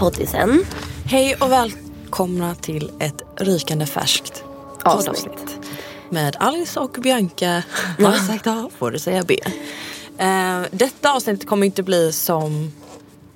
Poddisen. 0.00 0.64
Hej 1.04 1.34
och 1.34 1.52
välkomna 1.52 2.54
till 2.54 2.90
ett 3.00 3.22
rykande 3.36 3.86
färskt 3.86 4.44
Avsnitt. 4.82 5.06
poddavsnitt. 5.06 5.58
Med 6.10 6.36
Alice 6.40 6.80
och 6.80 6.90
Bianca. 6.90 7.62
Har 7.98 8.12
jag 8.12 8.26
sagt 8.26 8.46
A 8.46 8.70
får 8.78 8.90
du 8.90 8.98
säga 8.98 9.22
B. 9.22 9.40
Eh, 10.18 10.62
detta 10.70 11.12
avsnitt 11.12 11.46
kommer 11.46 11.66
inte 11.66 11.82
bli 11.82 12.12
som 12.12 12.72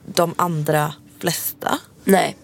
de 0.07 0.35
andra 0.37 0.95
flesta. 1.19 1.79
Nej. 2.05 2.37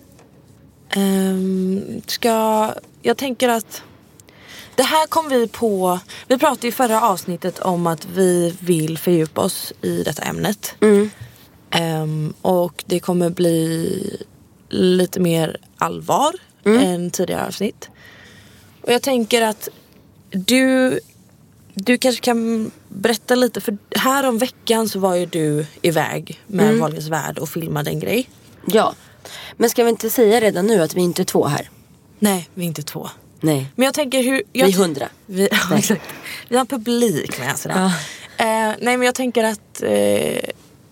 Ehm, 0.90 2.02
ska, 2.06 2.70
jag 3.02 3.16
tänker 3.16 3.48
att 3.48 3.82
det 4.74 4.82
här 4.82 5.06
kom 5.06 5.28
vi 5.28 5.48
på. 5.48 6.00
Vi 6.26 6.38
pratade 6.38 6.68
i 6.68 6.72
förra 6.72 7.02
avsnittet 7.02 7.58
om 7.58 7.86
att 7.86 8.06
vi 8.14 8.56
vill 8.60 8.98
fördjupa 8.98 9.40
oss 9.40 9.72
i 9.82 10.02
detta 10.02 10.22
ämnet. 10.22 10.74
Ehm, 11.70 12.34
och 12.42 12.84
det 12.86 13.00
kommer 13.00 13.30
bli 13.30 14.24
lite 14.68 15.20
mer 15.20 15.56
allvar 15.78 16.32
än 16.64 17.10
tidigare 17.10 17.46
avsnitt. 17.46 17.88
Och 18.82 18.92
jag 18.92 19.02
tänker 19.02 19.42
att 19.42 19.68
du, 20.30 21.00
du 21.74 21.98
kanske 21.98 22.22
kan 22.22 22.70
berätta 22.88 23.34
lite. 23.34 23.60
För 23.60 23.78
här 23.96 24.28
om 24.28 24.38
veckan 24.38 24.88
så 24.88 24.98
var 24.98 25.14
ju 25.14 25.26
du 25.26 25.66
iväg 25.82 26.40
med 26.46 26.66
mm. 26.66 26.80
Wahlgrens 26.80 27.08
värld 27.08 27.38
och 27.38 27.48
filmade 27.48 27.90
en 27.90 28.00
grej. 28.00 28.30
Ja. 28.66 28.94
Men 29.56 29.70
ska 29.70 29.84
vi 29.84 29.90
inte 29.90 30.10
säga 30.10 30.40
redan 30.40 30.66
nu 30.66 30.82
att 30.82 30.94
vi 30.94 31.00
inte 31.00 31.22
är 31.22 31.24
två 31.24 31.46
här? 31.46 31.70
Nej, 32.18 32.48
vi 32.54 32.62
är 32.62 32.66
inte 32.66 32.82
två. 32.82 33.08
Nej. 33.40 33.66
Men 33.74 33.84
jag 33.84 33.94
tänker 33.94 34.22
hur... 34.22 34.42
Jag 34.52 34.66
Vi 34.66 34.72
är 34.72 34.76
hundra. 34.76 35.08
Vi, 35.26 35.48
ja, 35.70 35.78
exakt. 35.78 36.02
vi 36.48 36.56
har 36.56 36.60
en 36.60 36.66
publik 36.66 37.38
med 37.38 37.58
sådär. 37.58 37.84
Eh, 38.36 38.74
nej 38.80 38.96
men 38.96 39.02
jag 39.02 39.14
tänker 39.14 39.44
att... 39.44 39.82
Eh, 39.82 40.50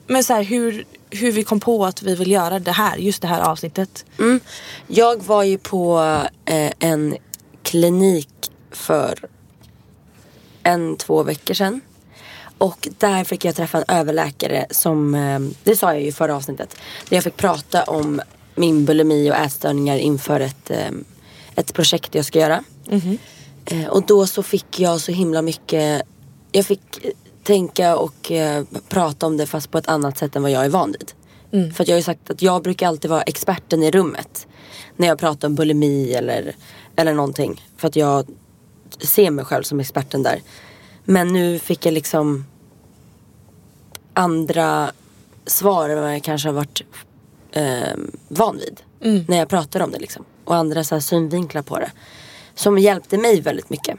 men 0.09 0.25
så 0.25 0.35
här, 0.35 0.43
hur, 0.43 0.85
hur 1.11 1.33
vi 1.33 1.45
kom 1.45 1.61
på 1.61 1.87
att 1.87 2.03
vi 2.03 2.15
vill 2.15 2.31
göra 2.31 2.59
det 2.59 2.73
här, 2.73 2.97
just 2.97 3.23
det 3.23 3.29
här 3.29 3.41
avsnittet. 3.41 4.05
Mm. 4.19 4.41
Jag 4.87 5.23
var 5.23 5.43
ju 5.43 5.59
på 5.59 6.01
eh, 6.45 6.73
en 6.79 7.17
klinik 7.63 8.29
för 8.71 9.19
en, 10.63 10.97
två 10.97 11.23
veckor 11.23 11.55
sedan. 11.55 11.81
Och 12.59 12.89
där 12.99 13.25
fick 13.25 13.45
jag 13.45 13.57
träffa 13.57 13.79
en 13.79 13.85
överläkare 13.89 14.67
som, 14.71 15.15
eh, 15.15 15.41
det 15.63 15.77
sa 15.77 15.93
jag 15.93 16.03
ju 16.03 16.09
i 16.09 16.13
förra 16.13 16.37
avsnittet. 16.37 16.77
Där 17.09 17.17
jag 17.17 17.25
fick 17.25 17.37
prata 17.37 17.85
om 17.85 18.21
min 18.55 18.85
bulimi 18.85 19.31
och 19.31 19.37
ätstörningar 19.37 19.97
inför 19.97 20.41
ett, 20.41 20.71
eh, 20.71 20.91
ett 21.55 21.75
projekt 21.75 22.15
jag 22.15 22.25
ska 22.25 22.39
göra. 22.39 22.65
Eh, 23.65 23.87
och 23.87 24.07
då 24.07 24.27
så 24.27 24.43
fick 24.43 24.81
jag 24.81 25.01
så 25.01 25.13
himla 25.13 25.43
mycket, 25.43 26.03
jag 26.53 26.67
fick 26.67 26.99
tänka 27.49 27.97
och 27.97 28.33
eh, 28.33 28.65
prata 28.89 29.27
om 29.27 29.37
det 29.37 29.47
fast 29.47 29.71
på 29.71 29.79
ett 29.79 29.89
annat 29.89 30.19
sätt 30.19 30.37
än 30.37 30.43
vad 30.43 30.51
jag 30.51 30.65
är 30.65 30.69
van 30.69 30.93
vid. 30.93 31.13
För 31.75 31.83
att 31.83 31.89
jag 31.89 31.95
har 31.95 31.99
ju 31.99 32.03
sagt 32.03 32.31
att 32.31 32.43
jag 32.43 32.63
brukar 32.63 32.89
alltid 32.89 33.11
vara 33.11 33.23
experten 33.23 33.83
i 33.83 33.91
rummet. 33.91 34.47
När 34.97 35.09
jag 35.09 35.19
pratar 35.19 35.49
om 35.49 35.55
bulimi 35.55 36.13
eller, 36.13 36.55
eller 36.97 37.15
någonting. 37.15 37.65
För 37.77 37.89
att 37.89 37.97
jag 37.97 38.27
ser 38.99 39.31
mig 39.31 39.45
själv 39.45 39.63
som 39.63 39.81
experten 39.81 40.23
där. 40.23 40.41
Men 41.05 41.29
nu 41.29 41.59
fick 41.59 41.87
jag 41.87 41.95
liksom 41.95 42.45
andra 44.15 44.91
svar 45.47 45.89
än 45.89 46.01
vad 46.01 46.15
jag 46.15 46.23
kanske 46.23 46.49
har 46.49 46.55
varit 46.55 46.83
eh, 47.53 47.97
van 48.29 48.59
vid. 48.59 48.81
När 49.29 49.39
jag 49.39 49.49
pratar 49.49 49.81
om 49.81 49.91
det 49.91 49.99
liksom. 49.99 50.25
Och 50.45 50.57
andra 50.57 50.85
så 50.85 51.01
synvinklar 51.01 51.63
på 51.63 51.79
det. 51.79 51.91
Som 52.55 52.79
hjälpte 52.79 53.19
mig 53.19 53.41
väldigt 53.41 53.71
mycket. 53.71 53.99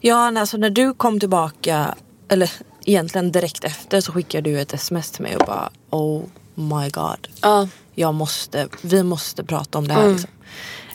Ja, 0.00 0.38
alltså 0.40 0.56
när 0.56 0.70
du 0.70 0.94
kom 0.94 1.20
tillbaka, 1.20 1.94
eller 2.28 2.50
egentligen 2.84 3.32
direkt 3.32 3.64
efter 3.64 4.00
så 4.00 4.12
skickade 4.12 4.50
du 4.50 4.60
ett 4.60 4.74
sms 4.74 5.10
till 5.10 5.22
mig 5.22 5.36
och 5.36 5.46
bara 5.46 5.70
Oh 5.90 6.22
my 6.54 6.90
god. 6.90 7.28
Ja. 7.42 7.68
Jag 7.94 8.14
måste, 8.14 8.68
vi 8.82 9.02
måste 9.02 9.44
prata 9.44 9.78
om 9.78 9.88
det 9.88 9.94
här. 9.94 10.08
Liksom. 10.08 10.30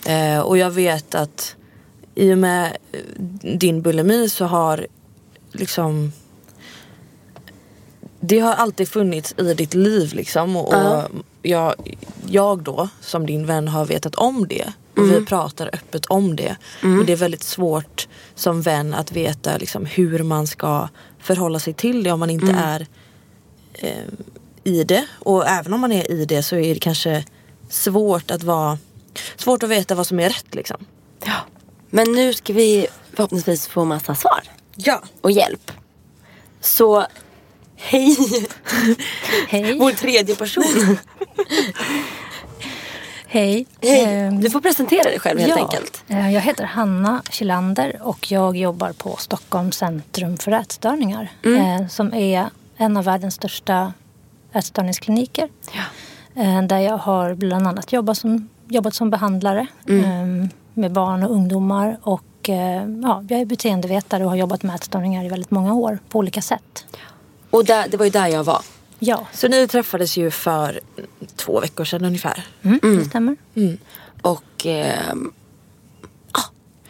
Eh, 0.05 0.39
och 0.39 0.57
jag 0.57 0.71
vet 0.71 1.15
att 1.15 1.55
i 2.15 2.33
och 2.33 2.37
med 2.37 2.77
eh, 2.91 2.99
din 3.57 3.81
bulimi 3.81 4.29
så 4.29 4.45
har 4.45 4.87
liksom 5.51 6.11
det 8.19 8.39
har 8.39 8.53
alltid 8.53 8.89
funnits 8.89 9.35
i 9.37 9.53
ditt 9.53 9.73
liv 9.73 10.13
liksom. 10.13 10.55
Och, 10.55 10.73
och 10.73 11.03
jag, 11.41 11.97
jag 12.27 12.63
då 12.63 12.89
som 13.01 13.25
din 13.25 13.45
vän 13.45 13.67
har 13.67 13.85
vetat 13.85 14.15
om 14.15 14.47
det. 14.47 14.73
Och 14.97 15.11
vi 15.11 15.25
pratar 15.25 15.69
öppet 15.73 16.05
om 16.05 16.35
det. 16.35 16.55
Men 16.81 17.05
det 17.05 17.13
är 17.13 17.17
väldigt 17.17 17.43
svårt 17.43 18.07
som 18.35 18.61
vän 18.61 18.93
att 18.93 19.11
veta 19.11 19.57
liksom, 19.57 19.85
hur 19.85 20.23
man 20.23 20.47
ska 20.47 20.89
förhålla 21.23 21.59
sig 21.59 21.73
till 21.73 22.03
det 22.03 22.11
om 22.11 22.19
man 22.19 22.29
inte 22.29 22.51
är 22.51 22.87
eh, 23.73 24.13
i 24.63 24.83
det. 24.83 25.05
Och 25.19 25.47
även 25.47 25.73
om 25.73 25.81
man 25.81 25.91
är 25.91 26.11
i 26.11 26.25
det 26.25 26.43
så 26.43 26.55
är 26.55 26.73
det 26.73 26.79
kanske 26.79 27.25
svårt 27.69 28.31
att 28.31 28.43
vara 28.43 28.77
Svårt 29.35 29.63
att 29.63 29.69
veta 29.69 29.95
vad 29.95 30.07
som 30.07 30.19
är 30.19 30.29
rätt 30.29 30.55
liksom. 30.55 30.85
Ja. 31.25 31.35
Men 31.89 32.11
nu 32.11 32.33
ska 32.33 32.53
vi 32.53 32.87
förhoppningsvis 33.13 33.67
få 33.67 33.85
massa 33.85 34.15
svar. 34.15 34.41
Ja. 34.75 35.03
Och 35.21 35.31
hjälp. 35.31 35.71
Så 36.61 37.05
hej. 37.75 38.17
Hej. 39.47 39.79
Vår 39.79 39.91
tredje 39.91 40.35
person. 40.35 40.97
Hej. 43.33 43.65
Hej. 43.81 44.03
Ehm, 44.05 44.41
Du 44.41 44.49
får 44.49 44.61
presentera 44.61 45.03
dig 45.03 45.19
själv 45.19 45.39
helt 45.39 45.49
ja. 45.57 45.63
enkelt. 45.63 46.03
Eh, 46.07 46.33
Jag 46.33 46.41
heter 46.41 46.63
Hanna 46.63 47.21
Kilander 47.29 47.99
och 48.01 48.31
jag 48.31 48.57
jobbar 48.57 48.91
på 48.91 49.15
Stockholms 49.17 49.75
centrum 49.77 50.37
för 50.37 50.51
ätstörningar. 50.51 51.31
Mm. 51.45 51.81
eh, 51.81 51.87
Som 51.87 52.13
är 52.13 52.49
en 52.77 52.97
av 52.97 53.03
världens 53.03 53.35
största 53.35 53.93
ätstörningskliniker. 54.53 55.49
Ja. 55.73 56.61
Där 56.61 56.79
jag 56.79 56.97
har 56.97 57.33
bland 57.35 57.67
annat 57.67 57.93
jobbat 57.93 58.17
som, 58.17 58.49
jobbat 58.67 58.93
som 58.93 59.09
behandlare 59.09 59.67
Mm. 59.89 60.49
med 60.73 60.91
barn 60.91 61.23
och 61.23 61.31
ungdomar. 61.31 61.97
Och 62.03 62.23
ja, 63.03 63.23
jag 63.29 63.39
är 63.41 63.45
beteendevetare 63.45 64.23
och 64.23 64.29
har 64.29 64.37
jobbat 64.37 64.63
med 64.63 64.75
ätstörningar 64.75 65.25
i 65.25 65.29
väldigt 65.29 65.51
många 65.51 65.73
år 65.73 65.99
på 66.09 66.19
olika 66.19 66.41
sätt. 66.41 66.85
Och 67.49 67.65
där, 67.65 67.87
det 67.89 67.97
var 67.97 68.05
ju 68.05 68.11
där 68.11 68.27
jag 68.27 68.43
var. 68.43 68.61
Ja, 69.05 69.27
Så 69.33 69.47
ni 69.47 69.67
träffades 69.67 70.17
ju 70.17 70.31
för 70.31 70.79
två 71.35 71.59
veckor 71.59 71.85
sedan 71.85 72.05
ungefär. 72.05 72.45
mm, 72.63 72.79
det 72.81 73.05
stämmer. 73.05 73.35
Och 74.21 74.65
ehm, 74.65 75.33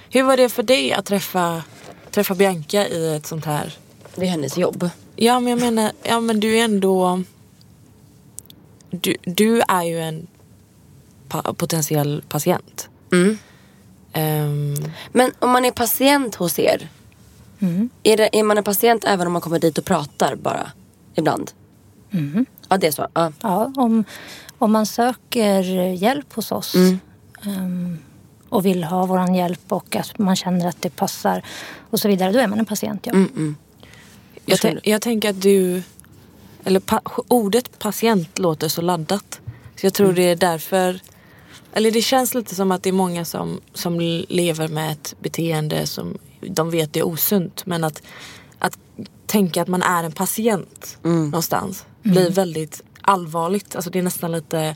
Hur 0.09 0.23
var 0.23 0.37
det 0.37 0.49
för 0.49 0.63
dig 0.63 0.93
att 0.93 1.05
träffa, 1.05 1.63
träffa 2.11 2.35
Bianca 2.35 2.87
i 2.87 3.15
ett 3.15 3.25
sånt 3.25 3.45
här 3.45 3.73
det 4.15 4.25
är 4.25 4.29
hennes 4.29 4.57
jobb. 4.57 4.89
Ja 5.15 5.39
men 5.39 5.49
jag 5.51 5.59
menar, 5.59 5.91
ja 6.03 6.19
men 6.19 6.39
du 6.39 6.57
är 6.59 6.63
ändå 6.63 7.23
Du, 8.89 9.15
du 9.23 9.61
är 9.67 9.83
ju 9.83 9.99
en 9.99 10.27
pa- 11.29 11.53
potentiell 11.53 12.23
patient. 12.29 12.89
Mm. 13.11 13.37
Ehm, 14.13 14.75
Men 15.11 15.31
om 15.39 15.49
man 15.49 15.65
är 15.65 15.71
patient 15.71 16.35
hos 16.35 16.59
er. 16.59 16.89
Mm. 17.59 17.89
Är, 18.03 18.17
det, 18.17 18.39
är 18.39 18.43
man 18.43 18.57
en 18.57 18.63
patient 18.63 19.03
även 19.05 19.27
om 19.27 19.33
man 19.33 19.41
kommer 19.41 19.59
dit 19.59 19.77
och 19.77 19.85
pratar 19.85 20.35
bara? 20.35 20.71
Ibland? 21.15 21.51
Ja, 22.69 22.77
det 22.77 22.87
är 22.87 22.91
så. 22.91 23.07
Ja. 23.13 23.31
Ja, 23.41 23.71
om, 23.75 24.03
om 24.57 24.71
man 24.71 24.85
söker 24.85 25.61
hjälp 25.93 26.33
hos 26.33 26.51
oss 26.51 26.75
ehm, 27.45 27.97
och 28.49 28.65
vill 28.65 28.83
ha 28.83 29.05
vår 29.05 29.35
hjälp 29.35 29.71
och 29.71 29.95
att 29.95 30.19
man 30.19 30.35
känner 30.35 30.67
att 30.67 30.81
det 30.81 30.89
passar 30.95 31.43
och 31.89 31.99
så 31.99 32.07
vidare, 32.07 32.31
då 32.31 32.39
är 32.39 32.47
man 32.47 32.59
en 32.59 32.65
patient. 32.65 33.05
Ja. 33.05 33.13
Jag, 34.45 34.59
tän- 34.59 34.79
jag 34.83 35.01
tänker 35.01 35.29
att 35.29 35.41
du... 35.41 35.83
Eller 36.63 36.79
pa- 36.79 37.01
ordet 37.27 37.79
patient 37.79 38.39
låter 38.39 38.67
så 38.67 38.81
laddat. 38.81 39.39
Så 39.75 39.85
jag 39.85 39.93
tror 39.93 40.07
Mm. 40.07 40.15
det 40.15 40.23
är 40.29 40.35
därför... 40.35 40.99
Eller 41.73 41.91
det 41.91 42.01
känns 42.01 42.33
lite 42.33 42.55
som 42.55 42.71
att 42.71 42.83
det 42.83 42.89
är 42.89 42.93
många 42.93 43.25
som, 43.25 43.61
som 43.73 43.99
lever 44.29 44.67
med 44.67 44.91
ett 44.91 45.15
beteende 45.19 45.87
som 45.87 46.17
de 46.41 46.69
vet 46.69 46.95
är 46.95 47.03
osunt. 47.03 47.65
Men 47.65 47.83
att, 47.83 48.01
att 48.59 48.77
tänka 49.25 49.61
att 49.61 49.67
man 49.67 49.83
är 49.83 50.03
en 50.03 50.11
patient 50.11 50.97
Mm. 51.03 51.25
någonstans 51.25 51.85
blir 52.03 52.29
väldigt 52.31 52.83
allvarligt. 53.01 53.75
Alltså 53.75 53.91
det 53.91 53.99
är 53.99 54.03
nästan 54.03 54.31
lite 54.31 54.75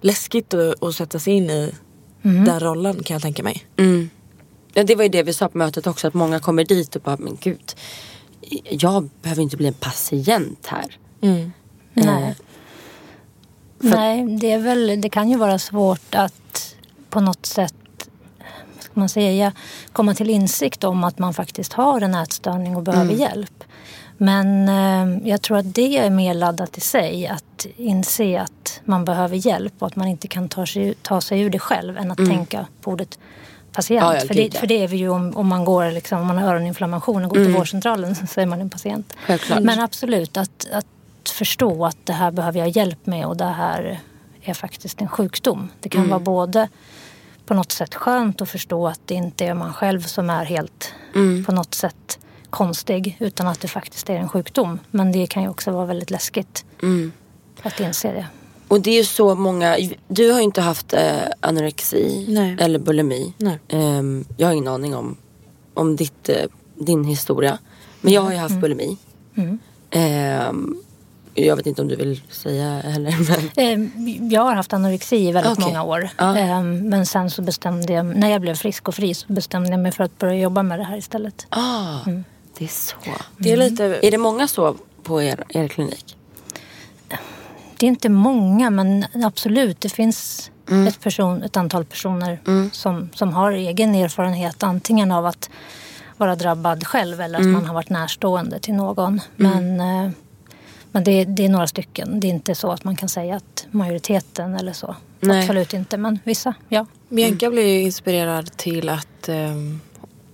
läskigt 0.00 0.54
att, 0.54 0.82
att 0.82 0.94
sätta 0.94 1.18
sig 1.18 1.32
in 1.32 1.50
i 1.50 1.74
den 2.22 2.60
rollen 2.60 3.02
kan 3.02 3.14
jag 3.14 3.22
tänka 3.22 3.42
mig. 3.42 3.66
Ja, 4.72 4.84
det 4.84 4.94
var 4.94 5.02
ju 5.02 5.08
det 5.08 5.22
vi 5.22 5.32
sa 5.32 5.48
på 5.48 5.58
mötet 5.58 5.86
också, 5.86 6.08
att 6.08 6.14
många 6.14 6.40
kommer 6.40 6.64
dit 6.64 6.96
och 6.96 7.02
bara, 7.02 7.16
men 7.16 7.38
gud, 7.40 7.74
jag 8.70 9.10
behöver 9.22 9.42
inte 9.42 9.56
bli 9.56 9.66
en 9.66 9.74
patient 9.74 10.66
här. 10.66 10.98
Nej. 11.94 12.34
Nej, 13.78 14.38
det, 14.40 14.52
är 14.52 14.58
väl, 14.58 15.00
det 15.00 15.08
kan 15.08 15.30
ju 15.30 15.36
vara 15.36 15.58
svårt 15.58 16.14
att 16.14 16.76
på 17.10 17.20
något 17.20 17.46
sätt 17.46 17.74
ska 18.80 19.00
man 19.00 19.08
säga, 19.08 19.52
komma 19.92 20.14
till 20.14 20.30
insikt 20.30 20.84
om 20.84 21.04
att 21.04 21.18
man 21.18 21.34
faktiskt 21.34 21.72
har 21.72 22.00
en 22.00 22.14
ätstörning 22.14 22.76
och 22.76 22.82
behöver 22.82 23.14
hjälp. 23.14 23.64
Men 24.22 24.68
eh, 24.68 25.28
jag 25.28 25.42
tror 25.42 25.58
att 25.58 25.74
det 25.74 25.98
är 25.98 26.10
mer 26.10 26.34
laddat 26.34 26.78
i 26.78 26.80
sig, 26.80 27.26
att 27.26 27.66
inse 27.76 28.40
att 28.40 28.80
man 28.84 29.04
behöver 29.04 29.36
hjälp 29.36 29.72
och 29.78 29.86
att 29.86 29.96
man 29.96 30.08
inte 30.08 30.28
kan 30.28 30.48
ta 30.48 30.66
sig, 30.66 30.94
ta 31.02 31.20
sig 31.20 31.40
ur 31.40 31.50
det 31.50 31.58
själv 31.58 31.98
än 31.98 32.10
att 32.10 32.16
tänka 32.16 32.66
på 32.80 32.90
ordet 32.90 33.18
patient. 33.72 34.02
Ja, 34.02 34.20
för, 34.26 34.34
det, 34.34 34.58
för 34.58 34.66
det 34.66 34.82
är 34.82 34.88
vi 34.88 34.96
ju 34.96 35.08
om, 35.08 35.36
om 35.36 35.48
man 35.48 35.64
går 35.64 35.90
liksom, 35.90 36.20
om 36.20 36.26
man 36.26 36.38
har 36.38 36.54
öroninflammation 36.54 37.24
och 37.24 37.30
går 37.30 37.44
till 37.44 37.54
vårdcentralen 37.54 38.14
så 38.26 38.40
är 38.40 38.46
man 38.46 38.60
en 38.60 38.70
patient. 38.70 39.16
Självklart. 39.26 39.62
Men 39.62 39.80
absolut, 39.80 40.36
att, 40.36 40.66
att 40.72 40.86
förstå 41.30 41.86
att 41.86 41.98
det 42.04 42.12
här 42.12 42.30
behöver 42.30 42.58
jag 42.58 42.68
hjälp 42.68 43.06
med 43.06 43.26
och 43.26 43.36
det 43.36 43.44
här 43.44 44.00
är 44.42 44.54
faktiskt 44.54 45.00
en 45.00 45.08
sjukdom. 45.08 45.68
Det 45.80 45.88
kan 45.88 46.08
vara 46.08 46.20
både 46.20 46.68
på 47.46 47.54
något 47.54 47.72
sätt 47.72 47.94
skönt 47.94 48.40
att 48.40 48.50
förstå 48.50 48.88
att 48.88 49.00
det 49.04 49.14
inte 49.14 49.46
är 49.46 49.54
man 49.54 49.72
själv 49.72 50.00
som 50.00 50.30
är 50.30 50.44
helt 50.44 50.94
på 51.46 51.52
något 51.52 51.74
sätt 51.74 52.18
konstig 52.50 53.16
utan 53.20 53.46
att 53.46 53.60
det 53.60 53.68
faktiskt 53.68 54.10
är 54.10 54.14
en 54.16 54.28
sjukdom. 54.28 54.78
Men 54.90 55.12
det 55.12 55.26
kan 55.26 55.42
ju 55.42 55.48
också 55.48 55.70
vara 55.70 55.86
väldigt 55.86 56.10
läskigt 56.10 56.64
att 57.62 57.80
inse 57.80 58.12
det. 58.12 58.26
Och 58.68 58.80
det 58.80 58.90
är 58.90 58.96
ju 58.98 59.04
så 59.04 59.34
många, 59.34 59.76
du 60.08 60.30
har 60.30 60.38
ju 60.38 60.44
inte 60.44 60.60
haft 60.60 60.92
eh, 60.94 61.00
anorexi 61.40 62.26
Nej. 62.28 62.56
eller 62.60 62.78
bulimi. 62.78 63.32
Nej. 63.38 63.58
Ehm, 63.68 64.24
jag 64.36 64.46
har 64.48 64.52
ingen 64.52 64.68
aning 64.68 64.94
om, 64.96 65.16
om 65.74 65.96
ditt, 65.96 66.28
eh, 66.28 66.36
din 66.78 67.04
historia. 67.04 67.58
Men 68.00 68.12
jag 68.12 68.22
har 68.22 68.32
ju 68.32 68.38
haft 68.38 68.54
bulimi. 68.60 68.96
Ehm, 69.90 70.76
jag 71.34 71.56
vet 71.56 71.66
inte 71.66 71.82
om 71.82 71.88
du 71.88 71.96
vill 71.96 72.20
säga 72.30 72.80
heller. 72.80 73.14
Men... 73.56 73.92
Eh, 74.06 74.32
Jag 74.32 74.42
har 74.42 74.54
haft 74.54 74.72
anorexi 74.72 75.16
i 75.16 75.32
väldigt 75.32 75.52
Okej. 75.52 75.64
många 75.64 75.82
år. 75.82 76.08
Ja. 76.16 76.38
Eh, 76.38 76.62
Men 76.62 77.06
sen 77.06 77.30
så 77.30 77.42
bestämde 77.42 77.92
jag, 77.92 78.06
när 78.06 78.28
jag 78.30 78.40
blev 78.40 78.54
frisk 78.54 78.88
och 78.88 78.94
fri 78.94 79.14
så 79.14 79.32
bestämde 79.32 79.70
jag 79.70 79.80
mig 79.80 79.92
för 79.92 80.04
att 80.04 80.18
börja 80.18 80.34
jobba 80.34 80.62
med 80.62 80.78
det 80.78 80.84
här 80.84 80.96
istället. 80.96 81.46
Ah, 81.50 81.98
det 82.60 82.64
är 82.64 82.68
så. 82.68 82.96
Det 83.38 83.52
är 83.52 83.56
lite... 83.56 83.84
Är 84.02 84.10
det 84.10 84.18
många 84.18 84.48
så 84.48 84.76
på 85.02 85.22
er, 85.22 85.44
er 85.48 85.68
klinik? 85.68 86.16
Det 87.76 87.86
är 87.86 87.88
inte 87.88 88.08
många 88.08 88.70
men 88.70 89.04
absolut 89.24 89.80
det 89.80 89.88
finns 89.88 90.50
ett, 90.88 91.00
person, 91.00 91.42
ett 91.42 91.56
antal 91.56 91.84
personer 91.84 92.38
som, 92.72 93.08
som 93.14 93.32
har 93.32 93.52
egen 93.52 93.94
erfarenhet 93.94 94.62
antingen 94.62 95.12
av 95.12 95.26
att 95.26 95.50
vara 96.16 96.36
drabbad 96.36 96.86
själv 96.86 97.20
eller 97.20 97.38
att 97.38 97.44
man 97.46 97.66
har 97.66 97.74
varit 97.74 97.88
närstående 97.90 98.58
till 98.58 98.74
någon. 98.74 99.20
Men, 99.36 99.80
eh, 99.80 100.10
men 100.92 101.04
det, 101.04 101.10
är- 101.12 101.24
det 101.26 101.44
är 101.44 101.48
några 101.48 101.66
stycken. 101.66 102.20
Det 102.20 102.26
är 102.26 102.30
inte 102.30 102.54
så 102.54 102.70
att 102.72 102.84
man 102.84 102.96
kan 102.96 103.08
säga 103.08 103.36
att 103.36 103.66
majoriteten 103.70 104.54
eller 104.54 104.72
så. 104.72 104.96
Nej. 105.20 105.40
Absolut 105.40 105.74
inte 105.74 105.96
men 105.96 106.18
vissa, 106.24 106.54
ja. 106.68 106.86
Bianca 107.08 107.50
blev 107.50 107.66
ju 107.66 107.80
inspirerad 107.80 108.56
till 108.56 108.88
att 108.88 109.28
ehm, 109.28 109.80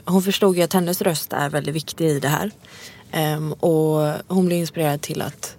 hon 0.06 0.22
förstod 0.22 0.56
ju 0.56 0.62
att 0.62 0.72
hennes 0.72 1.02
röst 1.02 1.32
är 1.32 1.48
väldigt 1.48 1.74
viktig 1.74 2.06
i 2.06 2.20
det 2.20 2.28
här. 2.28 2.50
Ehm, 3.12 3.52
och 3.52 4.12
hon 4.28 4.46
blev 4.46 4.58
inspirerad 4.58 5.00
till 5.00 5.22
att 5.22 5.56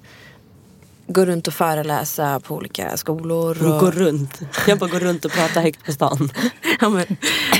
gå 1.07 1.25
runt 1.25 1.47
och 1.47 1.53
föreläsa 1.53 2.39
på 2.39 2.55
olika 2.55 2.97
skolor. 2.97 3.73
Och, 3.73 3.79
Gå 3.79 3.91
runt. 3.91 4.39
Jag 4.67 4.79
bara 4.79 4.89
går 4.89 4.99
runt 4.99 5.25
och 5.25 5.31
pratar 5.31 5.61
högt 5.61 5.85
på 5.85 5.91
stan. 5.91 6.31
ja, 6.79 6.89
men, 6.89 7.05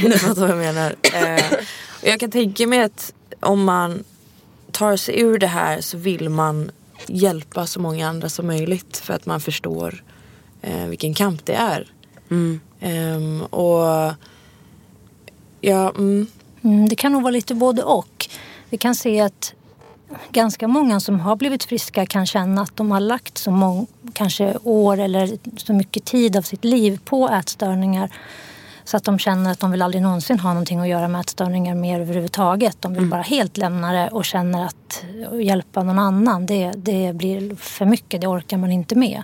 ni 0.03 0.11
fattar 0.11 0.41
vad 0.41 0.49
jag 0.49 0.57
menar. 0.57 0.95
Eh, 1.01 1.53
och 2.01 2.07
jag 2.07 2.19
kan 2.19 2.31
tänka 2.31 2.67
mig 2.67 2.83
att 2.83 3.13
om 3.39 3.63
man 3.63 4.03
tar 4.71 4.97
sig 4.97 5.19
ur 5.19 5.39
det 5.39 5.47
här 5.47 5.81
så 5.81 5.97
vill 5.97 6.29
man 6.29 6.71
hjälpa 7.07 7.67
så 7.67 7.79
många 7.79 8.09
andra 8.09 8.29
som 8.29 8.47
möjligt 8.47 8.97
för 8.97 9.13
att 9.13 9.25
man 9.25 9.41
förstår 9.41 10.03
eh, 10.61 10.85
vilken 10.85 11.13
kamp 11.13 11.45
det 11.45 11.53
är. 11.53 11.91
Ehm, 12.79 13.41
och 13.41 14.13
ja, 15.61 15.89
mm, 15.89 16.27
Mm, 16.67 16.89
det 16.89 16.95
kan 16.95 17.11
nog 17.11 17.21
vara 17.21 17.31
lite 17.31 17.55
både 17.55 17.83
och. 17.83 18.29
Vi 18.69 18.77
kan 18.77 18.95
se 18.95 19.19
att 19.21 19.53
ganska 20.31 20.67
många 20.67 20.99
som 20.99 21.19
har 21.19 21.35
blivit 21.35 21.63
friska 21.63 22.05
kan 22.05 22.25
känna 22.25 22.61
att 22.61 22.75
de 22.75 22.91
har 22.91 22.99
lagt 22.99 23.37
så 23.37 23.51
många, 23.51 23.85
kanske 24.13 24.57
år 24.63 24.99
eller 24.99 25.37
så 25.57 25.73
mycket 25.73 26.05
tid 26.05 26.37
av 26.37 26.41
sitt 26.41 26.63
liv 26.63 26.99
på 27.05 27.29
ätstörningar 27.29 28.11
så 28.83 28.97
att 28.97 29.03
de 29.03 29.19
känner 29.19 29.51
att 29.51 29.59
de 29.59 29.71
vill 29.71 29.81
aldrig 29.81 30.03
någonsin 30.03 30.39
ha 30.39 30.49
någonting 30.49 30.79
att 30.79 30.87
göra 30.87 31.07
med 31.07 31.21
ätstörningar 31.21 31.75
mer 31.75 31.99
överhuvudtaget. 31.99 32.81
De 32.81 32.93
vill 32.93 33.05
bara 33.05 33.21
helt 33.21 33.57
lämna 33.57 33.93
det 33.93 34.09
och 34.09 34.25
känner 34.25 34.65
att 34.65 35.03
hjälpa 35.41 35.83
någon 35.83 35.99
annan, 35.99 36.45
det, 36.45 36.71
det 36.71 37.15
blir 37.15 37.55
för 37.55 37.85
mycket, 37.85 38.21
det 38.21 38.27
orkar 38.27 38.57
man 38.57 38.71
inte 38.71 38.95
med. 38.95 39.23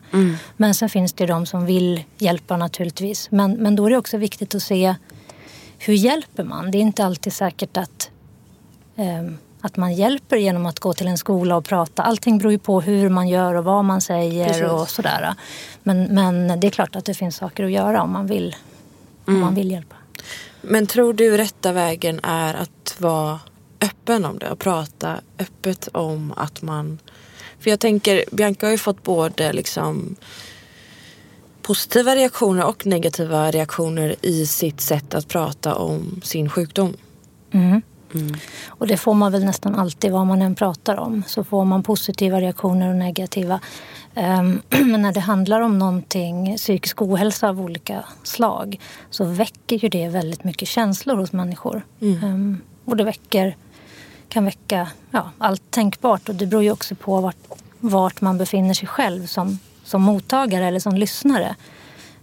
Men 0.57 0.75
sen 0.75 0.90
finns 0.90 1.13
det 1.13 1.25
de 1.25 1.45
som 1.45 1.66
vill 1.66 2.04
hjälpa 2.18 2.57
naturligtvis. 2.57 3.31
Men, 3.31 3.54
men 3.54 3.75
då 3.75 3.86
är 3.86 3.90
det 3.90 3.98
också 3.98 4.18
viktigt 4.18 4.56
att 4.56 4.63
se 4.63 4.95
hur 5.85 5.94
hjälper 5.94 6.44
man? 6.44 6.71
Det 6.71 6.77
är 6.77 6.81
inte 6.81 7.06
alltid 7.06 7.33
säkert 7.33 7.77
att, 7.77 8.09
ehm, 8.95 9.38
att 9.62 9.77
man 9.77 9.94
hjälper 9.94 10.38
genom 10.38 10.65
att 10.65 10.80
gå 10.80 10.94
till 10.94 11.07
en 11.07 11.18
skola 11.18 11.56
och 11.56 11.65
prata. 11.65 12.03
Allting 12.03 12.38
beror 12.38 12.51
ju 12.51 12.59
på 12.59 12.81
hur 12.81 13.09
man 13.09 13.27
gör 13.27 13.56
och 13.56 13.63
vad 13.63 13.85
man 13.85 14.01
säger 14.01 14.47
Precis. 14.47 14.63
och 14.63 14.89
sådär. 14.89 15.33
Men, 15.83 16.04
men 16.04 16.59
det 16.59 16.68
är 16.68 16.71
klart 16.71 16.95
att 16.95 17.06
det 17.06 17.13
finns 17.13 17.35
saker 17.35 17.63
att 17.63 17.71
göra 17.71 18.02
om 18.02 18.11
man 18.11 18.28
vill, 18.28 18.56
om 19.25 19.40
man 19.40 19.56
vill 19.56 19.71
hjälpa. 19.71 19.95
Men 20.61 20.87
tror 20.87 21.13
du 21.13 21.37
rätta 21.37 21.71
vägen 21.71 22.19
är 22.23 22.54
att 22.54 22.95
vara 22.97 23.40
öppen 23.81 24.25
om 24.25 24.40
det 24.40 24.52
och 24.52 24.59
prata 24.59 25.21
öppet 25.40 25.90
om 25.92 26.33
att 26.37 26.61
man... 26.61 26.99
För 27.59 27.69
jag 27.69 27.80
tänker, 27.80 28.23
Bianca 28.31 28.66
har 28.66 28.71
ju 28.71 28.78
fått 28.78 29.04
både 29.04 29.54
liksom 29.54 30.16
positiva 31.63 32.15
reaktioner 32.15 32.65
och 32.65 32.85
negativa 32.85 33.51
reaktioner 33.51 34.15
i 34.21 34.45
sitt 34.45 34.81
sätt 34.81 35.13
att 35.13 35.27
prata 35.27 35.75
om 35.75 36.21
sin 36.23 36.49
sjukdom. 36.49 36.93
Och 38.67 38.87
det 38.87 38.97
får 38.97 39.13
man 39.13 39.31
väl 39.31 39.45
nästan 39.45 39.75
alltid 39.75 40.11
vad 40.11 40.27
man 40.27 40.41
än 40.41 40.55
pratar 40.55 40.97
om. 40.97 41.23
Så 41.27 41.43
får 41.43 41.65
man 41.65 41.83
positiva 41.83 42.41
reaktioner 42.41 42.89
och 42.89 42.95
negativa. 42.95 43.59
Ehm, 44.15 44.61
Men 44.69 45.01
när 45.01 45.11
det 45.13 45.19
handlar 45.19 45.61
om 45.61 45.79
någonting, 45.79 46.57
psykisk 46.57 47.01
ohälsa 47.01 47.49
av 47.49 47.61
olika 47.61 48.05
slag 48.23 48.79
så 49.09 49.25
väcker 49.25 49.77
ju 49.77 49.89
det 49.89 50.07
väldigt 50.07 50.43
mycket 50.43 50.67
känslor 50.67 51.15
hos 51.17 51.31
människor. 51.31 51.85
Ehm, 52.01 52.61
Och 52.85 52.97
det 52.97 53.03
väcker, 53.03 53.55
kan 54.29 54.45
väcka 54.45 54.87
ja, 55.11 55.31
allt 55.37 55.71
tänkbart 55.71 56.29
och 56.29 56.35
det 56.35 56.45
beror 56.45 56.63
ju 56.63 56.71
också 56.71 56.95
på 56.95 57.21
vart, 57.21 57.37
vart 57.79 58.21
man 58.21 58.37
befinner 58.37 58.73
sig 58.73 58.87
själv 58.87 59.27
som, 59.27 59.59
som 59.83 60.02
mottagare 60.02 60.68
eller 60.68 60.80
som 60.80 60.95
lyssnare. 60.95 61.56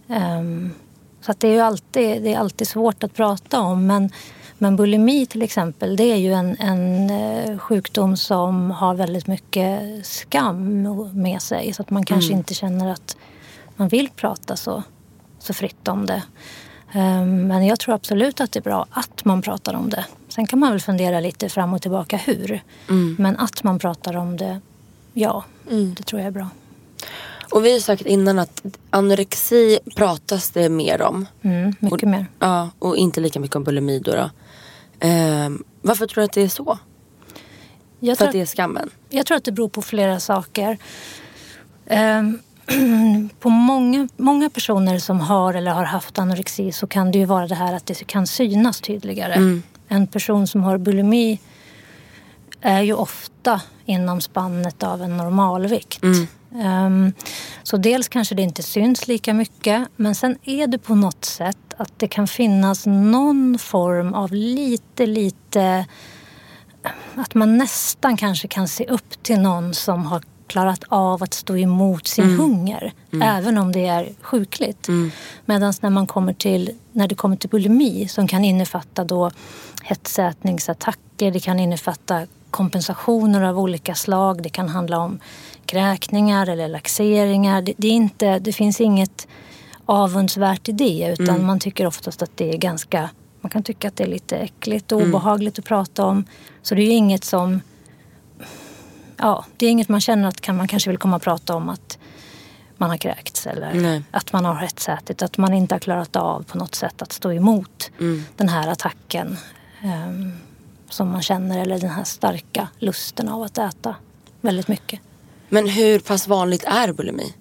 Ehm, 0.09 0.71
Så 1.21 1.31
att 1.31 1.39
det 1.39 1.47
är 1.47 1.53
ju 1.53 1.59
alltid, 1.59 2.23
det 2.23 2.33
är 2.33 2.39
alltid 2.39 2.67
svårt 2.67 3.03
att 3.03 3.13
prata 3.13 3.59
om. 3.61 3.87
Men, 3.87 4.09
men 4.57 4.75
bulimi 4.75 5.25
till 5.25 5.41
exempel, 5.41 5.95
det 5.95 6.03
är 6.03 6.15
ju 6.17 6.33
en, 6.33 6.55
en 6.59 7.09
eh, 7.09 7.57
sjukdom 7.57 8.17
som 8.17 8.71
har 8.71 8.93
väldigt 8.93 9.27
mycket 9.27 10.05
skam 10.05 10.81
med 11.13 11.41
sig. 11.41 11.73
Så 11.73 11.81
att 11.81 11.89
man 11.89 12.05
kanske 12.05 12.33
inte 12.33 12.53
känner 12.53 12.91
att 12.91 13.17
man 13.75 13.87
vill 13.87 14.09
prata 14.15 14.55
så, 14.55 14.83
så 15.39 15.53
fritt 15.53 15.87
om 15.87 16.05
det. 16.05 16.23
Ehm, 16.93 17.47
Men 17.47 17.65
jag 17.65 17.79
tror 17.79 17.95
absolut 17.95 18.41
att 18.41 18.51
det 18.51 18.59
är 18.59 18.63
bra 18.63 18.85
att 18.91 19.25
man 19.25 19.41
pratar 19.41 19.73
om 19.73 19.89
det. 19.89 20.05
Sen 20.29 20.47
kan 20.47 20.59
man 20.59 20.71
väl 20.71 20.79
fundera 20.81 21.19
lite 21.19 21.49
fram 21.49 21.73
och 21.73 21.81
tillbaka 21.81 22.17
hur. 22.17 22.61
Men 23.17 23.37
att 23.37 23.63
man 23.63 23.79
pratar 23.79 24.15
om 24.17 24.37
det, 24.37 24.59
ja, 25.13 25.43
det 25.97 26.03
tror 26.03 26.21
jag 26.21 26.27
är 26.27 26.31
bra. 26.31 26.47
Och 27.51 27.65
vi 27.65 27.69
har 27.69 27.75
ju 27.75 27.81
sagt 27.81 28.01
innan 28.05 28.39
att 28.39 28.63
anorexi 28.89 29.79
pratas 29.95 30.49
det 30.49 30.69
mer 30.69 31.01
om. 31.01 31.25
Mm, 31.41 31.75
mycket 31.79 32.03
Och- 32.03 32.09
mer. 32.09 32.25
Ja, 32.39 32.69
och 32.79 32.97
inte 32.97 33.21
lika 33.21 33.39
mycket 33.39 33.55
om 33.55 33.63
bulimi 33.63 33.99
då. 33.99 34.11
då. 34.11 34.29
Ehm, 34.99 35.63
varför 35.81 36.07
tror 36.07 36.21
du 36.21 36.25
att 36.25 36.33
det 36.33 36.41
är 36.41 36.47
så? 36.47 36.77
Jag 37.99 38.17
För 38.17 38.25
tror, 38.25 38.27
att 38.29 38.33
det 38.33 38.41
är 38.41 38.45
skammen? 38.45 38.89
jag 39.09 39.25
tror 39.25 39.37
att 39.37 39.43
det 39.43 39.51
beror 39.51 39.69
på 39.69 39.81
flera 39.81 40.19
saker. 40.19 40.77
Ehm, 41.87 42.39
på 43.39 43.49
många, 43.49 44.07
många 44.17 44.49
personer 44.49 44.99
som 44.99 45.19
har 45.19 45.53
eller 45.53 45.71
har 45.71 45.83
haft 45.83 46.19
anorexi 46.19 46.71
så 46.71 46.87
kan 46.87 47.11
det 47.11 47.17
ju 47.19 47.25
vara 47.25 47.47
det 47.47 47.55
här 47.55 47.73
att 47.73 47.85
det 47.85 48.03
kan 48.07 48.27
synas 48.27 48.81
tydligare. 48.81 49.61
En 49.87 50.07
person 50.07 50.47
som 50.47 50.63
har 50.63 50.77
bulimi 50.77 51.39
är 52.61 52.81
ju 52.81 52.93
ofta 52.93 53.61
inom 53.85 54.21
spannet 54.21 54.83
av 54.83 55.01
en 55.01 55.17
normalvikt. 55.17 56.03
Ehm, 56.03 56.27
så 57.63 57.77
dels 57.77 58.07
kanske 58.07 58.35
det 58.35 58.41
inte 58.41 58.63
syns 58.63 59.07
lika 59.07 59.33
mycket 59.33 59.87
men 59.95 60.15
sen 60.15 60.37
är 60.43 60.67
det 60.67 60.77
på 60.77 60.95
något 60.95 61.25
sätt 61.25 61.57
att 61.77 61.99
det 61.99 62.07
kan 62.07 62.27
finnas 62.27 62.85
någon 62.85 63.59
form 63.59 64.13
av 64.13 64.33
lite, 64.33 65.05
lite 65.05 65.85
att 67.15 67.33
man 67.33 67.57
nästan 67.57 68.17
kanske 68.17 68.47
kan 68.47 68.67
se 68.67 68.85
upp 68.85 69.23
till 69.23 69.39
någon 69.39 69.73
som 69.73 70.05
har 70.05 70.21
klarat 70.47 70.83
av 70.87 71.23
att 71.23 71.33
stå 71.33 71.57
emot 71.57 72.07
sin 72.07 72.35
hunger. 72.35 72.93
Även 73.23 73.57
om 73.57 73.71
det 73.71 73.87
är 73.87 74.09
sjukligt. 74.21 74.87
Medan 75.45 75.73
när, 75.81 75.89
man 75.89 76.07
kommer 76.07 76.33
till, 76.33 76.71
när 76.91 77.07
det 77.07 77.15
kommer 77.15 77.35
till 77.35 77.49
bulimi 77.49 78.07
som 78.07 78.27
kan 78.27 78.45
innefatta 78.45 79.03
då 79.03 79.31
hetsätningsattacker, 79.83 81.31
det 81.31 81.39
kan 81.39 81.59
innefatta 81.59 82.27
kompensationer 82.51 83.41
av 83.41 83.59
olika 83.59 83.95
slag. 83.95 84.43
Det 84.43 84.49
kan 84.49 84.69
handla 84.69 84.97
om 84.97 85.19
kräkningar 85.65 86.49
eller 86.49 86.67
laxeringar. 86.67 87.61
Det, 87.61 87.73
det, 87.77 87.87
är 87.87 87.91
inte, 87.91 88.39
det 88.39 88.53
finns 88.53 88.81
inget 88.81 89.27
avundsvärt 89.85 90.69
i 90.69 90.71
det 90.71 91.15
utan 91.19 91.45
man 91.45 91.59
tycker 91.59 91.87
oftast 91.87 92.21
att 92.21 92.37
det 92.37 92.53
är 92.53 92.57
ganska 92.57 93.09
man 93.41 93.49
kan 93.49 93.63
tycka 93.63 93.87
att 93.87 93.95
det 93.95 94.03
är 94.03 94.07
lite 94.07 94.37
äckligt 94.37 94.91
och 94.91 95.01
obehagligt 95.01 95.59
att 95.59 95.65
prata 95.65 96.05
om. 96.05 96.25
Så 96.61 96.75
det 96.75 96.81
är 96.81 96.85
ju 96.85 96.91
inget 96.91 97.23
som... 97.23 97.61
Ja, 99.17 99.45
det 99.57 99.65
är 99.65 99.69
inget 99.69 99.89
man 99.89 100.01
känner 100.01 100.27
att 100.27 100.41
kan, 100.41 100.57
man 100.57 100.67
kanske 100.67 100.89
vill 100.89 100.97
komma 100.97 101.15
och 101.15 101.21
prata 101.21 101.55
om 101.55 101.69
att 101.69 101.97
man 102.77 102.89
har 102.89 102.97
kräkts 102.97 103.47
eller 103.47 103.73
Nej. 103.73 104.03
att 104.11 104.33
man 104.33 104.45
har 104.45 104.55
hetsätit. 104.55 105.21
Att 105.21 105.37
man 105.37 105.53
inte 105.53 105.75
har 105.75 105.79
klarat 105.79 106.15
av 106.15 106.43
på 106.43 106.57
något 106.57 106.75
sätt 106.75 107.01
att 107.01 107.11
stå 107.11 107.31
emot 107.31 107.91
den 108.37 108.49
här 108.49 108.67
attacken 108.67 109.37
ehm, 109.81 110.31
som 110.89 111.09
man 111.09 111.21
känner 111.21 111.61
eller 111.61 111.79
den 111.79 111.89
här 111.89 112.03
starka 112.03 112.67
lusten 112.79 113.29
av 113.29 113.43
att 113.43 113.57
äta 113.57 113.95
väldigt 114.41 114.67
mycket. 114.67 114.99
Men 115.53 115.67
hur 115.67 115.99
pass 115.99 116.27
vanligt 116.27 116.63
är 116.63 116.93
bulimi? 116.93 117.33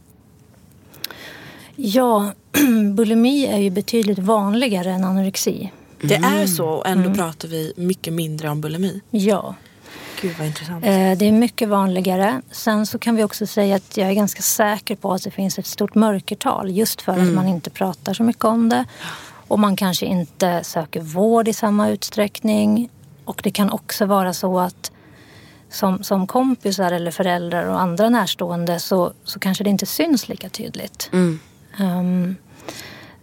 Ja, 1.76 2.32
bulimi 2.94 3.46
är 3.46 3.58
ju 3.58 3.70
betydligt 3.70 4.18
vanligare 4.18 4.90
än 4.90 5.04
anorexi. 5.04 5.72
Det 6.02 6.14
är 6.14 6.46
så 6.46 6.66
och 6.68 6.86
ändå 6.88 7.14
pratar 7.14 7.48
vi 7.48 7.72
mycket 7.76 8.12
mindre 8.12 8.48
om 8.48 8.60
bulimi. 8.60 9.00
Ja. 9.10 9.54
Gud 10.20 10.34
vad 10.38 10.46
intressant. 10.46 10.84
Eh, 10.84 10.90
Det 11.18 11.24
är 11.28 11.32
mycket 11.32 11.68
vanligare. 11.68 12.42
Sen 12.50 12.86
så 12.86 12.98
kan 12.98 13.16
vi 13.16 13.24
också 13.24 13.46
säga 13.46 13.76
att 13.76 13.96
jag 13.96 14.08
är 14.08 14.12
ganska 14.14 14.42
säker 14.42 14.96
på 14.96 15.12
att 15.12 15.22
det 15.22 15.30
finns 15.30 15.58
ett 15.58 15.66
stort 15.66 15.94
mörkertal 15.94 16.70
just 16.70 17.02
för 17.02 17.12
att 17.12 17.32
man 17.34 17.48
inte 17.48 17.70
pratar 17.70 18.14
så 18.14 18.22
mycket 18.22 18.44
om 18.44 18.68
det. 18.68 18.84
Och 19.48 19.58
man 19.58 19.76
kanske 19.76 20.06
inte 20.06 20.64
söker 20.64 21.00
vård 21.00 21.48
i 21.48 21.52
samma 21.52 21.88
utsträckning. 21.88 22.88
Och 23.24 23.40
det 23.44 23.50
kan 23.50 23.70
också 23.70 24.06
vara 24.06 24.32
så 24.34 24.58
att 24.58 24.92
som, 25.70 26.02
som 26.02 26.26
kompisar 26.26 26.92
eller 26.92 27.10
föräldrar 27.10 27.66
och 27.66 27.80
andra 27.80 28.08
närstående 28.08 28.80
så, 28.80 29.12
så 29.24 29.38
kanske 29.38 29.64
det 29.64 29.70
inte 29.70 29.86
syns 29.86 30.28
lika 30.28 30.48
tydligt. 30.48 31.08
Ehm, 31.78 32.36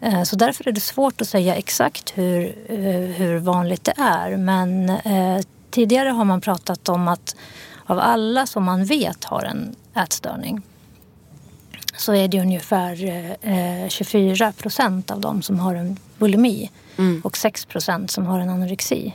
eh, 0.02 0.24
så 0.24 0.36
därför 0.36 0.68
är 0.68 0.72
det 0.72 0.82
svårt 0.82 1.22
att 1.22 1.28
säga 1.28 1.56
exakt 1.56 2.18
hur, 2.18 2.56
eh, 2.70 3.16
hur 3.16 3.38
vanligt 3.38 3.84
det 3.84 3.94
är. 3.98 4.38
Men 4.38 4.90
eh, 4.90 5.42
tidigare 5.70 6.10
har 6.10 6.26
man 6.26 6.42
pratat 6.42 6.90
om 6.90 7.08
att 7.08 7.36
av 7.86 8.00
alla 8.00 8.46
som 8.46 8.64
man 8.64 8.86
vet 8.86 9.24
har 9.24 9.44
en 9.44 9.76
ätstörning 9.96 10.62
så 11.98 12.14
är 12.14 12.28
det 12.28 12.42
ungefär 12.42 13.06
eh, 13.42 13.90
24 13.90 14.52
procent 14.52 15.12
av 15.12 15.22
dem 15.22 15.42
som 15.42 15.60
har 15.60 15.76
en 15.76 15.98
bulimi 16.18 16.70
och 17.24 17.38
6 17.38 17.66
procent 17.66 18.12
som 18.12 18.26
har 18.26 18.40
en 18.40 18.50
anorexi. 18.50 19.14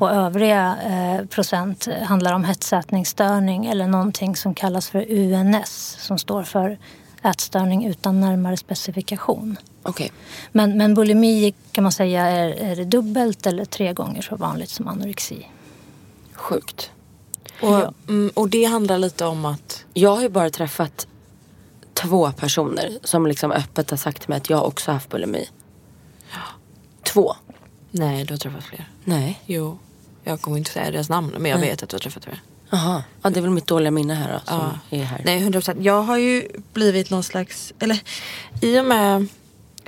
Och 0.00 0.10
övriga 0.10 0.76
eh, 0.82 1.26
procent 1.26 1.88
handlar 2.02 2.32
om 2.32 2.44
hetsätningsstörning 2.44 3.66
eller 3.66 3.86
någonting 3.86 4.36
som 4.36 4.54
kallas 4.54 4.88
för 4.88 5.10
UNS 5.10 5.96
som 6.00 6.18
står 6.18 6.42
för 6.42 6.78
ätstörning 7.22 7.86
utan 7.86 8.20
närmare 8.20 8.56
specifikation. 8.56 9.56
Okej. 9.82 10.12
Men, 10.52 10.78
men 10.78 10.94
bulimi 10.94 11.54
kan 11.72 11.84
man 11.84 11.92
säga 11.92 12.26
är, 12.26 12.48
är 12.48 12.84
dubbelt 12.84 13.46
eller 13.46 13.64
tre 13.64 13.92
gånger 13.92 14.22
så 14.22 14.36
vanligt 14.36 14.70
som 14.70 14.88
anorexi. 14.88 15.46
Sjukt. 16.32 16.90
Och, 17.62 17.94
mm, 18.08 18.30
och 18.34 18.48
det 18.48 18.64
handlar 18.64 18.98
lite 18.98 19.26
om 19.26 19.44
att 19.44 19.84
Jag 19.94 20.10
har 20.10 20.22
ju 20.22 20.28
bara 20.28 20.50
träffat 20.50 21.06
två 21.94 22.32
personer 22.32 22.98
som 23.04 23.26
liksom 23.26 23.52
öppet 23.52 23.90
har 23.90 23.96
sagt 23.96 24.20
till 24.20 24.28
mig 24.28 24.36
att 24.36 24.50
jag 24.50 24.64
också 24.64 24.90
har 24.90 24.94
haft 24.94 25.08
bulimi. 25.08 25.48
Två. 27.02 27.34
Nej, 27.90 28.24
du 28.24 28.32
har 28.32 28.38
träffat 28.38 28.64
fler. 28.64 28.88
Nej. 29.04 29.40
Jo, 29.46 29.78
jag 30.24 30.40
kommer 30.40 30.58
inte 30.58 30.70
säga 30.70 30.90
deras 30.90 31.08
namn 31.08 31.34
men 31.38 31.50
jag 31.50 31.58
vet 31.58 31.82
att 31.82 31.88
du 31.88 31.94
har 31.94 32.00
träffat 32.00 32.24
fler. 32.24 32.40
Jaha. 32.70 33.04
Ja, 33.22 33.30
det 33.30 33.40
är 33.40 33.42
väl 33.42 33.50
mitt 33.50 33.66
dåliga 33.66 33.90
minne 33.90 34.14
här 34.14 34.32
då, 34.32 34.50
som 34.50 34.78
är 34.90 35.04
här. 35.04 35.22
Nej, 35.24 35.38
100 35.38 35.60
procent. 35.60 35.84
Jag 35.84 36.02
har 36.02 36.18
ju 36.18 36.48
blivit 36.72 37.10
någon 37.10 37.22
slags, 37.22 37.72
eller 37.78 38.00
i 38.60 38.80
och 38.80 38.84
med, 38.84 39.26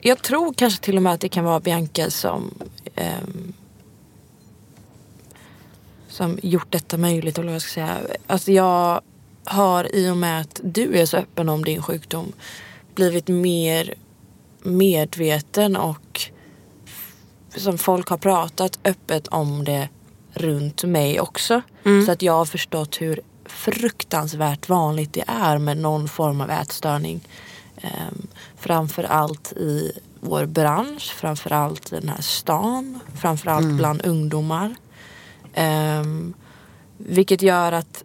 jag 0.01 0.23
tror 0.23 0.55
kanske 0.55 0.85
till 0.85 0.97
och 0.97 1.03
med 1.03 1.13
att 1.13 1.21
det 1.21 1.29
kan 1.29 1.45
vara 1.45 1.61
Bianca 1.61 2.11
som 2.11 2.55
ehm, 2.95 3.53
som 6.09 6.39
gjort 6.43 6.73
detta 6.73 6.97
möjligt, 6.97 7.39
eller 7.39 7.47
vad 7.47 7.55
jag 7.55 7.63
ska 7.63 7.73
säga. 7.73 7.99
Alltså 8.27 8.53
jag 8.53 9.01
har 9.45 9.95
i 9.95 10.11
och 10.11 10.17
med 10.17 10.41
att 10.41 10.61
du 10.65 10.99
är 10.99 11.07
så 11.07 11.17
öppen 11.17 11.49
om 11.49 11.65
din 11.65 11.83
sjukdom 11.83 12.33
blivit 12.95 13.29
mer 13.29 13.95
medveten 14.63 15.77
och 15.77 16.31
som 17.59 17.79
folk 17.79 18.09
har 18.09 18.19
pratat 18.19 18.79
öppet 18.85 19.29
om 19.29 19.65
det 19.65 19.89
runt 20.33 20.85
mig 20.85 21.21
också. 21.21 21.63
Så 22.07 22.13
att 22.13 22.23
jag 22.23 22.33
har 22.33 22.45
förstått 22.45 23.01
hur 23.01 23.21
fruktansvärt 23.45 24.69
vanligt 24.69 25.13
det 25.13 25.25
är 25.27 25.59
med 25.59 25.77
någon 25.77 26.09
form 26.09 26.41
av 26.41 26.51
ätstörning. 26.51 27.21
Um, 27.83 28.27
framförallt 28.57 29.53
i 29.53 29.93
vår 30.21 30.47
bransch, 30.47 31.15
framförallt 31.15 31.93
i 31.93 32.01
den 32.01 32.09
här 32.09 32.23
stan, 32.23 33.01
framförallt 33.15 33.77
bland 33.77 34.07
ungdomar. 34.07 34.75
Um, 35.57 36.35
vilket 36.97 37.43
gör 37.43 37.73
att 37.73 38.05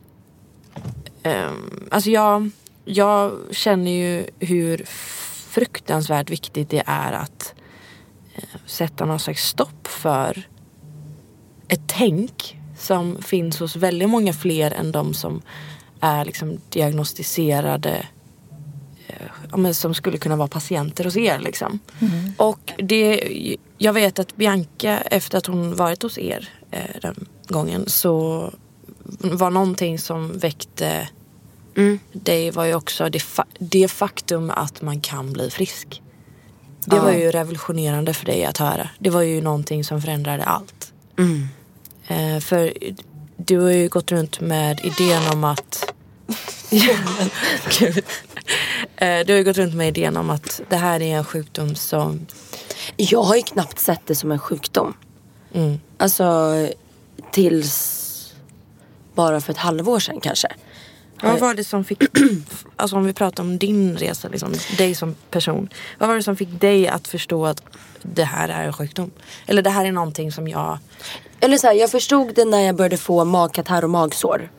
um, 1.23 1.87
alltså 1.91 2.09
jag, 2.09 2.49
jag 2.85 3.33
känner 3.51 3.91
ju 3.91 4.27
hur 4.39 4.83
fruktansvärt 5.49 6.29
viktigt 6.29 6.69
det 6.69 6.83
är 6.85 7.11
att 7.11 7.53
sätta 8.65 9.05
någon 9.05 9.19
slags 9.19 9.47
stopp 9.47 9.87
för 9.87 10.47
ett 11.67 11.81
tänk 11.87 12.59
som 12.77 13.21
finns 13.21 13.59
hos 13.59 13.75
väldigt 13.75 14.09
många 14.09 14.33
fler 14.33 14.71
än 14.71 14.91
de 14.91 15.13
som 15.13 15.41
är 15.99 16.25
liksom 16.25 16.57
diagnostiserade 16.69 18.05
eh, 19.07 19.15
ja, 19.51 19.73
som 19.73 19.93
skulle 19.93 20.17
kunna 20.17 20.35
vara 20.35 20.47
patienter 20.47 21.03
hos 21.03 21.17
er. 21.17 21.39
Liksom. 21.39 21.79
Och 22.37 22.73
det, 22.77 23.29
jag 23.77 23.93
vet 23.93 24.19
att 24.19 24.35
Bianca 24.35 24.97
efter 24.97 25.37
att 25.37 25.45
hon 25.45 25.75
varit 25.75 26.03
hos 26.03 26.17
er 26.17 26.49
eh, 26.71 27.01
den 27.01 27.25
gången 27.47 27.89
så 27.89 28.49
var 29.19 29.49
någonting 29.49 29.99
som 29.99 30.37
väckte 30.37 31.07
dig 32.11 32.51
var 32.51 32.65
ju 32.65 32.75
också 32.75 33.09
det, 33.09 33.19
fa- 33.19 33.45
det 33.59 33.87
faktum 33.87 34.49
att 34.49 34.81
man 34.81 35.01
kan 35.01 35.33
bli 35.33 35.49
frisk. 35.49 36.01
Det 36.85 36.99
var 36.99 37.11
ju 37.11 37.31
revolutionerande 37.31 38.13
för 38.13 38.25
dig 38.25 38.45
att 38.45 38.57
höra. 38.57 38.89
Det 38.99 39.09
var 39.09 39.21
ju 39.21 39.41
någonting 39.41 39.83
som 39.83 40.01
förändrade 40.01 40.43
allt. 40.43 40.93
Eh, 42.07 42.39
för 42.39 42.73
du 43.37 43.59
har 43.59 43.71
ju 43.71 43.89
gått 43.89 44.11
runt 44.11 44.39
med 44.39 44.79
idén 44.83 45.21
om 45.33 45.43
att... 45.43 45.93
Gud. 47.79 48.03
Eh, 48.95 49.19
du 49.25 49.33
har 49.33 49.37
ju 49.37 49.43
gått 49.43 49.57
runt 49.57 49.73
med 49.73 49.87
idén 49.87 50.17
om 50.17 50.29
att 50.29 50.61
det 50.69 50.75
här 50.75 51.01
är 51.01 51.17
en 51.17 51.25
sjukdom 51.25 51.75
som... 51.75 52.25
Jag 52.95 53.23
har 53.23 53.35
ju 53.35 53.41
knappt 53.41 53.79
sett 53.79 54.01
det 54.05 54.15
som 54.15 54.31
en 54.31 54.39
sjukdom. 54.39 54.93
Mm. 55.53 55.79
Alltså 55.97 56.53
tills 57.31 57.99
bara 59.15 59.41
för 59.41 59.51
ett 59.51 59.57
halvår 59.57 59.99
sedan 59.99 60.19
kanske. 60.21 60.47
Vad 61.23 61.39
var 61.39 61.53
det 61.53 61.63
som 61.63 61.83
fick... 61.83 62.03
Alltså 62.75 62.95
om 62.95 63.05
vi 63.05 63.13
pratar 63.13 63.43
om 63.43 63.57
din 63.57 63.97
resa, 63.97 64.27
liksom, 64.27 64.53
dig 64.77 64.95
som 64.95 65.15
person. 65.31 65.69
Vad 65.97 66.09
var 66.09 66.15
det 66.15 66.23
som 66.23 66.35
fick 66.35 66.61
dig 66.61 66.87
att 66.87 67.07
förstå 67.07 67.45
att 67.45 67.63
det 68.01 68.23
här 68.23 68.49
är 68.49 68.63
en 68.63 68.73
sjukdom? 68.73 69.11
Eller 69.45 69.61
det 69.61 69.69
här 69.69 69.85
är 69.85 69.91
någonting 69.91 70.31
som 70.31 70.47
jag... 70.47 70.77
Eller 71.39 71.57
så 71.57 71.67
här, 71.67 71.73
jag 71.73 71.91
förstod 71.91 72.35
det 72.35 72.45
när 72.45 72.59
jag 72.59 72.75
började 72.75 72.97
få 72.97 73.25
magkatarr 73.25 73.83
och 73.83 73.89
magsår. 73.89 74.49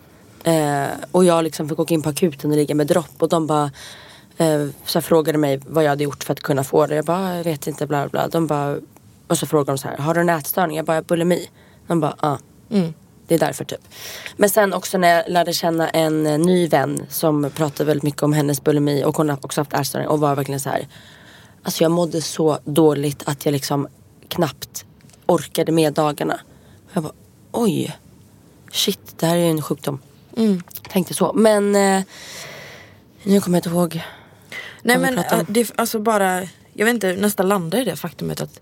Eh, 0.44 0.86
och 1.10 1.24
jag 1.24 1.44
liksom 1.44 1.68
fick 1.68 1.78
åka 1.78 1.94
in 1.94 2.02
på 2.02 2.08
akuten 2.08 2.50
och 2.50 2.56
ligga 2.56 2.74
med 2.74 2.86
dropp. 2.86 3.22
Och 3.22 3.28
de 3.28 3.46
bara 3.46 3.70
eh, 4.36 4.66
så 4.84 5.00
frågade 5.00 5.38
mig 5.38 5.60
vad 5.66 5.84
jag 5.84 5.90
hade 5.90 6.04
gjort 6.04 6.24
för 6.24 6.32
att 6.32 6.40
kunna 6.40 6.64
få 6.64 6.86
det. 6.86 6.94
Jag 6.94 7.04
bara, 7.04 7.36
jag 7.36 7.44
vet 7.44 7.66
inte, 7.66 7.86
bla 7.86 8.08
bla. 8.08 8.28
De 8.28 8.46
bara, 8.46 8.76
och 9.26 9.38
så 9.38 9.46
frågade 9.46 9.72
de 9.72 9.78
så 9.78 9.88
här, 9.88 9.96
har 9.96 10.14
du 10.14 10.20
en 10.20 10.28
ätstörning? 10.28 10.76
Jag 10.76 10.86
bara, 10.86 11.02
bulimi. 11.02 11.50
De 11.86 12.00
bara, 12.00 12.16
ja. 12.20 12.38
Mm. 12.70 12.94
Det 13.26 13.34
är 13.34 13.38
därför 13.38 13.64
typ. 13.64 13.80
Men 14.36 14.50
sen 14.50 14.72
också 14.72 14.98
när 14.98 15.08
jag 15.08 15.24
lärde 15.28 15.52
känna 15.52 15.88
en 15.90 16.26
eh, 16.26 16.38
ny 16.38 16.68
vän 16.68 17.06
som 17.08 17.50
pratade 17.54 17.86
väldigt 17.86 18.02
mycket 18.02 18.22
om 18.22 18.32
hennes 18.32 18.64
bulimi 18.64 19.04
och 19.04 19.16
hon 19.16 19.28
har 19.28 19.38
också 19.42 19.60
haft 19.60 19.72
ätstörning 19.72 20.08
och 20.08 20.20
var 20.20 20.34
verkligen 20.36 20.60
så 20.60 20.70
här. 20.70 20.88
Alltså 21.62 21.84
jag 21.84 21.90
mådde 21.90 22.22
så 22.22 22.58
dåligt 22.64 23.22
att 23.26 23.44
jag 23.44 23.52
liksom 23.52 23.88
knappt 24.28 24.84
orkade 25.26 25.72
med 25.72 25.92
dagarna. 25.92 26.40
Jag 26.92 27.02
bara 27.02 27.12
oj. 27.52 27.98
Shit, 28.72 29.18
det 29.18 29.26
här 29.26 29.36
är 29.36 29.40
ju 29.40 29.50
en 29.50 29.62
sjukdom. 29.62 29.98
Tänkte 30.88 31.14
så. 31.14 31.32
Men 31.32 31.76
eh, 31.76 32.02
nu 33.22 33.40
kommer 33.40 33.58
jag 33.58 33.60
inte 33.60 33.68
ihåg. 33.68 34.02
Nej 34.82 34.98
men 34.98 35.18
äh, 35.18 35.40
det, 35.48 35.72
alltså 35.76 35.98
bara, 35.98 36.42
jag 36.72 36.84
vet 36.84 36.94
inte, 36.94 37.12
nästan 37.12 37.48
landar 37.48 37.78
i 37.78 37.84
det 37.84 37.96
faktumet 37.96 38.40
att 38.40 38.60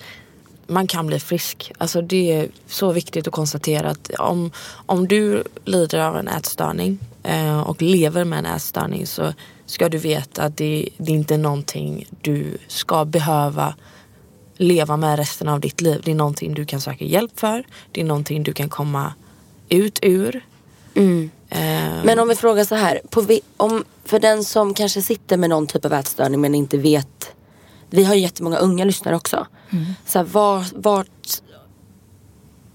man 0.66 0.86
kan 0.86 1.06
bli 1.06 1.20
frisk. 1.20 1.72
Alltså 1.78 2.02
det 2.02 2.32
är 2.32 2.48
så 2.66 2.92
viktigt 2.92 3.26
att 3.26 3.32
konstatera 3.32 3.90
att 3.90 4.10
om, 4.18 4.50
om 4.86 5.08
du 5.08 5.44
lider 5.64 5.98
av 5.98 6.16
en 6.16 6.28
ätstörning 6.28 6.98
eh, 7.22 7.60
och 7.60 7.82
lever 7.82 8.24
med 8.24 8.38
en 8.38 8.46
ätstörning 8.46 9.06
så 9.06 9.32
ska 9.66 9.88
du 9.88 9.98
veta 9.98 10.42
att 10.42 10.56
det, 10.56 10.88
det 10.96 11.12
är 11.12 11.16
inte 11.16 11.34
är 11.34 11.38
någonting 11.38 12.06
du 12.20 12.58
ska 12.68 13.04
behöva 13.04 13.74
leva 14.56 14.96
med 14.96 15.18
resten 15.18 15.48
av 15.48 15.60
ditt 15.60 15.80
liv. 15.80 16.00
Det 16.04 16.10
är 16.10 16.14
någonting 16.14 16.54
du 16.54 16.64
kan 16.64 16.80
söka 16.80 17.04
hjälp 17.04 17.40
för. 17.40 17.64
Det 17.92 18.00
är 18.00 18.04
någonting 18.04 18.42
du 18.42 18.52
kan 18.52 18.68
komma 18.68 19.14
ut 19.68 19.98
ur. 20.02 20.44
Eh, 21.48 22.04
Men 22.04 22.18
om 22.18 22.28
vi 22.28 22.34
frågar 22.34 22.64
så 22.64 22.74
här. 22.74 23.00
På 23.10 23.26
om, 23.56 23.84
för 24.04 24.20
den 24.20 24.44
som 24.44 24.74
kanske 24.74 25.02
sitter 25.02 25.36
med 25.36 25.50
någon 25.50 25.66
typ 25.66 25.84
av 25.84 25.92
ätstörning 25.92 26.40
men 26.40 26.54
inte 26.54 26.78
vet. 26.78 27.32
Vi 27.92 28.04
har 28.04 28.14
ju 28.14 28.20
jättemånga 28.20 28.56
unga 28.58 28.84
lyssnare 28.84 29.16
också. 29.16 29.46
Så 30.06 30.18
här, 30.18 30.26
var, 30.26 30.64
vart, 30.74 31.08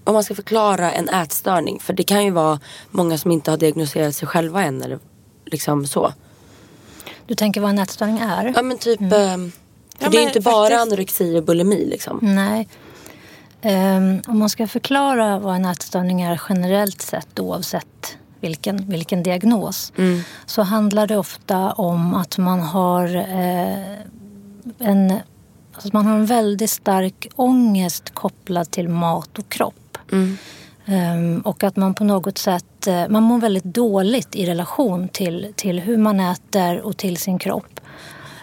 om 0.04 0.14
man 0.14 0.24
ska 0.24 0.34
förklara 0.34 0.92
en 0.92 1.08
ätstörning. 1.08 1.80
För 1.80 1.92
det 1.92 2.02
kan 2.02 2.24
ju 2.24 2.30
vara 2.30 2.60
många 2.90 3.18
som 3.18 3.30
inte 3.30 3.50
har 3.50 3.58
diagnostiserat 3.58 4.14
sig 4.16 4.28
själva 4.28 4.62
än. 4.64 4.82
Eller 4.82 4.98
liksom 5.44 5.86
så. 5.86 6.12
Du 7.26 7.34
tänker 7.34 7.60
vad 7.60 7.70
en 7.70 7.78
ätstörning 7.78 8.18
är? 8.18 8.52
Ja 8.56 8.62
men 8.62 8.78
typ. 8.78 9.00
ehm, 9.00 9.10
för 9.10 10.04
Ja, 10.04 10.08
det 10.10 10.16
är 10.16 10.20
ju 10.20 10.26
inte 10.26 10.40
bara 10.40 10.68
faktiskt. 10.68 10.82
anorexi 10.82 11.38
och 11.38 11.44
bulimi 11.44 11.86
liksom. 11.86 12.18
Nej. 12.22 12.68
Ehm, 13.62 14.20
om 14.26 14.38
man 14.38 14.48
ska 14.48 14.66
förklara 14.66 15.38
vad 15.38 15.54
en 15.56 15.64
ätstörning 15.64 16.22
är 16.22 16.40
generellt 16.48 17.02
sett 17.02 17.38
oavsett 17.40 18.16
vilken, 18.40 18.90
vilken 18.90 19.22
diagnos 19.22 19.92
så 20.46 20.62
handlar 20.62 21.06
det 21.06 21.16
ofta 21.16 21.72
om 21.72 22.14
att 22.14 22.38
man 22.38 22.60
har 22.60 23.16
eh, 23.16 23.96
en, 24.78 25.12
alltså 25.72 25.90
man 25.92 26.06
har 26.06 26.14
en 26.14 26.26
väldigt 26.26 26.70
stark 26.70 27.28
ångest 27.36 28.14
kopplad 28.14 28.70
till 28.70 28.88
mat 28.88 29.38
och 29.38 29.48
kropp. 29.48 29.98
Ehm, 30.86 31.40
och 31.40 31.64
att 31.64 31.76
man 31.76 31.94
på 31.94 32.04
något 32.04 32.38
sätt 32.38 32.86
eh, 32.86 33.08
man 33.08 33.22
mår 33.22 33.38
väldigt 33.38 33.64
dåligt 33.64 34.34
i 34.36 34.46
relation 34.46 35.08
till, 35.08 35.52
till 35.56 35.80
hur 35.80 35.96
man 35.96 36.20
äter 36.20 36.80
och 36.80 36.96
till 36.96 37.16
sin 37.16 37.38
kropp. 37.38 37.80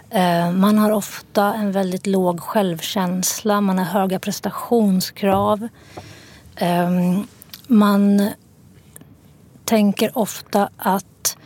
Eh, 0.09 0.51
Man 0.51 0.77
har 0.77 0.91
ofta 0.91 1.53
en 1.53 1.71
väldigt 1.71 2.07
låg 2.07 2.39
självkänsla, 2.41 3.61
man 3.61 3.77
har 3.77 3.85
höga 3.85 4.19
prestationskrav. 4.19 5.67
Ehm, 6.55 7.27
Man 7.67 8.29
tänker 9.65 10.17
ofta 10.17 10.69
att 10.77 11.37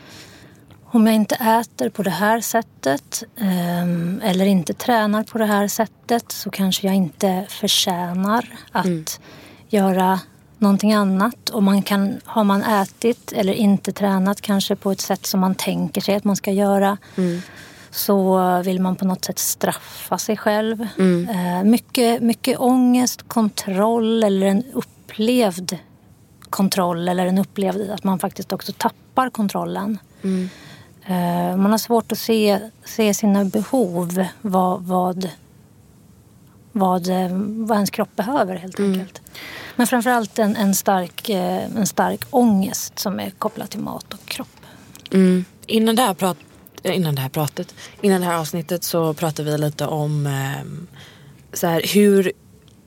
om 0.91 1.07
jag 1.07 1.15
inte 1.15 1.35
äter 1.35 1.89
på 1.89 2.03
det 2.03 2.09
här 2.09 2.41
sättet 2.41 3.23
ehm, 3.37 4.21
eller 4.23 4.45
inte 4.45 4.73
tränar 4.73 5.23
på 5.23 5.37
det 5.37 5.45
här 5.45 5.67
sättet 5.67 6.31
så 6.31 6.49
kanske 6.49 6.87
jag 6.87 6.95
inte 6.95 7.45
förtjänar 7.49 8.45
att 8.71 9.19
göra 9.69 10.19
någonting 10.57 10.93
annat. 10.93 11.49
Och 11.49 11.63
man 11.63 11.81
kan, 11.81 12.19
har 12.25 12.43
man 12.43 12.63
ätit 12.63 13.31
eller 13.31 13.53
inte 13.53 13.91
tränat 13.91 14.41
kanske 14.41 14.75
på 14.75 14.91
ett 14.91 15.01
sätt 15.01 15.25
som 15.25 15.39
man 15.39 15.55
tänker 15.55 16.01
sig 16.01 16.15
att 16.15 16.23
man 16.23 16.35
ska 16.35 16.51
göra 16.51 16.97
så 17.91 18.61
vill 18.61 18.81
man 18.81 18.95
på 18.95 19.05
något 19.05 19.25
sätt 19.25 19.39
straffa 19.39 20.17
sig 20.17 20.37
själv. 20.37 20.87
Eh, 21.29 21.63
mycket, 21.63 22.21
mycket 22.21 22.59
ångest, 22.59 23.27
kontroll 23.27 24.23
eller 24.23 24.47
en 24.47 24.63
upplevd 24.73 25.77
kontroll 26.49 27.07
eller 27.07 27.25
en 27.25 27.37
upplevd 27.37 27.89
att 27.89 28.03
man 28.03 28.19
faktiskt 28.19 28.53
också 28.53 28.71
tappar 28.77 29.29
kontrollen. 29.29 29.97
Eh, 30.21 30.68
man 31.57 31.71
har 31.71 31.77
svårt 31.77 32.11
att 32.11 32.17
se, 32.17 32.59
se 32.85 33.13
sina 33.13 33.45
behov, 33.45 34.25
vad, 34.41 34.83
vad, 34.83 35.29
vad, 36.71 37.07
eh, 37.07 37.27
vad 37.41 37.75
ens 37.77 37.89
kropp 37.89 38.15
behöver 38.15 38.55
helt 38.55 38.79
enkelt. 38.79 39.21
Men 39.75 39.87
framförallt 39.87 40.39
en, 40.39 40.55
en, 40.55 40.75
stark, 40.75 41.29
eh, 41.29 41.65
en 41.75 41.87
stark 41.87 42.25
ångest 42.29 42.99
som 42.99 43.19
är 43.19 43.29
kopplad 43.29 43.69
till 43.69 43.79
mat 43.79 44.13
och 44.13 44.25
kropp. 44.25 44.47
Innan 45.65 45.95
det 45.95 46.01
här, 46.01 46.13
prat, 46.13 46.37
eh, 46.83 46.95
innan 46.95 47.15
det 47.15 47.21
här 47.21 47.29
pratet, 47.29 47.75
innan 48.01 48.21
det 48.21 48.27
här 48.27 48.37
avsnittet 48.37 48.83
så 48.83 49.13
pratade 49.13 49.51
vi 49.51 49.57
lite 49.57 49.85
om 49.85 50.27
ehm, 50.27 50.87
så 51.53 51.67
här, 51.67 51.81
hur 51.93 52.31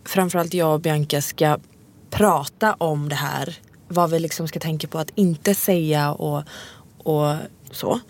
framförallt 0.05 0.55
jag 0.55 0.75
och 0.75 0.81
Bianca 0.81 1.23
ska 1.23 1.59
prata 2.11 2.75
om 2.75 3.09
det 3.09 3.15
här. 3.15 3.59
Vad 3.89 4.11
vi 4.11 4.19
liksom 4.19 4.49
ska 4.49 4.61
tänka 4.61 4.89
på 4.89 4.99
att 4.99 5.11
inte 5.15 5.55
säga 5.55 6.13
och, 6.13 6.43
och 6.99 7.35
så. 7.73 8.01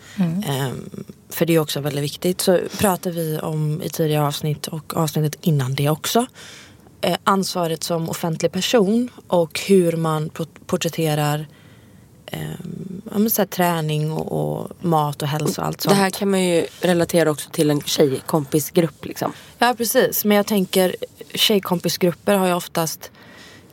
Ehm, 0.46 1.04
för 1.28 1.46
det 1.46 1.54
är 1.54 1.58
också 1.58 1.80
väldigt 1.80 2.04
viktigt. 2.04 2.40
Så 2.40 2.58
pratar 2.78 3.10
vi 3.10 3.38
om 3.38 3.82
i 3.82 3.88
tidigare 3.88 4.26
avsnitt 4.26 4.66
och 4.66 4.96
avsnittet 4.96 5.38
innan 5.42 5.74
det 5.74 5.88
också. 5.88 6.26
Eh, 7.00 7.16
ansvaret 7.24 7.82
som 7.84 8.08
offentlig 8.10 8.52
person 8.52 9.10
och 9.26 9.60
hur 9.60 9.96
man 9.96 10.28
port- 10.28 10.66
porträtterar 10.66 11.46
men 13.04 13.30
så 13.30 13.46
träning 13.46 14.12
och, 14.12 14.60
och 14.60 14.84
mat 14.84 15.22
och 15.22 15.28
hälsa 15.28 15.60
och 15.62 15.66
allt 15.66 15.80
sånt. 15.80 15.94
Det 15.94 16.02
här 16.02 16.10
kan 16.10 16.30
man 16.30 16.42
ju 16.44 16.66
relatera 16.80 17.30
också 17.30 17.50
till 17.50 17.70
en 17.70 17.80
tjejkompisgrupp 17.80 19.04
liksom. 19.04 19.32
Ja 19.58 19.74
precis, 19.78 20.24
men 20.24 20.36
jag 20.36 20.46
tänker 20.46 20.96
tjejkompisgrupper 21.34 22.34
har 22.36 22.46
ju 22.46 22.54
oftast 22.54 23.10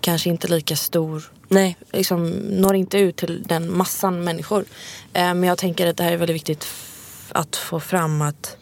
kanske 0.01 0.29
inte 0.29 0.47
lika 0.47 0.75
stor 0.75 1.31
Nej. 1.49 1.77
liksom 1.91 2.29
når 2.29 2.75
inte 2.75 2.97
ut 2.97 3.15
till 3.15 3.43
den 3.43 3.77
massan 3.77 4.23
människor. 4.23 4.65
Eh, 5.13 5.33
men 5.33 5.43
jag 5.43 5.57
tänker 5.57 5.87
att 5.87 5.97
det 5.97 6.03
här 6.03 6.11
är 6.11 6.17
väldigt 6.17 6.35
viktigt 6.35 6.67
att 7.31 7.55
få 7.55 7.79
fram 7.79 8.21
att 8.21 8.57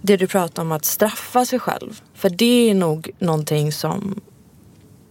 det 0.00 0.16
du 0.16 0.26
pratar 0.26 0.62
om 0.62 0.72
att 0.72 0.84
straffa 0.84 1.44
sig 1.44 1.58
själv. 1.58 2.02
För 2.14 2.30
det 2.30 2.70
är 2.70 2.74
nog 2.74 3.10
någonting 3.18 3.72
som 3.72 4.20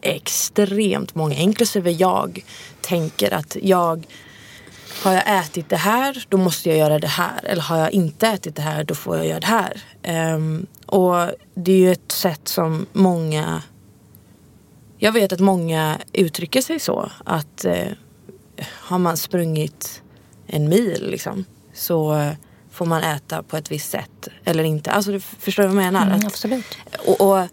extremt 0.01 1.15
många, 1.15 1.35
inklusive 1.35 1.91
jag, 1.91 2.45
tänker 2.81 3.33
att 3.33 3.57
jag 3.61 4.07
har 5.03 5.13
jag 5.13 5.39
ätit 5.39 5.69
det 5.69 5.77
här, 5.77 6.25
då 6.29 6.37
måste 6.37 6.69
jag 6.69 6.77
göra 6.77 6.99
det 6.99 7.07
här. 7.07 7.39
Eller 7.43 7.61
har 7.61 7.77
jag 7.77 7.91
inte 7.91 8.27
ätit 8.27 8.55
det 8.55 8.61
här, 8.61 8.83
då 8.83 8.95
får 8.95 9.17
jag 9.17 9.27
göra 9.27 9.39
det 9.39 9.47
här. 9.47 9.81
Ehm, 10.03 10.65
och 10.85 11.15
det 11.53 11.71
är 11.71 11.77
ju 11.77 11.91
ett 11.91 12.11
sätt 12.11 12.47
som 12.47 12.85
många... 12.93 13.61
Jag 14.97 15.11
vet 15.11 15.33
att 15.33 15.39
många 15.39 15.99
uttrycker 16.13 16.61
sig 16.61 16.79
så. 16.79 17.11
Att 17.25 17.65
eh, 17.65 17.87
har 18.65 18.97
man 18.97 19.17
sprungit 19.17 20.01
en 20.47 20.69
mil 20.69 21.09
liksom, 21.11 21.45
så 21.73 22.31
får 22.71 22.85
man 22.85 23.03
äta 23.03 23.43
på 23.43 23.57
ett 23.57 23.71
visst 23.71 23.89
sätt. 23.91 24.27
Eller 24.45 24.63
inte. 24.63 24.91
Alltså, 24.91 25.11
du 25.11 25.19
förstår 25.19 25.63
vad 25.63 25.71
jag 25.71 25.75
menar? 25.75 26.01
Mm, 26.05 26.17
Att- 26.17 26.25
absolut. 26.25 26.77
och, 27.07 27.21
och, 27.21 27.47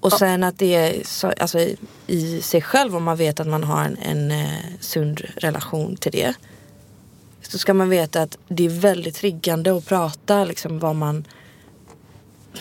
och 0.00 0.12
sen 0.12 0.44
att 0.44 0.58
det 0.58 0.74
är 0.74 1.02
så, 1.06 1.32
alltså, 1.40 1.58
i, 1.58 1.76
i 2.06 2.42
sig 2.42 2.62
själv 2.62 2.96
om 2.96 3.04
man 3.04 3.16
vet 3.16 3.40
att 3.40 3.46
man 3.46 3.64
har 3.64 3.84
en, 3.84 3.96
en 4.02 4.30
eh, 4.30 4.58
sund 4.80 5.20
relation 5.36 5.96
till 5.96 6.12
det. 6.12 6.34
Så 7.42 7.58
ska 7.58 7.74
man 7.74 7.88
veta 7.88 8.22
att 8.22 8.38
det 8.48 8.64
är 8.64 8.68
väldigt 8.68 9.14
triggande 9.14 9.76
att 9.76 9.86
prata 9.86 10.44
liksom 10.44 10.78
vad 10.78 10.96
man 10.96 11.24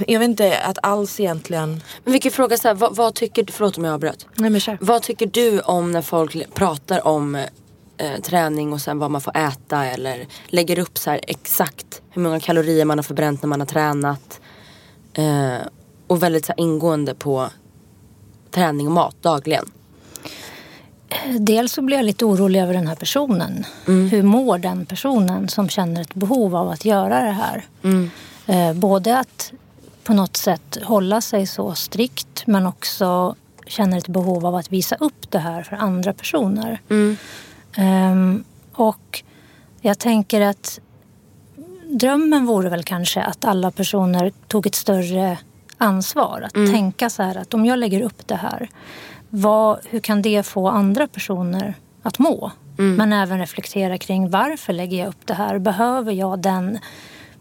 jag 0.07 0.19
vet 0.19 0.29
inte 0.29 0.59
att 0.59 0.77
alls 0.83 1.19
egentligen 1.19 1.83
Men 2.03 2.13
vi 2.13 2.19
kan 2.19 2.31
fråga 2.31 2.57
så 2.57 2.67
här, 2.67 2.75
vad, 2.75 2.95
vad 2.95 3.15
tycker 3.15 3.43
du, 3.43 3.53
förlåt 3.53 3.77
om 3.77 3.83
jag 3.83 3.93
avbröt. 3.93 4.27
Nej 4.35 4.49
men 4.49 4.61
kör. 4.61 4.77
Vad 4.81 5.01
tycker 5.01 5.27
du 5.27 5.59
om 5.59 5.91
när 5.91 6.01
folk 6.01 6.53
pratar 6.53 7.07
om 7.07 7.35
eh, 7.97 8.21
träning 8.23 8.73
och 8.73 8.81
sen 8.81 8.99
vad 8.99 9.11
man 9.11 9.21
får 9.21 9.37
äta 9.37 9.85
eller 9.85 10.27
lägger 10.47 10.79
upp 10.79 10.97
så 10.97 11.09
här 11.09 11.19
exakt 11.27 12.01
hur 12.09 12.21
många 12.21 12.39
kalorier 12.39 12.85
man 12.85 12.97
har 12.97 13.03
förbränt 13.03 13.41
när 13.41 13.47
man 13.47 13.59
har 13.59 13.67
tränat. 13.67 14.39
Eh, 15.13 15.67
och 16.07 16.23
väldigt 16.23 16.45
så 16.45 16.51
här 16.51 16.59
ingående 16.59 17.15
på 17.15 17.49
träning 18.51 18.87
och 18.87 18.93
mat 18.93 19.15
dagligen. 19.21 19.71
Dels 21.39 21.73
så 21.73 21.81
blir 21.81 21.97
jag 21.97 22.05
lite 22.05 22.25
orolig 22.25 22.61
över 22.61 22.73
den 22.73 22.87
här 22.87 22.95
personen. 22.95 23.65
Hur 23.85 24.23
mår 24.23 24.57
den 24.57 24.85
personen 24.85 25.47
som 25.47 25.69
känner 25.69 26.01
ett 26.01 26.13
behov 26.13 26.55
av 26.55 26.69
att 26.69 26.85
göra 26.85 27.21
det 27.21 27.31
här? 27.31 27.65
Eh, 28.45 28.73
både 28.73 29.19
att 29.19 29.53
på 30.03 30.13
något 30.13 30.37
sätt 30.37 30.77
hålla 30.83 31.21
sig 31.21 31.47
så 31.47 31.75
strikt 31.75 32.47
men 32.47 32.65
också 32.65 33.35
känner 33.67 33.97
ett 33.97 34.07
behov 34.07 34.45
av 34.45 34.55
att 34.55 34.71
visa 34.71 34.95
upp 34.95 35.31
det 35.31 35.39
här 35.39 35.63
för 35.63 35.75
andra 35.75 36.13
personer. 36.13 36.81
Ehm, 37.75 38.43
och 38.73 39.23
jag 39.81 39.99
tänker 39.99 40.41
att 40.41 40.79
drömmen 41.83 42.45
vore 42.45 42.69
väl 42.69 42.83
kanske 42.83 43.21
att 43.21 43.45
alla 43.45 43.71
personer 43.71 44.31
tog 44.47 44.67
ett 44.67 44.75
större 44.75 45.37
ansvar. 45.77 46.41
Att 46.41 46.53
tänka 46.53 47.09
så 47.09 47.23
här 47.23 47.35
att 47.35 47.53
om 47.53 47.65
jag 47.65 47.79
lägger 47.79 48.01
upp 48.01 48.27
det 48.27 48.35
här 48.35 48.69
vad, 49.29 49.79
hur 49.89 49.99
kan 49.99 50.21
det 50.21 50.43
få 50.43 50.67
andra 50.69 51.07
personer 51.07 51.73
att 52.03 52.19
må? 52.19 52.51
Mm. 52.77 52.95
Men 52.95 53.13
även 53.13 53.39
reflektera 53.39 53.97
kring 53.97 54.29
varför 54.29 54.73
lägger 54.73 54.97
jag 54.97 55.07
upp 55.07 55.27
det 55.27 55.33
här? 55.33 55.59
Behöver 55.59 56.11
jag 56.11 56.39
den 56.39 56.79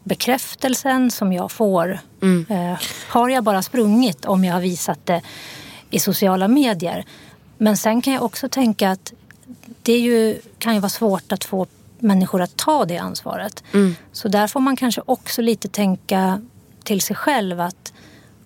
bekräftelsen 0.04 1.10
som 1.10 1.32
jag 1.32 1.52
får? 1.52 1.98
Mm. 2.22 2.46
Eh, 2.48 2.78
har 3.08 3.28
jag 3.28 3.44
bara 3.44 3.62
sprungit 3.62 4.24
om 4.24 4.44
jag 4.44 4.54
har 4.54 4.60
visat 4.60 5.06
det 5.06 5.22
i 5.90 5.98
sociala 5.98 6.48
medier? 6.48 7.04
Men 7.58 7.76
sen 7.76 8.02
kan 8.02 8.12
jag 8.12 8.22
också 8.22 8.48
tänka 8.48 8.90
att 8.90 9.12
det 9.82 9.98
ju, 9.98 10.40
kan 10.58 10.74
ju 10.74 10.80
vara 10.80 10.90
svårt 10.90 11.32
att 11.32 11.44
få 11.44 11.66
människor 11.98 12.42
att 12.42 12.56
ta 12.56 12.84
det 12.84 12.98
ansvaret. 12.98 13.64
Mm. 13.72 13.94
Så 14.12 14.28
där 14.28 14.46
får 14.46 14.60
man 14.60 14.76
kanske 14.76 15.02
också 15.04 15.42
lite 15.42 15.68
tänka 15.68 16.42
till 16.84 17.00
sig 17.00 17.16
själv 17.16 17.60
att 17.60 17.92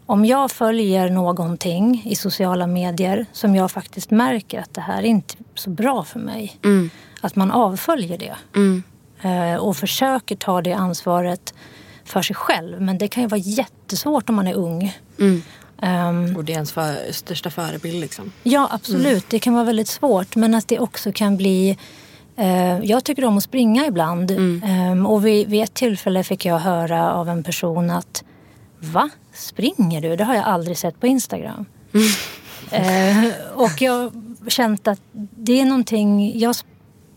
om 0.07 0.25
jag 0.25 0.51
följer 0.51 1.11
någonting 1.11 2.03
i 2.05 2.17
sociala 2.17 2.67
medier 2.67 3.27
som 3.33 3.55
jag 3.57 3.71
faktiskt 3.71 4.11
märker 4.11 4.61
att 4.61 4.75
det 4.75 4.81
här 4.81 4.99
är 4.99 5.07
inte 5.07 5.35
så 5.55 5.71
bra 5.71 6.05
för 6.05 6.21
mig. 6.21 6.57
Att 7.21 7.37
man 7.37 7.51
avföljer 7.51 8.19
det. 8.19 8.37
Eh, 8.61 8.81
och 9.61 9.77
försöker 9.77 10.37
ta 10.37 10.63
det 10.63 10.73
ansvaret 10.73 11.55
för 12.05 12.23
sig 12.23 12.37
själv. 12.37 12.81
Men 12.81 12.99
det 12.99 13.09
kan 13.09 13.23
ju 13.23 13.29
vara 13.29 13.41
jättesvårt 13.41 14.29
om 14.29 14.35
man 14.35 14.47
är 14.47 14.55
ung. 14.55 14.99
Ehm, 15.83 16.37
Och 16.37 16.45
det 16.45 16.53
är 16.53 16.55
ens 16.55 16.73
för, 16.73 17.13
största 17.13 17.51
förebild 17.51 18.01
liksom. 18.01 18.33
Ja, 18.43 18.69
absolut. 18.71 19.31
Det 19.31 19.39
kan 19.39 19.55
vara 19.55 19.65
väldigt 19.65 19.89
svårt. 19.89 20.37
Men 20.37 20.55
att 20.55 20.69
det 20.69 20.79
också 20.79 21.13
kan 21.13 21.37
bli... 21.37 21.79
Eh, 22.37 22.79
jag 22.79 23.05
tycker 23.05 23.25
om 23.25 23.37
att 23.37 23.43
springa 23.45 23.87
ibland. 23.87 24.31
Ehm, 24.65 25.07
och 25.07 25.27
vid, 25.27 25.49
vid 25.49 25.63
ett 25.63 25.75
tillfälle 25.75 26.25
fick 26.25 26.45
jag 26.45 26.59
höra 26.59 27.13
av 27.13 27.29
en 27.29 27.43
person 27.45 27.91
att 27.91 28.25
Va? 28.81 29.09
Springer 29.35 30.01
du? 30.01 30.17
Det 30.17 30.25
har 30.25 30.35
jag 30.35 30.45
aldrig 30.45 30.79
sett 30.79 31.01
på 31.01 31.07
Instagram. 31.07 31.65
Eh, 32.71 33.25
och 33.55 33.83
jag 33.83 33.93
har 33.93 34.51
känt 34.51 34.89
att 34.89 35.01
det 35.13 35.61
är 35.61 35.65
någonting... 35.65 36.39
Jag 36.39 36.53
sp- 36.53 36.65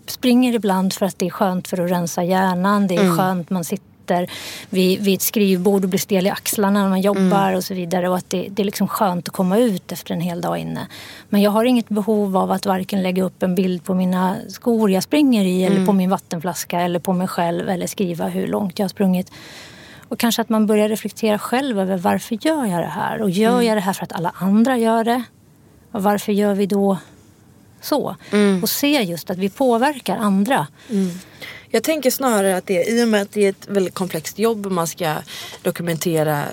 springer 0.09 0.53
ibland 0.53 0.93
för 0.93 1.05
att 1.05 1.19
det 1.19 1.25
är 1.25 1.29
skönt 1.29 1.67
för 1.67 1.85
att 1.85 1.91
rensa 1.91 2.23
hjärnan. 2.23 2.87
Det 2.87 2.95
är 2.95 3.17
skönt, 3.17 3.49
man 3.49 3.63
sitter 3.63 4.29
vid, 4.69 5.01
vid 5.01 5.15
ett 5.15 5.21
skrivbord 5.21 5.83
och 5.83 5.89
blir 5.89 5.99
stel 5.99 6.27
i 6.27 6.29
axlarna 6.29 6.81
när 6.81 6.89
man 6.89 7.01
jobbar 7.01 7.53
och 7.53 7.63
så 7.63 7.73
vidare. 7.73 8.09
Och 8.09 8.17
att 8.17 8.29
det, 8.29 8.47
det 8.49 8.61
är 8.61 8.65
liksom 8.65 8.87
skönt 8.87 9.27
att 9.27 9.33
komma 9.33 9.57
ut 9.57 9.91
efter 9.91 10.13
en 10.13 10.21
hel 10.21 10.41
dag 10.41 10.57
inne. 10.57 10.87
Men 11.29 11.41
jag 11.41 11.51
har 11.51 11.65
inget 11.65 11.89
behov 11.89 12.37
av 12.37 12.51
att 12.51 12.65
varken 12.65 13.03
lägga 13.03 13.23
upp 13.23 13.43
en 13.43 13.55
bild 13.55 13.83
på 13.83 13.93
mina 13.93 14.35
skor 14.49 14.91
jag 14.91 15.03
springer 15.03 15.45
i 15.45 15.63
eller 15.63 15.85
på 15.85 15.93
min 15.93 16.09
vattenflaska 16.09 16.81
eller 16.81 16.99
på 16.99 17.13
mig 17.13 17.27
själv 17.27 17.69
eller 17.69 17.87
skriva 17.87 18.27
hur 18.27 18.47
långt 18.47 18.79
jag 18.79 18.83
har 18.83 18.89
sprungit. 18.89 19.31
Och 20.09 20.19
kanske 20.19 20.41
att 20.41 20.49
man 20.49 20.67
börjar 20.67 20.89
reflektera 20.89 21.39
själv 21.39 21.79
över 21.79 21.97
varför 21.97 22.37
gör 22.41 22.65
jag 22.65 22.83
det 22.83 22.87
här? 22.87 23.21
Och 23.21 23.29
gör 23.29 23.61
jag 23.61 23.77
det 23.77 23.81
här 23.81 23.93
för 23.93 24.03
att 24.03 24.13
alla 24.13 24.31
andra 24.35 24.77
gör 24.77 25.03
det? 25.03 25.23
Och 25.91 26.03
varför 26.03 26.31
gör 26.31 26.53
vi 26.53 26.65
då 26.65 26.97
så? 27.81 28.15
Och 28.61 28.69
se 28.69 29.01
just 29.03 29.29
att 29.29 29.37
vi 29.37 29.49
påverkar 29.49 30.17
andra. 30.17 30.67
Jag 31.69 31.83
tänker 31.83 32.11
snarare 32.11 32.57
att 32.57 32.65
det 32.65 32.89
i 32.89 33.03
och 33.03 33.07
med 33.07 33.21
att 33.21 33.31
det 33.31 33.45
är 33.45 33.49
ett 33.49 33.67
väldigt 33.67 33.93
komplext 33.93 34.39
jobb 34.39 34.65
och 34.65 34.71
man 34.71 34.87
ska 34.87 35.15
dokumentera 35.61 36.43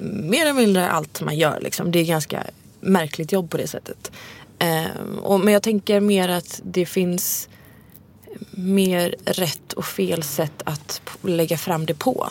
mer 0.00 0.42
eller 0.42 0.52
mindre 0.52 0.88
allt 0.88 1.20
man 1.20 1.36
gör. 1.36 1.60
Liksom. 1.60 1.90
Det 1.90 1.98
är 1.98 2.04
ganska 2.04 2.42
märkligt 2.80 3.32
jobb 3.32 3.50
på 3.50 3.56
det 3.56 3.66
sättet. 3.66 4.12
Ehm, 4.58 5.18
och, 5.18 5.40
men 5.40 5.52
jag 5.52 5.62
tänker 5.62 6.00
mer 6.00 6.28
att 6.28 6.60
det 6.64 6.86
finns 6.86 7.48
mer 8.50 9.14
rätt 9.24 9.72
och 9.72 9.84
fel 9.84 10.22
sätt 10.22 10.62
att 10.64 11.00
lägga 11.22 11.58
fram 11.58 11.86
det 11.86 11.94
på. 11.94 12.30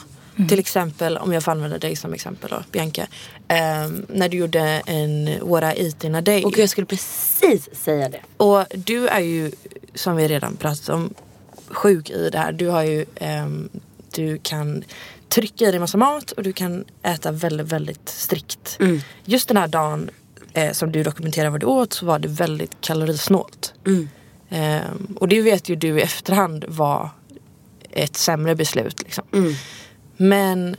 Till 0.49 0.59
exempel, 0.59 1.17
om 1.17 1.33
jag 1.33 1.43
får 1.43 1.51
använda 1.51 1.77
dig 1.77 1.95
som 1.95 2.13
exempel 2.13 2.49
då, 2.49 2.63
Bianca. 2.71 3.07
Ehm, 3.47 4.05
när 4.09 4.29
du 4.29 4.37
gjorde 4.37 4.61
en 4.85 5.39
What 5.41 5.77
I 5.77 5.85
Eat 5.85 6.03
in 6.03 6.15
a 6.15 6.21
Day. 6.21 6.43
Och 6.43 6.57
jag 6.57 6.69
skulle 6.69 6.87
precis 6.87 7.69
säga 7.83 8.09
det. 8.09 8.19
Och 8.37 8.65
du 8.73 9.07
är 9.07 9.19
ju, 9.19 9.51
som 9.93 10.15
vi 10.15 10.27
redan 10.27 10.55
pratat 10.55 10.89
om, 10.89 11.13
sjuk 11.67 12.09
i 12.09 12.29
det 12.29 12.37
här. 12.37 12.51
Du 12.51 12.67
har 12.67 12.83
ju, 12.83 13.05
ehm, 13.15 13.69
du 14.11 14.37
kan 14.43 14.83
trycka 15.29 15.65
i 15.65 15.71
dig 15.71 15.79
massa 15.79 15.97
mat 15.97 16.31
och 16.31 16.43
du 16.43 16.53
kan 16.53 16.85
äta 17.03 17.31
väldigt, 17.31 17.67
väldigt 17.67 18.09
strikt. 18.09 18.77
Just 19.25 19.47
den 19.47 19.57
här 19.57 19.67
dagen 19.67 20.09
eh, 20.53 20.71
som 20.71 20.91
du 20.91 21.03
dokumenterar 21.03 21.49
vad 21.49 21.59
du 21.59 21.65
åt 21.65 21.93
så 21.93 22.05
var 22.05 22.19
det 22.19 22.27
väldigt 22.27 22.81
kalorisnålt. 22.81 23.73
Ehm, 24.49 25.17
och 25.19 25.27
det 25.27 25.41
vet 25.41 25.69
ju 25.69 25.75
du 25.75 25.99
i 25.99 26.01
efterhand 26.01 26.65
var 26.67 27.09
ett 27.91 28.15
sämre 28.15 28.55
beslut. 28.55 29.01
Liksom. 29.03 29.23
Men 30.17 30.75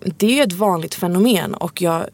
det 0.00 0.40
är 0.40 0.46
ett 0.46 0.52
vanligt 0.52 0.94
fenomen 0.94 1.54
och 1.54 1.82
jag 1.82 2.06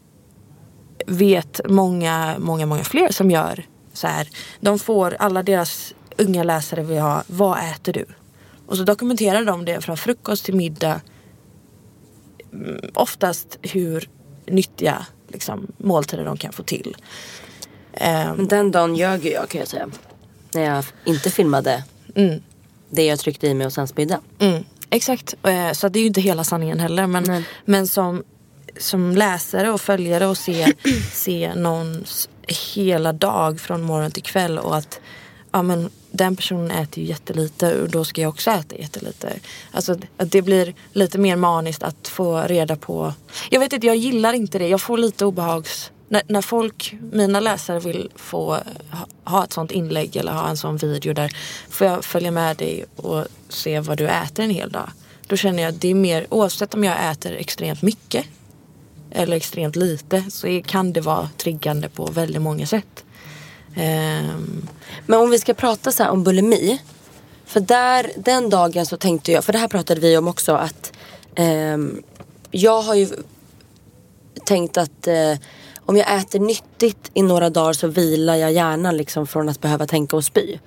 vet 1.07 1.61
många, 1.69 2.35
många, 2.39 2.65
många 2.65 2.83
fler 2.83 3.11
som 3.11 3.31
gör 3.31 3.65
så 3.93 4.07
här. 4.07 4.29
De 4.59 4.79
får, 4.79 5.15
alla 5.19 5.43
deras 5.43 5.93
unga 6.17 6.43
läsare 6.43 6.83
vill 6.83 6.99
ha, 6.99 7.23
vad 7.27 7.57
äter 7.59 7.93
du? 7.93 8.05
Och 8.65 8.77
så 8.77 8.83
dokumenterar 8.83 9.45
de 9.45 9.65
det 9.65 9.81
från 9.81 9.97
frukost 9.97 10.45
till 10.45 10.55
middag. 10.55 11.01
Mm, 12.53 12.91
Oftast 12.93 13.57
hur 13.61 14.09
nyttiga 14.45 15.05
liksom, 15.27 15.67
måltider 15.77 16.25
de 16.25 16.37
kan 16.37 16.53
få 16.53 16.63
till. 16.63 16.97
Ehm, 17.93 18.35
Men 18.35 18.47
den 18.47 18.71
dagen 18.71 18.95
ljög 18.95 19.25
jag 19.25 19.49
kan 19.49 19.59
jag 19.59 19.67
säga. 19.67 19.89
När 20.53 20.61
jag 20.63 20.85
inte 21.05 21.29
filmade 21.29 21.83
det 22.89 23.05
jag 23.05 23.19
tryckte 23.19 23.47
i 23.47 23.53
mig 23.53 23.67
och 23.67 23.73
sen 23.73 23.87
spydde. 23.87 24.19
Mm, 24.39 24.63
exakt, 24.89 25.35
Eh, 25.43 25.71
så 25.71 25.89
det 25.89 25.99
är 25.99 26.01
ju 26.01 26.07
inte 26.07 26.21
hela 26.21 26.43
sanningen 26.43 26.79
heller. 26.79 27.07
Men, 27.07 27.23
Nej. 27.23 27.43
men 27.65 27.87
som, 27.87 28.23
som 28.77 29.15
läsare 29.15 29.71
och 29.71 29.81
följare 29.81 30.27
och 30.27 30.37
se, 30.37 30.73
se 31.13 31.51
någons 31.55 32.29
hela 32.75 33.13
dag 33.13 33.59
från 33.59 33.81
morgon 33.81 34.11
till 34.11 34.23
kväll 34.23 34.59
och 34.59 34.77
att 34.77 34.99
ja, 35.51 35.61
men 35.61 35.89
den 36.11 36.35
personen 36.35 36.71
äter 36.71 37.03
ju 37.03 37.09
jättelite 37.09 37.81
och 37.81 37.89
då 37.89 38.05
ska 38.05 38.21
jag 38.21 38.29
också 38.29 38.51
äta 38.51 38.75
jättelite. 38.75 39.39
Alltså 39.71 39.95
att 40.17 40.31
det 40.31 40.41
blir 40.41 40.73
lite 40.93 41.17
mer 41.17 41.35
maniskt 41.35 41.83
att 41.83 42.07
få 42.07 42.41
reda 42.41 42.75
på. 42.75 43.13
Jag 43.49 43.59
vet 43.59 43.73
inte, 43.73 43.87
jag 43.87 43.95
gillar 43.95 44.33
inte 44.33 44.59
det. 44.59 44.67
Jag 44.67 44.81
får 44.81 44.97
lite 44.97 45.25
obehags... 45.25 45.91
När, 46.11 46.21
när 46.27 46.41
folk, 46.41 46.95
mina 47.11 47.39
läsare 47.39 47.79
vill 47.79 48.11
få 48.15 48.51
ha, 48.89 49.07
ha 49.23 49.43
ett 49.43 49.53
sånt 49.53 49.71
inlägg 49.71 50.15
eller 50.15 50.31
ha 50.31 50.49
en 50.49 50.57
sån 50.57 50.77
video 50.77 51.13
där 51.13 51.35
får 51.69 51.87
jag 51.87 52.05
följa 52.05 52.31
med 52.31 52.57
dig 52.57 52.85
och 52.95 53.25
se 53.49 53.79
vad 53.79 53.97
du 53.97 54.07
äter 54.07 54.43
en 54.45 54.49
hel 54.49 54.71
dag. 54.71 54.89
Då 55.27 55.35
känner 55.35 55.63
jag 55.63 55.69
att 55.69 55.81
det 55.81 55.87
är 55.87 55.95
mer, 55.95 56.27
oavsett 56.29 56.73
om 56.73 56.83
jag 56.83 57.11
äter 57.11 57.31
extremt 57.31 57.81
mycket 57.81 58.25
eller 59.11 59.37
extremt 59.37 59.75
lite 59.75 60.23
så 60.29 60.47
är, 60.47 60.61
kan 60.61 60.93
det 60.93 61.01
vara 61.01 61.29
triggande 61.37 61.89
på 61.89 62.05
väldigt 62.05 62.41
många 62.41 62.65
sätt. 62.65 63.03
Um... 63.77 64.67
Men 65.05 65.19
om 65.19 65.29
vi 65.29 65.39
ska 65.39 65.53
prata 65.53 65.91
så 65.91 66.03
här 66.03 66.09
om 66.09 66.23
bulimi. 66.23 66.81
För 67.45 67.59
där, 67.59 68.11
den 68.17 68.49
dagen 68.49 68.85
så 68.85 68.97
tänkte 68.97 69.31
jag, 69.31 69.43
för 69.43 69.53
det 69.53 69.59
här 69.59 69.67
pratade 69.67 70.01
vi 70.01 70.17
om 70.17 70.27
också 70.27 70.53
att 70.55 70.93
um, 71.37 72.03
jag 72.51 72.81
har 72.81 72.95
ju 72.95 73.07
tänkt 74.45 74.77
att 74.77 75.07
uh, 75.07 75.37
om 75.89 75.97
jag 75.97 76.17
äter 76.17 76.39
nyttigt 76.39 77.11
i 77.13 77.21
några 77.21 77.49
dagar 77.49 77.73
så 77.73 77.87
vilar 77.87 78.35
jag 78.35 78.51
hjärnan 78.51 78.97
liksom 78.97 79.27
från 79.27 79.49
att 79.49 79.61
behöva 79.61 79.87
tänka 79.87 80.15
och 80.15 80.23
spy. 80.23 80.57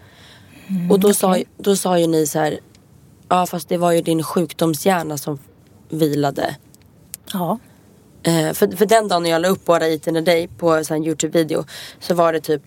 och 0.91 1.01
då, 1.01 1.15
sa, 1.15 1.37
då 1.57 1.77
sa 1.77 1.99
ju 1.99 2.07
ni 2.07 2.27
så 2.27 2.39
här, 2.39 2.61
ja 3.29 3.47
fast 3.47 3.69
det 3.69 3.77
var 3.77 3.93
ju 3.93 4.03
din 4.03 4.23
sjukdomshjärna 4.23 5.19
som 5.19 5.39
vilade. 5.89 6.57
Ja. 7.33 7.59
Eh, 8.23 8.53
för, 8.53 8.77
för 8.77 8.87
den 8.87 9.09
dagen 9.09 9.23
när 9.23 9.31
jag 9.31 9.43
la 9.43 9.49
upp 9.49 9.69
What 9.69 9.83
I 9.83 9.85
Eat 9.85 10.07
in 10.07 10.17
a 10.17 10.21
Day 10.21 10.49
på 10.49 10.71
en 10.91 11.05
Youtube-video 11.05 11.65
så 12.01 12.15
var 12.15 12.33
det 12.33 12.41
typ, 12.41 12.63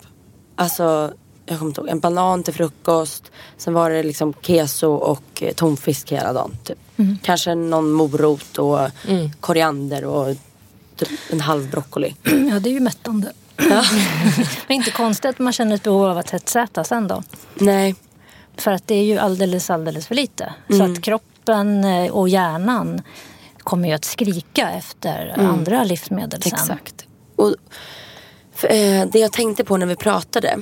alltså 0.54 1.12
jag 1.46 1.58
kommer 1.58 1.70
inte 1.70 1.80
ihåg, 1.80 1.88
en 1.88 2.00
banan 2.00 2.42
till 2.42 2.54
frukost. 2.54 3.32
Sen 3.56 3.74
var 3.74 3.90
det 3.90 4.02
liksom 4.02 4.32
keso 4.42 4.88
och 4.88 5.42
eh, 5.42 5.52
tonfisk 5.54 6.12
hela 6.12 6.32
dagen. 6.32 6.56
Typ. 6.64 6.78
Kanske 7.22 7.54
någon 7.54 7.92
morot 7.92 8.58
och 8.58 8.78
koriander 9.40 10.04
och 10.04 10.36
typ 10.96 11.08
en 11.30 11.40
halv 11.40 11.70
broccoli. 11.70 12.14
ja, 12.24 12.58
det 12.60 12.68
är 12.68 12.72
ju 12.72 12.80
mättande. 12.80 13.32
Men 14.66 14.76
inte 14.76 14.90
konstigt 14.90 15.24
att 15.30 15.38
man 15.38 15.52
känner 15.52 15.74
ett 15.74 15.82
behov 15.82 16.06
av 16.06 16.18
att 16.18 16.30
hetsäta 16.30 16.84
sen 16.84 17.08
då. 17.08 17.22
Nej, 17.54 17.94
För 18.56 18.70
att 18.70 18.86
det 18.86 18.94
är 18.94 19.04
ju 19.04 19.18
alldeles, 19.18 19.70
alldeles 19.70 20.06
för 20.06 20.14
lite. 20.14 20.54
Så 20.68 20.82
att 20.82 21.02
kroppen 21.02 21.84
eh, 21.84 22.10
och 22.12 22.28
hjärnan 22.28 23.02
kommer 23.58 23.88
ju 23.88 23.94
att 23.94 24.04
skrika 24.04 24.70
efter 24.70 25.34
andra 25.38 25.84
livsmedel 25.84 26.42
sen. 26.42 26.52
exakt. 26.52 27.06
Och, 27.36 27.54
för, 28.54 28.68
eh, 28.68 29.06
det 29.06 29.18
jag 29.18 29.32
tänkte 29.32 29.64
på 29.64 29.76
när 29.76 29.86
vi 29.86 29.96
pratade 29.96 30.58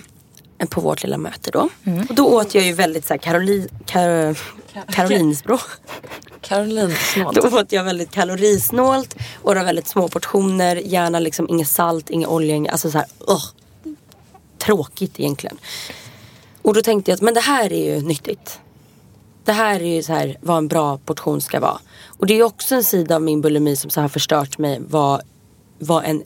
eh, 0.58 0.68
på 0.68 0.80
vårt 0.80 1.02
lilla 1.02 1.18
möte 1.18 1.50
då. 1.50 1.68
Och 2.08 2.14
då 2.14 2.26
åt 2.26 2.54
jag 2.54 2.64
ju 2.64 2.72
väldigt 2.72 3.06
så 3.06 3.14
här 3.14 3.18
Karoli, 3.18 3.68
Kar, 3.86 4.38
Karolinsbro. 4.92 5.58
Karolinsnålt. 6.44 7.42
Då 7.42 7.58
åt 7.58 7.72
jag 7.72 7.84
väldigt 7.84 8.10
kalorisnålt 8.10 9.16
och 9.42 9.54
det 9.54 9.60
var 9.60 9.66
väldigt 9.66 9.88
små 9.88 10.08
portioner. 10.08 10.76
Gärna 10.76 11.18
liksom 11.18 11.48
inget 11.48 11.68
salt, 11.68 12.10
inget 12.10 12.28
olja, 12.28 12.72
alltså 12.72 12.90
så 12.90 12.98
här, 12.98 13.06
oh, 13.20 13.44
Tråkigt 14.58 15.20
egentligen. 15.20 15.58
Och 16.62 16.74
då 16.74 16.82
tänkte 16.82 17.10
jag 17.10 17.16
att 17.16 17.22
men 17.22 17.34
det 17.34 17.40
här 17.40 17.72
är 17.72 17.94
ju 17.94 18.00
nyttigt. 18.00 18.60
Det 19.44 19.52
här 19.52 19.80
är 19.80 19.94
ju 19.94 20.02
så 20.02 20.12
här 20.12 20.36
vad 20.40 20.58
en 20.58 20.68
bra 20.68 20.98
portion 20.98 21.40
ska 21.40 21.60
vara. 21.60 21.78
Och 22.06 22.26
det 22.26 22.34
är 22.34 22.42
också 22.42 22.74
en 22.74 22.84
sida 22.84 23.16
av 23.16 23.22
min 23.22 23.40
bulimi 23.40 23.76
som 23.76 23.90
så 23.90 24.00
har 24.00 24.08
förstört 24.08 24.58
mig 24.58 24.80
vad, 24.88 25.22
vad 25.78 26.04
en, 26.04 26.22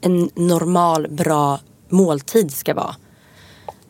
en 0.00 0.30
normal 0.34 1.08
bra 1.10 1.60
måltid 1.88 2.52
ska 2.52 2.74
vara. 2.74 2.96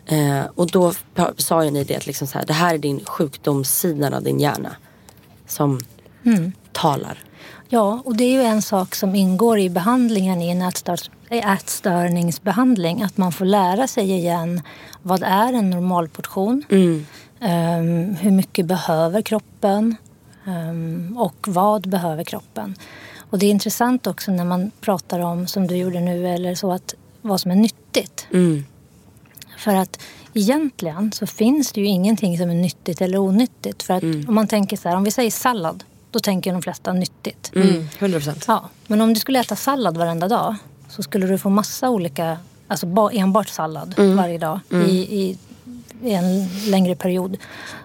Eh, 0.07 0.45
och 0.55 0.67
då 0.67 0.93
sa 1.37 1.65
ju 1.65 1.71
ni 1.71 1.85
det 1.85 1.97
att 1.97 2.07
liksom 2.07 2.27
så 2.27 2.39
här, 2.39 2.47
det 2.47 2.53
här 2.53 2.75
är 2.75 2.79
din 2.79 3.05
sjukdomssidan 3.05 4.15
av 4.15 4.23
din 4.23 4.41
hjärna 4.41 4.77
som 5.51 5.81
talar. 6.73 7.19
Ja, 7.69 8.03
och 8.05 8.17
det 8.17 8.25
är 8.25 8.33
ju 8.33 8.43
en 8.43 8.63
sak 8.63 8.95
som 8.95 9.15
ingår 9.15 9.59
i 9.59 9.71
behandlingen 9.71 10.43
i 10.43 10.51
en 10.51 10.63
ätstör- 10.63 11.11
ätstörningsbehandling. 11.31 13.03
Att 13.03 13.17
man 13.17 13.33
får 13.33 13.45
lära 13.45 13.87
sig 13.87 14.11
igen 14.11 14.63
vad 15.03 15.23
är 15.23 15.53
en 15.53 15.71
normalportion? 15.71 16.65
Ehm, 17.41 18.15
hur 18.15 18.31
mycket 18.31 18.67
behöver 18.67 19.23
kroppen? 19.23 19.97
Ehm, 20.47 21.17
och 21.19 21.49
vad 21.49 21.89
behöver 21.89 22.25
kroppen? 22.25 22.75
Och 23.31 23.39
det 23.39 23.47
är 23.47 23.51
intressant 23.51 24.07
också 24.07 24.31
när 24.33 24.45
man 24.45 24.71
pratar 24.81 25.21
om, 25.21 25.47
som 25.47 25.67
du 25.67 25.77
gjorde 25.77 26.01
nu, 26.01 26.29
eller 26.29 26.55
så 26.55 26.73
att 26.73 26.95
vad 27.23 27.41
som 27.41 27.51
är 27.51 27.55
nyttigt. 27.57 28.27
För 29.59 29.75
att 29.75 30.01
egentligen 30.35 31.13
så 31.13 31.27
finns 31.27 31.73
det 31.73 31.81
ju 31.81 31.87
ingenting 31.87 32.39
som 32.39 32.51
är 32.51 32.55
nyttigt 32.55 33.01
eller 33.01 33.19
onyttigt. 33.19 33.83
För 33.83 33.95
att 33.95 34.03
om 34.03 34.35
man 34.35 34.49
tänker 34.49 34.77
så 34.77 34.89
här, 34.89 34.97
om 34.97 35.05
vi 35.05 35.11
säger 35.11 35.31
sallad, 35.31 35.85
då 36.11 36.19
tänker 36.19 36.53
de 36.53 36.63
flesta 36.63 36.93
nyttigt. 36.93 37.53
Mm, 37.55 37.89
100 37.99 38.19
procent. 38.19 38.45
Ja, 38.49 38.69
men 38.87 39.01
om 39.01 39.15
du 39.15 39.21
skulle 39.21 39.41
äta 39.41 39.57
sallad 39.57 39.97
varenda 39.97 40.29
dag 40.29 40.55
så 40.89 41.03
skulle 41.03 41.27
du 41.27 41.39
få 41.39 41.51
massa 41.51 41.91
olika, 41.91 42.39
alltså 42.67 42.87
ba, 42.87 43.11
enbart 43.11 43.49
sallad 43.49 43.95
varje 44.17 44.39
dag 44.39 44.61
i, 44.71 44.77
i, 45.21 45.39
i 46.03 46.13
en 46.13 46.49
längre 46.71 46.95
period. 46.97 47.37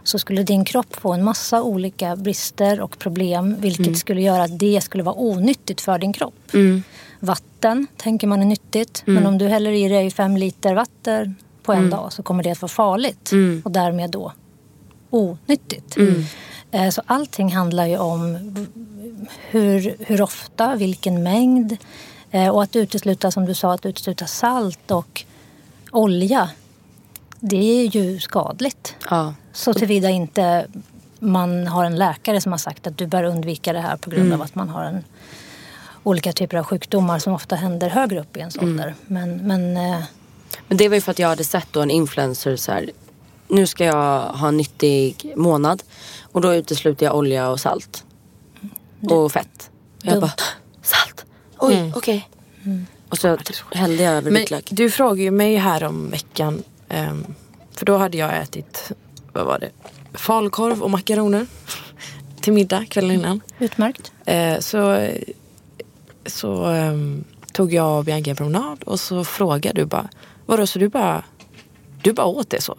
Så 0.03 0.19
skulle 0.19 0.43
din 0.43 0.65
kropp 0.65 0.95
få 0.95 1.13
en 1.13 1.23
massa 1.23 1.63
olika 1.63 2.15
brister 2.15 2.81
och 2.81 2.99
problem 2.99 3.55
vilket 3.59 3.97
skulle 3.97 4.21
göra 4.21 4.43
att 4.43 4.59
det 4.59 4.81
skulle 4.81 5.03
vara 5.03 5.15
onyttigt 5.15 5.81
för 5.81 5.99
din 5.99 6.13
kropp. 6.13 6.35
Vatten 7.19 7.87
tänker 7.97 8.27
man 8.27 8.41
är 8.41 8.45
nyttigt 8.45 9.03
men 9.05 9.25
om 9.25 9.37
du 9.37 9.47
häller 9.47 9.71
i 9.71 9.87
dig 9.89 10.11
fem 10.11 10.37
liter 10.37 10.73
vatten 10.73 11.35
på 11.65 11.73
en 11.73 11.89
dag 11.89 12.13
så 12.13 12.23
kommer 12.23 12.43
det 12.43 12.51
att 12.51 12.61
vara 12.61 12.69
farligt 12.69 13.31
och 13.63 13.71
därmed 13.71 14.09
då 14.11 14.31
onyttigt. 15.09 15.97
Eh, 16.71 16.89
Så 16.89 17.01
allting 17.05 17.53
handlar 17.55 17.85
ju 17.85 17.97
om 17.97 18.37
hur, 19.49 19.95
hur 19.99 20.21
ofta, 20.21 20.75
vilken 20.75 21.23
mängd 21.23 21.77
eh, 22.31 22.49
och 22.49 22.63
att 22.63 22.75
utesluta, 22.75 23.31
som 23.31 23.45
du 23.45 23.53
sa, 23.53 23.73
att 23.73 23.85
utesluta 23.85 24.25
salt 24.27 24.91
och 24.91 25.23
olja. 25.91 26.49
Det 27.39 27.81
är 27.81 27.85
ju 27.85 28.19
skadligt. 28.19 28.95
Ja. 29.09 29.33
Så 29.53 29.73
tillvida 29.73 30.09
inte 30.09 30.67
man 31.19 31.67
har 31.67 31.85
en 31.85 31.95
läkare 31.95 32.41
som 32.41 32.51
har 32.51 32.59
sagt 32.59 32.87
att 32.87 32.97
du 32.97 33.07
bör 33.07 33.23
undvika 33.23 33.73
det 33.73 33.79
här 33.79 33.97
på 33.97 34.09
grund 34.09 34.33
av 34.33 34.41
att 34.41 34.55
man 34.55 34.69
har 34.69 34.83
en, 34.83 35.03
olika 36.03 36.33
typer 36.33 36.57
av 36.57 36.63
sjukdomar 36.63 37.19
som 37.19 37.33
ofta 37.33 37.55
händer 37.55 37.89
högre 37.89 38.19
upp 38.19 38.37
i 38.37 38.39
ens 38.39 38.57
ålder. 38.57 38.95
Men, 39.07 39.37
men 39.37 39.77
eh, 39.77 40.03
Men 40.67 40.77
det 40.77 40.89
var 40.89 40.95
ju 40.95 41.01
för 41.01 41.11
att 41.11 41.19
jag 41.19 41.27
hade 41.27 41.43
sett 41.43 41.67
då 41.71 41.81
en 41.81 41.91
influencer 41.91 42.55
så 42.55 42.71
här. 42.71 42.89
Nu 43.47 43.67
ska 43.67 43.85
jag 43.85 44.21
ha 44.23 44.47
en 44.47 44.57
nyttig 44.57 45.33
månad. 45.35 45.83
Och 46.21 46.41
då 46.41 46.53
utesluter 46.53 47.05
jag 47.05 47.15
olja 47.15 47.49
och 47.49 47.59
salt. 47.59 48.03
Och 49.09 49.31
fett. 49.31 49.69
Jag 50.01 50.13
Dumt. 50.13 50.21
bara, 50.21 50.33
salt? 50.81 51.25
Oj, 51.57 51.93
okej. 51.95 52.29
Och 53.09 53.17
så 53.17 53.37
hällde 53.71 54.03
jag 54.03 54.13
över 54.13 54.31
vitlök. 54.31 54.67
du 54.71 54.91
frågade 54.91 55.21
ju 55.21 55.31
mig 55.31 55.55
här 55.55 55.83
om 55.83 56.09
veckan. 56.09 56.63
ehm, 56.89 57.25
för 57.71 57.85
då 57.85 57.97
hade 57.97 58.17
jag 58.17 58.37
ätit, 58.37 58.91
vad 59.33 59.45
var 59.45 59.59
det? 59.59 59.69
Falukorv 60.13 60.83
och 60.83 60.91
makaroner. 60.91 61.47
Till 62.41 62.53
middag 62.53 62.85
kvällen 62.85 63.11
innan. 63.11 63.41
utmärkt. 63.59 64.11
Eh, 64.25 64.59
så 64.59 65.07
så 66.25 66.65
ehm, 66.65 67.23
tog 67.53 67.73
jag 67.73 67.97
och 67.97 68.05
Bianca 68.05 68.29
en 68.29 68.35
promenad 68.35 68.83
och 68.83 68.99
så 68.99 69.23
frågade 69.25 69.81
du 69.81 69.85
bara, 69.85 70.09
vadå 70.45 70.67
så 70.67 70.79
du 70.79 70.89
bara, 70.89 71.23
du 72.03 72.13
bara 72.13 72.25
åt 72.25 72.49
det 72.49 72.61
så? 72.61 72.73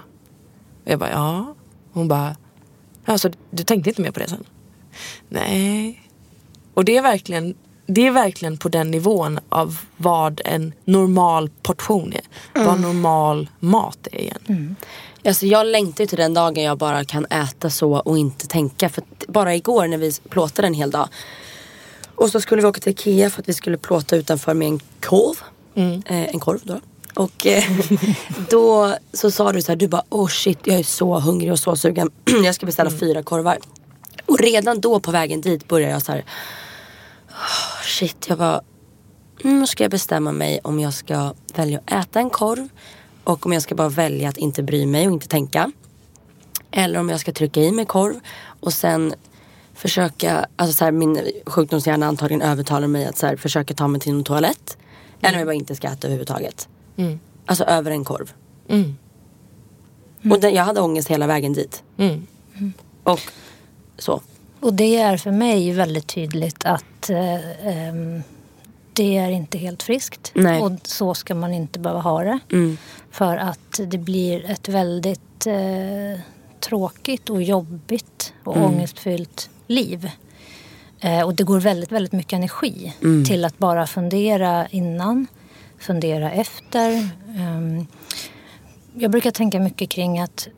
Och 0.84 0.90
jag 0.92 0.98
bara, 0.98 1.10
ja. 1.10 1.54
Hon 1.92 2.08
bara, 2.08 2.36
alltså 3.04 3.30
du 3.50 3.62
tänkte 3.62 3.90
inte 3.90 4.02
mer 4.02 4.10
på 4.10 4.20
det 4.20 4.28
sen? 4.28 4.44
Nej. 5.28 6.02
Och 6.74 6.84
det 6.84 6.96
är 6.96 7.02
verkligen, 7.02 7.54
det 7.86 8.06
är 8.06 8.10
verkligen 8.10 8.58
på 8.58 8.68
den 8.68 8.90
nivån 8.90 9.38
av 9.48 9.78
vad 9.96 10.40
en 10.44 10.72
normal 10.84 11.50
portion 11.62 12.12
är. 12.12 12.64
Vad 12.64 12.80
normal 12.80 13.48
mat 13.60 14.08
är 14.12 14.20
igen. 14.20 14.76
Alltså 15.24 15.46
jag 15.46 15.66
längtar 15.66 16.06
till 16.06 16.18
den 16.18 16.34
dagen 16.34 16.64
jag 16.64 16.78
bara 16.78 17.04
kan 17.04 17.26
äta 17.26 17.70
så 17.70 17.92
och 17.92 18.18
inte 18.18 18.46
tänka. 18.46 18.88
För 18.88 19.04
bara 19.28 19.54
igår 19.54 19.86
när 19.86 19.98
vi 19.98 20.12
plåtade 20.28 20.68
en 20.68 20.74
hel 20.74 20.90
dag. 20.90 21.08
Och 22.14 22.30
så 22.30 22.40
skulle 22.40 22.62
vi 22.62 22.68
åka 22.68 22.80
till 22.80 22.92
Ikea 22.92 23.30
för 23.30 23.42
att 23.42 23.48
vi 23.48 23.54
skulle 23.54 23.78
plåta 23.78 24.16
utanför 24.16 24.54
med 24.54 24.68
en 24.68 24.80
korv. 25.00 25.36
Eh, 26.06 26.34
en 26.34 26.40
korv 26.40 26.60
då. 26.64 26.80
Och 27.16 27.46
eh, 27.46 27.64
då 28.50 28.96
så 29.12 29.30
sa 29.30 29.52
du 29.52 29.62
så 29.62 29.72
här, 29.72 29.76
du 29.76 29.88
bara 29.88 30.04
oh 30.08 30.28
shit 30.28 30.58
jag 30.64 30.78
är 30.78 30.82
så 30.82 31.18
hungrig 31.20 31.52
och 31.52 31.58
så 31.58 31.76
sugen. 31.76 32.10
jag 32.44 32.54
ska 32.54 32.66
beställa 32.66 32.90
fyra 32.90 33.22
korvar. 33.22 33.58
Och 34.26 34.38
redan 34.38 34.80
då 34.80 35.00
på 35.00 35.10
vägen 35.10 35.40
dit 35.40 35.68
började 35.68 35.92
jag 35.92 36.02
så 36.02 36.12
här. 36.12 36.24
"Oh, 37.30 37.82
shit 37.84 38.26
jag 38.28 38.38
bara 38.38 38.60
mm, 39.44 39.60
nu 39.60 39.66
ska 39.66 39.84
jag 39.84 39.90
bestämma 39.90 40.32
mig 40.32 40.60
om 40.64 40.80
jag 40.80 40.94
ska 40.94 41.34
välja 41.54 41.78
att 41.78 41.92
äta 41.92 42.20
en 42.20 42.30
korv 42.30 42.68
och 43.24 43.46
om 43.46 43.52
jag 43.52 43.62
ska 43.62 43.74
bara 43.74 43.88
välja 43.88 44.28
att 44.28 44.36
inte 44.36 44.62
bry 44.62 44.86
mig 44.86 45.06
och 45.06 45.12
inte 45.12 45.28
tänka. 45.28 45.72
Eller 46.70 47.00
om 47.00 47.08
jag 47.08 47.20
ska 47.20 47.32
trycka 47.32 47.60
i 47.60 47.72
mig 47.72 47.86
korv 47.86 48.14
och 48.60 48.72
sen 48.72 49.14
försöka, 49.74 50.46
alltså 50.56 50.76
så 50.76 50.84
här, 50.84 50.92
min 50.92 51.30
sjukdomshjärna 51.46 52.06
antagligen 52.06 52.42
övertalar 52.42 52.86
mig 52.88 53.06
att 53.06 53.18
så 53.18 53.26
här, 53.26 53.36
försöka 53.36 53.74
ta 53.74 53.88
mig 53.88 54.00
till 54.00 54.12
en 54.12 54.24
toalett. 54.24 54.76
Eller 55.20 55.32
om 55.32 55.38
jag 55.38 55.46
bara 55.46 55.54
inte 55.54 55.76
ska 55.76 55.88
äta 55.88 56.06
överhuvudtaget. 56.06 56.68
Alltså 57.46 57.64
över 57.64 57.90
en 57.90 58.04
korv. 58.04 58.32
Mm. 58.68 58.96
Och 60.30 60.40
den, 60.40 60.54
jag 60.54 60.64
hade 60.64 60.80
ångest 60.80 61.08
hela 61.08 61.26
vägen 61.26 61.52
dit. 61.52 61.82
Mm. 61.96 62.26
Och 63.02 63.20
så. 63.98 64.20
Och 64.60 64.74
det 64.74 64.96
är 64.96 65.16
för 65.16 65.30
mig 65.30 65.72
väldigt 65.72 66.06
tydligt 66.06 66.64
att 66.64 67.10
eh, 67.10 67.66
ehm, 67.68 68.22
det 68.92 69.16
är 69.16 69.30
inte 69.30 69.58
helt 69.58 69.82
friskt. 69.82 70.32
Nej. 70.34 70.62
Och 70.62 70.72
så 70.82 71.14
ska 71.14 71.34
man 71.34 71.52
inte 71.52 71.78
behöva 71.78 72.00
ha 72.00 72.24
det. 72.24 72.38
Mm. 72.52 72.78
För 73.10 73.36
att 73.36 73.80
det 73.86 73.98
blir 73.98 74.50
ett 74.50 74.68
väldigt 74.68 75.46
eh, 75.46 76.20
tråkigt 76.60 77.30
och 77.30 77.42
jobbigt 77.42 78.32
och 78.44 78.56
ångestfyllt 78.56 79.50
liv. 79.66 80.10
Eh, 81.00 81.22
och 81.22 81.34
det 81.34 81.44
går 81.44 81.60
väldigt, 81.60 81.92
väldigt 81.92 82.12
mycket 82.12 82.32
energi 82.32 82.94
till 83.26 83.44
att 83.44 83.58
bara 83.58 83.86
fundera 83.86 84.66
innan, 84.66 85.26
fundera 85.78 86.30
efter. 86.30 87.08
Ehm, 87.38 87.86
jag 88.94 89.10
brukar 89.10 89.30
tänka 89.30 89.60
mycket 89.60 89.90
kring 89.90 90.18
att 90.18 90.48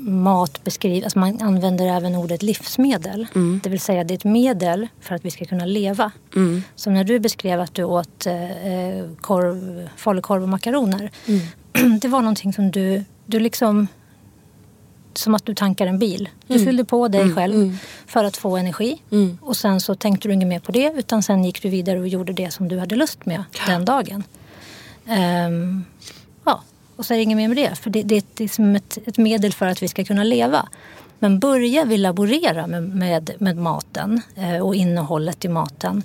mat 0.00 0.64
beskrivs, 0.64 1.04
alltså 1.04 1.18
man 1.18 1.42
använder 1.42 1.86
även 1.86 2.14
ordet 2.14 2.42
livsmedel. 2.42 3.26
Det 3.62 3.70
vill 3.70 3.80
säga 3.80 4.04
det 4.04 4.14
är 4.14 4.16
ett 4.16 4.24
medel 4.24 4.88
för 5.00 5.14
att 5.14 5.24
vi 5.24 5.30
ska 5.30 5.44
kunna 5.44 5.64
leva. 5.64 6.12
Som 6.74 6.94
när 6.94 7.04
du 7.04 7.18
beskrev 7.18 7.60
att 7.60 7.74
du 7.74 7.84
åt 7.84 8.26
eh, 8.26 8.34
korv, 9.20 9.88
falukorv 9.96 10.42
och 10.42 10.48
makaroner. 10.48 11.10
Det 12.00 12.08
var 12.08 12.20
någonting 12.20 12.52
som 12.52 12.70
du, 12.70 13.04
du 13.26 13.40
liksom 13.40 13.86
som 15.18 15.34
att 15.34 15.46
du 15.46 15.54
tankar 15.54 15.86
en 15.86 15.98
bil. 15.98 16.28
Du 16.46 16.64
fyllde 16.64 16.84
på 16.84 17.08
dig 17.08 17.34
själv 17.34 17.76
för 18.06 18.24
att 18.24 18.36
få 18.36 18.56
energi. 18.56 19.02
Och 19.40 19.56
sen 19.56 19.80
så 19.80 19.94
tänkte 19.94 20.28
du 20.28 20.34
inget 20.34 20.48
mer 20.48 20.60
på 20.60 20.72
det 20.72 20.92
utan 20.96 21.22
sen 21.22 21.44
gick 21.44 21.62
du 21.62 21.68
vidare 21.68 21.98
och 22.00 22.08
gjorde 22.08 22.32
det 22.32 22.50
som 22.50 22.68
du 22.68 22.78
hade 22.78 22.96
lust 22.96 23.26
med 23.26 23.44
den 23.66 23.84
dagen. 23.84 24.24
Ehm, 25.06 25.84
ja, 26.44 26.62
och 26.96 27.06
så 27.06 27.14
är 27.14 27.18
det 27.18 27.22
inget 27.22 27.36
mer 27.36 27.48
med 27.48 27.56
det. 27.56 27.74
För 27.78 27.90
det, 27.90 28.02
det 28.02 28.14
är 28.14 28.18
ett- 28.18 28.38
liksom 28.38 28.76
ett, 28.76 28.98
ett 29.06 29.18
medel 29.18 29.52
för 29.52 29.66
att 29.66 29.82
vi 29.82 29.88
ska 29.88 30.04
kunna 30.04 30.24
leva. 30.24 30.68
Men 31.18 31.38
börjar 31.38 31.84
vi 31.84 31.96
laborera 31.96 32.66
med, 32.66 32.82
med, 32.82 33.30
med 33.38 33.56
maten 33.56 34.22
eh, 34.34 34.58
och 34.58 34.74
innehållet 34.74 35.44
i 35.44 35.48
maten 35.48 36.02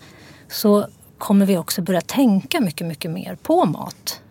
så 0.49 0.87
kommer 1.17 1.45
vi 1.45 1.57
också 1.57 1.81
börja 1.81 2.01
tänka 2.01 2.61
mycket, 2.61 2.87
mycket 2.87 3.11
mer 3.11 3.35
på 3.43 3.65
mat. 3.65 4.21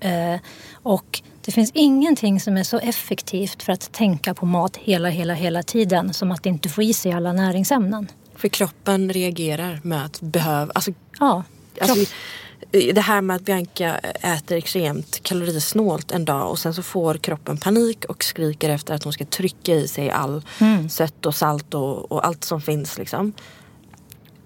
Eh, 0.00 0.40
och 0.72 1.22
det 1.48 1.52
finns 1.52 1.70
ingenting 1.74 2.40
som 2.40 2.56
är 2.56 2.62
så 2.62 2.78
effektivt 2.78 3.62
för 3.62 3.72
att 3.72 3.92
tänka 3.92 4.34
på 4.34 4.46
mat 4.46 4.76
hela, 4.76 5.08
hela, 5.08 5.34
hela 5.34 5.62
tiden 5.62 6.14
som 6.14 6.30
att 6.30 6.46
inte 6.46 6.68
få 6.68 6.82
i 6.82 6.92
sig 6.92 7.12
alla 7.12 7.32
näringsämnen. 7.32 8.08
För 8.36 8.48
kroppen 8.48 9.12
reagerar 9.12 9.80
med 9.82 10.04
att 10.04 10.20
behöva, 10.20 10.72
alltså 10.74 10.92
Ja, 11.20 11.44
Alltså, 11.80 12.12
det 12.70 13.00
här 13.00 13.20
med 13.20 13.36
att 13.36 13.42
Bianca 13.42 13.98
äter 14.20 14.56
extremt 14.56 15.22
kalorisnålt 15.22 16.10
en 16.10 16.24
dag 16.24 16.50
och 16.50 16.58
sen 16.58 16.74
så 16.74 16.82
får 16.82 17.14
kroppen 17.14 17.58
panik 17.58 18.04
och 18.04 18.24
skriker 18.24 18.70
efter 18.70 18.94
att 18.94 19.04
hon 19.04 19.12
ska 19.12 19.24
trycka 19.24 19.74
i 19.74 19.88
sig 19.88 20.10
all 20.10 20.42
sött 20.90 21.26
och 21.26 21.34
salt 21.34 21.74
och, 21.74 22.12
och 22.12 22.26
allt 22.26 22.44
som 22.44 22.60
finns. 22.60 22.98
Liksom. 22.98 23.32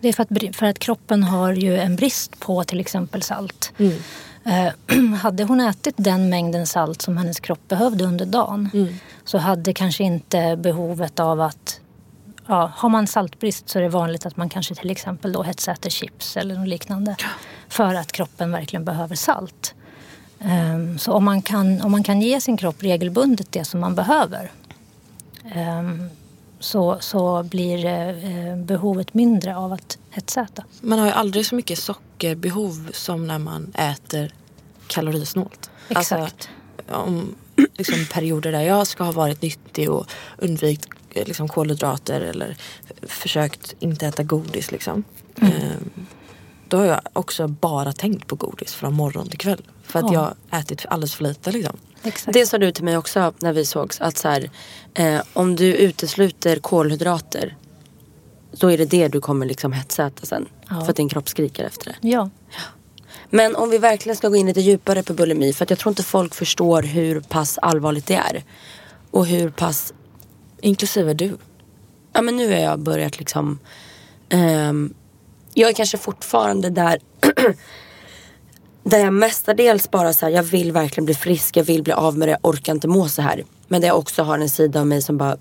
Det 0.00 0.08
är 0.08 0.12
för 0.12 0.22
att, 0.22 0.56
för 0.56 0.66
att 0.66 0.78
kroppen 0.78 1.22
har 1.22 1.52
ju 1.52 1.76
en 1.76 1.96
brist 1.96 2.40
på 2.40 2.64
till 2.64 2.80
exempel 2.80 3.22
salt. 3.22 3.72
Eh, 3.78 3.92
hade 5.22 5.44
hon 5.44 5.60
ätit 5.60 5.94
den 5.96 6.28
mängden 6.28 6.66
salt 6.66 7.02
som 7.02 7.16
hennes 7.16 7.40
kropp 7.40 7.68
behövde 7.68 8.04
under 8.04 8.26
dagen 8.26 8.70
så 9.24 9.38
hade 9.38 9.72
kanske 9.72 10.04
inte 10.04 10.56
behovet 10.56 11.20
av 11.20 11.40
att 11.40 11.78
Ja, 12.46 12.72
har 12.76 12.88
man 12.88 13.06
saltbrist 13.06 13.68
så 13.68 13.78
är 13.78 13.82
det 13.82 13.88
vanligt 13.88 14.26
att 14.26 14.36
man 14.36 14.48
kanske 14.48 14.74
till 14.74 14.90
exempel 14.90 15.32
då 15.32 15.42
hetsäter 15.42 15.90
chips 15.90 16.36
eller 16.36 16.54
något 16.54 16.68
liknande. 16.68 17.16
För 17.68 17.94
att 17.94 18.12
kroppen 18.12 18.52
verkligen 18.52 18.84
behöver 18.84 19.16
salt. 19.16 19.74
Ehm, 20.40 20.98
Så 20.98 21.12
om 21.12 21.24
man, 21.24 21.42
kan, 21.42 21.80
om 21.82 21.92
man 21.92 22.02
kan 22.02 22.20
ge 22.22 22.40
sin 22.40 22.56
kropp 22.56 22.82
regelbundet 22.82 23.52
det 23.52 23.64
som 23.64 23.80
man 23.80 23.94
behöver 23.94 24.50
ehm, 25.54 26.08
så, 26.62 26.96
så 27.00 27.42
blir 27.42 27.86
eh, 27.86 28.56
behovet 28.56 29.14
mindre 29.14 29.56
av 29.56 29.72
att 29.72 29.98
hetsäta. 30.10 30.64
Man 30.80 30.98
har 30.98 31.06
ju 31.06 31.12
aldrig 31.12 31.46
så 31.46 31.54
mycket 31.54 31.78
sockerbehov 31.78 32.90
som 32.92 33.26
när 33.26 33.38
man 33.38 33.72
äter 33.74 34.34
kalorisnålt. 34.86 35.70
Exakt. 35.88 36.48
Alltså, 36.88 36.94
om 36.94 37.34
liksom, 37.78 38.06
perioder 38.12 38.52
där 38.52 38.60
jag 38.62 38.86
ska 38.86 39.04
ha 39.04 39.12
varit 39.12 39.42
nyttig 39.42 39.90
och 39.90 40.06
undvikit 40.38 40.88
eh, 41.10 41.26
liksom, 41.26 41.48
kolhydrater 41.48 42.20
eller 42.20 42.56
försökt 43.02 43.74
inte 43.78 44.06
äta 44.06 44.22
godis. 44.22 44.72
Liksom. 44.72 45.04
Mm. 45.36 45.52
Ehm, 45.52 46.06
då 46.68 46.76
har 46.76 46.84
jag 46.84 47.00
också 47.12 47.48
bara 47.48 47.92
tänkt 47.92 48.26
på 48.26 48.36
godis 48.36 48.74
från 48.74 48.94
morgon 48.94 49.28
till 49.28 49.38
kväll. 49.38 49.62
För 49.82 49.98
att 49.98 50.12
Ja. 50.12 50.12
jag 50.12 50.34
har 50.50 50.60
ätit 50.60 50.86
alldeles 50.88 51.14
för 51.14 51.24
lite. 51.24 51.52
Liksom. 51.52 51.76
Exakt. 52.02 52.32
Det 52.32 52.46
sa 52.46 52.58
du 52.58 52.72
till 52.72 52.84
mig 52.84 52.96
också 52.96 53.32
när 53.38 53.52
vi 53.52 53.64
sågs. 53.64 54.00
Att 54.00 54.16
så 54.18 54.28
här, 54.28 54.50
eh, 54.94 55.20
om 55.32 55.56
du 55.56 55.74
utesluter 55.74 56.56
kolhydrater. 56.56 57.56
Då 58.52 58.72
är 58.72 58.78
det 58.78 58.84
det 58.84 59.08
du 59.08 59.20
kommer 59.20 59.46
liksom 59.46 59.72
hetsäta 59.72 60.26
sen. 60.26 60.48
Ja. 60.68 60.80
För 60.80 60.90
att 60.90 60.96
din 60.96 61.08
kropp 61.08 61.28
skriker 61.28 61.64
efter 61.64 61.84
det. 61.86 62.08
Ja. 62.08 62.30
Men 63.30 63.56
om 63.56 63.70
vi 63.70 63.78
verkligen 63.78 64.16
ska 64.16 64.28
gå 64.28 64.36
in 64.36 64.46
lite 64.46 64.60
djupare 64.60 65.02
på 65.02 65.12
bulimi. 65.12 65.52
För 65.52 65.64
att 65.64 65.70
jag 65.70 65.78
tror 65.78 65.90
inte 65.90 66.02
folk 66.02 66.34
förstår 66.34 66.82
hur 66.82 67.20
pass 67.20 67.58
allvarligt 67.58 68.06
det 68.06 68.14
är. 68.14 68.44
Och 69.10 69.26
hur 69.26 69.50
pass 69.50 69.92
Inklusive 70.60 71.14
du. 71.14 71.36
ja 72.12 72.22
men 72.22 72.36
nu 72.36 72.52
har 72.52 72.58
jag 72.58 72.78
börjat 72.78 73.18
liksom 73.18 73.58
ehm, 74.28 74.94
Jag 75.54 75.70
är 75.70 75.74
kanske 75.74 75.98
fortfarande 75.98 76.70
där 76.70 76.98
Där 78.84 78.98
jag 78.98 79.12
mestadels 79.12 79.90
bara 79.90 80.12
så 80.12 80.26
här, 80.26 80.32
jag 80.32 80.42
vill 80.42 80.72
verkligen 80.72 81.04
bli 81.04 81.14
frisk, 81.14 81.56
jag 81.56 81.64
vill 81.64 81.82
bli 81.82 81.92
av 81.92 82.18
med 82.18 82.28
det, 82.28 82.32
jag 82.32 82.40
orkar 82.42 82.72
inte 82.72 82.88
må 82.88 83.08
så 83.08 83.22
här. 83.22 83.44
Men 83.68 83.80
där 83.80 83.88
jag 83.88 83.98
också 83.98 84.22
har 84.22 84.38
en 84.38 84.48
sida 84.48 84.80
av 84.80 84.86
mig 84.86 85.02
som 85.02 85.18
bara 85.18 85.32
äh, 85.32 85.36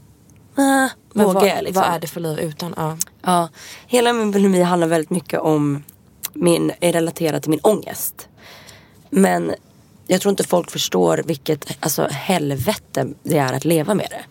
Men 1.13 1.25
vågar 1.25 1.33
vad, 1.33 1.49
jag 1.49 1.63
liksom. 1.63 1.81
vad 1.81 1.95
är 1.95 1.99
det 1.99 2.07
för 2.07 2.19
liv 2.19 2.39
utan? 2.39 2.73
Ja. 2.77 2.97
Ja, 3.21 3.49
hela 3.87 4.13
min 4.13 4.31
bulimi 4.31 4.61
handlar 4.61 4.87
väldigt 4.87 5.09
mycket 5.09 5.39
om 5.39 5.83
min, 6.33 6.71
är 6.79 6.93
relaterat 6.93 7.41
till 7.43 7.49
min 7.49 7.59
ångest. 7.59 8.27
Men 9.09 9.53
jag 10.07 10.21
tror 10.21 10.29
inte 10.29 10.43
folk 10.43 10.71
förstår 10.71 11.23
vilket 11.25 11.77
alltså, 11.79 12.07
helvete 12.11 13.07
det 13.23 13.37
är 13.37 13.53
att 13.53 13.65
leva 13.65 13.93
med 13.93 14.07
det. 14.09 14.21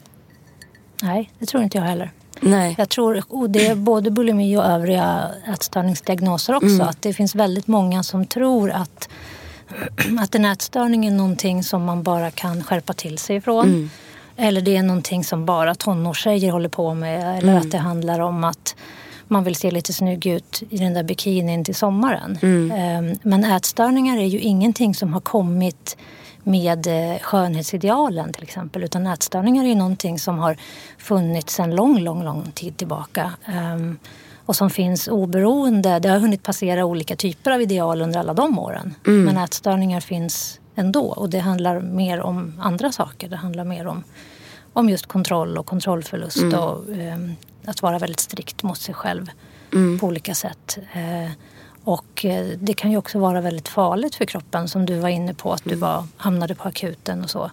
Nej, 1.03 1.31
det 1.39 1.47
tror 1.47 1.63
inte 1.63 1.79
jag 1.79 1.85
heller. 1.85 2.13
Nej. 2.41 2.75
Jag 2.79 2.89
tror, 2.89 3.23
och 3.29 3.51
det 3.51 3.67
är 3.67 3.75
både 3.75 4.11
bulimi 4.11 4.57
och 4.57 4.65
övriga 4.65 5.29
ätstörningsdiagnoser 5.55 6.55
också, 6.55 6.83
att 6.83 7.03
det 7.03 7.13
finns 7.13 7.35
väldigt 7.35 7.67
många 7.67 8.03
som 8.03 8.27
tror 8.27 8.71
att, 8.71 9.09
att 10.21 10.35
en 10.35 10.45
ätstörning 10.45 11.07
är 11.07 11.11
någonting 11.11 11.63
som 11.65 11.85
man 11.85 12.03
bara 12.03 12.31
kan 12.31 12.65
skärpa 12.65 12.93
till 12.93 13.19
sig 13.19 13.37
ifrån. 13.37 13.91
Eller 14.37 14.61
det 14.61 14.77
är 14.77 14.83
någonting 14.83 15.25
som 15.25 15.47
bara 15.47 15.75
tonårstjejer 15.75 16.53
håller 16.53 16.69
på 16.69 16.95
med. 16.95 17.39
Eller 17.39 17.57
att 17.57 17.71
det 17.71 17.79
handlar 17.79 18.21
om 18.21 18.45
att 18.45 18.77
man 19.29 19.45
vill 19.45 19.55
se 19.57 19.71
lite 19.71 19.93
snygg 19.93 20.27
ut 20.27 20.63
i 20.71 20.79
den 20.79 20.95
där 20.95 21.03
bikinin 21.03 21.65
till 21.65 21.75
sommaren. 21.75 22.39
Ehm, 22.73 23.19
Men 23.23 23.45
ätstörningar 23.45 24.19
är 24.19 24.25
ju 24.27 24.39
ingenting 24.39 24.95
som 24.95 25.13
har 25.13 25.21
kommit 25.21 25.97
med 26.43 26.87
eh, 26.87 27.19
skönhetsidealen 27.21 28.33
till 28.33 28.43
exempel. 28.43 28.85
Utan 28.85 29.07
ätstörningar 29.07 29.65
är 29.65 29.69
ju 29.69 29.75
någonting 29.75 30.19
som 30.19 30.39
har 30.39 30.57
funnits 30.99 31.55
sedan 31.55 31.75
lång, 31.75 31.99
lång, 31.99 32.25
lång 32.25 32.51
tid 32.55 32.77
tillbaka. 32.77 33.33
Ehm, 33.45 33.99
och 34.47 34.57
som 34.57 34.71
finns 34.71 35.09
oberoende. 35.09 35.99
Det 35.99 36.09
har 36.09 36.19
hunnit 36.19 36.43
passera 36.43 36.85
olika 36.85 37.17
typer 37.17 37.51
av 37.51 37.61
ideal 37.63 38.03
under 38.03 38.21
alla 38.21 38.35
de 38.35 38.59
åren. 38.59 38.95
Men 39.27 39.37
ätstörningar 39.37 40.01
finns 40.01 40.61
ändå. 40.75 41.05
Och 41.05 41.31
det 41.31 41.39
handlar 41.39 41.81
mer 41.81 42.21
om 42.21 42.61
andra 42.61 42.93
saker. 42.93 43.29
Det 43.29 43.37
handlar 43.37 43.65
mer 43.65 43.87
om, 43.87 44.05
om 44.73 44.89
just 44.89 45.07
kontroll 45.07 45.59
och 45.59 45.67
kontrollförlust. 45.67 46.43
Och 46.43 46.95
ehm, 46.95 47.35
att 47.65 47.83
vara 47.83 47.99
väldigt 47.99 48.21
strikt 48.21 48.63
mot 48.63 48.79
sig 48.79 48.95
själv 48.95 49.31
på 50.01 50.07
olika 50.07 50.35
sätt. 50.35 50.79
Eh, 50.93 51.31
och 51.91 52.25
eh, 52.25 52.47
det 52.59 52.75
kan 52.75 52.91
ju 52.91 52.97
också 52.97 53.19
vara 53.19 53.41
väldigt 53.41 53.69
farligt 53.69 54.15
för 54.15 54.25
kroppen 54.25 54.69
som 54.69 54.87
du 54.87 54.99
var 54.99 55.09
inne 55.09 55.35
på 55.35 55.53
att 55.53 55.65
du 55.65 55.75
var, 55.75 56.07
hamnade 56.17 56.55
på 56.55 56.69
akuten 56.69 57.25
och 57.25 57.31
så. 57.31 57.51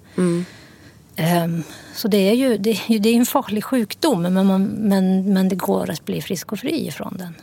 Ehm, 1.15 1.63
så 1.95 2.07
det 2.07 2.17
är 2.17 2.33
ju 2.33 2.57
det 2.57 2.69
är, 2.69 2.99
det 2.99 3.09
är 3.09 3.13
en 3.13 3.25
farlig 3.25 3.63
sjukdom 3.63 4.21
men, 4.21 4.47
man, 4.47 4.63
men, 4.63 5.33
men 5.33 5.49
det 5.49 5.55
går 5.55 5.89
att 5.89 6.05
bli 6.05 6.21
frisk 6.21 6.51
och 6.51 6.59
fri 6.59 6.87
ifrån 6.87 7.15
den. 7.17 7.35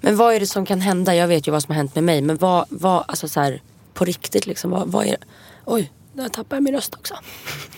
Men 0.00 0.16
vad 0.16 0.34
är 0.34 0.40
det 0.40 0.46
som 0.46 0.66
kan 0.66 0.80
hända? 0.80 1.14
Jag 1.14 1.28
vet 1.28 1.48
ju 1.48 1.52
vad 1.52 1.62
som 1.62 1.72
har 1.72 1.76
hänt 1.76 1.94
med 1.94 2.04
mig. 2.04 2.22
Men 2.22 2.36
vad, 2.36 2.64
vad 2.68 3.04
alltså 3.08 3.28
så 3.28 3.40
här, 3.40 3.62
på 3.94 4.04
riktigt 4.04 4.46
liksom. 4.46 4.70
Vad, 4.70 4.88
vad 4.88 5.06
är? 5.06 5.16
Oj, 5.64 5.92
där 6.12 6.28
tappade 6.28 6.56
jag 6.56 6.62
min 6.62 6.74
röst 6.74 6.94
också. 6.94 7.14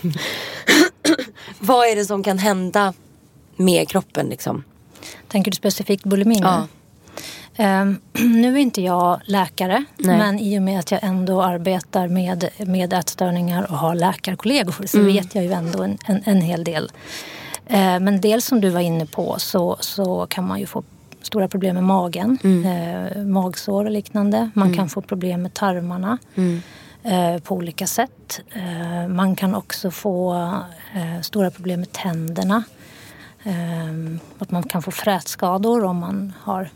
vad 1.58 1.88
är 1.88 1.96
det 1.96 2.04
som 2.04 2.22
kan 2.22 2.38
hända 2.38 2.94
med 3.56 3.88
kroppen 3.88 4.26
liksom? 4.26 4.64
Tänker 5.28 5.50
du 5.50 5.54
specifikt 5.54 6.04
bulimi 6.04 6.34
nu? 6.34 6.46
Ja. 6.46 6.66
Ehm, 7.56 7.98
nu 8.12 8.52
är 8.54 8.58
inte 8.58 8.82
jag 8.82 9.20
läkare 9.24 9.84
Nej. 9.96 10.18
men 10.18 10.38
i 10.38 10.58
och 10.58 10.62
med 10.62 10.78
att 10.78 10.90
jag 10.90 11.00
ändå 11.04 11.42
arbetar 11.42 12.08
med, 12.08 12.48
med 12.58 12.92
ätstörningar 12.92 13.62
och 13.70 13.78
har 13.78 13.94
läkarkollegor 13.94 14.74
så 14.86 14.98
Mm. 14.98 15.12
vet 15.12 15.34
jag 15.34 15.44
ju 15.44 15.52
ändå 15.52 15.82
en, 15.82 15.98
en, 16.06 16.22
en 16.24 16.40
hel 16.40 16.64
del. 16.64 16.90
Eh, 17.66 18.00
men 18.00 18.20
dels 18.20 18.44
som 18.46 18.60
du 18.60 18.68
var 18.68 18.80
inne 18.80 19.06
på 19.06 19.34
så, 19.38 19.76
så 19.80 20.26
kan 20.30 20.46
man 20.46 20.60
ju 20.60 20.66
få 20.66 20.82
stora 21.22 21.48
problem 21.48 21.74
med 21.74 21.84
magen, 21.84 22.38
Mm. 22.44 22.66
eh, 23.16 23.22
magsår 23.24 23.84
och 23.84 23.90
liknande. 23.90 24.50
Man 24.54 24.74
kan 24.76 24.88
få 24.88 25.00
problem 25.00 25.42
med 25.42 25.54
tarmarna 25.54 26.18
Mm. 26.34 26.62
eh, 27.02 27.38
på 27.42 27.54
olika 27.54 27.86
sätt. 27.86 28.40
Eh, 28.52 29.08
man 29.08 29.36
kan 29.36 29.54
också 29.54 29.90
få 29.90 30.34
eh, 30.94 31.20
stora 31.22 31.50
problem 31.50 31.80
med 31.80 31.92
tänderna. 31.92 32.62
Att 34.38 34.50
man 34.50 34.62
kan 34.62 34.82
få 34.82 34.90
frätskador 34.90 35.84
om, 35.84 35.98
man 35.98 36.32
har, 36.40 36.68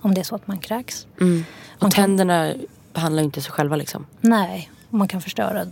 om 0.00 0.14
det 0.14 0.20
är 0.20 0.24
så 0.24 0.34
att 0.34 0.46
man 0.46 0.58
kräks. 0.58 1.06
Och 1.14 1.20
Man 1.22 1.44
kan- 1.78 1.90
tänderna 1.90 2.54
behandlar 2.92 3.22
ju 3.22 3.24
inte 3.24 3.40
sig 3.42 3.52
själva 3.52 3.76
liksom. 3.76 4.06
Nej, 4.20 4.70
man 4.90 5.08
kan 5.08 5.20
förstöra 5.20 5.66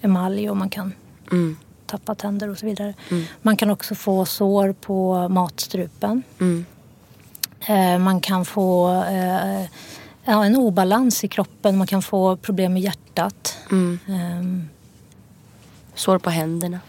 emalj 0.00 0.50
och 0.50 0.56
man 0.56 0.68
kan 0.70 0.92
Mm. 1.32 1.56
tappa 1.86 2.14
tänder 2.14 2.48
och 2.48 2.58
så 2.58 2.66
vidare. 2.66 2.94
Man 3.42 3.56
kan 3.56 3.70
också 3.70 3.94
få 3.94 4.24
sår 4.24 4.72
på 4.72 5.28
matstrupen. 5.28 6.22
Mm. 6.40 6.64
Eh, 7.68 7.98
man 7.98 8.20
kan 8.20 8.44
få 8.44 8.92
eh, 9.02 9.62
ja, 10.24 10.44
en 10.44 10.56
obalans 10.56 11.24
i 11.24 11.28
kroppen. 11.28 11.76
Man 11.78 11.86
kan 11.86 12.02
få 12.02 12.36
problem 12.36 12.72
med 12.72 12.82
hjärtat. 12.82 13.58
Mm. 13.70 13.98
Ehm, 14.08 14.68
Sår 15.94 16.18
på 16.18 16.30
händerna. 16.30 16.80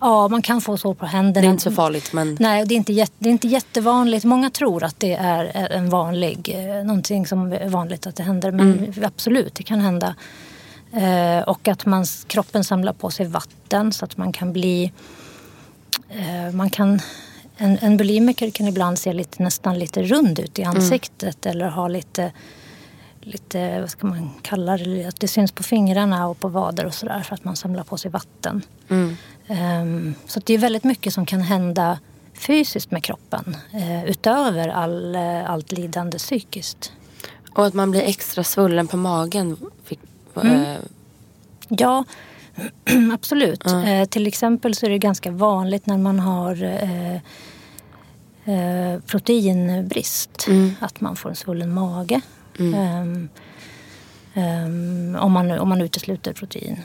Ja, 0.00 0.28
man 0.28 0.42
kan 0.42 0.60
få 0.60 0.76
sår 0.76 0.94
på 0.94 1.06
händerna. 1.06 1.40
Det 1.40 1.48
är 1.48 1.50
inte 1.50 1.62
så 1.62 1.70
farligt 1.70 2.12
men 2.12 2.36
Nej, 2.40 2.64
det 2.66 2.74
är, 2.74 2.76
inte 2.76 2.92
jätte, 2.92 3.14
det 3.18 3.28
är 3.28 3.32
inte 3.32 3.48
jättevanligt. 3.48 4.24
Många 4.24 4.50
tror 4.50 4.84
att 4.84 5.00
det 5.00 5.12
är 5.12 5.36
är 5.44 5.72
en 5.72 5.90
vanlig, 5.90 6.54
eh, 6.54 6.84
någonting 6.84 7.26
som 7.26 7.52
är 7.52 7.68
vanligt 7.68 8.06
att 8.06 8.16
det 8.16 8.22
händer. 8.22 8.50
Men 8.50 8.94
absolut, 9.04 9.54
det 9.54 9.62
kan 9.62 9.80
hända. 9.80 10.14
Eh, 10.92 11.48
och 11.48 11.68
att 11.68 11.86
man, 11.86 12.04
kroppen 12.26 12.64
samlar 12.64 12.92
på 12.92 13.10
sig 13.10 13.26
vatten 13.26 13.92
så 13.92 14.04
att 14.04 14.16
man 14.16 14.32
kan 14.32 14.52
bli... 14.52 14.92
Eh, 16.08 16.54
man 16.54 16.70
kan, 16.70 17.00
en, 17.56 17.78
en 17.80 17.96
bulimiker 17.96 18.50
kan 18.50 18.68
ibland 18.68 18.98
se 18.98 19.12
lite, 19.12 19.42
nästan 19.42 19.78
lite 19.78 20.02
rund 20.02 20.38
ut 20.38 20.58
i 20.58 20.64
ansiktet 20.64 21.46
eller 21.46 21.68
ha 21.68 21.88
lite, 21.88 22.32
lite, 23.26 23.80
vad 23.80 23.90
ska 23.90 24.06
man 24.06 24.30
kalla 24.42 24.76
det, 24.76 25.04
att 25.04 25.20
det 25.20 25.28
syns 25.28 25.52
på 25.52 25.62
fingrarna 25.62 26.28
och 26.28 26.40
på 26.40 26.48
vader 26.48 26.86
och 26.86 26.94
sådär 26.94 27.20
för 27.20 27.34
att 27.34 27.44
man 27.44 27.56
samlar 27.56 27.84
på 27.84 27.96
sig 27.96 28.10
vatten. 28.10 28.62
Ehm, 29.46 30.14
så 30.26 30.38
att 30.38 30.46
det 30.46 30.54
är 30.54 30.58
väldigt 30.58 30.84
mycket 30.84 31.12
som 31.12 31.26
kan 31.26 31.40
hända 31.40 31.98
fysiskt 32.34 32.90
med 32.90 33.04
kroppen 33.04 33.56
eh, 33.72 34.04
utöver 34.04 34.68
all, 34.68 35.14
eh, 35.14 35.50
allt 35.50 35.72
lidande 35.72 36.18
psykiskt. 36.18 36.92
Och 37.54 37.66
att 37.66 37.74
man 37.74 37.90
blir 37.90 38.02
extra 38.02 38.44
svullen 38.44 38.88
på 38.88 38.96
magen. 38.96 39.56
Eh, 40.42 40.76
Ja, 41.68 42.04
absolut. 43.12 43.64
Till 44.08 44.26
exempel 44.26 44.74
så 44.74 44.86
är 44.86 44.90
det 44.90 44.98
ganska 44.98 45.30
vanligt 45.30 45.86
när 45.86 45.98
man 45.98 46.20
har 46.20 46.56
proteinbrist 49.00 50.48
att 50.80 51.00
man 51.00 51.16
får 51.16 51.28
en 51.28 51.36
svullen 51.36 51.74
mage. 51.74 52.20
Ehm, 52.60 53.28
ehm, 54.34 55.16
om, 55.20 55.32
man, 55.32 55.50
om 55.50 55.68
man 55.68 55.80
utesluter 55.80 56.32
protein. 56.32 56.80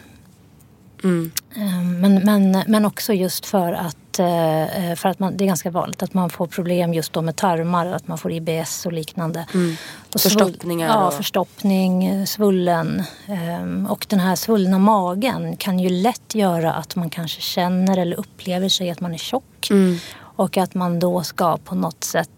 mm. 1.03 1.31
Ehm, 1.55 2.01
Men, 2.01 2.15
men, 2.25 2.63
men 2.67 2.85
också 2.85 3.13
just 3.13 3.45
för 3.45 3.73
att, 3.73 4.19
eh, 4.19 4.95
för 4.95 5.05
att 5.09 5.19
man, 5.19 5.37
det 5.37 5.43
är 5.43 5.47
ganska 5.47 5.71
vanligt 5.71 6.03
att 6.03 6.13
man 6.13 6.29
får 6.29 6.47
problem 6.47 6.93
just 6.93 7.13
då 7.13 7.21
med 7.21 7.35
tarmar, 7.35 7.85
att 7.85 8.07
man 8.07 8.17
får 8.17 8.31
IBS 8.31 8.85
och 8.85 8.93
liknande. 8.93 9.45
Och 9.53 9.55
svull- 9.55 10.19
Förstoppningar 10.19 10.87
Ja, 10.87 11.07
och- 11.07 11.13
förstoppning, 11.13 12.05
eh, 12.05 12.25
svullen. 12.25 13.03
Och 13.89 14.05
den 14.09 14.19
här 14.19 14.35
svullna 14.35 14.79
magen 14.79 15.57
kan 15.57 15.79
ju 15.79 15.89
lätt 15.89 16.35
göra 16.35 16.73
att 16.73 16.95
man 16.95 17.09
kanske 17.09 17.41
känner 17.41 17.97
eller 17.97 18.15
upplever 18.19 18.69
sig 18.69 18.89
att 18.89 19.01
man 19.01 19.13
är 19.13 19.17
tjock. 19.17 19.69
Och 20.35 20.57
att 20.57 20.73
man 20.73 20.99
då 20.99 21.23
ska 21.23 21.57
på 21.57 21.75
något 21.75 22.03
sätt 22.03 22.29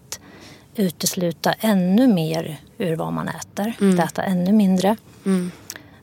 utesluta 0.76 1.52
ännu 1.52 2.06
mer 2.06 2.60
ur 2.78 2.96
vad 2.96 3.12
man 3.12 3.28
äter. 3.28 3.74
Äta 4.00 4.22
ännu 4.22 4.52
mindre. 4.52 4.96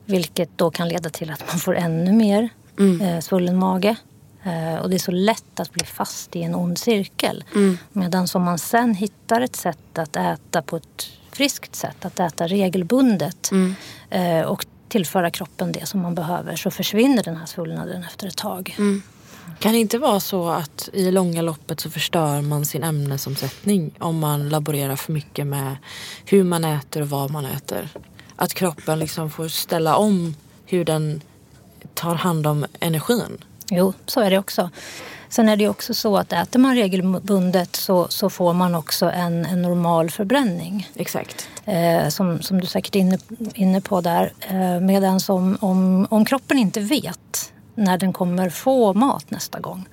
Vilket 0.04 0.50
då 0.56 0.70
kan 0.70 0.88
leda 0.88 1.10
till 1.10 1.30
att 1.30 1.44
man 1.48 1.58
får 1.58 1.76
ännu 1.76 2.12
mer 2.12 2.48
eh, 3.00 3.20
svullen 3.20 3.58
mage. 3.58 3.96
Eh, 4.42 4.76
och 4.82 4.90
det 4.90 4.96
är 4.96 4.98
så 4.98 5.10
lätt 5.10 5.60
att 5.60 5.72
bli 5.72 5.84
fast 5.84 6.36
i 6.36 6.42
en 6.42 6.54
ond 6.54 6.78
cirkel. 6.78 7.44
Medan 7.92 8.26
om 8.34 8.42
man 8.42 8.58
sen 8.58 8.94
hittar 8.94 9.40
ett 9.40 9.56
sätt 9.56 9.98
att 9.98 10.16
äta 10.16 10.62
på 10.62 10.76
ett 10.76 11.08
friskt 11.32 11.74
sätt, 11.76 12.04
att 12.04 12.20
äta 12.20 12.46
regelbundet 12.46 13.50
eh, 14.10 14.40
och 14.40 14.66
tillföra 14.88 15.30
kroppen 15.30 15.72
det 15.72 15.86
som 15.86 16.00
man 16.00 16.14
behöver 16.14 16.56
så 16.56 16.70
försvinner 16.70 17.22
den 17.22 17.36
här 17.36 17.46
svullnaden 17.46 18.02
efter 18.04 18.26
ett 18.26 18.36
tag. 18.36 18.76
Kan 19.58 19.72
det 19.72 19.78
inte 19.78 19.98
vara 19.98 20.20
så 20.20 20.48
att 20.48 20.88
i 20.92 21.10
långa 21.10 21.42
loppet 21.42 21.80
så 21.80 21.90
förstör 21.90 22.40
man 22.40 22.64
sin 22.64 22.82
ämnesomsättning 22.82 23.94
om 23.98 24.18
man 24.18 24.48
laborerar 24.48 24.96
för 24.96 25.12
mycket 25.12 25.46
med 25.46 25.76
hur 26.24 26.44
man 26.44 26.64
äter 26.64 27.02
och 27.02 27.08
vad 27.08 27.30
man 27.30 27.44
äter? 27.44 27.88
Att 28.36 28.54
kroppen 28.54 28.98
liksom 28.98 29.30
får 29.30 29.48
ställa 29.48 29.96
om 29.96 30.34
hur 30.66 30.84
den 30.84 31.20
tar 31.94 32.14
hand 32.14 32.46
om 32.46 32.66
energin. 32.80 33.44
Jo, 33.70 33.92
så 34.06 34.20
är 34.20 34.30
det 34.30 34.38
också. 34.38 34.70
Sen 35.28 35.48
är 35.48 35.56
det 35.56 35.68
också 35.68 35.94
så 35.94 36.16
att 36.16 36.32
äter 36.32 36.58
man 36.58 36.74
regelbundet 36.74 37.76
så, 37.76 38.08
så 38.08 38.30
får 38.30 38.52
man 38.52 38.74
också 38.74 39.10
en, 39.10 39.46
en 39.46 39.62
normal 39.62 40.10
förbränning. 40.10 40.90
Exakt. 40.94 41.48
Eh, 41.64 42.08
som, 42.08 42.42
som 42.42 42.60
du 42.60 42.66
säkert 42.66 42.96
är 42.96 43.00
inne, 43.00 43.18
inne 43.54 43.80
på 43.80 44.00
där. 44.00 44.32
Eh, 44.40 44.80
Medan 44.80 45.20
om, 45.28 45.58
om, 45.60 46.06
om 46.10 46.24
kroppen 46.24 46.58
inte 46.58 46.80
vet 46.80 47.51
när 47.74 47.98
den 47.98 48.12
kommer 48.12 48.50
få 48.50 48.94
mat 48.94 49.30
nästa 49.30 49.60
gång 49.60 49.88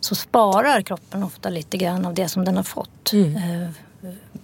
så 0.00 0.14
sparar 0.14 0.82
kroppen 0.82 1.22
ofta 1.22 1.50
lite 1.50 1.76
grann 1.76 2.06
av 2.06 2.14
det 2.14 2.28
som 2.28 2.44
den 2.44 2.56
har 2.56 2.62
fått. 2.62 3.12
Eh, 3.12 3.70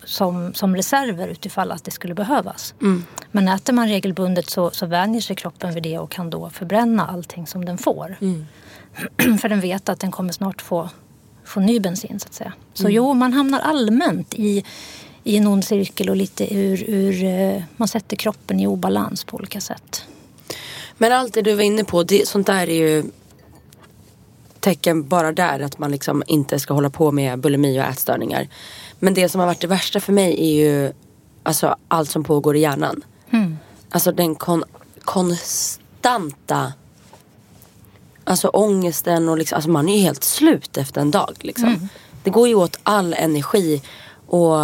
som, 0.05 0.55
som 0.55 0.77
reserver 0.77 1.29
utifall 1.29 1.73
att 1.73 1.85
det 1.85 1.91
skulle 1.91 2.14
behövas. 2.14 2.75
Men 3.31 3.49
äter 3.49 3.73
man 3.73 3.89
regelbundet 3.89 4.51
så, 4.51 4.71
så 4.71 4.87
vänjer 4.87 5.21
sig 5.21 5.37
kroppen 5.37 5.75
vid 5.75 5.83
det 5.83 5.99
och 5.99 6.11
kan 6.11 6.31
då 6.31 6.51
förbränna 6.51 7.07
allting 7.07 7.47
som 7.47 7.64
den 7.64 7.79
får. 7.79 8.16
För 9.41 9.49
den 9.49 9.61
vet 9.61 9.89
att 9.89 10.01
den 10.01 10.11
kommer 10.11 10.33
snart 10.33 10.62
få, 10.62 10.89
få 11.45 11.61
ny 11.61 11.81
bensin 11.81 12.21
så 12.21 12.27
att 12.29 12.35
säga. 12.35 12.53
Så 12.75 12.89
jo, 12.89 13.14
man 13.14 13.33
hamnar 13.33 13.61
allmänt 13.61 14.35
i, 14.35 14.64
i 15.25 15.37
en 15.37 15.47
ond 15.47 15.64
cirkel 15.64 16.11
och 16.11 16.16
lite 16.16 16.55
ur, 16.55 16.91
ur 16.91 17.25
eh, 17.25 17.62
man 17.77 17.89
sätter 17.89 18.16
kroppen 18.16 18.61
i 18.61 18.66
obalans 18.66 19.25
på 19.25 19.37
olika 19.37 19.61
sätt. 19.61 20.05
Men 20.99 21.13
allt 21.13 21.35
det 21.35 21.43
du 21.43 21.55
var 21.55 21.63
inne 21.63 21.85
på, 21.85 22.03
det, 22.03 22.29
sånt 22.29 22.47
där 22.47 22.69
är 22.69 22.75
ju 22.75 23.05
tecken 24.61 25.09
bara 25.09 25.33
där 25.33 25.61
att 25.61 25.79
man 25.79 25.91
liksom 25.91 26.23
inte 26.27 26.59
ska 26.59 26.75
hålla 26.75 26.91
på 26.91 27.13
med 27.13 27.39
bulimi 27.39 27.81
och 27.81 27.85
ätstörningar. 27.85 28.49
Men 28.99 29.15
det 29.15 29.29
som 29.29 29.39
har 29.39 29.47
varit 29.47 29.61
det 29.61 29.67
värsta 29.67 30.01
för 30.01 30.13
mig 30.13 30.41
är 30.41 30.55
ju 30.55 30.93
alltså, 31.43 31.77
allt 31.89 32.11
som 32.11 32.25
pågår 32.25 32.57
i 32.57 32.61
hjärnan. 32.61 33.05
Alltså 33.91 34.13
den 34.13 34.35
kon- 34.35 34.65
konstanta 35.05 36.73
Alltså 38.25 38.49
ångesten 38.49 39.29
och 39.29 39.39
liksom, 39.39 39.57
alltså 39.57 39.71
man 39.71 39.89
är 39.89 39.97
ju 39.97 40.03
helt 40.03 40.25
slut 40.25 40.77
efter 40.77 41.01
en 41.01 41.11
dag. 41.11 41.37
Liksom. 41.41 41.89
Det 42.25 42.31
går 42.31 42.49
ju 42.49 42.55
åt 42.55 42.79
all 42.83 43.15
energi 43.15 43.83
och 44.27 44.57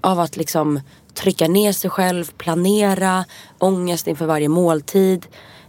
av 0.00 0.20
att 0.20 0.36
liksom 0.36 0.80
trycka 1.14 1.48
ner 1.48 1.72
sig 1.72 1.90
själv, 1.90 2.32
planera, 2.36 3.24
ångest 3.58 4.06
inför 4.06 4.26
varje 4.26 4.48
måltid, 4.48 5.26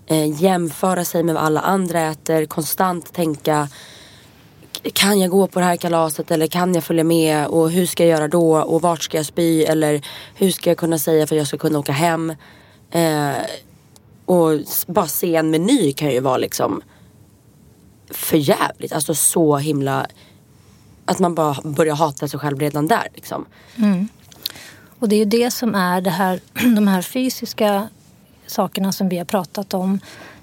eh, 0.10 0.42
jämföra 0.42 1.06
sig 1.06 1.24
med 1.24 1.36
vad 1.36 1.44
alla 1.44 1.60
andra 1.60 2.02
äter, 2.02 2.46
konstant 2.46 3.14
tänka 3.14 3.68
kan 4.94 5.20
jag 5.20 5.32
gå 5.32 5.48
på 5.48 5.60
det 5.60 5.66
här 5.66 5.76
kalaset 5.76 6.32
eller 6.32 6.48
kan 6.48 6.74
jag 6.74 6.84
följa 6.84 7.04
med 7.04 7.48
och 7.48 7.72
hur 7.72 7.86
ska 7.86 8.04
jag 8.04 8.18
göra 8.18 8.28
då 8.28 8.58
och 8.58 8.82
vart 8.82 9.04
ska 9.04 9.18
jag 9.18 9.26
spy 9.26 9.64
eller 9.64 10.02
hur 10.36 10.52
ska 10.52 10.70
jag 10.70 10.78
kunna 10.78 11.00
säga 11.00 11.28
för 11.28 11.36
att 11.36 11.38
jag 11.38 11.48
ska 11.48 11.58
kunna 11.58 11.80
åka 11.80 11.92
hem. 11.92 12.34
Eh, 12.92 13.34
och 14.26 14.60
bara 14.88 15.08
se 15.08 15.36
en 15.36 15.52
meny 15.52 15.94
kan 15.94 16.12
ju 16.12 16.20
vara 16.20 16.38
liksom 16.38 16.82
för 18.10 18.38
jävligt. 18.38 18.94
Alltså 18.94 19.16
så 19.16 19.58
himla 19.58 20.08
att 21.06 21.20
man 21.20 21.36
bara 21.36 21.62
börjar 21.64 21.96
hata 21.96 22.28
sig 22.28 22.40
själv 22.40 22.60
redan 22.60 22.88
där 22.88 23.08
liksom. 23.14 23.46
Mm 23.76 24.08
Och 25.00 25.10
det 25.10 25.16
är 25.16 25.20
ju 25.20 25.26
det 25.26 25.52
som 25.52 25.76
är 25.76 26.02
det 26.02 26.10
här, 26.10 26.40
de 26.76 26.88
här 26.88 27.02
fysiska 27.02 27.90
sakerna 28.50 28.92
som 28.92 29.10
vi 29.10 29.18
har 29.18 29.26
pratat 29.26 29.74
om. 29.74 30.00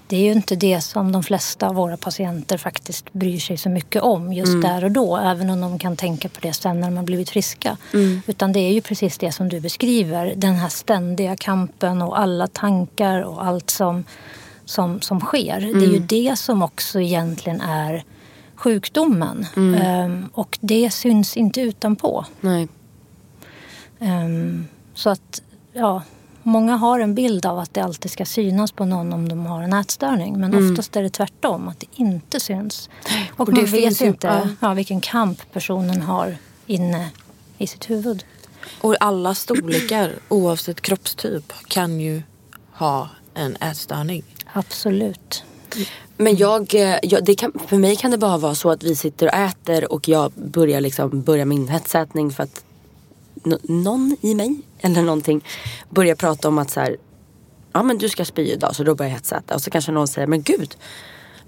Det 0.07 0.15
är 0.17 0.21
ju 0.21 0.31
inte 0.31 0.55
det 0.55 0.81
som 0.81 1.11
de 1.11 1.23
flesta 1.23 1.67
av 1.67 1.75
våra 1.75 1.97
patienter 1.97 2.57
faktiskt 2.57 3.13
bryr 3.13 3.39
sig 3.39 3.57
så 3.57 3.69
mycket 3.69 4.01
om 4.01 4.33
just 4.33 4.51
där 4.61 4.83
och 4.83 4.91
då. 4.91 5.17
Även 5.17 5.49
om 5.49 5.61
de 5.61 5.79
kan 5.79 5.97
tänka 5.97 6.29
på 6.29 6.39
det 6.41 6.53
sen 6.53 6.79
när 6.79 6.87
de 6.87 6.97
har 6.97 7.03
blivit 7.03 7.29
friska. 7.29 7.77
Utan 8.27 8.51
det 8.51 8.59
är 8.59 8.73
ju 8.73 8.81
precis 8.81 9.17
det 9.17 9.31
som 9.31 9.49
du 9.49 9.59
beskriver. 9.59 10.33
Den 10.35 10.53
här 10.55 10.69
ständiga 10.69 11.35
kampen 11.35 12.01
och 12.01 12.19
alla 12.19 12.47
tankar 12.47 13.21
och 13.21 13.45
allt 13.45 13.69
som, 13.69 14.03
som, 14.65 15.01
som 15.01 15.19
sker. 15.19 15.59
Det 15.59 15.85
är 15.85 15.91
ju 15.93 15.99
det 15.99 16.39
som 16.39 16.61
också 16.61 17.01
egentligen 17.01 17.61
är 17.61 18.03
sjukdomen. 18.55 19.45
Ehm, 19.81 20.29
och 20.33 20.57
det 20.61 20.91
syns 20.91 21.37
inte 21.37 21.61
utanpå. 21.61 22.25
Nej. 22.41 22.67
Ehm, 23.99 24.67
så 24.93 25.09
att, 25.09 25.41
ja, 25.73 26.01
många 26.47 26.75
har 26.75 26.99
en 26.99 27.15
bild 27.15 27.45
av 27.45 27.59
att 27.59 27.73
det 27.73 27.81
alltid 27.81 28.11
ska 28.11 28.25
synas 28.25 28.71
på 28.71 28.85
någon 28.85 29.13
om 29.13 29.29
de 29.29 29.45
har 29.45 29.61
en 29.61 29.73
ätstörning. 29.73 30.39
Men 30.39 30.71
oftast 30.71 30.95
är 30.95 31.03
det 31.03 31.09
tvärtom, 31.09 31.67
att 31.67 31.79
det 31.79 31.87
inte 31.95 32.39
syns. 32.39 32.89
Och, 33.33 33.39
Och 33.39 33.53
det 33.53 33.61
man 33.61 33.67
finns 33.71 33.73
vet 33.83 34.01
ju- 34.01 34.05
inte 34.07 34.27
ja. 34.27 34.49
ja, 34.59 34.73
vilken 34.73 35.01
kamp 35.01 35.41
personen 35.53 36.01
har 36.01 36.37
inne 36.65 37.09
i 37.57 37.67
sitt 37.67 37.89
huvud. 37.89 38.25
Och 38.81 38.95
alla 38.99 39.35
storlekar 39.35 40.11
oavsett 40.29 40.81
kroppstyp 40.81 41.53
kan 41.67 41.99
ju 41.99 42.21
ha 42.73 43.09
en 43.33 43.55
ätstörning. 43.55 44.23
Absolut. 44.53 45.43
Men 46.17 46.35
jag, 46.37 46.75
eh, 46.75 46.95
jag 47.03 47.25
det 47.25 47.35
kan, 47.35 47.51
för 47.67 47.77
mig 47.77 47.95
kan 47.95 48.11
det 48.11 48.17
bara 48.17 48.37
vara 48.37 48.55
så 48.55 48.69
att 48.71 48.83
vi 48.83 48.95
sitter 48.95 49.27
och 49.27 49.33
äter 49.33 49.91
och 49.93 50.07
jag 50.07 50.31
börjar 50.31 50.81
liksom 50.81 51.21
börja 51.21 51.45
min 51.45 51.67
hetsätning 51.67 52.31
för 52.31 52.43
att 52.43 52.63
någon 53.63 54.17
i 54.21 54.35
mig 54.35 54.59
eller 54.79 55.01
någonting 55.01 55.43
börjar 55.89 56.15
prata 56.15 56.47
om 56.47 56.57
att 56.57 56.69
så 56.71 56.79
här, 56.79 56.97
ja 57.73 57.83
men 57.83 57.97
du 57.97 58.09
ska 58.09 58.25
spy 58.25 58.41
idag 58.51 58.75
så 58.75 58.83
då 58.83 58.95
börjar 58.95 59.09
jag 59.09 59.15
hetsäta 59.15 59.55
och 59.55 59.61
så 59.61 59.69
kanske 59.69 59.91
någon 59.91 60.07
säger 60.07 60.27
men 60.27 60.41
gud 60.41 60.75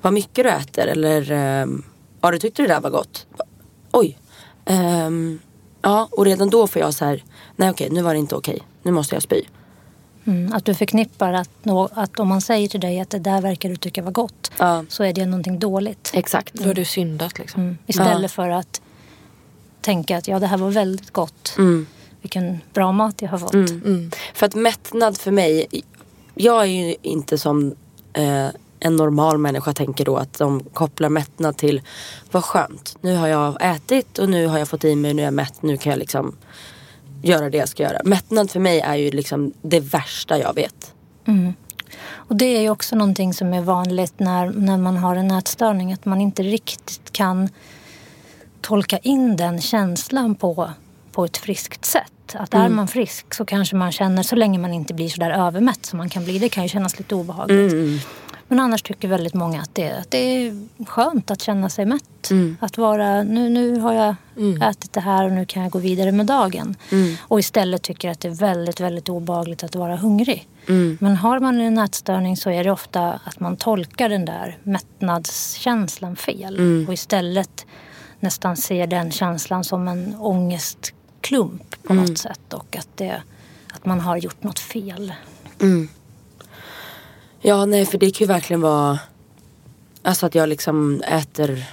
vad 0.01 0.13
mycket 0.13 0.43
du 0.45 0.49
äter 0.49 0.87
eller 0.87 1.31
ehm, 1.31 1.83
ja 2.21 2.31
du 2.31 2.39
tyckte 2.39 2.61
det 2.61 2.67
där 2.67 2.81
var 2.81 2.89
gott. 2.89 3.25
Oj. 3.91 4.17
Ehm, 4.65 5.39
ja 5.81 6.07
och 6.11 6.25
redan 6.25 6.49
då 6.49 6.67
får 6.67 6.81
jag 6.81 6.93
så 6.93 7.05
här, 7.05 7.23
nej 7.55 7.69
okej 7.69 7.89
nu 7.91 8.01
var 8.01 8.13
det 8.13 8.19
inte 8.19 8.35
okej, 8.35 8.59
nu 8.83 8.91
måste 8.91 9.15
jag 9.15 9.23
spy. 9.23 9.41
Mm, 10.25 10.53
att 10.53 10.65
du 10.65 10.75
förknippar 10.75 11.33
att, 11.33 11.49
nå- 11.63 11.89
att 11.93 12.19
om 12.19 12.27
man 12.27 12.41
säger 12.41 12.67
till 12.67 12.79
dig 12.79 12.99
att 12.99 13.09
det 13.09 13.19
där 13.19 13.41
verkar 13.41 13.69
du 13.69 13.75
tycka 13.75 14.01
var 14.01 14.11
gott 14.11 14.51
Ja. 14.57 14.85
så 14.89 15.03
är 15.03 15.13
det 15.13 15.25
någonting 15.25 15.59
dåligt. 15.59 16.11
Exakt. 16.13 16.53
Då 16.53 16.63
har 16.63 16.73
du 16.73 16.85
syndat 16.85 17.39
liksom. 17.39 17.61
Mm, 17.61 17.77
istället 17.87 18.31
för 18.31 18.49
att 18.49 18.81
tänka 19.82 20.17
att 20.17 20.27
ja, 20.27 20.39
det 20.39 20.47
här 20.47 20.57
var 20.57 20.69
väldigt 20.69 21.11
gott. 21.11 21.55
Mm. 21.57 21.88
Vilken 22.21 22.59
bra 22.73 22.91
mat 22.91 23.21
jag 23.21 23.30
har 23.30 23.38
fått. 23.38 23.51
För 24.34 24.45
att 24.45 24.55
mättnad 24.55 25.17
för 25.17 25.32
mig, 25.32 25.67
jag 26.36 26.61
är 26.61 26.65
ju 26.65 26.95
inte 27.01 27.38
som 27.38 27.75
eh, 28.13 28.47
en 28.80 28.95
normal 28.95 29.38
människa 29.38 29.73
tänker 29.73 30.05
då 30.05 30.17
att 30.17 30.38
de 30.38 30.63
kopplar 30.73 31.09
mättnad 31.09 31.57
till 31.57 31.82
vad 32.32 32.43
skönt. 32.43 32.97
Nu 33.01 33.15
har 33.15 33.27
jag 33.27 33.57
ätit 33.61 34.19
och 34.19 34.30
nu 34.30 34.47
har 34.47 34.59
jag 34.59 34.67
fått 34.67 34.84
i 34.84 34.95
mig, 34.95 35.13
nu 35.13 35.21
är 35.21 35.25
jag 35.25 35.34
mätt, 35.34 35.61
nu 35.61 35.77
kan 35.77 35.89
jag 35.89 35.99
liksom 35.99 36.36
göra 37.21 37.49
det 37.49 37.57
jag 37.57 37.69
ska 37.69 37.84
göra. 37.84 38.01
Mättnad 38.03 38.51
för 38.51 38.59
mig 38.59 38.80
är 38.80 38.95
ju 38.95 39.11
liksom 39.11 39.53
det 39.61 39.80
värsta 39.80 40.39
jag 40.39 40.55
vet. 40.55 40.93
Och 42.11 42.36
det 42.36 42.45
är 42.45 42.61
ju 42.61 42.69
också 42.69 42.95
någonting 42.95 43.34
som 43.34 43.53
är 43.53 43.61
vanligt 43.61 44.13
när, 44.17 44.49
när 44.49 44.77
man 44.77 44.97
har 44.97 45.15
en 45.15 45.32
ätstörning. 45.32 45.93
Att 45.93 46.05
man 46.05 46.21
inte 46.21 46.43
riktigt 46.43 47.11
kan 47.11 47.49
tolka 48.62 48.97
in 48.97 49.36
den 49.36 49.62
känslan 49.62 50.36
på, 50.36 50.72
på 51.12 51.26
ett 51.26 51.38
friskt 51.38 51.86
sätt. 51.86 52.12
Att 52.34 52.53
är 52.53 52.70
man 52.70 52.88
frisk 52.88 53.34
så 53.34 53.45
kanske 53.45 53.76
man 53.76 53.91
känner, 53.91 54.24
så 54.24 54.36
länge 54.36 54.60
man 54.60 54.74
inte 54.74 54.93
blir 54.93 55.10
så 55.10 55.20
där 55.20 55.32
övermätt 55.32 55.86
som 55.86 55.97
man 55.97 56.10
kan 56.10 56.24
bli. 56.24 56.39
Det 56.39 56.49
kan 56.49 56.64
ju 56.64 56.70
kännas 56.70 56.97
lite 56.97 57.16
obehagligt. 57.16 57.74
Men 58.47 58.60
annars 58.60 58.82
tycker 58.82 59.07
väldigt 59.07 59.34
många 59.34 59.62
att 59.62 59.76
det, 59.76 59.91
att 59.91 60.12
det 60.12 60.18
är 60.18 60.68
skönt 60.86 61.32
att 61.32 61.41
känna 61.41 61.70
sig 61.70 61.86
mätt. 61.86 62.30
Att 62.60 62.78
vara, 62.78 63.24
nu, 63.24 63.49
nu 63.49 63.80
har 63.80 63.93
jag 63.93 64.16
ätit 64.70 64.93
det 64.93 64.99
här 65.01 65.26
och 65.26 65.32
nu 65.32 65.45
kan 65.45 65.64
jag 65.64 65.72
gå 65.72 65.80
vidare 65.80 66.12
med 66.12 66.26
dagen. 66.26 66.76
Och 67.22 67.39
istället 67.39 67.82
tycker 67.82 68.10
att 68.10 68.20
det 68.20 68.28
är 68.28 68.36
väldigt, 68.36 68.80
väldigt 68.80 69.10
obehagligt 69.10 69.64
att 69.64 69.76
vara 69.76 69.95
hungrig. 69.95 70.47
Men 70.99 71.16
har 71.16 71.39
man 71.39 71.62
en 71.62 71.78
ätstörning 71.78 72.38
så 72.38 72.49
är 72.49 72.64
det 72.64 72.72
ofta 72.72 73.20
att 73.24 73.39
man 73.39 73.57
tolkar 73.57 74.10
den 74.10 74.26
där 74.26 74.57
mättnadskänslan 74.64 76.16
fel. 76.16 76.86
Och 76.88 76.93
istället 76.93 77.66
nästan 78.20 78.57
ser 78.57 78.88
den 78.88 79.11
känslan 79.11 79.63
som 79.63 79.88
en 79.88 80.15
ångestklump 80.15 81.84
på 81.84 81.93
något 81.93 82.17
sätt. 82.17 82.53
Och 82.53 82.76
att, 82.76 82.89
det, 82.95 83.22
att 83.74 83.86
man 83.86 83.99
har 83.99 84.17
gjort 84.17 84.43
något 84.43 84.59
fel. 84.59 85.13
Ja 87.41 87.65
nej 87.65 87.86
för 87.86 87.97
det 87.97 88.11
kan 88.11 88.28
ju 88.28 88.34
verkligen 88.34 88.61
vara 88.61 88.99
Alltså 90.01 90.26
att 90.26 90.36
jag 90.36 90.49
liksom 90.49 91.01
äter 91.01 91.65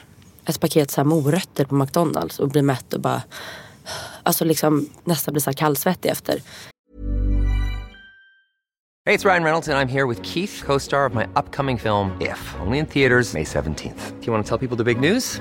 ett 0.47 0.61
paket 0.61 0.91
så 0.91 1.01
här 1.01 1.07
morötter 1.07 1.65
på 1.65 1.75
McDonalds 1.75 2.39
och 2.39 2.49
blir 2.49 2.63
mätt 2.63 2.95
och 2.95 3.01
bara 3.01 3.23
Alltså 4.23 4.45
liksom 4.45 4.89
nästan 5.05 5.33
blir 5.33 5.43
så 5.43 5.51
här 5.51 5.57
kallsvettig 5.57 6.09
efter. 6.09 6.43
Hey, 9.07 9.15
it's 9.15 9.25
Ryan 9.25 9.45
Reynolds, 9.45 9.69
and 9.69 9.79
I'm 9.79 9.89
here 9.89 10.09
with 10.09 10.23
Keith, 10.23 10.65
co 10.67 10.81
star 10.81 11.07
of 11.07 11.15
my 11.15 11.25
upcoming 11.37 11.79
film, 11.79 12.11
If, 12.21 12.57
only 12.61 12.79
in 12.79 12.87
theaters, 12.87 13.35
May 13.35 13.45
17th. 13.45 14.21
Do 14.21 14.27
you 14.27 14.33
want 14.33 14.47
to 14.47 14.49
tell 14.49 14.69
people 14.69 14.85
the 14.85 14.95
big 14.95 15.15
news? 15.15 15.41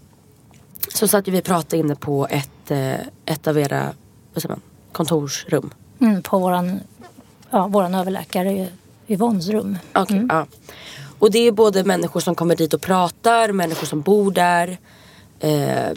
Så 0.87 1.07
satt 1.07 1.27
vi 1.27 1.39
och 1.39 1.43
pratade 1.43 1.77
inne 1.77 1.95
på 1.95 2.27
ett, 2.29 2.71
eh, 2.71 2.99
ett 3.25 3.47
av 3.47 3.57
era 3.57 3.93
vad 4.33 4.41
säger 4.41 4.55
man, 4.55 4.61
kontorsrum. 4.91 5.73
Mm, 6.01 6.23
på 6.23 6.39
våran, 6.39 6.79
ja, 7.49 7.67
våran 7.67 7.95
överläkare 7.95 8.67
Yvonnes 9.07 9.47
rum. 9.47 9.77
Okej, 9.93 10.25
ja. 10.29 10.45
Och 11.19 11.31
det 11.31 11.39
är 11.39 11.51
både 11.51 11.83
människor 11.83 12.19
som 12.19 12.35
kommer 12.35 12.55
dit 12.55 12.73
och 12.73 12.81
pratar, 12.81 13.51
människor 13.51 13.87
som 13.87 14.01
bor 14.01 14.31
där. 14.31 14.77
Eh, 15.39 15.89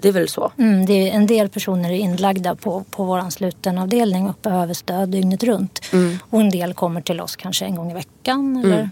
det 0.00 0.08
är 0.08 0.12
väl 0.12 0.28
så? 0.28 0.52
Mm, 0.58 0.86
det 0.86 1.10
är 1.10 1.14
en 1.14 1.26
del 1.26 1.48
personer 1.48 1.90
är 1.90 1.94
inlagda 1.94 2.54
på, 2.54 2.84
på 2.90 3.04
vår 3.04 3.30
slutenavdelning 3.30 4.28
och 4.28 4.36
behöver 4.42 4.74
stöd 4.74 5.08
dygnet 5.08 5.42
runt. 5.42 5.80
Och 6.30 6.40
en 6.40 6.50
del 6.50 6.74
kommer 6.74 7.00
till 7.00 7.20
oss 7.20 7.36
kanske 7.36 7.64
en 7.64 7.74
gång 7.74 7.90
i 7.90 7.94
veckan 7.94 8.56
eller 8.64 8.90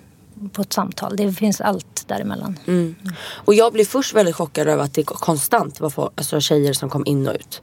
på 0.53 0.62
ett 0.62 0.72
samtal. 0.72 1.16
Det 1.16 1.32
finns 1.32 1.61
allt 1.61 2.09
däremellan. 2.09 2.59
Mm. 2.66 2.95
Och 3.18 3.55
jag 3.55 3.72
blev 3.72 3.84
först 3.84 4.14
väldigt 4.14 4.37
chockad 4.37 4.68
över 4.68 4.84
att 4.84 4.95
det 4.95 5.03
konstant 5.03 5.80
var 5.80 5.91
för, 5.91 6.11
alltså, 6.14 6.41
tjejer 6.41 6.72
som 6.72 6.91
kom 6.91 7.07
in 7.07 7.28
och 7.28 7.34
ut. 7.34 7.62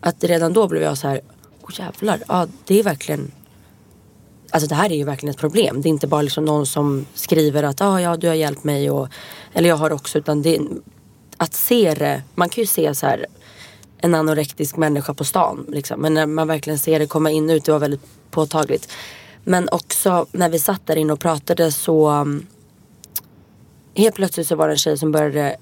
Att 0.00 0.24
redan 0.24 0.52
då 0.52 0.68
blev 0.68 0.82
jag 0.82 0.98
så 0.98 1.08
här, 1.08 1.20
åh 1.62 1.70
jävlar, 1.78 2.22
ja 2.28 2.46
det 2.64 2.78
är 2.78 2.82
verkligen 2.82 3.32
Alltså 4.52 4.68
det 4.68 4.74
här 4.74 4.92
är 4.92 4.96
ju 4.96 5.04
verkligen 5.04 5.30
ett 5.30 5.40
problem. 5.40 5.82
Det 5.82 5.88
är 5.88 5.90
inte 5.90 6.06
bara 6.06 6.22
liksom 6.22 6.44
någon 6.44 6.66
som 6.66 7.06
skriver 7.14 7.62
att 7.62 7.80
ah, 7.80 8.00
ja, 8.00 8.16
du 8.16 8.28
har 8.28 8.34
hjälpt 8.34 8.64
mig 8.64 8.90
och, 8.90 9.08
eller 9.52 9.68
jag 9.68 9.76
har 9.76 9.92
också. 9.92 10.18
Utan 10.18 10.42
det, 10.42 10.60
att 11.36 11.54
se 11.54 11.94
det, 11.94 12.22
man 12.34 12.48
kan 12.48 12.62
ju 12.62 12.66
se 12.66 12.94
så 12.94 13.06
här 13.06 13.26
en 13.98 14.14
anorektisk 14.14 14.76
människa 14.76 15.14
på 15.14 15.24
stan. 15.24 15.66
Liksom. 15.68 16.00
Men 16.00 16.14
när 16.14 16.26
man 16.26 16.48
verkligen 16.48 16.78
ser 16.78 16.98
det 16.98 17.06
komma 17.06 17.30
in 17.30 17.50
och 17.50 17.54
ut, 17.54 17.64
det 17.64 17.72
var 17.72 17.78
väldigt 17.78 18.06
påtagligt. 18.30 18.88
Men 19.44 19.68
också 19.72 20.26
när 20.32 20.48
vi 20.48 20.58
satt 20.58 20.86
där 20.86 20.96
inne 20.96 21.12
och 21.12 21.20
pratade 21.20 21.72
så 21.72 22.10
um, 22.10 22.46
helt 23.94 24.14
plötsligt 24.14 24.46
så 24.46 24.56
var 24.56 24.68
det 24.68 24.74
en 24.74 24.78
tjej 24.78 24.98
som 24.98 25.12
började 25.12 25.56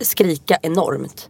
skrika 0.00 0.58
enormt. 0.62 1.28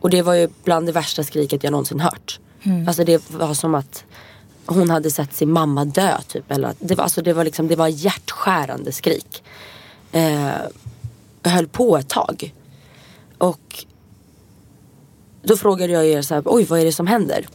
Och 0.00 0.10
det 0.10 0.22
var 0.22 0.34
ju 0.34 0.48
bland 0.64 0.86
det 0.86 0.92
värsta 0.92 1.24
skriket 1.24 1.64
jag 1.64 1.70
någonsin 1.70 2.00
hört. 2.00 2.40
Alltså 2.86 3.04
det 3.04 3.30
var 3.30 3.54
som 3.54 3.74
att 3.74 4.04
hon 4.66 4.90
hade 4.90 5.10
sett 5.10 5.34
sin 5.34 5.52
mamma 5.52 5.84
dö 5.84 6.18
typ. 6.28 6.50
Eller 6.50 6.68
att 6.68 6.76
det, 6.80 6.94
var, 6.94 7.04
alltså 7.04 7.22
det, 7.22 7.32
var 7.32 7.44
liksom, 7.44 7.68
det 7.68 7.76
var 7.76 7.88
hjärtskärande 7.88 8.92
skrik. 8.92 9.42
Eh, 10.12 10.50
höll 11.42 11.68
på 11.68 11.96
ett 11.96 12.08
tag. 12.08 12.54
Och 13.38 13.84
då 15.42 15.56
frågade 15.56 15.92
jag 15.92 16.06
er 16.06 16.22
så 16.22 16.34
här, 16.34 16.42
oj 16.46 16.64
vad 16.64 16.80
är 16.80 16.84
det 16.84 16.92
som 16.92 17.06
händer? 17.06 17.46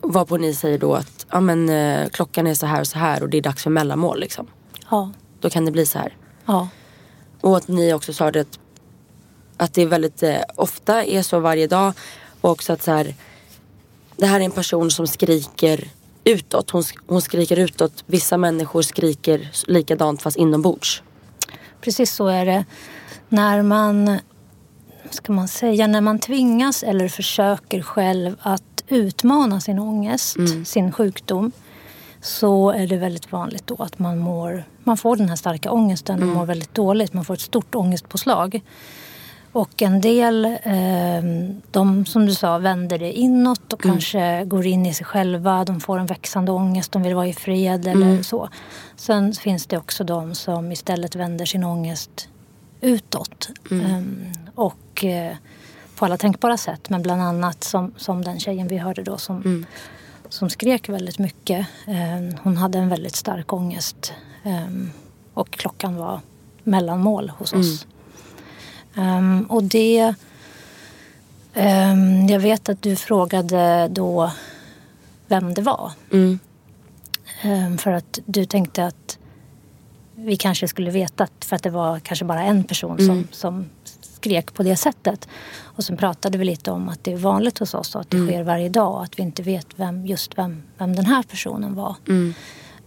Varpå 0.00 0.36
ni 0.36 0.54
säger 0.54 0.78
då 0.78 0.94
att 0.94 1.23
ja, 1.34 1.40
men, 1.40 1.68
eh, 1.68 2.08
klockan 2.08 2.46
är 2.46 2.54
så 2.54 2.66
här 2.66 2.80
och 2.80 2.86
så 2.86 2.98
här 2.98 3.22
och 3.22 3.28
det 3.28 3.38
är 3.38 3.42
dags 3.42 3.62
för 3.62 3.70
mellanmål 3.70 4.20
liksom. 4.20 4.46
Ja, 4.90 5.10
Då 5.40 5.50
kan 5.50 5.64
det 5.64 5.70
bli 5.70 5.86
så 5.86 5.98
här. 5.98 6.16
ja. 6.46 6.68
Och 7.40 7.56
att 7.56 7.68
ni 7.68 7.92
också 7.94 8.12
sa 8.12 8.30
det 8.30 8.40
att, 8.40 8.58
att 9.56 9.74
det 9.74 9.82
är 9.82 9.86
väldigt 9.86 10.22
eh, 10.22 10.36
ofta 10.56 11.04
är 11.04 11.22
så 11.22 11.40
varje 11.40 11.66
dag. 11.66 11.92
Och 12.40 12.50
också 12.50 12.72
att 12.72 12.82
så 12.82 12.90
här, 12.90 13.14
det 14.16 14.26
här 14.26 14.40
är 14.40 14.44
en 14.44 14.50
person 14.50 14.90
som 14.90 15.06
skriker 15.06 15.88
utåt. 16.24 16.70
Hon, 16.70 16.82
hon 17.06 17.22
skriker 17.22 17.58
utåt. 17.58 18.04
Vissa 18.06 18.36
människor 18.36 18.82
skriker 18.82 19.50
likadant 19.66 20.22
fast 20.22 20.36
inombords. 20.36 21.02
Precis 21.80 22.12
så 22.14 22.26
är 22.26 22.46
det. 22.46 22.64
När 23.28 23.62
man, 23.62 24.18
ska 25.10 25.32
man 25.32 25.48
säga, 25.48 25.86
när 25.86 26.00
man 26.00 26.18
tvingas 26.18 26.82
eller 26.82 27.08
försöker 27.08 27.82
själv 27.82 28.36
att 28.42 28.73
utmana 28.88 29.60
sin 29.60 29.78
ångest, 29.78 30.36
sin 30.64 30.92
sjukdom, 30.92 31.52
så 32.20 32.70
är 32.70 32.86
det 32.86 32.96
väldigt 32.96 33.32
vanligt 33.32 33.66
då 33.66 33.76
att 33.78 33.98
man, 33.98 34.18
mår, 34.18 34.64
man 34.84 34.96
får 34.96 35.16
den 35.16 35.28
här 35.28 35.36
starka 35.36 35.70
ångesten 35.70 36.22
och 36.22 36.28
mår 36.28 36.46
väldigt 36.46 36.74
dåligt. 36.74 37.12
Man 37.12 37.24
får 37.24 37.34
ett 37.34 37.40
stort 37.40 37.74
ångestpåslag. 37.74 38.60
Och 39.52 39.82
en 39.82 40.00
del, 40.00 40.44
eh, 40.44 41.22
de 41.70 42.06
som 42.06 42.26
du 42.26 42.34
sa, 42.34 42.58
vänder 42.58 42.98
det 42.98 43.12
inåt 43.12 43.72
och 43.72 43.82
kanske 43.82 44.44
går 44.44 44.66
in 44.66 44.86
i 44.86 44.94
sig 44.94 45.06
själva. 45.06 45.64
De 45.64 45.80
får 45.80 45.98
en 45.98 46.06
växande 46.06 46.52
ångest, 46.52 46.92
de 46.92 47.02
vill 47.02 47.14
vara 47.14 47.26
i 47.26 47.32
fred 47.32 47.86
eller 47.86 48.22
så. 48.22 48.48
Sen 48.96 49.32
finns 49.32 49.66
det 49.66 49.78
också 49.78 50.04
de 50.04 50.34
som 50.34 50.72
istället 50.72 51.16
vänder 51.16 51.44
sin 51.44 51.64
ångest 51.64 52.28
utåt. 52.80 53.48
Ehm, 53.70 54.32
och 54.54 55.04
eh, 55.04 55.36
på 55.96 56.04
alla 56.04 56.16
tänkbara 56.16 56.56
sätt. 56.56 56.90
Men 56.90 57.02
bland 57.02 57.22
annat 57.22 57.64
som, 57.64 57.92
som 57.96 58.24
den 58.24 58.40
tjejen 58.40 58.68
vi 58.68 58.78
hörde 58.78 59.02
då 59.02 59.18
som, 59.18 59.66
som 60.28 60.50
skrek 60.50 60.88
väldigt 60.88 61.18
mycket. 61.18 61.66
Ehm, 61.86 62.34
hon 62.42 62.56
hade 62.56 62.78
en 62.78 62.88
väldigt 62.88 63.16
stark 63.16 63.52
ångest. 63.52 64.12
Ehm, 64.42 64.90
och 65.34 65.50
klockan 65.50 65.96
var 65.96 66.20
mellanmål 66.62 67.30
hos 67.38 67.52
oss. 67.52 67.86
Ehm, 68.94 69.46
och 69.48 69.64
det... 69.64 70.14
jag 72.28 72.40
vet 72.40 72.68
att 72.68 72.82
du 72.82 72.96
frågade 72.96 73.88
då 73.90 74.30
vem 75.26 75.54
det 75.54 75.62
var. 75.62 75.92
Ehm, 77.42 77.78
för 77.78 77.92
att 77.92 78.18
du 78.26 78.44
tänkte 78.44 78.86
att 78.86 79.18
vi 80.14 80.36
kanske 80.36 80.68
skulle 80.68 80.90
veta 80.90 81.28
för 81.40 81.56
att 81.56 81.62
det 81.62 81.70
var 81.70 82.00
kanske 82.00 82.24
bara 82.24 82.42
en 82.42 82.64
person 82.64 82.98
som, 82.98 83.28
som 83.30 83.66
skrek 84.24 84.54
på 84.54 84.62
det 84.62 84.76
sättet. 84.76 85.28
Och 85.62 85.84
sen 85.84 85.96
pratade 85.96 86.38
vi 86.38 86.44
lite 86.44 86.70
om 86.70 86.88
att 86.88 87.04
det 87.04 87.12
är 87.12 87.16
vanligt 87.16 87.58
hos 87.58 87.74
oss 87.74 87.94
och 87.94 88.00
att 88.00 88.10
det 88.10 88.26
sker 88.26 88.42
varje 88.42 88.68
dag 88.68 88.92
och 88.92 89.02
att 89.02 89.18
vi 89.18 89.22
inte 89.22 89.42
vet 89.42 89.66
vem, 89.76 90.06
just 90.06 90.38
vem, 90.38 90.62
vem 90.78 90.96
den 90.96 91.06
här 91.06 91.22
personen 91.22 91.74
var. 91.74 91.96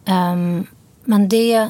Ehm, 0.06 0.66
men 1.04 1.30
det, 1.30 1.70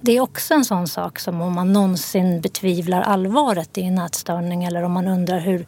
det 0.00 0.16
är 0.16 0.20
också 0.20 0.54
en 0.54 0.64
sån 0.64 0.88
sak 0.88 1.18
som 1.18 1.40
om 1.40 1.52
man 1.52 1.72
någonsin 1.72 2.40
betvivlar 2.40 3.02
allvaret 3.02 3.78
i 3.78 3.82
en 3.82 3.98
ätstörning 3.98 4.64
eller 4.64 4.82
om 4.82 4.92
man 4.92 5.08
undrar 5.08 5.40
hur, 5.40 5.66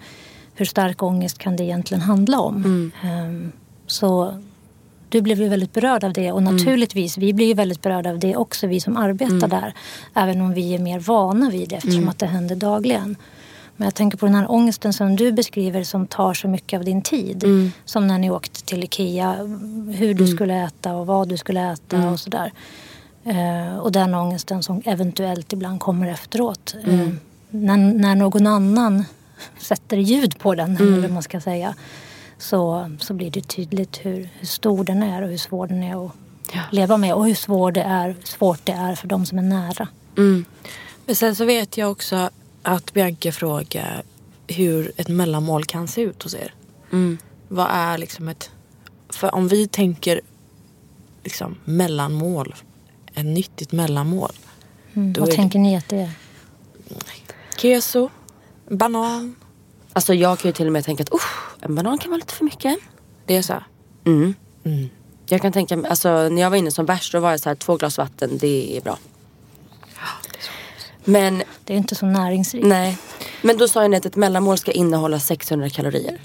hur 0.55 0.65
stark 0.65 1.03
ångest 1.03 1.39
kan 1.39 1.57
det 1.57 1.65
egentligen 1.65 2.03
handla 2.03 2.41
om. 2.41 2.93
Ehm, 3.03 3.53
så 3.87 4.43
du 5.09 5.21
blev 5.21 5.41
ju 5.41 5.49
väldigt 5.49 5.73
berörd 5.73 6.05
av 6.05 6.13
det 6.13 6.33
och 6.33 6.43
naturligtvis, 6.43 7.19
vi 7.19 7.33
blir 7.33 7.47
ju 7.47 7.55
väldigt 7.55 7.83
berörda 7.83 8.11
av 8.11 8.19
det 8.19 8.37
också, 8.37 8.67
vi 8.67 8.81
som 8.81 8.97
arbetar 8.97 9.49
där. 9.49 9.75
Även 10.15 10.41
om 10.41 10.53
vi 10.53 10.75
är 10.75 10.79
mer 10.79 10.99
vana 10.99 11.51
vid 11.51 11.69
det 11.69 11.77
eftersom 11.77 12.09
att 12.09 12.19
det 12.19 12.27
händer 12.27 12.57
dagligen. 12.57 13.17
Men 13.77 13.87
jag 13.87 13.95
tänker 13.95 14.19
på 14.19 14.27
den 14.27 14.35
här 14.35 14.51
ångesten 14.51 14.93
som 14.93 15.17
du 15.17 15.33
beskriver 15.33 15.85
som 15.85 16.07
tar 16.07 16.35
så 16.35 16.49
mycket 16.49 16.79
av 16.79 16.85
din 16.85 17.03
tid. 17.03 17.45
Som 17.85 18.07
när 18.07 18.19
ni 18.19 18.31
åkte 18.31 18.65
till 18.65 18.85
Ikea, 18.85 19.35
hur 19.95 20.15
du 20.15 20.27
skulle 20.27 20.55
äta 20.65 20.95
och 20.95 21.07
vad 21.07 21.29
du 21.29 21.37
skulle 21.37 21.73
äta 21.73 22.11
och 22.11 22.21
sådär. 22.21 22.53
Eh, 23.25 23.77
och 23.79 23.93
den 23.93 24.15
ångesten 24.15 24.63
som 24.63 24.83
eventuellt 24.85 25.53
ibland 25.53 25.81
kommer 25.81 26.07
efteråt. 26.09 26.75
Eh, 26.87 27.09
när, 27.51 27.77
när 27.77 28.15
någon 28.15 28.47
annan 28.47 29.05
sätter 29.59 29.97
ljud 29.97 30.39
på 30.39 30.55
den, 30.55 30.77
eller 30.77 31.01
vad 31.01 31.11
man 31.11 31.23
ska 31.23 31.41
säga. 31.41 31.75
Så, 32.39 32.91
så 33.01 33.15
blir 33.15 33.31
det 33.31 33.49
tydligt 33.49 33.97
hur, 34.03 34.29
hur 34.39 34.47
stor 34.47 34.85
den 34.85 35.03
är 35.03 35.23
och 35.23 35.29
hur 35.29 35.37
svår 35.39 35.67
den 35.67 35.83
är 35.83 36.07
att 36.07 36.13
leva 36.73 36.97
med. 36.97 37.15
Och 37.15 37.27
hur 37.27 37.35
svår 37.35 37.73
det 37.73 37.83
är, 37.83 38.17
svårt 38.25 38.61
det 38.65 38.73
är 38.73 38.95
för 38.95 39.09
de 39.09 39.27
som 39.27 39.39
är 39.39 39.43
nära. 39.43 39.89
Men 41.07 41.17
sen 41.17 41.37
så 41.37 41.45
vet 41.45 41.77
jag 41.77 41.91
också 41.91 42.31
att 42.63 42.93
Bianca 42.93 43.33
frågar 43.33 44.03
hur 44.47 44.93
ett 44.97 45.09
mellanmål 45.09 45.65
kan 45.65 45.89
se 45.89 46.01
ut 46.01 46.23
hos 46.23 46.35
er. 46.35 46.55
Vad 47.49 47.67
är 47.71 47.99
liksom 47.99 48.29
ett... 48.29 48.51
För 49.09 49.35
om 49.35 49.49
vi 49.49 49.69
tänker 49.69 50.21
liksom 51.25 51.57
mellanmål. 51.65 52.55
ett 53.15 53.25
nyttigt 53.25 53.73
mellanmål. 53.73 54.33
Mm. 54.95 55.13
Vad 55.13 55.23
är 55.29 55.31
det- 55.31 55.37
tänker 55.37 55.59
ni 55.59 55.77
att 55.77 55.89
det 55.89 55.97
är? 56.01 56.11
Keso, 57.57 58.09
banan. 58.71 59.35
Alltså 59.93 60.15
jag 60.15 60.39
kan 60.39 60.49
ju 60.49 60.53
till 60.53 60.67
och 60.67 60.73
med 60.73 60.85
tänka 60.85 61.03
att 61.03 61.15
"Usch, 61.15 61.56
en 61.69 61.75
banan 61.75 61.99
kan 61.99 62.11
vara 62.11 62.19
lite 62.19 62.35
för 62.35 62.45
mycket. 62.45 62.79
Det 63.27 63.37
är 63.37 63.43
så. 63.43 63.53
här. 63.53 63.65
Mm. 64.07 64.35
Jag 65.29 65.43
kan 65.43 65.53
tänka 65.53 65.77
mig, 65.77 65.91
alltså 65.91 66.29
när 66.29 66.43
jag 66.43 66.51
var 66.51 66.57
inne 66.57 66.71
som 66.71 66.87
värst 66.87 67.13
då 67.13 67.21
var 67.21 67.31
jag 67.31 67.41
så 67.41 67.49
här, 67.49 67.57
två 67.57 67.77
glas 67.77 67.99
vatten, 67.99 68.39
det 68.39 68.77
är 68.77 68.81
bra. 68.81 68.99
Men 71.05 71.43
Det 71.65 71.73
är 71.73 71.77
inte 71.77 71.95
så 71.95 72.07
näringsrikt. 72.07 72.67
nej. 72.67 72.99
Men 73.43 73.57
då 73.59 73.69
sa 73.69 73.83
jag 73.83 73.95
att 73.95 74.07
ett 74.07 74.17
mellanmål 74.17 74.59
ska 74.59 74.73
innehålla 74.73 75.21
600 75.21 75.71
kalorier. 75.71 76.21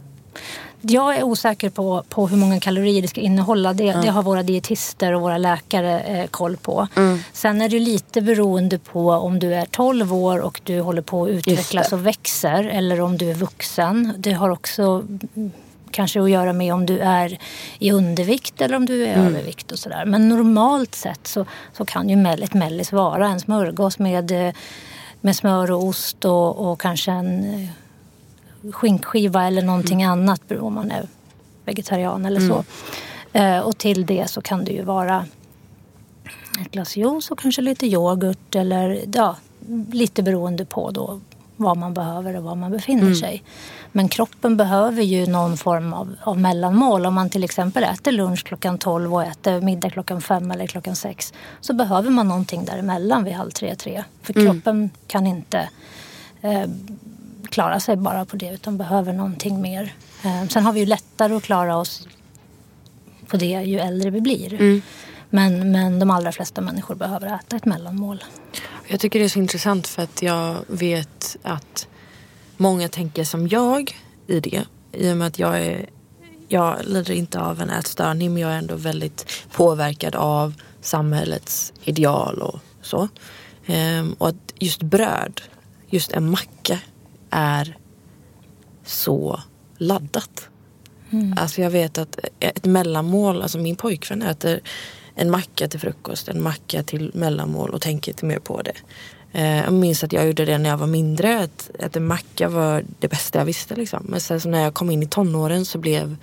Jag 0.81 1.17
är 1.17 1.23
osäker 1.23 1.69
på, 1.69 2.03
på 2.09 2.27
hur 2.27 2.37
många 2.37 2.59
kalorier 2.59 3.01
det 3.01 3.07
ska 3.07 3.21
innehålla. 3.21 3.73
Det, 3.73 3.91
det 3.91 4.07
har 4.07 4.23
våra 4.23 4.43
dietister 4.43 5.13
och 5.13 5.21
våra 5.21 5.37
läkare 5.37 5.99
eh, 5.99 6.27
koll 6.27 6.57
på. 6.57 6.87
Sen 7.33 7.61
är 7.61 7.69
det 7.69 7.79
lite 7.79 8.21
beroende 8.21 8.79
på 8.79 9.11
om 9.11 9.39
du 9.39 9.53
är 9.53 9.65
12 9.65 10.13
år 10.13 10.39
och 10.39 10.61
du 10.63 10.81
håller 10.81 11.01
på 11.01 11.23
att 11.23 11.29
utvecklas 11.29 11.93
och 11.93 12.05
växer 12.05 12.63
eller 12.63 13.01
om 13.01 13.17
du 13.17 13.29
är 13.29 13.33
vuxen. 13.33 14.13
Det 14.17 14.31
har 14.31 14.49
också 14.49 14.81
mm, 15.35 15.51
kanske 15.91 16.21
att 16.21 16.29
göra 16.29 16.53
med 16.53 16.73
om 16.73 16.85
du 16.85 16.99
är 16.99 17.37
i 17.79 17.91
undervikt 17.91 18.61
eller 18.61 18.75
om 18.75 18.85
du 18.85 19.05
är 19.05 19.17
övervikt 19.17 19.71
och 19.71 19.79
sådär. 19.79 20.05
Men 20.05 20.29
normalt 20.29 20.95
sett 20.95 21.27
så, 21.27 21.45
så 21.73 21.85
kan 21.85 22.09
ju 22.09 22.27
ett 22.27 22.53
mellis 22.53 22.91
vara 22.91 23.27
en 23.27 23.39
smörgås 23.39 23.99
med, 23.99 24.47
eh, 24.47 24.53
med 25.21 25.35
smör 25.35 25.71
och 25.71 25.83
ost 25.83 26.25
och, 26.25 26.71
och 26.71 26.81
kanske 26.81 27.11
en 27.11 27.53
eh, 27.53 27.69
skinkskiva 28.71 29.47
eller 29.47 29.61
någonting 29.61 30.03
annat 30.03 30.47
beroende 30.47 30.67
om 30.67 30.73
man 30.73 30.91
är 30.91 31.07
vegetarian 31.65 32.25
eller 32.25 32.39
så. 32.39 32.63
Eh, 33.33 33.59
och 33.59 33.77
till 33.77 34.05
det 34.05 34.29
så 34.29 34.41
kan 34.41 34.65
det 34.65 34.71
ju 34.71 34.83
vara 34.83 35.25
ett 36.61 36.71
glas 36.71 36.97
juice 36.97 37.31
och 37.31 37.39
kanske 37.39 37.61
lite 37.61 37.87
yoghurt 37.87 38.55
eller 38.55 39.03
ja, 39.13 39.35
lite 39.91 40.23
beroende 40.23 40.65
på 40.65 40.91
då 40.91 41.19
vad 41.55 41.77
man 41.77 41.93
behöver 41.93 42.35
och 42.35 42.43
var 42.43 42.55
man 42.55 42.71
befinner 42.71 43.13
sig. 43.13 43.43
Men 43.91 44.09
kroppen 44.09 44.57
behöver 44.57 45.03
ju 45.03 45.25
någon 45.25 45.57
form 45.57 45.93
av, 45.93 46.15
av 46.21 46.39
mellanmål. 46.39 47.05
Om 47.05 47.13
man 47.13 47.29
till 47.29 47.43
exempel 47.43 47.83
äter 47.83 48.11
lunch 48.11 48.43
klockan 48.45 48.77
12 48.77 49.13
och 49.13 49.23
äter 49.23 49.61
middag 49.61 49.89
klockan 49.89 50.21
5 50.21 50.51
eller 50.51 50.67
klockan 50.67 50.95
6 50.95 51.33
så 51.61 51.73
behöver 51.73 52.09
man 52.09 52.27
någonting 52.27 52.65
däremellan 52.65 53.23
vid 53.23 53.33
halv 53.33 53.49
tre, 53.51 53.75
tre. 53.75 54.03
För 54.21 54.33
kroppen 54.33 54.89
kan 55.07 55.27
inte 55.27 55.69
eh, 56.41 56.69
klara 57.51 57.79
sig 57.79 57.95
bara 57.95 58.25
på 58.25 58.35
det 58.35 58.53
utan 58.53 58.77
behöver 58.77 59.13
någonting 59.13 59.61
mer. 59.61 59.93
Eh, 60.23 60.47
sen 60.47 60.63
har 60.63 60.73
vi 60.73 60.79
ju 60.79 60.85
lättare 60.85 61.33
att 61.33 61.43
klara 61.43 61.77
oss 61.77 62.07
på 63.27 63.37
det 63.37 63.45
ju 63.45 63.79
äldre 63.79 64.09
vi 64.09 64.21
blir. 64.21 64.81
Men, 65.29 65.71
men 65.71 65.99
de 65.99 66.11
allra 66.11 66.31
flesta 66.31 66.61
människor 66.61 66.95
behöver 66.95 67.35
äta 67.35 67.55
ett 67.55 67.65
mellanmål. 67.65 68.23
Jag 68.87 68.99
tycker 68.99 69.19
det 69.19 69.25
är 69.25 69.29
så 69.29 69.39
intressant 69.39 69.87
för 69.87 70.03
att 70.03 70.21
jag 70.21 70.55
vet 70.67 71.37
att 71.43 71.87
många 72.57 72.89
tänker 72.89 73.23
som 73.23 73.47
jag 73.47 73.97
i 74.27 74.39
det. 74.39 74.63
I 74.91 75.11
och 75.11 75.17
med 75.17 75.27
att 75.27 75.39
jag 75.39 75.59
är 75.59 75.85
jag 76.47 76.77
lider 76.85 77.13
inte 77.13 77.39
av 77.39 77.61
en 77.61 77.69
ätstörning 77.69 78.33
men 78.33 78.41
jag 78.41 78.51
är 78.51 78.57
ändå 78.57 78.75
väldigt 78.75 79.45
påverkad 79.51 80.15
av 80.15 80.53
samhällets 80.81 81.73
ideal 81.83 82.41
och 82.41 82.59
så. 82.81 83.07
Ehm, 83.65 84.13
och 84.13 84.27
att 84.27 84.53
just 84.59 84.81
bröd, 84.81 85.41
just 85.89 86.11
en 86.11 86.31
macka 86.31 86.79
är 87.31 87.77
så 88.85 89.39
laddat. 89.77 90.47
Alltså 91.37 91.61
jag 91.61 91.69
vet 91.69 91.97
att 91.97 92.19
ett 92.39 92.65
mellanmål, 92.65 93.41
alltså 93.41 93.57
min 93.57 93.75
pojkvän 93.75 94.21
äter 94.21 94.59
en 95.15 95.31
macka 95.31 95.67
till 95.67 95.79
frukost, 95.79 96.27
en 96.27 96.43
macka 96.43 96.83
till 96.83 97.11
mellanmål 97.13 97.69
och 97.69 97.81
tänker 97.81 98.11
inte 98.11 98.25
mer 98.25 98.39
på 98.39 98.61
det. 98.61 98.73
Eh, 99.31 99.57
jag 99.57 99.73
minns 99.73 100.03
att 100.03 100.13
jag 100.13 100.27
gjorde 100.27 100.45
det 100.45 100.57
när 100.57 100.69
jag 100.69 100.77
var 100.77 100.87
mindre, 100.87 101.39
att, 101.39 101.71
att 101.79 101.95
en 101.95 102.07
macka 102.07 102.49
var 102.49 102.83
det 102.99 103.07
bästa 103.07 103.39
jag 103.39 103.45
visste. 103.45 103.75
Liksom. 103.75 104.05
Men 104.09 104.21
sen 104.21 104.41
så 104.41 104.49
när 104.49 104.63
jag 104.63 104.73
kom 104.73 104.91
in 104.91 105.03
i 105.03 105.07
tonåren 105.07 105.65
så 105.65 105.77
blev 105.77 106.15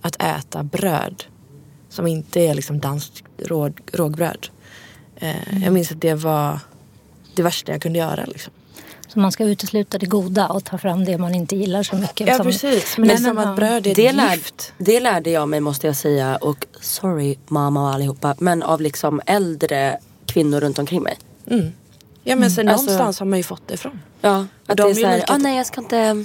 att 0.00 0.22
äta 0.22 0.62
bröd 0.62 1.24
som 1.88 2.06
inte 2.06 2.40
är 2.40 2.54
liksom 2.54 2.80
danskt 2.80 3.24
råg, 3.38 3.80
rågbröd. 3.92 4.48
Eh, 5.16 5.64
Jag 5.64 5.72
minns 5.72 5.92
att 5.92 6.00
det 6.00 6.14
var 6.14 6.60
det 7.34 7.42
värsta 7.42 7.72
jag 7.72 7.82
kunde 7.82 7.98
göra. 7.98 8.24
Liksom. 8.24 8.52
Så 9.08 9.18
man 9.18 9.32
ska 9.32 9.44
utesluta 9.44 9.98
det 9.98 10.06
goda 10.06 10.46
och 10.48 10.64
ta 10.64 10.78
fram 10.78 11.04
det 11.04 11.18
man 11.18 11.34
inte 11.34 11.56
gillar 11.56 11.82
så 11.82 11.96
mycket. 11.96 12.28
Ja 12.28 12.36
som- 12.36 12.46
precis, 12.46 12.98
men 12.98 13.08
det 13.08 13.14
är 13.14 13.18
som 13.18 13.38
att 13.38 13.56
bröd 13.56 13.86
är 13.86 13.94
Det, 13.94 14.06
ett 14.06 14.14
lär, 14.14 14.34
gift. 14.34 14.72
det 14.78 15.00
lärde 15.00 15.30
jag 15.30 15.48
mig 15.48 15.60
måste 15.60 15.86
jag 15.86 15.96
säga 15.96 16.36
och 16.36 16.66
sorry 16.80 17.36
mamma 17.46 17.82
och 17.88 17.94
allihopa 17.94 18.34
men 18.38 18.62
av 18.62 18.80
liksom 18.80 19.20
äldre 19.26 19.98
kvinnor 20.26 20.60
runt 20.60 20.78
omkring 20.78 21.02
mig. 21.02 21.18
Ja 22.24 22.36
men 22.36 22.50
sen 22.50 22.68
Alltså- 22.68 22.84
någonstans 22.84 23.18
har 23.18 23.26
man 23.26 23.38
ju 23.38 23.42
fått 23.42 23.62
det 23.68 23.74
ifrån. 23.74 24.00
Ja, 24.20 24.46
att 24.66 24.76
de 24.76 24.82
det 24.82 24.90
är 24.90 24.94
såhär, 24.94 25.24
ah, 25.28 25.36
nej 25.38 25.56
jag 25.56 25.66
ska 25.66 25.80
inte 25.80 26.24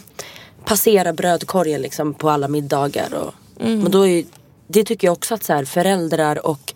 passera 0.65 1.13
brödkorgen 1.13 1.81
liksom 1.81 2.13
på 2.13 2.29
alla 2.29 2.47
middagar. 2.47 3.13
Och, 3.13 3.33
Men 3.57 3.91
då 3.91 4.07
är, 4.07 4.23
det 4.67 4.83
tycker 4.83 5.07
jag 5.07 5.11
också 5.13 5.33
att 5.33 5.43
så 5.43 5.53
här, 5.53 5.65
föräldrar 5.65 6.47
och 6.47 6.73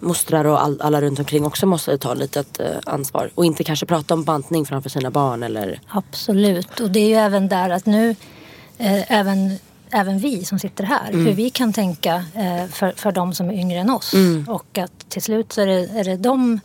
mostrar 0.00 0.44
och 0.44 0.62
all, 0.62 0.80
alla 0.80 1.00
runt 1.00 1.18
omkring 1.18 1.44
också 1.46 1.66
måste 1.66 1.98
ta 1.98 2.14
lite 2.14 2.44
eh, 2.58 2.66
ansvar. 2.86 3.30
Och 3.34 3.44
inte 3.44 3.64
kanske 3.64 3.86
prata 3.86 4.14
om 4.14 4.24
bantning 4.24 4.66
framför 4.66 4.90
sina 4.90 5.10
barn 5.10 5.42
eller 5.42 5.80
Absolut. 5.88 6.80
Och 6.80 6.90
det 6.90 7.00
är 7.00 7.08
ju 7.08 7.14
även 7.14 7.48
där 7.48 7.70
att 7.70 7.86
nu, 7.86 8.10
eh, 8.78 9.12
även, 9.12 9.58
även 9.90 10.18
vi 10.18 10.44
som 10.44 10.58
sitter 10.58 10.84
här, 10.84 11.12
hur 11.12 11.32
vi 11.32 11.50
kan 11.50 11.72
tänka 11.72 12.14
eh, 12.14 12.66
för, 12.70 12.92
för 12.96 13.12
de 13.12 13.34
som 13.34 13.48
är 13.50 13.54
yngre 13.54 13.78
än 13.78 13.90
oss. 13.90 14.14
Och 14.48 14.78
att 14.78 15.08
till 15.08 15.22
slut 15.22 15.52
så 15.52 15.60
är 15.60 15.66
det, 15.66 15.88
är 15.98 16.04
det 16.04 16.16
de 16.16 16.60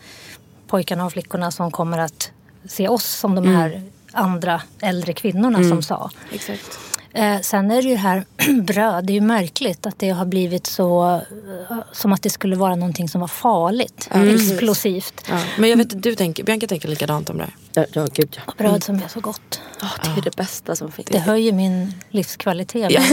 pojkarna 0.68 1.06
och 1.06 1.12
flickorna 1.12 1.52
som 1.52 1.72
kommer 1.72 1.98
att 1.98 2.32
se 2.68 2.88
oss 2.88 3.06
som 3.06 3.36
de 3.36 3.48
här 3.48 3.82
andra 4.12 4.62
äldre 4.82 5.14
kvinnorna 5.14 5.64
som 5.70 5.82
sa. 5.82 6.12
Exakt. 6.32 6.80
Eh, 7.14 7.40
sen 7.42 7.72
är 7.72 7.82
det 7.82 7.90
ju 7.90 7.96
här 7.96 8.26
bröd, 8.62 9.06
det 9.06 9.14
är 9.14 9.16
ju 9.16 9.22
märkligt 9.22 9.86
att 9.86 10.00
det 10.00 10.10
har 10.10 10.26
blivit 10.26 10.68
så 10.68 11.22
eh, 11.70 11.78
som 11.92 12.14
att 12.14 12.22
det 12.22 12.30
skulle 12.30 12.56
vara 12.56 12.76
någonting 12.76 13.10
som 13.10 13.22
var 13.22 13.28
farligt, 13.28 14.10
explosivt. 14.12 15.24
Ja. 15.30 15.40
Men 15.58 15.70
jag 15.70 15.78
vet 15.78 15.94
att 15.94 16.04
du 16.04 16.16
tänker, 16.16 16.44
Bianca 16.44 16.68
tänker 16.68 16.88
likadant 16.88 17.30
om 17.30 17.38
det. 17.38 17.50
Ja, 17.74 17.86
ja 17.94 18.08
gud 18.14 18.36
ja. 18.36 18.42
Och 18.46 18.54
bröd 18.58 18.84
som 18.84 18.96
är 18.96 19.08
så 19.08 19.20
gott. 19.20 19.62
Ja, 19.82 19.88
det 20.04 20.20
är 20.20 20.24
det 20.24 20.36
bästa 20.36 20.76
som 20.76 20.92
finns. 20.92 21.10
Det 21.10 21.20
höjer 21.20 21.54
min 21.54 21.94
livskvalitet. 22.10 22.92
Ja. 22.92 23.02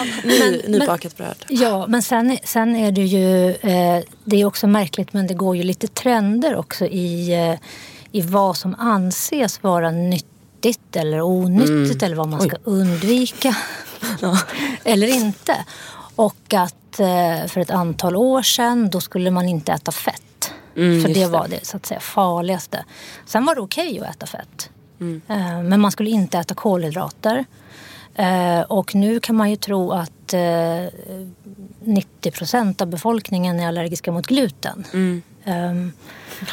Ny, 0.24 0.62
nybakat 0.68 1.16
bröd. 1.16 1.44
Ja, 1.48 1.86
men 1.86 2.02
sen, 2.02 2.38
sen 2.44 2.76
är 2.76 2.92
det 2.92 3.04
ju, 3.04 3.50
eh, 3.50 4.04
det 4.24 4.40
är 4.40 4.44
också 4.44 4.66
märkligt 4.66 5.12
men 5.12 5.26
det 5.26 5.34
går 5.34 5.56
ju 5.56 5.62
lite 5.62 5.86
trender 5.86 6.56
också 6.56 6.86
i, 6.86 7.32
eh, 7.32 7.58
i 8.12 8.20
vad 8.20 8.56
som 8.56 8.74
anses 8.74 9.62
vara 9.62 9.90
nyttigt 10.64 10.96
eller 10.96 11.22
onyttigt 11.22 12.02
eller 12.02 12.16
vad 12.16 12.28
man 12.28 12.40
ska 12.40 12.56
undvika 12.64 13.56
eller 14.84 15.06
inte. 15.06 15.56
Och 16.16 16.54
att 16.54 17.00
eh, 17.00 17.46
för 17.48 17.60
ett 17.60 17.70
antal 17.70 18.16
år 18.16 18.42
sedan 18.42 18.90
då 18.90 19.00
skulle 19.00 19.30
man 19.30 19.48
inte 19.48 19.72
äta 19.72 19.92
fett. 19.92 20.52
för 20.74 20.80
just 21.08 21.14
det 21.14 21.26
var 21.26 21.48
det 21.48 21.66
så 21.66 21.76
att 21.76 21.86
säga 21.86 22.00
farligaste. 22.00 22.84
Sen 23.26 23.44
var 23.44 23.54
det 23.54 23.60
okej 23.60 24.00
att 24.00 24.16
äta 24.16 24.26
fett. 24.26 24.70
Eh, 25.28 25.62
men 25.62 25.80
man 25.80 25.90
skulle 25.90 26.10
inte 26.10 26.38
äta 26.38 26.54
kolhydrater. 26.54 27.44
Eh, 28.14 28.60
och 28.60 28.94
nu 28.94 29.20
kan 29.20 29.36
man 29.36 29.50
ju 29.50 29.56
tro 29.56 29.92
att 29.92 30.32
eh, 30.34 30.40
90 31.80 32.30
procent 32.30 32.80
av 32.80 32.86
befolkningen 32.86 33.60
är 33.60 33.68
allergiska 33.68 34.12
mot 34.12 34.26
gluten. 34.26 34.84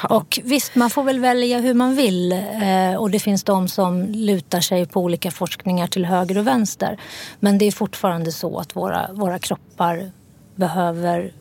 Och 0.09 0.39
visst, 0.43 0.75
man 0.75 0.89
får 0.89 1.03
väl 1.03 1.19
välja 1.19 1.59
hur 1.59 1.73
man 1.73 1.95
vill. 1.95 2.31
Eh, 2.31 2.95
och 2.97 3.11
det 3.11 3.19
finns 3.19 3.43
de 3.43 3.67
som 3.67 4.03
lutar 4.03 4.61
sig 4.61 4.85
på 4.85 5.01
olika 5.01 5.31
forskningar 5.31 5.87
till 5.87 6.05
höger 6.05 6.37
och 6.37 6.47
vänster. 6.47 6.99
Men 7.39 7.57
det 7.57 7.65
är 7.65 7.71
fortfarande 7.71 8.31
så 8.31 8.59
att 8.59 8.75
våra, 8.75 9.09
våra 9.13 9.39
kroppar 9.39 10.11
behöver 10.55 11.31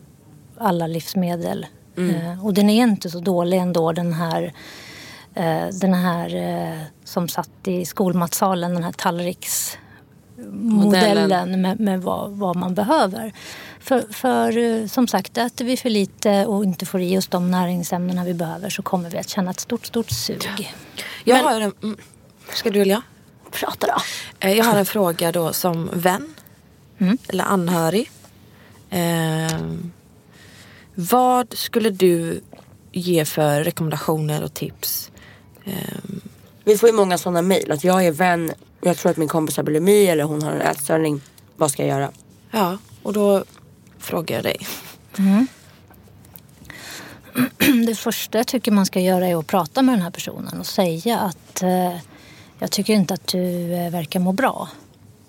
alla 0.59 0.87
livsmedel. 0.87 1.67
Eh, 1.97 2.47
och 2.47 2.55
den 2.55 2.71
är 2.71 2.83
inte 2.83 3.11
så 3.11 3.21
dålig 3.21 3.59
ändå 3.59 3.93
den 3.93 4.13
här 4.13 4.53
eh, 5.35 5.67
den 5.81 5.95
här 5.95 6.87
som 7.05 7.29
satt 7.29 7.69
i 7.69 7.85
skolmatsalen, 7.85 8.75
den 8.75 8.85
här 8.85 8.93
tallriksmodellen 8.93 11.61
med, 11.61 11.81
med 11.81 12.03
vad, 12.03 12.31
vad 12.31 12.57
man 12.57 12.75
behöver. 12.75 13.33
För, 13.87 14.13
för 14.13 14.59
eh, 14.59 14.87
som 14.87 15.09
sagt, 15.09 15.39
äter 15.39 15.65
vi 15.65 15.77
för 15.77 15.91
lite 15.91 16.47
och 16.47 16.65
inte 16.65 16.87
får 16.87 17.01
i 17.01 17.19
oss 17.19 17.27
de 17.27 17.51
näringsämnena 17.51 18.25
vi 18.25 18.35
behöver 18.35 18.71
så 18.71 18.83
kommer 18.83 19.11
vi 19.11 19.19
att 19.19 19.29
känna 19.29 19.51
ett 19.51 19.61
stort, 19.61 19.87
stort 19.87 20.11
sug. 20.11 20.73
Jag 21.25 21.37
har 21.37 21.61
en, 21.61 21.73
mm, 21.83 21.97
ska 22.53 22.71
du 22.71 22.83
jag? 22.85 23.03
Prata 23.51 23.87
då. 23.87 23.95
Eh, 24.41 24.53
Jag 24.53 24.65
har 24.65 24.79
en 24.79 24.87
fråga 24.87 25.33
då 25.33 25.53
som 25.53 25.91
vän 25.93 26.35
eller 27.29 27.45
anhörig. 27.45 28.11
Eh, 28.91 29.61
vad 30.95 31.55
skulle 31.55 31.91
du 31.91 32.41
ge 32.93 33.25
för 33.25 33.65
rekommendationer 33.65 34.43
och 34.45 34.55
tips? 34.55 35.11
Eh, 35.65 35.73
Vi 36.65 36.79
får 36.79 36.89
ju 36.89 36.95
många 36.95 37.19
sådana 37.19 37.43
mejl 37.43 37.73
att 37.73 37.85
jag 37.85 38.07
är 38.07 38.13
vän, 38.13 38.53
jag 38.81 38.97
tror 38.97 39.11
att 39.11 39.17
min 39.17 39.29
kompis 39.29 39.57
har 39.57 39.65
bulimi 39.65 40.07
eller 40.07 40.25
hon 40.25 40.43
har 40.43 40.53
en 40.53 40.61
ätstörning. 40.61 41.21
Vad 41.57 41.71
ska 41.71 41.83
jag 41.87 41.99
göra? 42.01 42.11
ja, 42.51 42.79
och 43.03 43.13
då 43.13 43.45
frågar 44.07 44.37
jag 44.37 44.45
dig. 44.45 44.67
det 47.87 47.95
första 47.95 48.39
jag 48.39 48.47
tycker 48.47 48.73
man 48.73 48.87
ska 48.87 49.01
göra 49.01 49.27
är 49.27 49.37
att 49.37 49.47
prata 49.47 49.83
med 49.83 49.95
den 49.95 50.03
här 50.03 50.11
personen 50.11 50.61
och 50.61 50.67
säga 50.67 51.19
att 51.19 51.63
eh, 51.63 51.97
jag 52.59 52.71
tycker 52.71 52.93
inte 52.93 53.15
att 53.15 53.27
du 53.27 53.73
eh, 53.75 53.91
verkar 53.91 54.21
må 54.21 54.33
bra. 54.33 54.69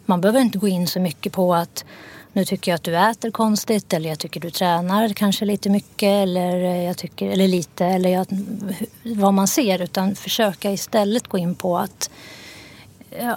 Man 0.06 0.22
behöver 0.22 0.40
inte 0.40 0.58
gå 0.58 0.68
in 0.68 0.88
så 0.88 1.00
mycket 1.00 1.34
på 1.34 1.56
att 1.56 1.86
nu 2.34 2.46
tycker 2.46 2.72
jag 2.72 2.76
att 2.76 2.84
du 2.84 2.98
äter 2.98 3.32
konstigt 3.32 3.94
eller 3.94 4.10
jag 4.10 4.20
tycker 4.20 4.40
du 4.40 4.50
tränar 4.50 5.10
kanske 5.10 5.46
lite 5.46 5.70
mycket 5.70 6.10
eller, 6.10 6.64
eh, 6.64 6.84
jag 6.84 6.98
tycker, 6.98 7.30
eller 7.30 7.48
lite 7.48 7.86
eller 7.86 8.10
jag, 8.10 8.26
vad 9.04 9.34
man 9.34 9.48
ser 9.48 9.82
utan 9.82 10.16
försöka 10.16 10.72
istället 10.72 11.28
gå 11.28 11.38
in 11.38 11.56
på 11.56 11.78
att 11.78 12.10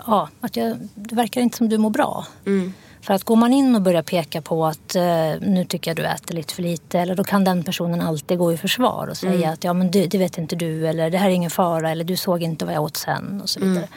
ja, 0.07 0.29
att 0.41 0.57
jag, 0.57 0.77
det 0.95 1.15
verkar 1.15 1.41
inte 1.41 1.57
som 1.57 1.69
du 1.69 1.79
mår 1.79 1.91
bra. 1.91 2.27
Mm. 2.47 2.73
För 3.03 3.15
att 3.15 3.25
går 3.25 3.37
man 3.37 3.53
in 3.53 3.75
och 3.75 3.83
börjar 3.83 4.03
peka 4.03 4.41
på 4.43 4.67
att 4.67 4.95
eh, 4.95 5.03
nu 5.41 5.65
tycker 5.69 5.91
jag 5.91 5.97
du 5.97 6.07
äter 6.07 6.35
lite 6.35 6.55
för 6.55 6.63
lite 6.63 6.99
eller 7.01 7.15
då 7.15 7.25
kan 7.25 7.45
den 7.45 7.65
personen 7.65 8.01
alltid 8.01 8.39
gå 8.39 8.53
i 8.53 8.57
försvar 8.57 9.07
och 9.11 9.17
säga 9.17 9.35
Mm. 9.35 9.51
att 9.53 9.65
ja 9.65 9.73
men 9.73 9.91
det, 9.91 10.07
det 10.07 10.19
vet 10.19 10.39
inte 10.39 10.57
du 10.57 10.89
eller 10.89 11.11
det 11.11 11.19
här 11.19 11.27
är 11.27 11.33
ingen 11.35 11.51
fara 11.51 11.91
eller 11.91 12.05
du 12.05 12.17
såg 12.17 12.43
inte 12.43 12.65
vad 12.65 12.75
jag 12.75 12.83
åt 12.83 12.97
sen 12.97 13.41
och 13.43 13.49
så 13.49 13.61
Mm. 13.61 13.73
vidare. 13.73 13.89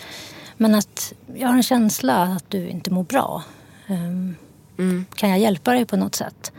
Men 0.57 0.75
att 0.75 1.13
jag 1.35 1.47
har 1.47 1.55
en 1.55 1.63
känsla 1.63 2.23
att 2.23 2.45
du 2.49 2.69
inte 2.69 2.91
mår 2.91 3.03
bra. 3.03 3.43
Ehm, 3.87 4.35
Mm. 4.77 5.05
Kan 5.15 5.29
jag 5.29 5.39
hjälpa 5.39 5.71
dig 5.73 5.85
på 5.85 5.97
något 5.97 6.15
sätt? 6.15 6.51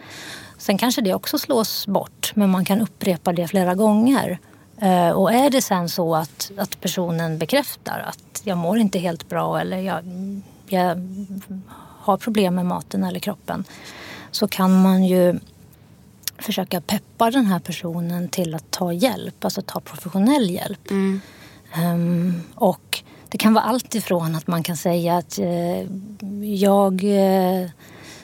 Sen 0.58 0.78
kanske 0.78 1.00
det 1.00 1.14
också 1.14 1.38
slås 1.38 1.86
bort 1.86 2.32
men 2.34 2.50
man 2.50 2.64
kan 2.64 2.80
upprepa 2.80 3.32
det 3.32 3.48
flera 3.48 3.74
gånger. 3.74 4.38
Eh, 4.80 5.10
och 5.10 5.32
är 5.32 5.50
det 5.50 5.62
sen 5.62 5.88
så 5.88 6.14
att, 6.14 6.50
att 6.58 6.80
personen 6.80 7.38
bekräftar 7.38 8.04
att 8.08 8.40
jag 8.44 8.58
mår 8.58 8.78
inte 8.78 8.98
helt 8.98 9.28
bra 9.28 9.60
eller 9.60 9.78
jag, 9.78 10.04
jag 10.68 10.98
har 12.04 12.16
problem 12.16 12.54
med 12.54 12.66
maten 12.66 13.04
eller 13.04 13.20
kroppen 13.20 13.64
så 14.30 14.48
kan 14.48 14.82
man 14.82 15.04
ju 15.04 15.38
försöka 16.38 16.80
peppa 16.80 17.30
den 17.30 17.46
här 17.46 17.58
personen 17.58 18.28
till 18.28 18.54
att 18.54 18.70
ta 18.70 18.92
hjälp, 18.92 19.44
alltså 19.44 19.62
ta 19.62 19.80
professionell 19.80 20.50
hjälp. 20.50 20.90
Ehm, 21.74 22.42
och 22.54 23.02
det 23.28 23.38
kan 23.38 23.54
vara 23.54 23.64
allt 23.64 23.94
ifrån 23.94 24.34
att 24.34 24.46
man 24.46 24.62
kan 24.62 24.76
säga 24.76 25.16
att 25.16 25.38
eh, 25.38 25.80
jag 26.44 27.04
eh, 27.04 27.70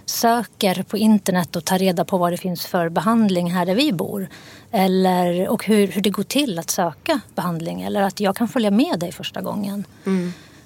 söker 0.04 0.82
på 0.82 0.98
internet 0.98 1.56
och 1.56 1.64
tar 1.64 1.78
reda 1.78 2.04
på 2.04 2.18
vad 2.18 2.32
det 2.32 2.36
finns 2.36 2.66
för 2.66 2.88
behandling 2.88 3.50
här 3.50 3.66
där 3.66 3.74
vi 3.74 3.92
bor. 3.92 4.28
Eller, 4.70 5.48
och 5.48 5.64
hur, 5.64 5.86
hur 5.86 6.02
det 6.02 6.10
går 6.10 6.22
till 6.22 6.58
att 6.58 6.70
söka 6.70 7.20
behandling. 7.34 7.82
Eller 7.82 8.02
att 8.02 8.20
jag 8.20 8.36
kan 8.36 8.48
följa 8.48 8.70
med 8.70 8.98
dig 8.98 9.12
första 9.12 9.40
gången. 9.40 9.84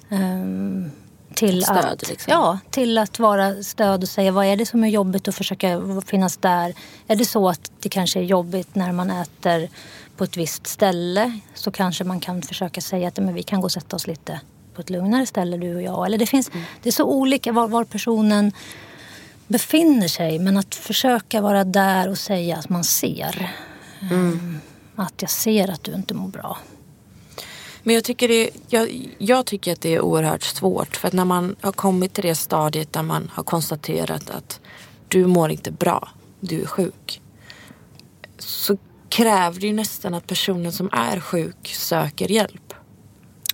Ehm, 0.09 0.91
till, 1.35 1.63
Stöd, 1.63 1.85
att, 1.85 2.09
liksom. 2.09 2.31
ja, 2.31 2.59
till 2.69 2.97
att 2.97 3.19
vara 3.19 3.63
stöd 3.63 4.03
och 4.03 4.09
säga 4.09 4.31
vad 4.31 4.45
är 4.45 4.55
det 4.55 4.65
som 4.65 4.83
är 4.83 4.87
jobbigt 4.87 5.27
och 5.27 5.35
försöka 5.35 5.81
finnas 6.05 6.37
där. 6.37 6.73
Är 7.07 7.15
det 7.15 7.25
så 7.25 7.49
att 7.49 7.71
det 7.79 7.89
kanske 7.89 8.19
är 8.19 8.23
jobbigt 8.23 8.75
när 8.75 8.91
man 8.91 9.11
äter 9.11 9.69
på 10.17 10.23
ett 10.23 10.37
visst 10.37 10.67
ställe 10.67 11.39
så 11.53 11.71
kanske 11.71 12.03
man 12.03 12.19
kan 12.19 12.41
försöka 12.41 12.81
säga 12.81 13.07
att 13.07 13.17
men 13.17 13.33
vi 13.33 13.43
kan 13.43 13.61
gå 13.61 13.65
och 13.65 13.71
sätta 13.71 13.95
oss 13.95 14.07
lite 14.07 14.39
på 14.73 14.81
ett 14.81 14.89
lugnare 14.89 15.25
ställe 15.25 15.57
du 15.57 15.75
och 15.75 15.81
jag. 15.81 16.05
Eller 16.05 16.17
det, 16.17 16.25
finns, 16.25 16.51
det 16.83 16.89
är 16.89 16.93
så 16.93 17.05
olika 17.05 17.51
var, 17.51 17.67
var 17.67 17.83
personen 17.83 18.51
befinner 19.47 20.07
sig 20.07 20.39
men 20.39 20.57
att 20.57 20.75
försöka 20.75 21.41
vara 21.41 21.63
där 21.63 22.09
och 22.09 22.17
säga 22.17 22.57
att 22.57 22.69
man 22.69 22.83
ser. 22.83 23.51
Ehm, 24.11 24.59
Att 24.95 25.21
jag 25.21 25.31
ser 25.31 25.71
att 25.71 25.83
du 25.83 25.93
inte 25.93 26.13
mår 26.13 26.27
bra. 26.27 26.57
Men 27.85 27.95
jag 27.95 28.03
tycker, 28.03 28.27
det, 28.27 28.49
jag, 28.67 29.09
jag 29.17 29.45
tycker 29.45 29.71
att 29.71 29.81
det 29.81 29.95
är 29.95 30.01
oerhört 30.01 30.43
svårt. 30.43 30.95
För 30.95 31.07
att 31.07 31.13
när 31.13 31.25
man 31.25 31.55
har 31.61 31.71
kommit 31.71 32.13
till 32.13 32.23
det 32.23 32.35
stadiet 32.35 32.93
där 32.93 33.03
man 33.03 33.31
har 33.33 33.43
konstaterat 33.43 34.29
att 34.29 34.59
du 35.07 35.25
mår 35.25 35.51
inte 35.51 35.71
bra, 35.71 36.09
du 36.39 36.61
är 36.61 36.65
sjuk. 36.65 37.21
Så 38.37 38.77
kräver 39.09 39.59
det 39.59 39.67
ju 39.67 39.73
nästan 39.73 40.13
att 40.13 40.27
personen 40.27 40.71
som 40.71 40.89
är 40.91 41.19
sjuk 41.19 41.67
söker 41.67 42.31
hjälp. 42.31 42.73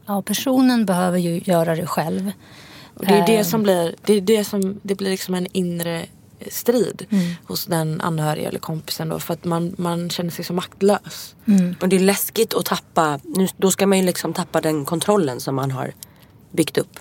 Ja, 0.06 0.22
personen 0.22 0.86
behöver 0.86 1.18
ju 1.18 1.42
göra 1.46 1.76
det 1.76 1.88
själv. 1.88 2.32
Och 2.94 3.06
det 3.06 3.14
är 3.14 3.28
det 3.28 3.38
Eh, 3.38 3.44
som 3.44 3.64
blir, 3.64 3.96
det 4.06 4.14
är 4.14 4.22
det 4.22 4.44
som, 4.44 4.80
det 4.84 4.96
blir 4.96 5.10
liksom 5.10 5.36
en 5.36 5.48
inre 5.52 6.06
strid 6.52 7.06
hos 7.46 7.66
den 7.66 8.02
anhöriga 8.02 8.50
eller 8.50 8.60
kompisen 8.60 9.10
då. 9.10 9.20
För 9.20 9.34
att 9.34 9.46
man, 9.46 9.76
man 9.78 10.10
känner 10.10 10.30
sig 10.32 10.46
så 10.46 10.54
maktlös. 10.54 11.36
Och 11.82 11.90
det 11.90 11.96
är 11.96 12.00
läskigt 12.00 12.54
att 12.54 12.66
tappa, 12.66 13.20
nu, 13.24 13.48
då 13.58 13.72
ska 13.72 13.88
man 13.88 13.98
ju 13.98 14.06
liksom 14.06 14.34
tappa 14.34 14.62
den 14.62 14.86
kontrollen 14.86 15.40
som 15.40 15.56
man 15.56 15.72
har 15.72 15.94
byggt 16.52 16.78
upp. 16.78 17.00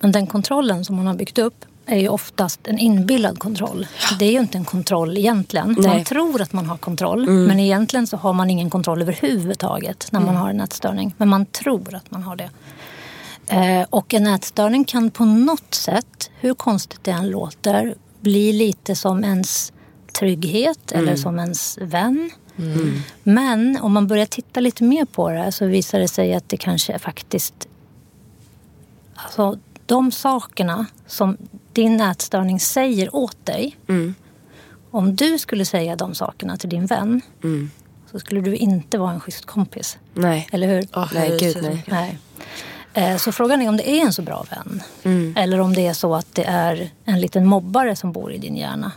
Men 0.00 0.12
den 0.12 0.26
kontrollen 0.26 0.84
som 0.84 0.96
man 0.96 1.06
har 1.06 1.14
byggt 1.14 1.38
upp 1.38 1.64
är 1.86 1.98
ju 1.98 2.08
oftast 2.08 2.60
en 2.66 2.78
inbillad 2.78 3.38
kontroll. 3.38 3.86
Det 4.18 4.24
är 4.24 4.32
ju 4.32 4.38
inte 4.38 4.58
en 4.58 4.64
kontroll 4.64 5.18
egentligen. 5.18 5.76
Nej. 5.78 5.88
Man 5.88 6.04
tror 6.04 6.42
att 6.42 6.52
man 6.52 6.66
har 6.66 6.76
kontroll 6.76 7.30
men 7.30 7.60
egentligen 7.60 8.06
så 8.06 8.16
har 8.16 8.32
man 8.32 8.50
ingen 8.50 8.70
kontroll 8.70 9.02
överhuvudtaget 9.02 10.08
när 10.12 10.20
man 10.20 10.36
har 10.36 10.50
en 10.50 10.60
ätstörning. 10.60 11.14
Men 11.16 11.28
man 11.28 11.46
tror 11.46 11.94
att 11.94 12.10
man 12.10 12.22
har 12.22 12.36
det. 12.36 12.50
Eh, 13.46 13.86
och 13.90 14.14
en 14.14 14.26
ätstörning 14.26 14.84
kan 14.84 15.10
på 15.10 15.24
något 15.24 15.74
sätt, 15.74 16.30
hur 16.40 16.54
konstigt 16.54 17.04
det 17.04 17.10
än 17.10 17.30
låter, 17.30 17.94
bli 18.22 18.52
lite 18.52 18.96
som 18.96 19.24
ens 19.24 19.72
trygghet 20.12 20.92
eller 20.92 21.16
som 21.16 21.38
ens 21.38 21.78
vän. 21.80 22.30
Men 23.22 23.78
om 23.80 23.92
man 23.92 24.06
börjar 24.06 24.26
titta 24.26 24.60
lite 24.60 24.84
mer 24.84 25.04
på 25.04 25.30
det 25.30 25.52
så 25.52 25.66
visar 25.66 25.98
det 25.98 26.08
sig 26.08 26.34
att 26.34 26.48
det 26.48 26.56
kanske 26.56 26.92
är 26.92 26.98
faktiskt 26.98 27.68
Alltså 29.14 29.58
de 29.86 30.12
sakerna 30.12 30.86
som 31.06 31.36
din 31.72 32.00
ätstörning 32.00 32.60
säger 32.60 33.16
åt 33.16 33.46
dig. 33.46 33.76
Om 34.90 35.16
du 35.16 35.38
skulle 35.38 35.64
säga 35.64 35.96
de 35.96 36.14
sakerna 36.14 36.56
till 36.56 36.68
din 36.68 36.86
vän 36.86 37.20
så 38.10 38.18
skulle 38.18 38.40
du 38.40 38.56
inte 38.56 38.98
vara 38.98 39.12
en 39.12 39.20
schysst 39.20 39.44
kompis. 39.44 39.98
Nej. 40.14 40.48
Eller 40.52 40.66
hur? 40.66 40.86
nej, 41.14 41.38
gud 41.40 41.56
nej. 41.62 41.84
Nej. 41.88 42.18
Eh, 42.94 43.16
Så 43.16 43.32
frågan 43.32 43.62
är 43.62 43.68
om 43.68 43.76
det 43.76 43.90
är 43.90 44.00
en 44.06 44.12
så 44.12 44.22
bra 44.22 44.44
vän. 44.50 44.82
Eller 45.36 45.60
om 45.60 45.74
det 45.74 45.86
är 45.86 45.92
så 45.92 46.14
att 46.14 46.34
det 46.34 46.44
är 46.44 46.90
en 47.04 47.20
liten 47.20 47.46
mobbare 47.46 47.96
som 47.96 48.12
bor 48.12 48.32
i 48.32 48.38
din 48.38 48.56
hjärna. 48.56 48.92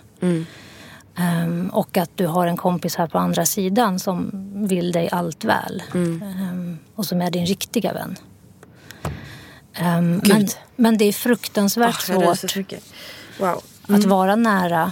Ehm, 1.17 1.69
och 1.69 1.97
att 1.97 2.09
du 2.15 2.27
har 2.27 2.47
en 2.47 2.57
kompis 2.57 2.95
här 2.95 3.07
på 3.07 3.17
andra 3.17 3.45
sidan 3.45 3.99
som 3.99 4.31
vill 4.67 4.91
dig 4.91 5.09
allt 5.11 5.43
väl. 5.43 5.83
Ehm, 5.93 6.77
och 6.95 7.05
som 7.05 7.21
är 7.21 7.31
din 7.31 7.45
riktiga 7.45 7.93
vän. 7.93 8.15
Ehm, 9.73 10.21
men, 10.25 10.47
men 10.75 10.97
det 10.97 11.05
är 11.05 11.13
fruktansvärt 11.13 12.09
ryser 12.09 12.33
svårt 12.33 12.55
mycket. 12.55 12.83
Wow. 13.39 13.63
att 13.87 14.05
vara 14.05 14.35
nära 14.35 14.91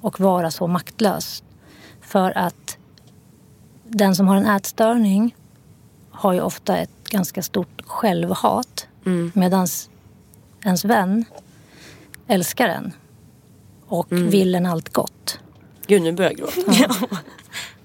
och 0.00 0.20
vara 0.20 0.50
så 0.50 0.66
maktlös. 0.66 1.42
För 2.00 2.38
att 2.38 2.76
den 3.88 4.16
som 4.16 4.28
har 4.28 4.36
en 4.36 4.46
ätstörning 4.46 5.34
har 6.14 6.32
ju 6.32 6.40
ofta 6.40 6.76
ett 6.76 6.90
ganska 7.10 7.42
stort 7.42 7.82
självhat. 7.86 8.86
Medan 9.34 9.66
ens 10.64 10.84
vän 10.84 11.24
älskar 12.26 12.68
en 12.68 12.92
och 13.86 14.06
vill 14.10 14.54
en 14.54 14.66
allt 14.66 14.88
gott. 14.88 15.38
Gud 15.86 16.02
nu 16.02 16.12
börjar 16.12 16.30
jag 16.30 16.38
gråta. 16.38 16.94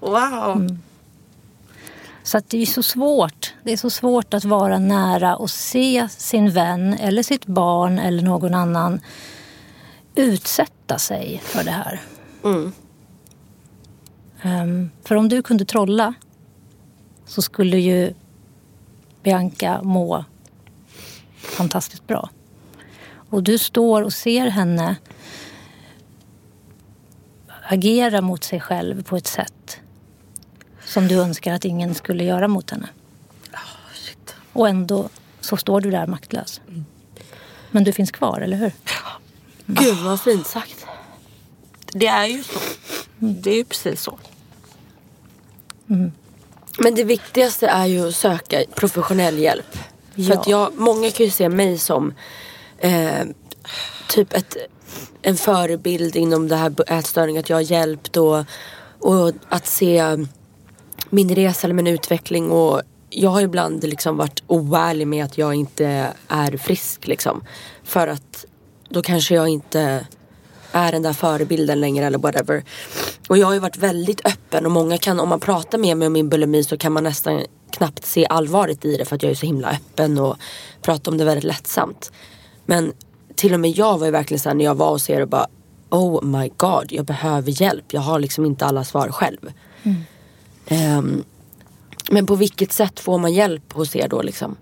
Wow. 0.00 0.78
Så 2.22 2.38
att 2.38 2.48
det 2.48 2.62
är 2.62 2.66
så 2.66 2.82
svårt. 2.82 3.54
Det 3.64 3.72
är 3.72 3.76
så 3.76 3.90
svårt 3.90 4.34
att 4.34 4.44
vara 4.44 4.78
nära 4.78 5.36
och 5.36 5.50
se 5.50 6.08
sin 6.10 6.50
vän 6.50 6.94
eller 6.94 7.22
sitt 7.22 7.46
barn 7.46 7.98
eller 7.98 8.22
någon 8.22 8.54
annan 8.54 9.00
utsätta 10.14 10.98
sig 10.98 11.40
för 11.44 11.64
det 11.64 11.70
här. 11.70 12.00
Ehm, 14.42 14.90
för 15.04 15.14
om 15.14 15.28
du 15.28 15.42
kunde 15.42 15.64
trolla 15.64 16.14
så 17.30 17.42
skulle 17.42 17.78
ju 17.78 18.14
Bianca 19.22 19.82
må 19.82 20.24
fantastiskt 21.36 22.06
bra. 22.06 22.30
Och 23.30 23.42
du 23.42 23.58
står 23.58 24.02
och 24.02 24.12
ser 24.12 24.46
henne 24.46 24.96
agera 27.62 28.20
mot 28.20 28.44
sig 28.44 28.60
själv 28.60 29.02
på 29.02 29.16
ett 29.16 29.26
sätt 29.26 29.80
som 30.84 31.08
du 31.08 31.20
önskar 31.20 31.54
att 31.54 31.64
ingen 31.64 31.94
skulle 31.94 32.24
göra 32.24 32.48
mot 32.48 32.70
henne. 32.70 32.88
Och 34.52 34.68
ändå 34.68 35.08
så 35.40 35.56
står 35.56 35.80
du 35.80 35.90
där 35.90 36.06
maktlös. 36.06 36.60
Men 37.70 37.84
du 37.84 37.92
finns 37.92 38.10
kvar, 38.10 38.40
eller 38.40 38.56
hur? 38.56 38.72
Gud 39.66 39.96
vad 39.96 40.20
fint 40.20 40.46
sagt. 40.46 40.86
Det 41.92 42.06
är 42.06 42.26
ju 42.26 42.42
så. 42.42 42.60
Det 43.18 43.50
är 43.50 43.56
ju 43.56 43.64
precis 43.64 44.02
så. 44.02 44.18
Men 46.78 46.94
det 46.94 47.04
viktigaste 47.04 47.66
är 47.66 47.86
ju 47.86 48.08
att 48.08 48.14
söka 48.14 48.64
professionell 48.74 49.38
hjälp. 49.38 49.72
För 50.14 50.22
Ja. 50.22 50.34
att 50.40 50.46
jag, 50.46 50.72
många 50.78 51.10
kan 51.10 51.26
ju 51.26 51.32
se 51.32 51.48
mig 51.48 51.78
som 51.78 52.14
eh, 52.78 53.24
typ 54.08 54.32
ett, 54.32 54.56
en 55.22 55.36
förebild 55.36 56.16
inom 56.16 56.48
det 56.48 56.56
här 56.56 56.74
ätstörning. 56.92 57.38
Att 57.38 57.50
jag 57.50 57.56
har 57.56 57.60
hjälpt 57.62 58.16
och, 58.16 58.44
och 58.98 59.32
att 59.48 59.66
se 59.66 60.04
min 61.10 61.34
resa 61.34 61.66
eller 61.66 61.74
min 61.74 61.86
utveckling. 61.86 62.50
Och 62.50 62.82
jag 63.10 63.30
har 63.30 63.40
ibland 63.40 63.84
liksom 63.84 64.16
varit 64.16 64.42
oärlig 64.46 65.06
med 65.06 65.24
att 65.24 65.38
jag 65.38 65.54
inte 65.54 66.12
är 66.28 66.56
frisk. 66.56 67.06
Liksom. 67.06 67.44
För 67.84 68.08
att 68.08 68.44
då 68.88 69.02
kanske 69.02 69.34
jag 69.34 69.48
inte 69.48 70.06
är 70.72 70.92
den 70.92 71.02
där 71.02 71.12
förebilden 71.12 71.80
längre 71.80 72.06
eller 72.06 72.18
whatever. 72.18 72.64
Och 73.28 73.38
jag 73.38 73.46
har 73.46 73.54
ju 73.54 73.60
varit 73.60 73.76
väldigt 73.76 74.26
öppen 74.26 74.66
och 74.66 74.72
många 74.72 74.98
kan, 74.98 75.20
om 75.20 75.28
man 75.28 75.40
pratar 75.40 75.78
med 75.78 75.96
mig 75.96 76.06
om 76.06 76.12
min 76.12 76.28
bulimi 76.28 76.64
så 76.64 76.76
kan 76.76 76.92
man 76.92 77.04
nästan 77.04 77.42
knappt 77.70 78.06
se 78.06 78.26
allvaret 78.26 78.84
i 78.84 78.96
det 78.96 79.04
för 79.04 79.16
att 79.16 79.22
jag 79.22 79.30
är 79.30 79.36
så 79.36 79.46
himla 79.46 79.70
öppen 79.70 80.18
och 80.18 80.36
pratar 80.82 81.12
om 81.12 81.18
det 81.18 81.24
väldigt 81.24 81.44
lättsamt. 81.44 82.12
Men 82.66 82.92
till 83.34 83.54
och 83.54 83.60
med 83.60 83.70
jag 83.70 83.98
var 83.98 84.06
ju 84.06 84.12
verkligen 84.12 84.38
såhär 84.40 84.56
när 84.56 84.64
jag 84.64 84.74
var 84.74 84.90
hos 84.90 85.10
er 85.10 85.22
och 85.22 85.28
bara 85.28 85.46
Oh 85.90 86.24
my 86.24 86.50
god, 86.56 86.92
jag 86.92 87.04
behöver 87.04 87.62
hjälp. 87.62 87.92
Jag 87.92 88.00
har 88.00 88.18
liksom 88.18 88.44
inte 88.44 88.66
alla 88.66 88.84
svar 88.84 89.08
själv. 89.08 89.52
Ehm, 90.66 91.24
men 92.10 92.26
på 92.26 92.34
vilket 92.34 92.72
sätt 92.72 93.00
får 93.00 93.18
man 93.18 93.32
hjälp 93.32 93.72
hos 93.72 93.96
er 93.96 94.08
då 94.08 94.22
liksom? 94.22 94.56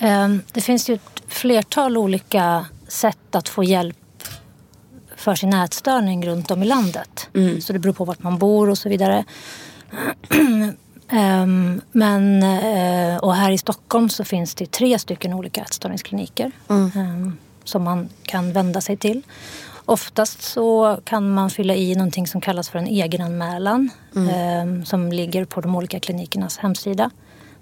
Um, 0.00 0.42
Det 0.52 0.60
finns 0.60 0.90
ju 0.90 0.94
ett 0.94 1.22
flertal 1.28 1.96
olika 1.96 2.66
sätt 2.88 3.34
att 3.34 3.48
få 3.48 3.64
hjälp 3.64 3.96
för 5.22 5.34
sin 5.34 5.52
ätstörning 5.52 6.26
runt 6.26 6.50
om 6.50 6.62
i 6.62 6.66
landet. 6.66 7.28
Så 7.60 7.72
det 7.72 7.78
beror 7.78 7.92
på 7.92 8.04
vart 8.04 8.22
man 8.22 8.38
bor 8.38 8.70
och 8.70 8.78
så 8.78 8.88
vidare. 8.88 9.24
Ehm, 11.14 11.80
Men, 11.92 12.42
eh, 12.42 13.16
och 13.16 13.34
här 13.34 13.50
i 13.50 13.58
Stockholm 13.58 14.08
så 14.08 14.24
finns 14.24 14.54
det 14.54 14.70
tre 14.70 14.98
stycken 14.98 15.32
olika 15.32 15.60
ätstörningskliniker 15.60 16.50
ehm, 16.68 17.36
som 17.64 17.82
man 17.82 18.08
kan 18.22 18.52
vända 18.52 18.80
sig 18.80 18.96
till. 18.96 19.22
Oftast 19.84 20.42
så 20.42 20.98
kan 21.04 21.30
man 21.30 21.50
fylla 21.50 21.74
i 21.74 21.94
någonting 21.94 22.26
som 22.26 22.40
kallas 22.40 22.68
för 22.68 22.78
en 22.78 22.86
egenanmälan 22.86 23.90
ehm, 24.30 24.84
som 24.84 25.12
ligger 25.12 25.44
på 25.44 25.60
de 25.60 25.76
olika 25.76 26.00
klinikernas 26.00 26.58
hemsida. 26.58 27.10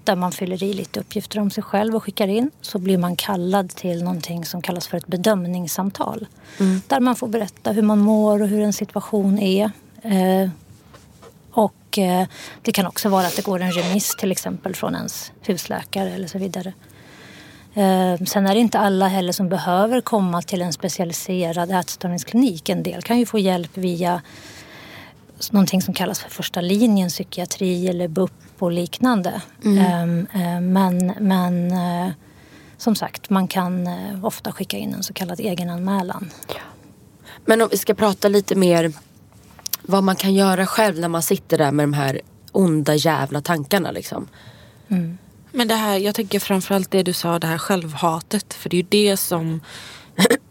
Där 0.05 0.16
man 0.16 0.32
fyller 0.32 0.62
i 0.62 0.72
lite 0.72 1.01
uppgifter 1.01 1.40
om 1.40 1.51
sig 1.51 1.62
själv 1.62 1.96
och 1.96 2.05
skickar 2.05 2.28
in. 2.28 2.51
Så 2.61 2.78
blir 2.78 2.98
man 2.98 3.16
kallad 3.16 3.70
till 3.70 4.05
någonting 4.05 4.44
som 4.44 4.62
kallas 4.62 4.88
för 4.88 4.96
ett 4.96 5.07
bedömningssamtal. 5.07 6.26
Där 6.86 7.01
man 7.01 7.16
får 7.16 7.28
berätta 7.28 7.72
hur 7.72 7.82
man 7.82 7.98
mår 7.98 8.42
och 8.42 8.48
hur 8.48 8.61
en 8.61 8.72
situation 8.72 9.38
är. 9.38 9.70
Eh, 10.03 10.51
och 11.51 11.98
eh, 11.98 12.26
det 12.62 12.72
kan 12.72 12.86
också 12.86 13.09
vara 13.09 13.26
att 13.26 13.36
det 13.36 13.44
går 13.44 13.61
en 13.61 13.72
remiss 13.72 14.16
till 14.16 14.32
exempel 14.32 14.74
från 14.74 14.94
ens 14.94 15.32
husläkare 15.42 16.11
eller 16.11 16.28
så 16.28 16.38
vidare. 16.38 16.72
Eh, 17.74 18.24
sen 18.26 18.46
är 18.46 18.55
det 18.55 18.61
inte 18.61 18.78
alla 18.78 19.09
heller 19.09 19.32
som 19.32 19.48
behöver 19.48 20.01
komma 20.01 20.42
till 20.42 20.62
en 20.62 20.72
specialiserad 20.72 21.70
ätstörningsklinik. 21.70 22.68
En 22.68 22.82
del 22.82 23.03
kan 23.03 23.18
ju 23.18 23.26
få 23.26 23.38
hjälp 23.38 23.70
via 23.76 24.22
någonting 25.51 25.82
som 25.82 25.95
kallas 25.95 26.20
för 26.20 26.30
första 26.30 26.61
linjen 26.61 27.09
psykiatri 27.09 27.88
eller 27.88 28.09
BUP 28.09 28.32
och 28.59 28.72
liknande. 28.72 29.43
Eh, 29.64 30.03
eh, 30.03 30.61
men 30.61 31.14
men 31.20 31.72
eh, 31.72 32.12
som 32.76 32.95
sagt, 32.95 33.30
man 33.30 33.49
kan 33.49 33.86
eh, 33.86 34.24
ofta 34.24 34.53
skicka 34.53 34.76
in 34.76 34.95
en 34.95 35.03
så 35.03 35.12
kallad 35.12 35.41
egenanmälan. 35.41 36.30
Men 37.45 37.62
om 37.62 37.68
vi 37.70 37.76
ska 37.76 37.95
prata 37.95 38.28
lite 38.28 38.55
mer 38.55 38.93
vad 39.82 40.05
man 40.05 40.16
kan 40.16 40.34
göra 40.34 40.66
själv 40.66 40.99
när 40.99 41.09
man 41.09 41.22
sitter 41.22 41.59
där 41.59 41.72
med 41.72 41.82
de 41.82 41.93
här 41.93 42.20
onda 42.53 42.95
jävla 42.95 43.41
tankarna 43.41 43.91
liksom. 43.91 44.28
Men 45.53 45.68
det 45.68 45.74
här, 45.74 45.99
jag 45.99 46.14
tänker 46.14 46.38
framförallt 46.41 46.91
det 46.91 47.03
du 47.03 47.12
sa, 47.12 47.38
det 47.38 47.47
här 47.47 47.59
självhatet. 47.59 48.55
För 48.55 48.70
det 48.70 48.76
är 48.76 48.82
ju 48.82 48.88
det 48.88 49.16
som 49.16 49.61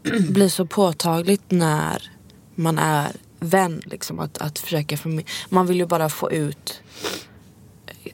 blir 0.30 0.50
så 0.50 0.66
påtagligt 0.66 1.52
när 1.52 2.12
man 2.56 2.78
är 2.78 3.12
vän. 3.40 3.82
Liksom, 3.86 4.20
att, 4.20 4.38
att 4.38 4.60
försöka 4.60 4.96
förmi- 4.96 5.26
Man 5.50 5.68
vill 5.68 5.78
ju 5.78 5.86
bara 5.86 6.10
få 6.10 6.32
ut 6.32 6.82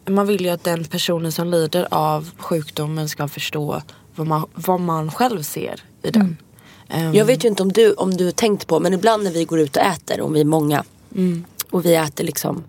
man 0.08 0.28
vill 0.28 0.42
ju 0.42 0.50
att 0.50 0.64
den 0.64 0.86
personen 0.86 1.32
som 1.32 1.48
lider 1.48 1.88
av 1.92 2.32
sjukdomen 2.38 3.10
ska 3.10 3.28
förstå 3.28 3.82
vad 4.16 4.28
man, 4.28 4.46
vad 4.56 4.80
man 4.80 5.12
själv 5.12 5.42
ser 5.44 5.84
i 6.04 6.10
den. 6.12 6.38
Ehm, 6.90 7.14
Jag 7.14 7.26
vet 7.26 7.46
ju 7.46 7.50
inte 7.50 7.64
om 7.64 7.72
du, 7.72 7.94
om 7.94 8.18
du 8.18 8.26
har 8.26 8.32
tänkt 8.32 8.68
på 8.68 8.80
men 8.80 8.94
ibland 8.94 9.24
när 9.24 9.32
vi 9.32 9.46
går 9.46 9.60
ut 9.60 9.76
och 9.78 9.84
äter, 9.84 10.22
om 10.22 10.34
vi 10.34 10.40
är 10.40 10.46
många 10.46 10.84
och 11.72 11.86
vi 11.86 11.96
äter 11.96 12.24
liksom 12.24 12.64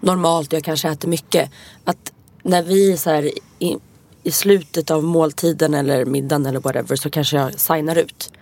normalt 0.00 0.52
jag 0.52 0.64
kanske 0.64 0.88
äter 0.88 1.08
mycket. 1.08 1.50
Att 1.84 2.12
när 2.42 2.62
vi 2.62 2.92
är 2.92 2.96
så 2.96 3.10
här 3.10 3.30
i, 3.58 3.76
i 4.22 4.30
slutet 4.30 4.90
av 4.90 5.04
måltiden 5.04 5.74
eller 5.74 6.04
middagen 6.04 6.46
eller 6.46 6.60
whatever 6.60 6.96
så 6.96 7.10
kanske 7.10 7.36
jag 7.36 7.60
signar 7.60 7.96
ut. 7.96 8.32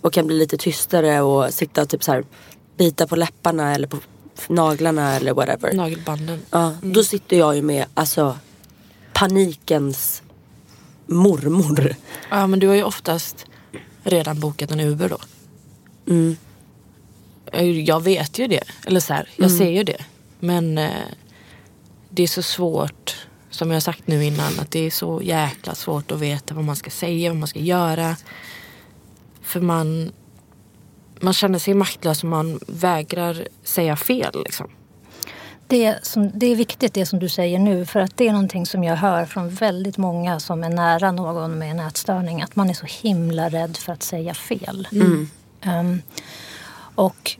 Och 0.00 0.12
kan 0.12 0.26
bli 0.26 0.38
lite 0.38 0.56
tystare 0.56 1.20
och 1.20 1.54
sitta 1.54 1.82
och 1.82 1.88
typ 1.88 2.04
så 2.04 2.12
här 2.12 2.24
bita 2.76 3.06
på 3.06 3.16
läpparna 3.16 3.74
eller 3.74 3.86
på 3.86 3.98
naglarna 4.48 5.16
eller 5.16 5.32
whatever. 5.32 5.72
Nagelbanden. 5.72 6.40
Ja, 6.50 6.76
Då 6.82 7.04
sitter 7.04 7.36
jag 7.38 7.56
ju 7.56 7.62
med 7.62 7.86
alltså 7.94 8.38
panikens 9.12 10.22
mormor. 11.06 11.94
Ja 12.30 12.46
men 12.46 12.58
du 12.58 12.68
har 12.68 12.74
ju 12.74 12.82
oftast 12.82 13.46
redan 14.02 14.40
bokat 14.40 14.70
en 14.70 14.80
Uber 14.80 15.08
då. 15.08 15.18
Mm. 16.08 16.36
Eh, 17.52 17.80
Jag 17.80 18.02
vet 18.02 18.38
ju 18.38 18.46
det. 18.46 18.64
Eller 18.86 19.00
så 19.00 19.12
här, 19.14 19.28
jag 19.36 19.50
ser 19.50 19.70
ju 19.70 19.82
det. 19.84 20.04
Men 20.40 20.78
eh, 20.78 20.90
det 22.10 22.22
är 22.22 22.26
så 22.28 22.42
svårt, 22.42 23.16
som 23.50 23.68
jag 23.70 23.74
har 23.74 23.80
sagt 23.80 24.06
nu 24.06 24.24
innan, 24.24 24.58
att 24.58 24.70
det 24.70 24.86
är 24.86 24.90
så 24.90 25.20
jäkla 25.22 25.74
svårt 25.74 26.10
att 26.10 26.20
veta 26.20 26.54
vad 26.54 26.64
man 26.64 26.76
ska 26.76 26.90
säga, 26.90 27.30
vad 27.30 27.38
man 27.38 27.48
ska 27.48 27.58
göra. 27.58 28.16
För 29.42 29.60
man, 29.60 30.12
man 31.24 31.34
känner 31.34 31.58
sig 31.58 31.74
maktlös 31.74 32.22
och 32.22 32.28
man 32.28 32.60
vägrar 32.68 33.48
säga 33.64 33.96
fel. 33.96 34.42
Liksom. 34.44 34.70
Det, 35.66 36.04
som, 36.06 36.30
det 36.34 36.46
är 36.46 36.56
viktigt 36.56 36.94
det 36.94 37.06
som 37.06 37.18
du 37.18 37.28
säger 37.28 37.58
nu 37.58 37.86
för 37.86 38.00
att 38.00 38.16
det 38.16 38.28
är 38.28 38.32
någonting 38.32 38.66
som 38.66 38.84
jag 38.84 38.96
hör 38.96 39.24
från 39.26 39.48
väldigt 39.50 39.98
många 39.98 40.40
som 40.40 40.64
är 40.64 40.68
nära 40.68 41.12
någon 41.12 41.58
med 41.58 41.70
en 41.70 41.80
ätstörning. 41.80 42.42
Att 42.42 42.56
man 42.56 42.70
är 42.70 42.74
så 42.74 42.86
himla 43.02 43.48
rädd 43.48 43.76
för 43.76 43.92
att 43.92 44.02
säga 44.02 44.34
fel. 44.34 44.88
Ehm, 45.62 46.02
och 46.94 47.36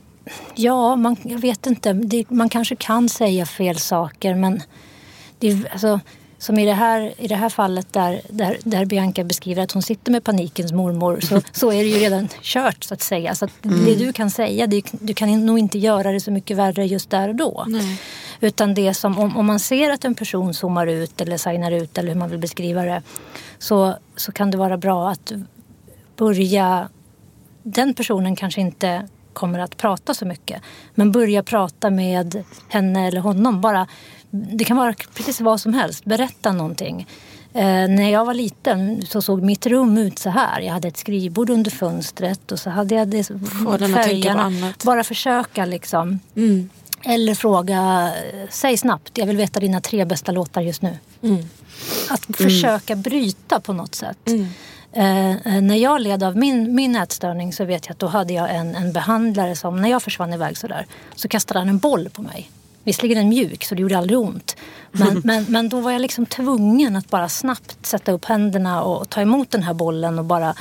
ja, 0.55 0.95
man, 0.95 1.15
jag 1.23 1.39
vet 1.39 1.65
inte. 1.65 1.93
Det, 1.93 2.29
man 2.29 2.49
kanske 2.49 2.75
kan 2.75 3.09
säga 3.09 3.45
fel 3.45 3.77
saker 3.79 4.35
men 4.35 4.61
det, 5.39 5.47
är- 5.47 5.69
alltså, 5.71 5.99
som 6.45 6.59
i 6.59 6.65
det 6.65 6.73
här, 6.73 7.13
i 7.17 7.27
det 7.27 7.35
här 7.35 7.49
fallet 7.49 7.93
där, 7.93 8.21
där, 8.29 8.57
där 8.63 8.85
Bianca 8.85 9.23
beskriver 9.23 9.63
att 9.63 9.71
hon 9.71 9.83
sitter 9.83 10.11
med 10.11 10.23
panikens 10.23 10.71
mormor 10.71 11.19
så, 11.19 11.41
så 11.51 11.71
är 11.71 11.83
det 11.83 11.89
ju 11.89 11.97
redan 11.97 12.27
kört 12.41 12.83
så 12.83 12.93
att 12.93 13.01
säga. 13.01 13.35
Så 13.35 13.45
att 13.45 13.51
det 13.61 13.95
du 13.95 14.13
kan 14.13 14.29
säga, 14.29 14.67
det, 14.67 14.85
du 14.91 15.13
kan 15.13 15.45
nog 15.45 15.59
inte 15.59 15.77
göra 15.77 16.11
det 16.11 16.19
så 16.19 16.31
mycket 16.31 16.57
värre 16.57 16.85
just 16.85 17.09
där 17.09 17.29
och 17.29 17.35
då. 17.35 17.65
Utan 18.41 18.73
det 18.73 18.93
som, 18.93 19.19
om, 19.19 19.37
om 19.37 19.45
man 19.45 19.59
ser 19.59 19.89
att 19.89 20.05
en 20.05 20.15
person 20.15 20.53
zoomar 20.53 20.87
ut 20.87 21.21
eller 21.21 21.37
signar 21.37 21.71
ut 21.71 21.97
eller 21.97 22.13
hur 22.13 22.19
man 22.19 22.29
vill 22.29 22.39
beskriva 22.39 22.83
det 22.83 23.03
så, 23.59 23.95
så 24.15 24.31
kan 24.31 24.51
det 24.51 24.57
vara 24.57 24.77
bra 24.77 25.09
att 25.09 25.31
börja 26.15 26.89
den 27.63 27.93
personen 27.93 28.35
kanske 28.35 28.61
inte 28.61 29.07
kommer 29.33 29.59
att 29.59 29.77
prata 29.77 30.13
så 30.13 30.25
mycket. 30.25 30.61
Men 30.95 31.11
börja 31.11 31.43
prata 31.43 31.89
med 31.89 32.43
henne 32.69 33.07
eller 33.07 33.21
honom. 33.21 33.61
Bara, 33.61 33.87
det 34.35 34.63
kan 34.63 34.77
vara 34.77 34.93
precis 35.13 35.41
vad 35.41 35.61
som 35.61 35.73
helst. 35.73 36.05
Berätta 36.05 36.51
någonting. 36.51 37.07
Eh, 37.53 37.63
när 37.87 38.11
jag 38.11 38.25
var 38.25 38.33
liten 38.33 39.05
så 39.05 39.21
såg 39.21 39.43
mitt 39.43 39.65
rum 39.65 39.97
ut 39.97 40.19
så 40.19 40.29
här. 40.29 40.61
Jag 40.61 40.73
hade 40.73 40.87
ett 40.87 40.97
skrivbord 40.97 41.49
under 41.49 41.71
fönstret 41.71 42.51
och 42.51 42.59
så 42.59 42.69
hade 42.69 42.95
jag 42.95 43.07
det, 43.07 43.29
annat. 44.39 44.83
Bara 44.83 45.03
försöka 45.03 45.65
liksom. 45.65 46.19
Eller 47.03 47.35
fråga, 47.35 48.11
säg 48.49 48.77
snabbt, 48.77 49.17
jag 49.17 49.25
vill 49.25 49.37
veta 49.37 49.59
dina 49.59 49.81
tre 49.81 50.05
bästa 50.05 50.31
låtar 50.31 50.61
just 50.61 50.81
nu. 50.81 50.97
Att 52.09 52.25
försöka 52.37 52.95
bryta 52.95 53.59
på 53.59 53.73
något 53.73 53.95
sätt. 53.95 54.17
Eh, 54.93 55.29
eh, 55.29 55.61
när 55.61 55.75
jag 55.75 56.01
led 56.01 56.23
av 56.23 56.37
min, 56.37 56.75
min 56.75 56.95
ätstörning 56.95 57.53
så 57.53 57.65
vet 57.65 57.85
jag 57.85 57.93
att 57.93 57.99
då 57.99 58.07
hade 58.07 58.33
jag 58.33 58.55
en, 58.55 58.75
en 58.75 58.93
behandlare 58.93 59.55
som 59.55 59.81
när 59.81 59.89
jag 59.89 60.03
försvann 60.03 60.33
iväg 60.33 60.57
sådär 60.57 60.85
så 61.15 61.27
kastade 61.27 61.59
han 61.59 61.69
en 61.69 61.77
boll 61.77 62.09
på 62.09 62.21
mig. 62.21 62.51
Visserligen 62.85 63.17
en 63.17 63.29
mjuk 63.29 63.63
så 63.63 63.75
det 63.75 63.81
gjorde 63.81 63.97
aldrig 63.97 64.19
ont. 64.19 64.55
Men, 64.91 65.21
men, 65.23 65.45
men 65.49 65.69
då 65.69 65.79
var 65.79 65.91
jag 65.91 66.01
liksom 66.01 66.25
tvungen 66.25 66.95
att 66.95 67.09
bara 67.09 67.29
snabbt 67.29 67.85
sätta 67.85 68.11
upp 68.11 68.25
händerna 68.25 68.83
och 68.83 69.09
ta 69.09 69.21
emot 69.21 69.51
den 69.51 69.63
här 69.63 69.73
bollen 69.73 70.19
och 70.19 70.25
bara 70.25 70.55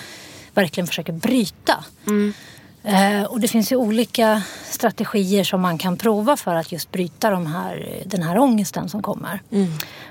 verkligen 0.54 0.86
försöka 0.86 1.12
bryta. 1.12 1.84
Eh, 2.84 3.22
och 3.24 3.40
det 3.40 3.48
finns 3.48 3.72
ju 3.72 3.76
olika 3.76 4.42
strategier 4.64 5.44
som 5.44 5.60
man 5.60 5.78
kan 5.78 5.96
prova 5.96 6.36
för 6.36 6.54
att 6.54 6.72
just 6.72 6.92
bryta 6.92 7.30
de 7.30 7.46
här, 7.46 8.02
den 8.06 8.22
här 8.22 8.38
ångesten 8.38 8.88
som 8.88 9.02
kommer. 9.02 9.42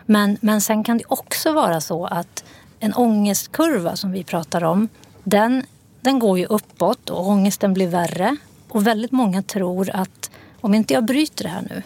Men, 0.05 0.37
men 0.41 0.61
sen 0.61 0.83
kan 0.83 0.97
det 0.97 1.03
också 1.07 1.51
vara 1.51 1.81
så 1.81 2.05
att 2.05 2.43
en 2.79 2.93
ångestkurva 2.93 3.95
som 3.95 4.11
vi 4.11 4.23
pratar 4.23 4.63
om, 4.63 4.87
den, 5.23 5.63
den 6.01 6.19
går 6.19 6.39
ju 6.39 6.45
uppåt 6.45 7.09
och 7.09 7.27
ångesten 7.27 7.73
blir 7.73 7.87
värre. 7.87 8.37
Och 8.69 8.87
väldigt 8.87 9.11
många 9.11 9.41
tror 9.41 9.89
att 9.93 10.31
om 10.61 10.73
inte 10.73 10.93
jag 10.93 11.05
bryter 11.05 11.43
det 11.43 11.49
här 11.49 11.61
nu 11.69 11.83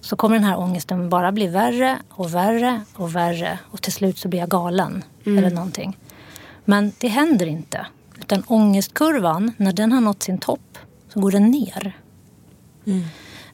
så 0.00 0.16
kommer 0.16 0.36
den 0.36 0.44
här 0.44 0.58
ångesten 0.58 1.08
bara 1.08 1.32
bli 1.32 1.46
värre 1.46 1.98
och 2.08 2.34
värre 2.34 2.80
och 2.94 3.16
värre 3.16 3.58
och 3.70 3.82
till 3.82 3.92
slut 3.92 4.18
så 4.18 4.28
blir 4.28 4.40
jag 4.40 4.48
galen 4.48 5.04
eller 5.24 5.50
någonting. 5.50 5.96
Men 6.64 6.92
det 6.98 7.08
händer 7.08 7.46
inte. 7.46 7.86
Utan 8.20 8.42
ångestkurvan, 8.46 9.52
när 9.56 9.72
den 9.72 9.92
har 9.92 10.00
nått 10.00 10.22
sin 10.22 10.38
topp 10.38 10.78
så 11.12 11.20
går 11.20 11.30
den 11.30 11.50
ner. 11.50 11.96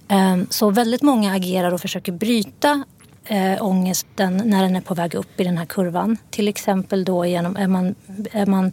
Ehm, 0.08 0.46
Så 0.50 0.70
väldigt 0.70 1.02
många 1.02 1.32
agerar 1.32 1.72
och 1.74 1.80
försöker 1.80 2.12
bryta 2.12 2.84
eh, 3.24 3.62
ångesten 3.66 4.42
när 4.44 4.62
den 4.62 4.76
är 4.76 4.80
på 4.80 4.94
väg 4.94 5.14
upp 5.14 5.40
i 5.40 5.44
den 5.44 5.58
här 5.58 5.66
kurvan. 5.66 6.16
Till 6.30 6.48
exempel 6.48 7.04
då 7.04 7.26
genom, 7.26 7.56
är 7.56 7.68
man, 7.68 7.94
är 8.32 8.46
man 8.46 8.72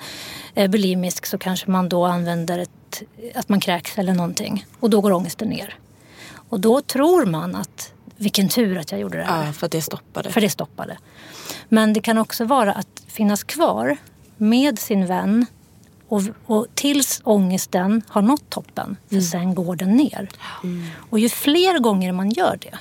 eh, 0.55 0.69
bulimisk 0.71 1.25
så 1.25 1.37
kanske 1.37 1.71
man 1.71 1.89
då 1.89 2.05
använder 2.05 2.59
ett, 2.59 3.03
att 3.35 3.49
man 3.49 3.59
kräks 3.59 3.97
eller 3.97 4.13
någonting. 4.13 4.65
Och 4.79 4.89
då 4.89 5.01
går 5.01 5.11
ångesten 5.11 5.47
ner. 5.47 5.75
Och 6.51 6.59
då 6.59 6.81
tror 6.81 7.25
man 7.25 7.55
att 7.55 7.93
vilken 8.17 8.49
tur 8.49 8.77
att 8.77 8.91
jag 8.91 9.01
gjorde 9.01 9.17
det 9.17 9.23
här. 9.23 9.45
Ja, 9.45 9.53
för 9.53 9.65
att 9.65 9.71
det 9.71 9.81
stoppade. 9.81 10.31
För 10.31 10.41
det 10.41 10.49
stoppade. 10.49 10.97
Men 11.69 11.93
det 11.93 12.01
kan 12.01 12.17
också 12.17 12.45
vara 12.45 12.73
att 12.73 13.03
finnas 13.07 13.43
kvar 13.43 13.97
med 14.37 14.79
sin 14.79 15.05
vän 15.05 15.45
och, 16.07 16.21
och 16.45 16.67
tills 16.73 17.21
ångesten 17.23 18.01
har 18.07 18.21
nått 18.21 18.49
toppen. 18.49 18.97
För 19.09 19.21
sen 19.21 19.55
går 19.55 19.75
den 19.75 19.91
ner. 19.91 20.29
Och 21.09 21.19
ju 21.19 21.29
fler 21.29 21.79
gånger 21.79 22.11
man 22.11 22.29
gör 22.29 22.57
det 22.61 22.77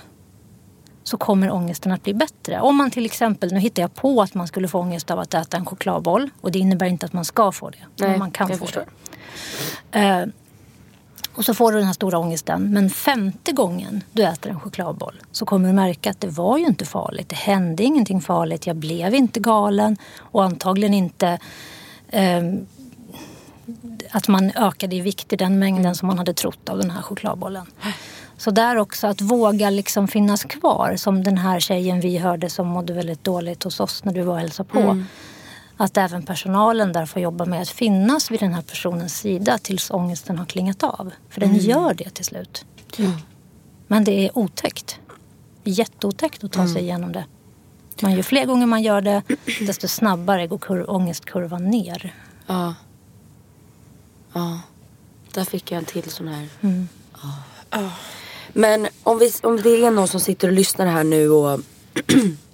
så 1.02 1.16
kommer 1.16 1.50
ångesten 1.50 1.92
att 1.92 2.02
bli 2.02 2.14
bättre. 2.14 2.60
Om 2.60 2.76
man 2.76 2.90
till 2.90 3.04
exempel, 3.04 3.52
nu 3.52 3.60
hittar 3.60 3.82
jag 3.82 3.94
på 3.94 4.22
att 4.22 4.34
man 4.34 4.48
skulle 4.48 4.68
få 4.68 4.78
ångest 4.78 5.10
av 5.10 5.18
att 5.18 5.34
äta 5.34 5.56
en 5.56 5.66
chokladboll. 5.66 6.30
Och 6.40 6.52
det 6.52 6.58
innebär 6.58 6.86
inte 6.86 7.06
att 7.06 7.12
man 7.12 7.24
ska 7.24 7.52
få 7.52 7.70
det. 7.70 7.78
Nej, 7.96 8.10
men 8.10 8.18
man 8.18 8.30
kan 8.30 8.48
få 8.48 8.56
förstår. 8.56 8.84
det. 9.90 10.32
Och 11.34 11.44
så 11.44 11.54
får 11.54 11.72
du 11.72 11.78
den 11.78 11.86
här 11.86 11.92
stora 11.92 12.18
ångesten. 12.18 12.72
Men 12.72 12.90
femte 12.90 13.52
gången 13.52 14.04
du 14.12 14.22
äter 14.22 14.50
en 14.50 14.60
chokladboll 14.60 15.14
så 15.32 15.46
kommer 15.46 15.68
du 15.68 15.74
märka 15.74 16.10
att 16.10 16.20
det 16.20 16.28
var 16.28 16.58
ju 16.58 16.66
inte 16.66 16.84
farligt. 16.84 17.28
Det 17.28 17.36
hände 17.36 17.82
ingenting 17.82 18.20
farligt. 18.20 18.66
Jag 18.66 18.76
blev 18.76 19.14
inte 19.14 19.40
galen. 19.40 19.96
Och 20.18 20.44
antagligen 20.44 20.94
inte 20.94 21.38
eh, 22.08 22.42
att 24.10 24.28
man 24.28 24.50
ökade 24.50 24.96
i 24.96 25.00
vikt 25.00 25.32
i 25.32 25.36
den 25.36 25.58
mängden 25.58 25.94
som 25.94 26.06
man 26.06 26.18
hade 26.18 26.34
trott 26.34 26.68
av 26.68 26.78
den 26.78 26.90
här 26.90 27.02
chokladbollen. 27.02 27.66
Så 28.36 28.50
där 28.50 28.76
också 28.76 29.06
att 29.06 29.20
våga 29.20 29.70
liksom 29.70 30.08
finnas 30.08 30.44
kvar. 30.44 30.96
Som 30.96 31.22
den 31.22 31.38
här 31.38 31.60
tjejen 31.60 32.00
vi 32.00 32.18
hörde 32.18 32.50
som 32.50 32.66
mådde 32.68 32.92
väldigt 32.92 33.24
dåligt 33.24 33.62
hos 33.62 33.80
oss 33.80 34.04
när 34.04 34.12
du 34.12 34.22
var 34.22 34.34
och 34.34 34.40
hälsade 34.40 34.68
på. 34.68 35.04
Att 35.82 35.96
även 35.96 36.22
personalen 36.22 36.92
där 36.92 37.06
får 37.06 37.22
jobba 37.22 37.44
med 37.44 37.62
att 37.62 37.68
finnas 37.68 38.30
vid 38.30 38.40
den 38.40 38.54
här 38.54 38.62
personens 38.62 39.18
sida 39.18 39.58
tills 39.58 39.90
ångesten 39.90 40.38
har 40.38 40.46
klingat 40.46 40.82
av. 40.82 41.10
För 41.28 41.40
den 41.40 41.56
gör 41.56 41.94
det 41.94 42.10
till 42.10 42.24
slut. 42.24 42.64
Men 43.86 44.04
det 44.04 44.26
är 44.26 44.38
otäckt. 44.38 45.00
Jätteotäckt 45.64 46.44
att 46.44 46.52
ta 46.52 46.68
sig 46.68 46.82
igenom 46.82 47.12
det. 47.12 47.24
Men 48.02 48.12
ju 48.16 48.22
fler 48.22 48.46
gånger 48.46 48.66
man 48.66 48.82
gör 48.82 49.00
det 49.00 49.22
desto 49.66 49.88
snabbare 49.88 50.46
går 50.46 50.58
kur- 50.58 50.90
ångestkurvan 50.90 51.64
ner. 51.70 52.14
Ja. 52.46 52.74
Ja. 54.32 54.60
Där 55.34 55.44
fick 55.44 55.70
jag 55.72 55.78
en 55.78 55.84
till 55.84 56.10
sån 56.10 56.28
här. 56.28 56.48
Ja. 57.70 57.90
Men 58.52 58.88
om, 59.02 59.18
vi, 59.18 59.32
om 59.42 59.56
det 59.56 59.84
är 59.84 59.90
någon 59.90 60.08
som 60.08 60.20
sitter 60.20 60.48
och 60.48 60.54
lyssnar 60.54 60.86
här 60.86 61.04
nu 61.04 61.30
och 61.30 61.60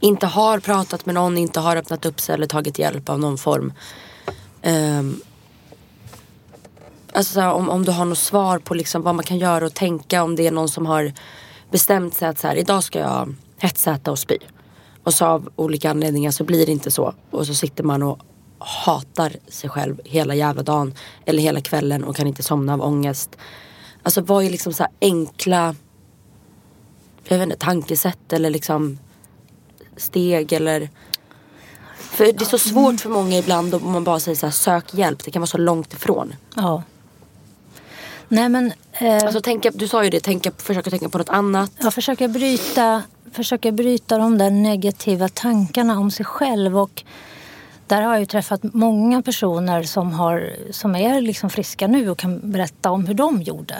inte 0.00 0.26
har 0.26 0.60
pratat 0.60 1.06
med 1.06 1.14
någon, 1.14 1.38
inte 1.38 1.60
har 1.60 1.76
öppnat 1.76 2.06
upp 2.06 2.20
sig 2.20 2.34
eller 2.34 2.46
tagit 2.46 2.78
hjälp 2.78 3.08
av 3.08 3.20
någon 3.20 3.38
form. 3.38 3.72
Um, 4.62 5.20
alltså 7.12 7.40
här, 7.40 7.52
om, 7.52 7.68
om 7.68 7.84
du 7.84 7.92
har 7.92 8.04
något 8.04 8.18
svar 8.18 8.58
på 8.58 8.74
liksom 8.74 9.02
vad 9.02 9.14
man 9.14 9.24
kan 9.24 9.38
göra 9.38 9.66
och 9.66 9.74
tänka 9.74 10.22
om 10.22 10.36
det 10.36 10.46
är 10.46 10.50
någon 10.50 10.68
som 10.68 10.86
har 10.86 11.12
bestämt 11.70 12.14
sig 12.14 12.28
att 12.28 12.38
så 12.38 12.46
här, 12.46 12.56
idag 12.56 12.84
ska 12.84 12.98
jag 12.98 13.34
hetsäta 13.58 14.10
och 14.10 14.18
spy. 14.18 14.38
Och 15.02 15.14
så 15.14 15.24
av 15.24 15.48
olika 15.56 15.90
anledningar 15.90 16.30
så 16.30 16.44
blir 16.44 16.66
det 16.66 16.72
inte 16.72 16.90
så. 16.90 17.14
Och 17.30 17.46
så 17.46 17.54
sitter 17.54 17.84
man 17.84 18.02
och 18.02 18.18
hatar 18.58 19.32
sig 19.48 19.70
själv 19.70 20.00
hela 20.04 20.34
jävla 20.34 20.62
dagen. 20.62 20.94
Eller 21.24 21.42
hela 21.42 21.60
kvällen 21.60 22.04
och 22.04 22.16
kan 22.16 22.26
inte 22.26 22.42
somna 22.42 22.74
av 22.74 22.82
ångest. 22.82 23.36
Alltså 24.02 24.20
vad 24.20 24.44
är 24.44 24.50
liksom 24.50 24.72
så 24.72 24.82
här 24.82 24.92
enkla 25.00 25.74
jag 27.28 27.38
vet 27.38 27.44
inte, 27.46 27.56
tankesätt 27.56 28.32
eller 28.32 28.50
liksom 28.50 28.98
steg 29.96 30.52
eller 30.52 30.88
för 31.98 32.24
det 32.24 32.40
är 32.40 32.44
så 32.44 32.58
svårt 32.58 33.00
för 33.00 33.10
många 33.10 33.38
ibland 33.38 33.74
om 33.74 33.92
man 33.92 34.04
bara 34.04 34.20
säger 34.20 34.36
så 34.36 34.46
här, 34.46 34.50
sök 34.52 34.94
hjälp. 34.94 35.24
Det 35.24 35.30
kan 35.30 35.40
vara 35.40 35.46
så 35.46 35.58
långt 35.58 35.92
ifrån. 35.92 36.34
Ja. 36.56 36.82
Nej 38.28 38.48
men 38.48 38.72
eh, 38.92 39.14
Alltså 39.24 39.40
tänka, 39.40 39.70
du 39.74 39.88
sa 39.88 40.04
ju 40.04 40.10
det, 40.10 40.20
tänka, 40.20 40.50
försöka 40.58 40.90
tänka 40.90 41.08
på 41.08 41.18
något 41.18 41.28
annat. 41.28 41.72
jag 41.78 41.94
försöker 41.94 42.28
bryta, 42.28 43.02
försöker 43.32 43.72
bryta 43.72 44.18
de 44.18 44.38
där 44.38 44.50
negativa 44.50 45.28
tankarna 45.28 45.98
om 45.98 46.10
sig 46.10 46.26
själv. 46.26 46.78
Och 46.78 47.04
där 47.86 48.02
har 48.02 48.12
jag 48.12 48.20
ju 48.20 48.26
träffat 48.26 48.60
många 48.62 49.22
personer 49.22 49.82
som, 49.82 50.12
har, 50.12 50.52
som 50.70 50.94
är 50.96 51.20
liksom 51.20 51.50
friska 51.50 51.86
nu 51.86 52.10
och 52.10 52.18
kan 52.18 52.52
berätta 52.52 52.90
om 52.90 53.06
hur 53.06 53.14
de 53.14 53.42
gjorde. 53.42 53.74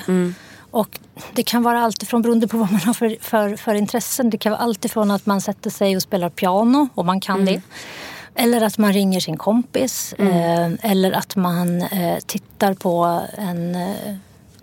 Och 0.71 0.99
det 1.33 1.43
kan 1.43 1.63
vara 1.63 1.81
allt 1.81 2.03
ifrån, 2.03 2.23
beroende 2.23 2.49
på 2.49 2.57
vad 2.57 2.73
man 2.73 2.81
har 2.81 2.95
för, 2.95 3.17
för, 3.21 3.57
för 3.57 3.75
intressen, 3.75 4.31
det 4.31 4.39
kan 4.39 4.53
vara 4.53 4.63
allt 4.63 4.85
ifrån 4.85 5.11
att 5.11 5.27
man 5.27 5.41
sätter 5.41 5.71
sig 5.71 5.97
och 5.97 6.03
spelar 6.03 6.29
piano, 6.31 6.89
och 6.95 7.05
man 7.05 7.21
kan 7.21 7.45
det. 7.45 7.63
Eller 8.35 8.61
att 8.61 8.79
man 8.79 8.93
ringer 8.93 9.21
sin 9.21 9.37
kompis. 9.37 10.13
Eh, 10.13 10.71
eller 10.83 11.13
att 11.13 11.37
man 11.37 11.83
eh, 11.83 12.19
tittar 12.27 12.75
på 12.75 13.23
en... 13.39 13.75
Eh, 13.75 14.15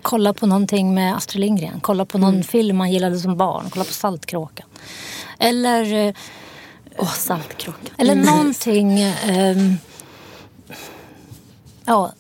kollar 0.02 0.34
på 0.34 0.46
någonting 0.48 0.94
med 0.94 1.16
Astrid 1.16 1.42
Lindgren. 1.42 1.80
Kollar 1.80 2.06
på 2.06 2.18
någon 2.18 2.44
film 2.44 2.78
man 2.78 2.92
gillade 2.92 3.20
som 3.20 3.38
barn. 3.38 3.70
Kollar 3.70 3.86
på 3.86 3.94
Saltkråkan. 3.94 4.68
Eller... 5.40 6.08
Eh, 6.08 6.14
Åh, 6.98 7.14
saltkråkan. 7.14 7.96
eller 7.98 8.16
någonting... 8.16 9.00
ehm, 9.02 9.78
ja, 11.86 12.12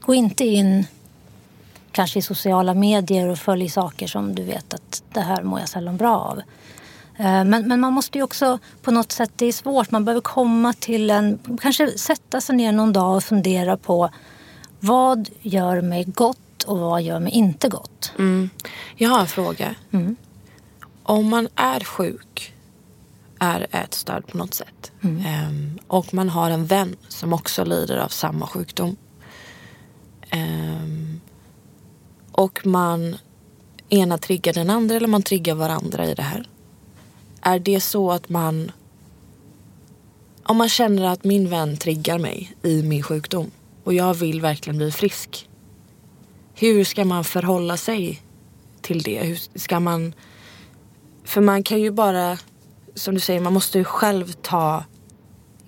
gå 0.00 0.14
inte 0.14 0.44
in 0.44 0.86
kanske 1.92 2.18
i 2.18 2.22
sociala 2.22 2.74
medier 2.74 3.28
och 3.28 3.38
följ 3.38 3.68
saker 3.68 4.06
som 4.06 4.34
du 4.34 4.42
vet 4.42 4.74
att 4.74 5.02
det 5.12 5.20
här 5.20 5.42
mår 5.42 5.60
jag 5.60 5.68
sällan 5.68 5.96
bra 5.96 6.18
av. 6.18 6.38
Eh, 7.18 7.44
Men, 7.44 7.68
men 7.68 7.80
man 7.80 7.92
måste 7.92 8.18
ju 8.18 8.24
också 8.24 8.58
på 8.82 8.90
något 8.90 9.12
sätt, 9.12 9.30
det 9.36 9.46
är 9.46 9.52
svårt, 9.52 9.90
man 9.90 10.04
behöver 10.04 10.20
komma 10.20 10.72
till 10.72 11.10
en, 11.10 11.38
kanske 11.62 11.98
sätta 11.98 12.40
sig 12.40 12.56
ner 12.56 12.72
någon 12.72 12.92
dag 12.92 13.16
och 13.16 13.24
fundera 13.24 13.76
på 13.76 14.10
vad 14.80 15.28
gör 15.40 15.80
mig 15.80 16.04
gott 16.04 16.62
och 16.66 16.78
vad 16.78 17.02
gör 17.02 17.20
mig 17.20 17.32
inte 17.32 17.68
gott. 17.68 18.12
Jag 18.96 19.10
har 19.10 19.20
en 19.20 19.26
fråga. 19.26 19.74
Om 21.02 21.28
man 21.28 21.48
är 21.56 21.80
sjuk, 21.84 22.54
är 23.38 23.66
ätstörd 23.70 24.26
på 24.26 24.36
något 24.36 24.54
sätt 24.54 24.92
ehm, 25.02 25.78
och 25.86 26.14
man 26.14 26.28
har 26.28 26.50
en 26.50 26.66
vän 26.66 26.96
som 27.08 27.32
också 27.32 27.64
lider 27.64 27.96
av 27.96 28.08
samma 28.08 28.46
sjukdom 28.46 28.96
ehm, 30.30 31.01
och 32.32 32.66
man 32.66 33.16
ena 33.88 34.18
triggar 34.18 34.52
den 34.52 34.70
andra 34.70 34.96
eller 34.96 35.08
man 35.08 35.22
triggar 35.22 35.54
varandra 35.54 36.06
i 36.06 36.14
det 36.14 36.22
här. 36.22 36.48
Är 37.40 37.58
det 37.58 37.80
så 37.80 38.12
att 38.12 38.28
man 38.28 38.72
om 40.44 40.56
man 40.56 40.68
känner 40.68 41.04
att 41.04 41.24
min 41.24 41.50
vän 41.50 41.76
triggar 41.76 42.18
mig 42.18 42.56
i 42.62 42.82
min 42.82 43.02
sjukdom 43.02 43.50
och 43.84 43.94
jag 43.94 44.14
vill 44.14 44.40
verkligen 44.40 44.76
bli 44.76 44.92
frisk. 44.92 45.48
Hur 46.54 46.84
ska 46.84 47.04
man 47.04 47.24
förhålla 47.24 47.76
sig 47.76 48.22
till 48.80 49.02
det? 49.02 49.22
Hur 49.22 49.58
ska 49.58 49.80
man... 49.80 50.14
För 51.24 51.40
man 51.40 51.62
kan 51.62 51.80
ju 51.80 51.90
bara, 51.90 52.38
som 52.94 53.14
du 53.14 53.20
säger, 53.20 53.40
man 53.40 53.52
måste 53.52 53.78
ju 53.78 53.84
själv 53.84 54.32
ta 54.32 54.84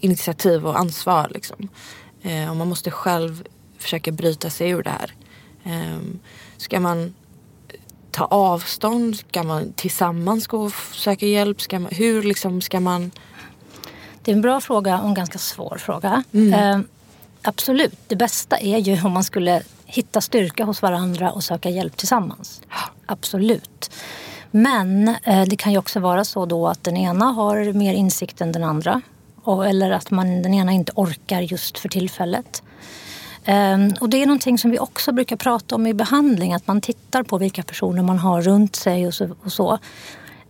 initiativ 0.00 0.66
och 0.66 0.78
ansvar. 0.78 1.30
Liksom. 1.34 1.68
Eh, 2.22 2.50
och 2.50 2.56
man 2.56 2.68
måste 2.68 2.90
själv 2.90 3.44
försöka 3.78 4.12
bryta 4.12 4.50
sig 4.50 4.70
ur 4.70 4.82
det 4.82 4.90
här. 4.90 5.14
Eh, 5.64 5.98
ska 6.64 6.80
man 6.80 7.14
ta 8.10 8.24
avstånd? 8.24 9.16
Ska 9.16 9.42
man 9.42 9.72
tillsammans 9.72 10.46
gå 10.46 10.58
och 10.58 10.72
söka 10.92 11.26
hjälp? 11.26 11.60
Ska 11.60 11.78
man, 11.78 11.92
hur 11.92 12.22
liksom 12.22 12.60
ska 12.60 12.80
man... 12.80 13.10
Det 14.22 14.30
är 14.30 14.34
en 14.34 14.42
bra 14.42 14.60
fråga 14.60 14.98
och 15.00 15.08
en 15.08 15.14
ganska 15.14 15.38
svår 15.38 15.76
fråga. 15.78 16.24
Eh, 16.32 16.80
absolut, 17.42 17.98
det 18.06 18.16
bästa 18.16 18.58
är 18.58 18.78
ju 18.78 19.02
om 19.02 19.12
man 19.12 19.24
skulle 19.24 19.62
hitta 19.84 20.20
styrka 20.20 20.64
hos 20.64 20.82
varandra 20.82 21.32
och 21.32 21.44
söka 21.44 21.70
hjälp 21.70 21.96
tillsammans. 21.96 22.62
Absolut. 23.06 23.90
Men 24.50 25.08
eh, 25.08 25.42
det 25.42 25.56
kan 25.56 25.72
ju 25.72 25.78
också 25.78 26.00
vara 26.00 26.24
så 26.24 26.46
då 26.46 26.68
att 26.68 26.84
den 26.84 26.96
ena 26.96 27.24
har 27.24 27.72
mer 27.72 27.94
insikt 27.94 28.40
än 28.40 28.52
den 28.52 28.64
andra. 28.64 29.00
Och, 29.42 29.66
eller 29.66 29.90
att 29.90 30.10
man, 30.10 30.42
den 30.42 30.54
ena 30.54 30.72
inte 30.72 30.92
orkar 30.94 31.40
just 31.40 31.78
för 31.78 31.88
tillfället. 31.88 32.62
Ehm, 33.44 33.94
och 34.00 34.08
det 34.08 34.22
är 34.22 34.26
någonting 34.26 34.58
som 34.58 34.70
vi 34.70 34.78
också 34.78 35.12
brukar 35.12 35.36
prata 35.36 35.74
om 35.74 35.86
i 35.86 35.94
behandling. 35.94 36.54
Att 36.54 36.66
man 36.66 36.80
tittar 36.80 37.22
på 37.22 37.38
vilka 37.38 37.62
personer 37.62 38.02
man 38.02 38.18
har 38.18 38.42
runt 38.42 38.76
sig 38.76 39.06
och 39.06 39.14
så. 39.14 39.36
Och 39.44 39.52
så. 39.52 39.78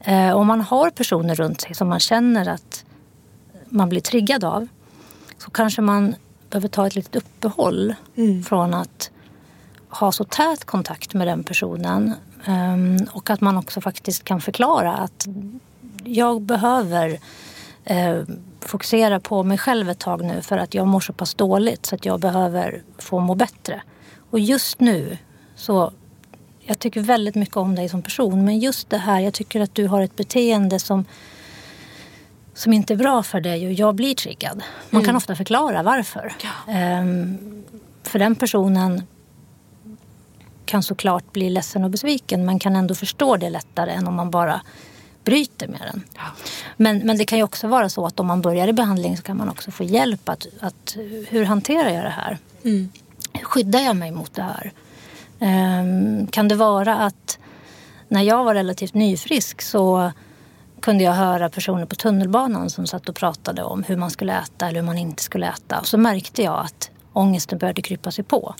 Eh, 0.01 0.37
om 0.37 0.47
man 0.47 0.61
har 0.61 0.91
personer 0.91 1.35
runt 1.35 1.61
sig 1.61 1.75
som 1.75 1.89
man 1.89 2.01
känner 2.01 2.49
att 2.49 2.85
man 3.69 3.89
blir 3.89 4.01
triggad 4.01 4.45
av 4.45 4.69
så 5.39 5.51
kanske 5.51 5.83
man 5.83 6.15
behöver 6.51 6.69
ta 6.69 6.87
ett 6.87 6.95
litet 6.95 7.17
uppehåll 7.17 7.95
från 8.47 8.75
att 8.75 9.11
ha 9.89 10.13
så 10.13 10.25
tät 10.25 10.65
kontakt 10.65 11.15
med 11.15 11.27
den 11.27 11.45
personen. 11.45 12.15
Ehm, 12.45 12.97
och 13.13 13.31
att 13.31 13.41
man 13.41 13.57
också 13.57 13.81
faktiskt 13.81 14.25
kan 14.25 14.41
förklara 14.41 14.95
att 14.95 15.27
jag 16.05 16.43
behöver 16.43 17.19
eh, 17.85 18.23
fokusera 18.61 19.21
på 19.21 19.43
mig 19.43 19.59
själv 19.59 19.91
ett 19.91 19.99
tag 19.99 20.25
nu 20.25 20.43
för 20.43 20.59
att 20.59 20.75
jag 20.75 20.87
mår 20.87 21.01
så 21.01 21.13
pass 21.13 21.35
dåligt 21.35 21.87
så 21.87 21.95
att 21.95 22.05
jag 22.05 22.21
behöver 22.21 22.83
få 22.99 23.21
må 23.21 23.35
bättre. 23.35 23.83
Och 24.31 24.41
just 24.41 24.81
nu 24.81 25.19
så 25.55 25.93
jag 26.67 26.79
tycker 26.79 27.01
väldigt 27.01 27.35
mycket 27.35 27.57
om 27.57 27.75
dig 27.75 27.89
som 27.89 28.03
person. 28.03 28.45
Men 28.45 28.59
just 28.59 28.91
det 28.91 28.99
här, 28.99 29.21
jag 29.21 29.35
tycker 29.35 29.61
att 29.61 29.75
du 29.75 29.87
har 29.87 30.03
ett 30.03 30.17
beteende 30.17 30.79
som, 30.79 31.05
som 32.55 32.73
inte 32.73 32.95
är 32.95 32.97
bra 32.97 33.23
för 33.23 33.41
dig 33.41 33.67
och 33.67 33.73
jag 33.73 33.95
blir 33.95 34.15
triggad. 34.15 34.63
Man 34.91 35.05
kan 35.05 35.17
ofta 35.17 35.37
förklara 35.37 35.83
varför. 35.83 36.33
Ehm, 36.69 37.39
för 38.03 38.19
den 38.19 38.37
personen 38.37 39.03
kan 40.65 40.83
såklart 40.83 41.33
bli 41.33 41.51
ledsen 41.51 41.85
och 41.85 41.91
besviken 41.91 42.47
men 42.47 42.59
kan 42.59 42.77
ändå 42.77 42.95
förstå 42.95 43.37
det 43.37 43.51
lättare 43.51 43.91
än 43.91 44.07
om 44.07 44.15
man 44.15 44.31
bara 44.31 44.61
bryter 45.25 45.69
med 45.69 45.81
den. 45.81 46.03
Men, 46.77 46.99
men 46.99 47.19
det 47.19 47.25
kan 47.25 47.39
ju 47.39 47.45
också 47.45 47.69
vara 47.69 47.89
så 47.89 48.07
att 48.07 48.21
om 48.21 48.27
man 48.27 48.43
börjar 48.43 48.69
i 48.69 48.73
behandling 48.73 49.17
så 49.17 49.23
kan 49.23 49.37
man 49.37 49.49
också 49.49 49.71
få 49.71 49.85
hjälp 49.85 50.29
att, 50.29 50.47
att 50.61 50.97
hur 51.29 51.45
hanterar 51.45 51.91
jag 51.91 52.05
det 52.05 52.11
här? 52.11 52.39
Hur 53.33 53.45
skyddar 53.45 53.81
jag 53.81 53.97
mig 53.97 54.11
mot 54.11 54.35
det 54.35 54.43
här? 54.43 54.73
Ehm, 55.41 56.27
kan 56.27 56.49
det 56.49 56.55
vara 56.55 56.97
att 56.97 57.39
när 58.09 58.23
jag 58.23 58.45
var 58.45 58.55
relativt 58.55 58.95
nyfrisk 58.95 59.63
så 59.63 60.13
kunde 60.81 61.05
jag 61.05 61.13
höra 61.13 61.49
personer 61.49 61.87
på 61.87 61.95
tunnelbanan 61.95 62.71
som 62.71 62.87
satt 62.87 63.09
och 63.09 63.15
pratade 63.15 63.63
om 63.63 63.83
hur 63.83 63.97
man 63.97 64.11
skulle 64.11 64.39
äta 64.39 64.69
eller 64.69 64.81
hur 64.81 64.87
man 64.87 64.99
inte 64.99 65.23
skulle 65.23 65.49
äta. 65.49 65.81
Och 65.81 65.87
så 65.87 65.99
märkte 65.99 66.43
jag 66.43 66.61
att 66.65 66.91
ångesten 67.13 67.59
började 67.59 67.83
krypa 67.83 68.11
sig 68.11 68.25
på. 68.25 68.55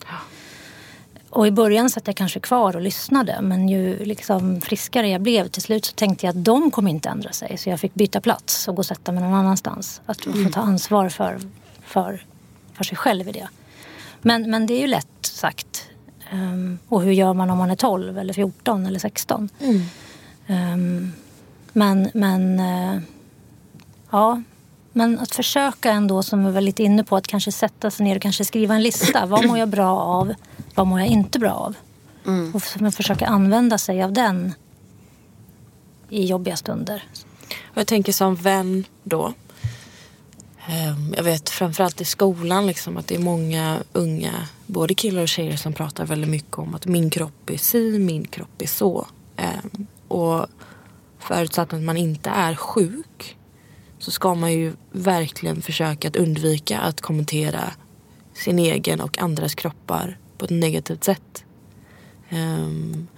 Och 1.35 1.47
i 1.47 1.51
början 1.51 1.91
satt 1.91 2.07
jag 2.07 2.17
kanske 2.17 2.41
kvar 2.41 2.77
och 2.77 2.83
lyssnade 2.83 3.39
men 3.43 3.69
ju 3.69 4.05
liksom 4.05 4.61
friskare 4.61 5.09
jag 5.09 5.21
blev 5.21 5.49
till 5.49 5.63
slut 5.63 5.85
så 5.85 5.93
tänkte 5.93 6.27
jag 6.27 6.37
att 6.37 6.45
de 6.45 6.71
kommer 6.71 6.91
inte 6.91 7.09
ändra 7.09 7.33
sig. 7.33 7.59
Så 7.59 7.71
jag 7.71 7.81
fick 7.81 7.95
byta 7.95 8.21
plats 8.21 8.69
och 8.69 8.77
gå 8.77 8.81
och 8.81 8.87
sätta 8.87 9.13
mig 9.13 9.23
någon 9.23 9.35
annanstans. 9.35 10.01
Att 10.07 10.21
få 10.21 10.49
ta 10.53 10.61
ansvar 10.61 11.09
för, 11.09 11.41
för, 11.83 12.27
för 12.73 12.85
sig 12.85 12.97
själv 12.97 13.29
i 13.29 13.33
det. 13.33 13.49
Men, 14.23 14.51
men 14.51 14.67
det 14.67 14.75
är 14.75 14.81
ju 14.81 14.87
lätt 14.87 15.07
sagt. 15.23 15.89
Ehm, 16.31 16.79
och 16.89 17.03
hur 17.03 17.13
gör 17.13 17.35
man 17.35 17.51
om 17.51 17.59
man 17.59 17.71
är 17.71 17.77
12 17.77 18.19
eller 18.19 18.35
14 18.35 18.87
eller 18.87 18.99
16? 18.99 19.49
Ehm, 20.47 21.13
men, 21.73 22.11
men 22.15 22.61
eh, 22.61 23.01
ja, 24.11 24.43
men 24.97 25.19
att 25.19 25.35
försöka 25.35 25.91
ändå, 25.91 26.23
som 26.23 26.45
vi 26.47 26.53
var 26.53 26.61
lite 26.61 26.83
inne 26.83 27.05
på, 27.05 27.17
att 27.17 27.27
kanske 27.27 27.53
sätta 27.53 27.91
sig 27.91 28.05
ner 28.05 28.17
och 28.17 28.23
kanske 28.23 28.45
skriva 28.45 28.75
en 28.75 28.83
lista. 28.83 29.27
Vad 29.27 29.47
mår 29.47 29.59
jag 29.59 29.69
bra 29.69 30.01
av? 30.01 30.35
Vad 30.75 30.87
mår 30.87 31.01
jag 31.01 31.09
inte 31.09 31.39
bra 31.39 31.53
av? 31.53 31.75
Och 32.55 32.63
för- 32.63 32.91
försöka 32.91 33.27
använda 33.27 33.79
sig 33.79 34.03
av 34.03 34.13
den 34.13 34.55
i 36.11 36.25
jobbiga 36.25 36.57
stunder. 36.57 37.05
Och 37.65 37.77
jag 37.79 37.87
tänker 37.87 38.13
som 38.13 38.35
vän 38.37 38.85
då. 39.03 39.33
ehm, 40.69 41.15
Jag 41.17 41.25
vet 41.25 41.51
framförallt 41.51 42.01
i 42.01 42.05
skolan 42.05 42.67
liksom 42.67 42.97
att 42.97 43.07
det 43.07 43.15
är 43.15 43.19
många 43.19 43.79
unga, 43.93 44.49
både 44.67 44.95
killar 44.95 45.23
och 45.23 45.29
tjejer 45.29 45.57
som 45.57 45.73
pratar 45.73 46.07
väldigt 46.07 46.31
mycket 46.31 46.59
om 46.59 46.75
att 46.75 46.87
min 46.87 47.11
kropp 47.11 47.51
är 47.51 47.57
si, 47.59 47.99
min 47.99 48.25
kropp 48.27 48.63
är 48.63 48.67
så. 48.67 49.07
Ehm, 49.37 49.87
Och 50.09 50.47
förutsatt 51.19 51.73
att 51.73 51.83
man 51.83 51.97
inte 51.97 52.31
är 52.31 52.55
sjuk 52.55 53.37
så 54.05 54.11
ska 54.11 54.35
man 54.35 54.53
ju 54.53 54.73
verkligen 54.93 55.63
försöka 55.63 56.09
att 56.09 56.17
undvika 56.17 56.81
att 56.81 57.01
kommentera 57.01 57.73
sin 58.35 58.59
egen 58.59 59.01
och 59.01 59.19
andras 59.19 59.55
kroppar 59.55 60.19
på 60.39 60.45
ett 60.45 60.51
negativt 60.51 61.05
sätt. 61.05 61.45
Um, 62.31 63.09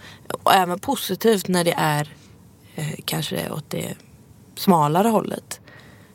och 0.44 0.54
även 0.54 0.78
positivt 0.78 1.48
när 1.48 1.64
det 1.64 1.74
är 1.76 2.12
eh, 2.74 2.94
kanske 3.04 3.50
åt 3.50 3.70
det 3.70 3.94
smalare 4.54 5.08
hållet. 5.08 5.60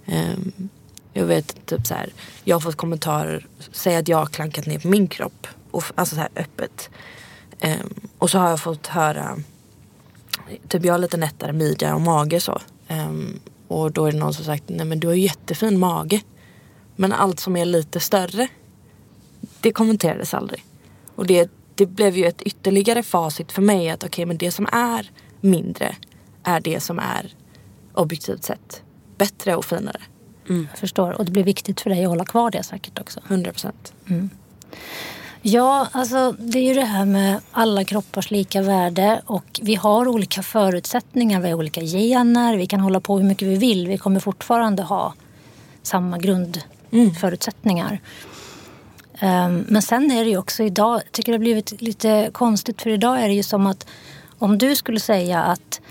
Um, 0.06 0.70
jag 1.14 1.26
vet 1.26 1.66
typ 1.66 1.88
så 1.88 1.94
här, 1.94 2.10
jag 2.44 2.56
har 2.56 2.62
fått 2.62 2.78
kommentarer, 2.78 3.48
säg 3.72 3.96
att 3.96 4.08
jag 4.08 4.18
har 4.18 4.26
klankat 4.26 4.66
ner 4.66 4.80
på 4.80 4.88
min 4.88 5.08
kropp. 5.08 5.48
Och, 5.72 5.84
alltså 5.96 6.16
så 6.16 6.22
här 6.22 6.30
öppet. 6.36 6.90
Um, 7.64 8.10
och 8.18 8.30
så 8.30 8.40
har 8.40 8.50
jag 8.50 8.60
fått 8.60 8.88
höra, 8.88 9.38
typ 10.68 10.86
jag 10.86 10.94
har 10.94 11.00
lite 11.00 11.18
nättare 11.18 11.54
midja 11.54 11.96
och 11.96 12.02
mage 12.02 12.40
så. 12.40 12.62
Och 13.72 13.92
då 13.92 14.06
är 14.06 14.12
det 14.12 14.18
någon 14.18 14.34
som 14.34 14.46
sagt, 14.46 14.64
nej 14.68 14.86
men 14.86 15.00
du 15.00 15.08
har 15.08 15.14
ju 15.14 15.22
jättefin 15.22 15.80
mage. 15.80 16.22
Men 16.96 17.14
allt 17.14 17.40
som 17.40 17.56
är 17.56 17.66
lite 17.66 18.00
större, 18.00 18.48
det 19.62 19.72
kommenterades 19.72 20.34
aldrig. 20.34 20.66
Och 21.16 21.28
det, 21.28 21.52
det 21.76 21.86
blev 21.86 22.18
ju 22.18 22.26
ett 22.26 22.42
ytterligare 22.42 23.04
facit 23.04 23.52
för 23.52 23.62
mig 23.62 23.90
att 23.90 24.04
okej 24.04 24.26
men 24.26 24.38
det 24.38 24.52
som 24.52 24.68
är 24.72 25.12
mindre 25.42 25.96
är 26.44 26.60
det 26.60 26.80
som 26.80 27.00
är 27.00 27.36
objektivt 27.94 28.44
sett 28.44 28.84
bättre 29.18 29.56
och 29.56 29.66
finare. 29.66 30.02
Jag 30.72 30.80
förstår. 30.80 31.12
Och 31.12 31.26
det 31.26 31.32
blir 31.32 31.44
viktigt 31.44 31.82
för 31.82 31.90
dig 31.90 32.04
att 32.04 32.10
hålla 32.10 32.26
kvar 32.26 32.52
det 32.52 32.64
säkert 32.64 33.00
också. 33.00 33.20
100 33.28 33.52
procent. 33.52 33.94
Ja, 35.42 35.88
alltså 35.92 36.36
det 36.40 36.60
är 36.60 36.64
ju 36.64 36.74
det 36.74 36.86
här 36.86 37.06
med 37.06 37.40
alla 37.52 37.84
kroppars 37.84 38.32
lika 38.32 38.62
värde 38.62 39.22
och 39.26 39.60
vi 39.62 39.76
har 39.76 40.08
olika 40.08 40.44
förutsättningar, 40.44 41.42
vi 41.42 41.50
har 41.50 41.58
olika 41.58 41.82
gener, 41.82 42.58
vi 42.58 42.68
kan 42.68 42.80
hålla 42.80 43.00
på 43.00 43.18
hur 43.18 43.26
mycket 43.26 43.48
vi 43.48 43.56
vill. 43.56 43.88
Vi 43.88 43.98
kommer 43.98 44.20
fortfarande 44.20 44.84
ha 44.84 45.14
samma 45.84 46.18
grundförutsättningar. 46.18 48.00
Ehm, 49.20 49.66
men 49.68 49.82
sen 49.82 50.12
är 50.12 50.24
det 50.24 50.30
ju 50.30 50.38
också 50.38 50.64
idag, 50.64 51.02
jag 51.06 51.12
tycker 51.12 51.32
det 51.32 51.38
har 51.38 51.40
blivit 51.44 51.82
lite 51.82 52.30
konstigt 52.34 52.82
för 52.82 52.90
idag 52.90 53.22
är 53.22 53.28
det 53.28 53.34
ju 53.34 53.44
som 53.44 53.68
att 53.68 53.88
om 54.40 54.58
du 54.58 54.76
skulle 54.76 55.00
säga 55.00 55.44
att 55.44 55.82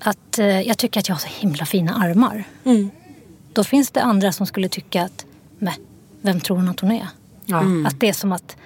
att 0.00 0.38
eh, 0.38 0.60
jag 0.60 0.78
tycker 0.78 1.00
att 1.00 1.08
jag 1.08 1.14
har 1.14 1.20
så 1.20 1.28
himla 1.40 1.66
fina 1.66 1.94
armar. 1.94 2.44
Då 3.52 3.64
finns 3.64 3.90
det 3.90 4.02
andra 4.02 4.32
som 4.32 4.46
skulle 4.46 4.68
tycka 4.68 5.02
att, 5.04 5.26
men 5.58 5.74
vem 6.22 6.40
tror 6.40 6.56
hon 6.56 6.68
att 6.68 6.80
hon 6.80 6.92
är? 6.92 7.08
Ja. 7.48 7.62
Att 7.86 8.00
det 8.00 8.08
är 8.08 8.12
som 8.12 8.32
att 8.32 8.56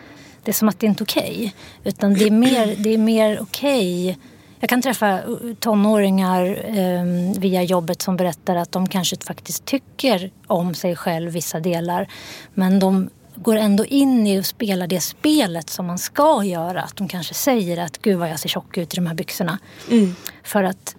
det 0.45 0.51
är 0.51 0.55
som 0.55 0.69
att 0.69 0.81
det 0.81 0.87
inte 0.87 1.03
är 1.03 1.05
okej. 1.05 1.55
Utan 1.85 2.15
det 2.15 2.25
är 2.25 2.31
mer, 2.31 2.77
det 2.79 2.95
är 2.95 2.99
mer 2.99 3.41
okej. 3.41 4.19
Jag 4.61 4.69
kan 4.69 4.83
träffa 4.83 5.23
uh, 5.23 5.55
tonåringar 5.55 6.65
eh, 6.65 7.41
via 7.41 7.63
jobbet 7.63 8.03
som 8.03 8.17
berättar 8.17 8.57
att 8.57 8.73
de 8.73 8.89
kanske 8.89 9.17
faktiskt 9.17 9.65
tycker 9.65 10.31
om 10.47 10.75
sig 10.75 10.97
själv 10.97 11.33
vissa 11.33 11.61
delar. 11.61 12.09
Men 12.55 12.79
de 12.79 13.11
går 13.35 13.57
ändå 13.57 13.85
in 13.85 14.27
i 14.27 14.41
och 14.41 14.47
spelar 14.47 14.87
det 14.87 15.01
spelet 15.01 15.71
som 15.71 15.87
man 15.87 15.99
ska 15.99 16.45
göra. 16.45 16.83
Att 16.83 16.97
de 16.97 17.09
kanske 17.09 17.35
säger 17.35 17.79
att 17.79 18.03
gud 18.03 18.19
vad 18.19 18.31
jag 18.31 18.41
ser 18.41 18.49
tjock 18.49 18.79
ut 18.79 18.95
i 18.95 18.97
de 18.97 19.07
här 19.07 19.15
byxorna. 19.15 19.59
För 20.43 20.63
att 20.63 20.97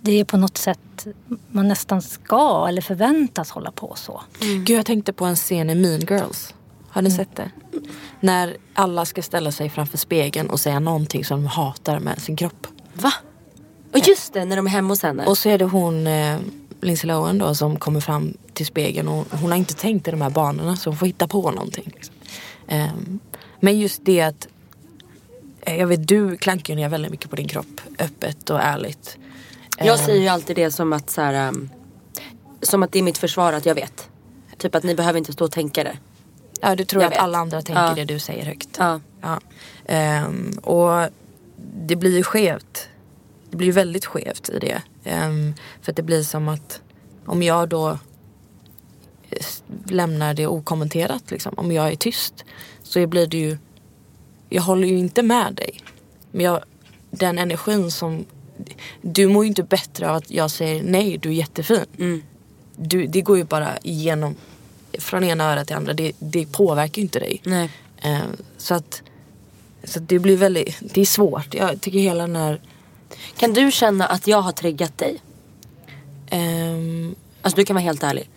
det 0.00 0.20
är 0.20 0.24
på 0.24 0.36
något 0.36 0.58
sätt 0.58 1.06
man 1.50 1.68
nästan 1.68 2.02
ska 2.02 2.66
eller 2.68 2.82
förväntas 2.82 3.50
hålla 3.50 3.70
på 3.70 3.94
så. 3.96 4.22
Gud 4.40 4.78
jag 4.78 4.86
tänkte 4.86 5.12
på 5.12 5.24
en 5.24 5.36
scen 5.36 5.70
i 5.70 5.74
Mean 5.74 6.00
Girls. 6.00 6.53
Har 6.94 7.02
ni 7.02 7.10
sett 7.10 7.36
det? 7.36 7.50
När 8.20 8.56
alla 8.74 9.04
ska 9.04 9.22
ställa 9.22 9.52
sig 9.52 9.70
framför 9.70 9.98
spegeln 9.98 10.50
och 10.50 10.60
säga 10.60 10.80
någonting 10.80 11.24
som 11.24 11.42
de 11.42 11.46
hatar 11.46 11.98
med 11.98 12.22
sin 12.22 12.36
kropp. 12.36 12.66
Va? 12.94 13.12
Och 13.92 13.98
just 14.08 14.32
det, 14.32 14.44
när 14.44 14.56
de 14.56 14.66
är 14.66 14.70
hemma 14.70 14.88
hos 14.88 15.02
henne. 15.02 15.26
Och 15.26 15.38
så 15.38 15.48
är 15.48 15.58
det 15.58 15.64
hon 15.64 16.06
eh, 16.06 16.38
Lindsay 16.80 17.08
Lohan 17.08 17.38
då 17.38 17.54
som 17.54 17.76
kommer 17.76 18.00
fram 18.00 18.34
till 18.52 18.66
spegeln 18.66 19.08
och 19.08 19.26
hon 19.30 19.50
har 19.50 19.58
inte 19.58 19.74
tänkt 19.74 20.08
i 20.08 20.10
de 20.10 20.20
här 20.20 20.30
banorna 20.30 20.76
så 20.76 20.90
hon 20.90 20.96
får 20.96 21.06
hitta 21.06 21.28
på 21.28 21.50
någonting. 21.50 21.92
Ehm, 22.68 23.18
men 23.60 23.78
just 23.78 24.04
det 24.04 24.20
att 24.20 24.48
eh, 25.60 25.76
jag 25.76 25.86
vet 25.86 26.08
du 26.08 26.36
klankar 26.36 26.74
ner 26.74 26.88
väldigt 26.88 27.10
mycket 27.10 27.30
på 27.30 27.36
din 27.36 27.48
kropp 27.48 27.80
öppet 27.98 28.50
och 28.50 28.60
ärligt. 28.60 29.18
jag 29.78 29.88
Ehm, 29.88 30.06
säger 30.06 30.20
ju 30.20 30.28
alltid 30.28 30.56
det 30.56 30.70
som 30.70 30.92
att 30.92 31.10
så 31.10 31.20
här, 31.20 31.48
um, 31.48 31.70
som 32.62 32.82
att 32.82 32.92
det 32.92 32.98
är 32.98 33.02
mitt 33.02 33.18
försvar 33.18 33.52
att 33.52 33.66
jag 33.66 33.74
vet. 33.74 34.08
Typ 34.58 34.74
att 34.74 34.82
ni 34.82 34.94
behöver 34.94 35.18
inte 35.18 35.32
stå 35.32 35.44
och 35.44 35.52
tänka 35.52 35.84
det. 35.84 35.96
Ja 36.64 36.76
du 36.76 36.84
tror 36.84 37.02
Jag 37.02 37.08
att 37.08 37.12
vet. 37.16 37.22
alla 37.22 37.38
andra 37.38 37.62
tänker 37.62 37.82
Ja. 37.82 37.94
det 37.94 38.04
du 38.04 38.18
säger 38.18 38.44
högt. 38.44 38.68
Ja. 38.78 39.00
Ja. 39.20 39.40
Ehm, 39.86 40.50
och 40.62 41.08
det 41.86 41.96
blir 41.96 42.16
ju 42.16 42.22
skevt. 42.22 42.88
Det 43.50 43.56
blir 43.56 43.66
ju 43.66 43.72
väldigt 43.72 44.06
skevt 44.06 44.48
i 44.48 44.58
det. 44.58 44.82
Ehm, 45.04 45.54
för 45.82 45.92
att 45.92 45.96
det 45.96 46.02
blir 46.02 46.22
som 46.22 46.48
att 46.48 46.80
om 47.26 47.42
jag 47.42 47.68
då 47.68 47.88
eh, 49.30 49.44
lämnar 49.86 50.34
det 50.34 50.46
okommenterat, 50.46 51.30
liksom, 51.30 51.54
om 51.56 51.72
jag 51.72 51.92
är 51.92 51.96
tyst, 51.96 52.44
så 52.82 53.06
blir 53.06 53.26
det 53.26 53.38
ju, 53.38 53.58
jag 54.48 54.62
håller 54.62 54.88
ju 54.88 54.98
inte 54.98 55.22
med 55.22 55.54
dig. 55.54 55.80
Men 56.30 56.44
jag, 56.44 56.60
den 57.10 57.38
energin 57.38 57.90
som, 57.90 58.24
du 59.02 59.28
mår 59.28 59.44
ju 59.44 59.48
inte 59.48 59.62
bättre 59.62 60.10
av 60.10 60.16
att 60.16 60.30
jag 60.30 60.50
säger 60.50 60.82
nej, 60.82 61.18
du 61.18 61.28
är 61.28 61.32
jättefin. 61.32 62.22
Du, 62.76 63.06
det 63.06 63.20
går 63.20 63.36
ju 63.36 63.44
bara 63.44 63.78
igenom, 63.82 64.34
från 64.98 65.24
ena 65.24 65.52
örat 65.52 65.66
till 65.66 65.76
andra, 65.76 65.92
det, 65.92 66.12
det 66.18 66.46
påverkar 66.52 66.96
ju 66.96 67.02
inte 67.02 67.18
dig. 67.18 67.40
Nej. 67.44 67.70
Eh, 68.02 68.18
så 68.56 68.74
att, 68.74 69.02
så 69.84 69.98
att 69.98 70.08
det 70.08 70.18
blir 70.18 70.36
väldigt, 70.36 70.76
det 70.80 71.00
är 71.00 71.04
svårt. 71.06 71.54
Jag 71.54 71.80
tycker 71.80 71.98
hela 71.98 72.26
den 72.26 72.36
här, 72.36 72.60
Kan 73.36 73.52
du 73.52 73.70
känna 73.72 74.06
att 74.06 74.26
jag 74.26 74.40
har 74.42 74.52
triggat 74.52 74.98
dig? 74.98 75.20
ehm, 76.30 77.14
Alltså 77.42 77.56
du 77.56 77.64
kan 77.64 77.74
vara 77.74 77.84
helt 77.84 78.02
ärlig. 78.02 78.30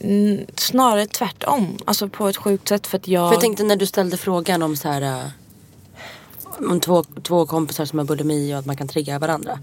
n- 0.00 0.46
snarare 0.56 1.06
tvärtom. 1.06 1.78
Alltså 1.84 2.08
på 2.08 2.28
ett 2.28 2.36
sjukt 2.36 2.68
sätt 2.68 2.86
för 2.86 2.98
att 2.98 3.08
jag... 3.08 3.28
För 3.28 3.34
jag 3.34 3.40
tänkte 3.40 3.62
när 3.64 3.76
du 3.76 3.86
ställde 3.86 4.16
frågan 4.16 4.62
om 4.62 4.76
så 4.76 4.88
här 4.88 5.02
uh, 5.02 5.26
om 6.58 6.80
två, 6.80 7.04
två 7.22 7.46
kompisar 7.46 7.84
som 7.84 7.98
har 7.98 8.06
bulimi 8.06 8.54
och 8.54 8.58
att 8.58 8.66
man 8.66 8.76
kan 8.76 8.88
trigga 8.88 9.18
varandra. 9.18 9.58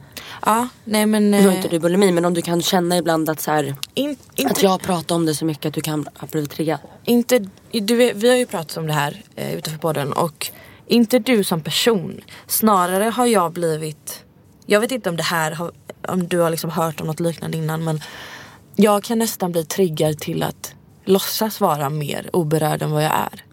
Ja, 0.46 0.68
nej 0.84 1.06
men... 1.06 1.32
Nu 1.32 1.42
har 1.42 1.52
eh, 1.52 1.56
inte 1.56 1.68
du 1.68 1.80
bulimi 1.80 2.12
men 2.12 2.26
om 2.26 2.34
du 2.34 2.42
kan 2.42 2.62
känna 2.62 2.98
ibland 2.98 3.30
att 3.30 3.42
så 3.42 3.52
här, 3.52 3.76
in, 3.94 4.18
inte, 4.36 4.52
att 4.52 4.64
jag 4.64 4.82
pratar 4.82 5.16
om 5.16 5.26
det 5.26 5.36
så 5.36 5.46
mycket 5.46 5.66
att 5.66 5.74
du 5.74 5.82
kan 5.82 6.08
ha 6.18 6.28
blivit 6.28 6.52
triggad. 6.52 6.80
inte, 7.06 7.40
du, 7.72 8.14
vi 8.14 8.30
har 8.30 8.36
ju 8.36 8.46
pratat 8.46 8.78
om 8.78 8.88
det 8.88 8.94
här 8.94 9.24
eh, 9.36 9.54
utanför 9.54 9.80
podden 9.80 10.14
och 10.14 10.52
Inte 10.88 11.20
du 11.20 11.44
som 11.44 11.62
person. 11.62 12.22
Snarare 12.48 13.04
har 13.04 13.26
jag 13.26 13.52
blivit, 13.52 14.24
jag 14.66 14.80
vet 14.80 14.92
inte 14.92 15.10
om 15.10 15.18
det 15.18 15.24
här 15.24 15.52
har, 15.52 15.72
om 16.08 16.28
du 16.28 16.40
har 16.40 16.50
liksom 16.50 16.70
hört 16.70 17.02
om 17.02 17.08
något 17.08 17.20
liknande 17.20 17.58
innan 17.58 17.84
men 17.84 18.02
jag 18.76 19.04
kan 19.04 19.20
nästan 19.20 19.52
bli 19.52 19.66
triggad 19.66 20.18
till 20.18 20.44
att 20.44 20.74
låtsas 21.06 21.62
vara 21.62 21.90
mer 21.90 22.30
oberörd 22.34 22.82
än 22.82 22.92
vad 22.92 23.04
jag 23.04 23.12
är. 23.12 23.44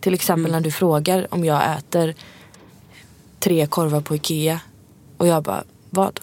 Till 0.00 0.14
exempel 0.14 0.52
när 0.52 0.60
du 0.60 0.70
frågar 0.70 1.34
om 1.34 1.44
jag 1.44 1.78
äter 1.78 2.14
tre 3.40 3.66
korvar 3.66 4.00
på 4.00 4.14
Ikea 4.14 4.60
och 5.16 5.26
jag 5.26 5.42
bara, 5.42 5.64
vad? 5.90 6.20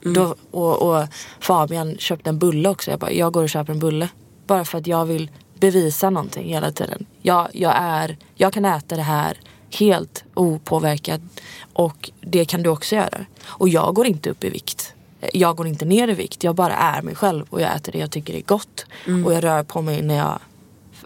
Då, 0.00 0.34
och, 0.50 0.82
och 0.82 1.06
Fabian 1.40 1.96
köpte 1.98 2.30
en 2.30 2.38
bulle 2.38 2.68
också. 2.68 2.90
Jag 2.90 3.00
bara, 3.00 3.12
jag 3.12 3.32
går 3.32 3.42
och 3.42 3.50
köper 3.50 3.72
en 3.72 3.78
bulle. 3.78 4.08
Bara 4.46 4.64
för 4.64 4.78
att 4.78 4.86
jag 4.86 5.06
vill 5.06 5.30
bevisa 5.54 6.10
någonting 6.10 6.48
hela 6.48 6.72
tiden. 6.72 7.06
Jag, 7.22 7.48
jag, 7.52 7.72
är, 7.76 8.16
jag 8.34 8.52
kan 8.52 8.64
äta 8.64 8.96
det 8.96 9.02
här 9.02 9.40
helt 9.70 10.24
opåverkad 10.34 11.28
och 11.72 12.10
det 12.20 12.44
kan 12.44 12.62
du 12.62 12.70
också 12.70 12.94
göra. 12.94 13.26
Och 13.44 13.68
jag 13.68 13.94
går 13.94 14.06
inte 14.06 14.30
upp 14.30 14.44
i 14.44 14.50
vikt. 14.50 14.94
Jag 15.32 15.56
går 15.56 15.66
inte 15.66 15.84
ner 15.84 16.08
i 16.08 16.14
vikt. 16.14 16.44
Jag 16.44 16.54
bara 16.54 16.74
är 16.76 17.02
mig 17.02 17.14
själv 17.14 17.46
och 17.50 17.60
jag 17.60 17.76
äter 17.76 17.92
det 17.92 17.98
jag 17.98 18.10
tycker 18.10 18.34
är 18.34 18.42
gott. 18.42 18.86
Och 19.24 19.32
jag 19.32 19.44
rör 19.44 19.62
på 19.62 19.82
mig 19.82 20.02
när 20.02 20.16
jag, 20.16 20.38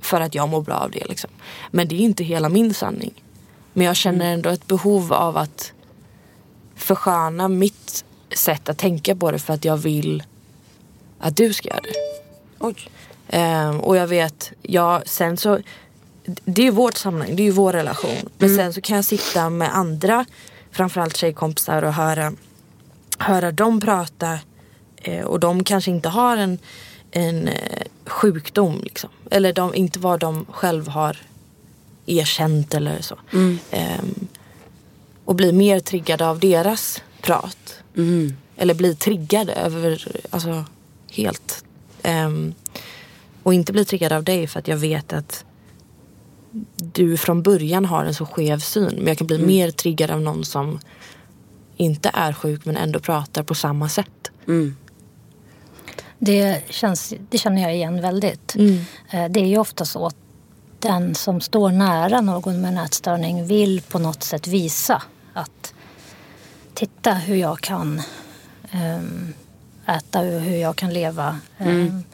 för 0.01 0.21
att 0.21 0.35
jag 0.35 0.49
mår 0.49 0.63
bra 0.63 0.75
av 0.75 0.91
det. 0.91 1.09
Liksom. 1.09 1.31
Men 1.71 1.89
det 1.89 1.95
är 1.95 2.01
inte 2.01 2.25
hela 2.25 2.49
min 2.49 2.75
sanning. 2.75 3.22
Men 3.73 3.87
jag 3.87 3.97
känner 3.97 4.33
ändå 4.33 4.51
ett 4.51 4.67
behov 4.67 5.13
av 5.13 5.37
att 5.37 5.73
försköna 6.75 7.49
mitt 7.49 8.05
sätt 8.37 8.69
att 8.69 8.79
tänka 8.79 9.17
på 9.17 9.31
det 9.31 9.39
för 9.39 9.55
att 9.55 9.65
jag 9.65 9.77
vill 9.77 10.23
att 11.19 11.37
du 11.37 11.53
ska 11.53 11.69
göra 11.69 11.81
det. 11.81 12.23
Oj. 12.59 12.77
Ehm, 13.29 13.81
och 13.81 13.97
jag 13.97 14.07
vet, 14.07 14.53
ja, 14.63 15.03
sen 15.07 15.37
så 15.37 15.59
det 16.25 16.63
är 16.63 16.65
ju 16.65 16.71
vårt 16.71 16.97
sammanhang, 16.97 17.37
det 17.37 17.43
är 17.43 17.45
ju 17.45 17.51
vår 17.51 17.73
relation. 17.73 18.31
Men 18.39 18.57
sen 18.57 18.73
så 18.73 18.81
kan 18.81 18.97
jag 18.97 19.05
sitta 19.05 19.51
med 19.51 19.77
andra, 19.77 20.25
framförallt 20.71 21.17
tjejkompisar 21.17 21.83
och 21.83 21.93
höra, 21.93 22.33
höra 23.19 23.53
dem 23.53 23.81
prata. 23.81 24.39
Eh, 24.97 25.25
och 25.25 25.41
de 25.41 25.65
kanske 25.65 25.91
inte 25.91 26.09
har 26.09 26.37
en, 26.37 26.59
en 27.11 27.49
eh, 27.49 27.83
sjukdom 28.07 28.81
liksom. 28.83 29.11
Eller 29.31 29.53
de, 29.53 29.75
inte 29.75 29.99
vad 29.99 30.21
de 30.21 30.47
själv 30.51 30.89
har 30.89 31.17
erkänt 32.07 32.75
eller 32.75 33.01
så. 33.01 33.19
Ehm, 33.71 34.15
och 35.25 35.35
bli 35.35 35.53
mer 35.53 35.81
triggade 35.81 36.29
av 36.29 36.39
deras 36.41 37.03
prat. 37.23 37.83
Eller 38.57 38.75
bli 38.75 38.95
triggade 38.95 39.53
över, 39.53 40.07
alltså 40.31 40.65
helt. 41.11 41.65
Ehm, 42.03 42.55
och 43.43 43.55
inte 43.55 43.73
bli 43.73 43.85
triggad 43.85 44.13
av 44.13 44.25
dig 44.25 44.47
för 44.47 44.59
att 44.59 44.69
jag 44.69 44.77
vet 44.77 45.13
att 45.13 45.45
du 46.77 47.17
från 47.17 47.43
början 47.43 47.85
har 47.85 48.05
en 48.05 48.15
så 48.15 48.27
skev 48.27 48.59
syn. 48.59 48.95
Men 48.97 49.07
jag 49.07 49.19
kan 49.19 49.27
bli 49.27 49.39
mer 49.39 49.71
triggad 49.71 50.11
av 50.11 50.21
någon 50.21 50.45
som 50.45 50.79
inte 51.77 52.11
är 52.15 52.33
sjuk 52.33 52.65
men 52.65 52.77
ändå 52.77 52.99
pratar 53.01 53.43
på 53.43 53.55
samma 53.55 53.89
sätt. 53.89 54.31
Det, 56.19 56.63
känns, 56.71 57.15
det 57.31 57.39
känner 57.39 57.63
jag 57.63 57.75
igen 57.75 58.03
väldigt. 58.03 58.55
Eh, 59.11 59.31
Det 59.31 59.41
är 59.41 59.47
ju 59.47 59.59
ofta 59.59 59.85
så 59.85 60.07
att 60.07 60.17
den 60.83 61.15
som 61.15 61.41
står 61.41 61.71
nära 61.71 62.21
någon 62.21 62.61
med 62.61 62.69
en 62.69 62.79
ätstörning 62.79 63.47
vill 63.47 63.83
på 63.83 63.99
något 63.99 64.23
sätt 64.23 64.47
visa 64.47 65.03
att 65.33 65.75
titta 66.75 67.15
hur 67.15 67.37
jag 67.37 67.61
kan 67.61 68.03
ehm, 68.71 69.35
äta 69.87 70.21
och 70.21 70.41
hur 70.41 70.57
jag 70.57 70.77
kan 70.77 70.93
leva. 70.93 71.39
Um, 71.59 72.05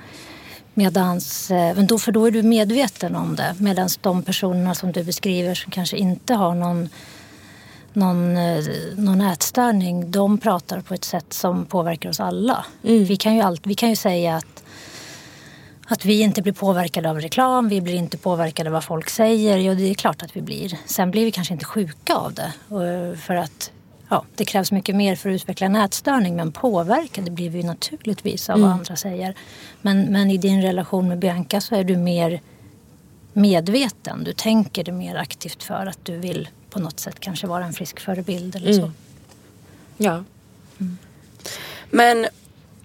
Medans, 0.75 1.51
eh, 1.51 1.77
men 1.77 1.87
då, 1.87 1.99
för 1.99 2.13
då 2.13 2.27
är 2.27 2.31
du 2.31 2.43
medveten 2.43 3.17
om 3.17 3.37
det. 3.37 3.55
Medan 3.59 3.89
de 4.01 4.23
personerna 4.23 4.75
som 4.75 4.93
du 4.93 5.05
beskriver 5.05 5.55
som 5.55 5.73
kanske 5.73 5.97
inte 5.97 6.35
har 6.35 6.55
någon, 6.55 6.89
någon, 7.93 8.37
eh, 8.37 8.65
någon 8.97 9.21
ätstörning, 9.21 10.11
de 10.11 10.39
pratar 10.39 10.81
på 10.81 10.95
ett 10.95 11.05
sätt 11.05 11.33
som 11.33 11.67
påverkar 11.67 12.11
oss 12.11 12.21
alla. 12.21 12.65
Vi, 12.81 13.17
kan 13.17 13.35
ju 13.35 13.41
allt, 13.41 13.67
vi 13.67 13.75
kan 13.75 13.89
ju 13.89 13.97
säga 13.97 14.37
att, 14.37 14.65
att 15.91 16.05
vi 16.05 16.21
inte 16.21 16.43
blir 16.43 16.53
påverkade 16.53 17.11
av 17.11 17.21
reklam, 17.21 17.69
vi 17.69 17.81
blir 17.81 17.95
inte 17.95 18.19
påverkade 18.19 18.69
av 18.69 18.73
vad 18.73 18.85
folk 18.85 19.11
säger. 19.11 19.59
Jo, 19.59 19.75
det 19.75 19.91
är 19.91 19.95
klart 19.95 20.23
att 20.23 20.37
vi 20.37 20.43
blir. 20.43 20.79
Sen 20.87 21.11
blir 21.11 21.25
vi 21.25 21.31
kanske 21.31 21.55
inte 21.55 21.65
sjuka 21.65 22.15
av 22.15 22.35
det. 22.35 22.53
Och 22.69 23.19
För 23.19 23.35
att 23.35 23.73
ja, 24.09 24.25
det 24.37 24.45
krävs 24.45 24.73
mycket 24.73 24.97
mer 24.97 25.17
för 25.17 25.31
att 25.31 25.35
utveckla 25.35 25.67
en 25.67 25.77
ätstörning. 25.77 26.37
Men 26.37 26.53
påverkade 26.53 27.31
blir 27.31 27.51
vi 27.51 27.63
naturligtvis 27.63 28.51
av 28.51 28.61
vad 28.61 28.71
andra 28.71 28.97
säger. 28.97 29.35
Men, 29.83 30.03
men 30.03 30.31
i 30.31 30.39
din 30.39 30.63
relation 30.63 31.09
med 31.09 31.19
Bianca 31.19 31.61
så 31.61 31.75
är 31.75 31.85
du 31.85 31.97
mer 31.97 32.41
medveten. 33.33 34.25
Du 34.25 34.33
tänker 34.33 34.85
det 34.85 34.93
mer 34.93 35.17
aktivt 35.17 35.63
för 35.63 35.87
att 35.87 36.05
du 36.05 36.17
vill 36.17 36.49
på 36.71 36.81
något 36.81 37.01
sätt 37.01 37.21
kanske 37.21 37.47
vara 37.47 37.65
en 37.65 37.73
frisk 37.73 38.01
förebild 38.01 38.57
eller 38.57 38.73
så. 38.73 38.91
Ja. 39.97 40.25
Men 41.91 42.27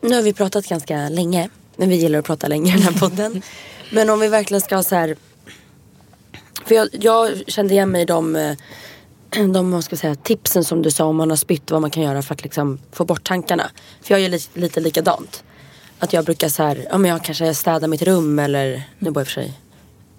nu 0.02 0.16
har 0.16 0.22
vi 0.22 0.34
pratat 0.34 0.68
ganska 0.68 1.10
länge. 1.10 1.50
Men 1.76 1.90
vi 1.90 1.96
gillar 1.96 2.20
att 2.20 2.26
prata 2.26 2.48
länge 2.48 2.72
i 2.72 2.78
den 2.78 2.94
här 2.94 3.00
podden. 3.00 3.42
Men 3.90 4.10
om 4.10 4.20
vi 4.20 4.28
verkligen 4.28 4.62
ska 4.62 4.76
ha 4.76 4.84
så 4.84 4.96
här. 4.96 5.16
För 6.66 6.76
jag, 6.76 6.90
jag 6.92 7.44
kände 7.48 7.74
igen 7.74 7.90
mig 7.90 8.02
i 8.02 8.06
de, 8.06 8.36
eh, 8.36 8.56
de 9.54 9.82
ska 9.82 9.94
jag 9.94 10.00
säga, 10.00 10.16
tipsen 10.16 10.64
som 10.64 10.82
du 10.82 10.92
sa 10.92 11.06
om 11.06 11.16
man 11.16 11.30
har 11.30 11.38
spytt. 11.38 11.72
Vad 11.72 11.82
man 11.82 11.92
kan 11.92 12.04
göra 12.04 12.22
för 12.22 12.34
att 12.34 12.44
liksom 12.44 12.80
få 12.92 13.06
bort 13.06 13.24
tankarna. 13.24 13.70
För 14.02 14.14
jag 14.14 14.22
gör 14.22 14.30
lite, 14.30 14.60
lite 14.60 14.80
likadant. 14.80 15.44
Att 16.00 16.14
jag 16.14 16.26
brukar 16.26 16.50
så 16.50 16.64
här, 16.64 16.88
ja 16.90 16.98
men 16.98 17.12
jag 17.12 17.24
kanske 17.24 17.54
städar 17.54 17.88
mitt 17.88 18.02
rum 18.02 18.40
eller, 18.40 18.84
nu 19.00 19.12
bor 19.12 19.22
jag 19.22 19.22
i 19.22 19.24
och 19.24 19.28
för 19.28 19.34
sig 19.34 19.54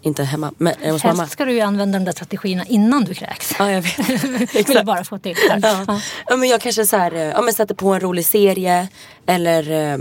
inte 0.05 0.25
hemma, 0.25 0.53
men 0.59 0.75
hos 0.93 1.05
mamma. 1.05 1.23
Helst 1.23 1.33
ska 1.33 1.45
du 1.45 1.53
ju 1.53 1.61
använda 1.61 1.99
de 1.99 2.05
där 2.05 2.13
strategierna 2.13 2.65
innan 2.65 3.05
du 3.05 3.15
kräks. 3.15 3.55
Ja 3.59 3.71
jag 3.71 3.83
vet. 3.83 4.55
Vill 4.55 4.77
jag 4.77 4.87
bara 4.87 5.05
få 5.05 5.19
till 5.19 5.35
det. 5.35 5.61
Ja. 5.63 6.01
Ja. 6.27 6.37
Men 6.37 6.49
jag 6.49 6.61
kanske 6.61 6.87
så 6.87 6.97
här, 6.97 7.15
eh, 7.15 7.21
ja, 7.21 7.43
men 7.43 7.55
sätter 7.55 7.75
på 7.75 7.89
en 7.95 8.01
rolig 8.01 8.27
serie 8.27 8.89
eller 9.27 9.71
eh, 9.71 9.99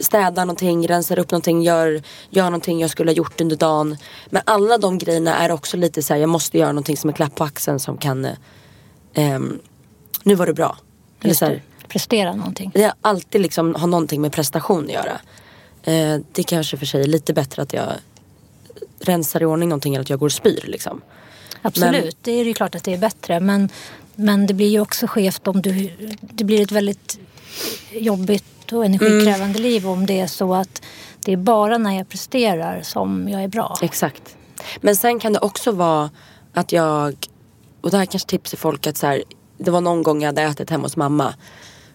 städar 0.00 0.44
någonting, 0.44 0.88
rensar 0.88 1.18
upp 1.18 1.30
någonting, 1.30 1.62
gör, 1.62 2.02
gör 2.30 2.44
någonting 2.44 2.80
jag 2.80 2.90
skulle 2.90 3.10
ha 3.10 3.16
gjort 3.16 3.40
under 3.40 3.56
dagen. 3.56 3.96
Men 4.30 4.42
alla 4.44 4.78
de 4.78 4.98
grejerna 4.98 5.36
är 5.36 5.50
också 5.50 5.76
lite 5.76 6.02
så 6.02 6.14
här, 6.14 6.20
jag 6.20 6.28
måste 6.28 6.58
göra 6.58 6.72
någonting 6.72 6.96
som 6.96 7.10
en 7.10 7.14
klapp 7.14 7.34
på 7.34 7.44
axeln 7.44 7.80
som 7.80 7.96
kan, 7.96 8.24
eh, 8.24 8.32
ehm, 9.14 9.58
nu 10.22 10.34
var 10.34 10.46
det 10.46 10.54
bra. 10.54 10.76
Eller 11.22 11.34
så 11.34 11.44
här, 11.44 11.62
Prestera 11.88 12.34
någonting. 12.34 12.72
har 12.74 12.92
alltid 13.00 13.40
liksom 13.40 13.74
har 13.74 13.86
någonting 13.86 14.20
med 14.20 14.32
prestation 14.32 14.84
att 14.84 14.92
göra. 14.92 15.20
Eh, 15.82 16.20
det 16.32 16.42
kanske 16.42 16.76
för 16.76 16.86
sig 16.86 17.02
är 17.02 17.06
lite 17.06 17.32
bättre 17.32 17.62
att 17.62 17.72
jag 17.72 17.92
rensar 19.00 19.42
i 19.42 19.44
ordning 19.44 19.68
någonting 19.68 19.94
än 19.94 20.00
att 20.00 20.10
jag 20.10 20.18
går 20.18 20.26
och 20.26 20.32
spyr 20.32 20.64
liksom. 20.66 21.00
Absolut, 21.62 22.04
Men- 22.04 22.12
det 22.22 22.32
är 22.32 22.44
ju 22.44 22.54
klart 22.54 22.74
att 22.74 22.84
det 22.84 22.94
är 22.94 22.98
bättre. 22.98 23.40
Men, 23.40 23.68
men 24.14 24.46
det 24.46 24.54
blir 24.54 24.68
ju 24.68 24.80
också 24.80 25.06
skevt 25.06 25.48
om 25.48 25.62
du... 25.62 25.90
Det 26.20 26.44
blir 26.44 26.62
ett 26.62 26.72
väldigt 26.72 27.18
jobbigt 27.90 28.44
och 28.72 28.84
energikrävande 28.84 29.58
Mm. 29.58 29.62
liv 29.62 29.88
om 29.88 30.06
det 30.06 30.20
är 30.20 30.26
så 30.26 30.54
att 30.54 30.82
det 31.24 31.32
är 31.32 31.36
bara 31.36 31.78
när 31.78 31.96
jag 31.96 32.08
presterar 32.08 32.82
som 32.82 33.28
jag 33.28 33.44
är 33.44 33.48
bra. 33.48 33.78
Exakt. 33.82 34.36
Men 34.80 34.96
sen 34.96 35.18
kan 35.20 35.32
det 35.32 35.38
också 35.38 35.72
vara 35.72 36.10
att 36.52 36.72
jag, 36.72 37.16
och 37.80 37.90
det 37.90 37.96
här 37.96 38.06
kanske 38.06 38.28
tips 38.28 38.50
till 38.50 38.58
folk 38.58 38.86
att 38.86 38.96
så 38.96 39.06
här, 39.06 39.22
det 39.58 39.70
var 39.70 39.80
någon 39.80 40.02
gång 40.02 40.22
jag 40.22 40.28
hade 40.28 40.42
ätit 40.42 40.70
hemma 40.70 40.82
hos 40.84 40.96
mamma 40.96 41.34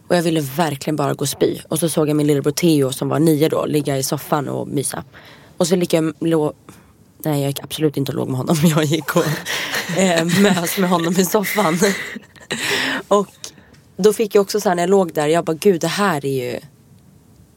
och 0.07 0.15
jag 0.15 0.23
ville 0.23 0.41
verkligen 0.41 0.95
bara 0.95 1.13
gå 1.13 1.21
och 1.21 1.29
spy. 1.29 1.57
Och 1.67 1.79
så 1.79 1.89
såg 1.89 2.09
jag 2.09 2.15
min 2.15 2.27
lillebror 2.27 2.51
Theo 2.51 2.91
som 2.91 3.09
var 3.09 3.19
nio 3.19 3.49
då 3.49 3.65
ligga 3.65 3.97
i 3.97 4.03
soffan 4.03 4.49
och 4.49 4.67
mysa. 4.67 5.03
Och 5.57 5.67
så 5.67 5.75
gick 5.75 5.93
jag, 5.93 6.13
lå, 6.19 6.53
nej 7.17 7.41
jag 7.41 7.47
gick 7.49 7.63
absolut 7.63 7.97
inte 7.97 8.11
och 8.11 8.15
låg 8.15 8.27
med 8.27 8.37
honom. 8.37 8.55
Jag 8.63 8.83
gick 8.83 9.15
och 9.15 9.25
eh, 9.97 10.25
mös 10.25 10.77
med 10.77 10.89
honom 10.89 11.13
i 11.17 11.25
soffan. 11.25 11.79
och 13.07 13.27
då 13.97 14.13
fick 14.13 14.35
jag 14.35 14.41
också 14.41 14.59
så 14.59 14.69
här 14.69 14.75
när 14.75 14.83
jag 14.83 14.89
låg 14.89 15.13
där, 15.13 15.27
jag 15.27 15.45
bara 15.45 15.53
gud 15.57 15.81
det 15.81 15.87
här 15.87 16.25
är 16.25 16.51
ju 16.53 16.59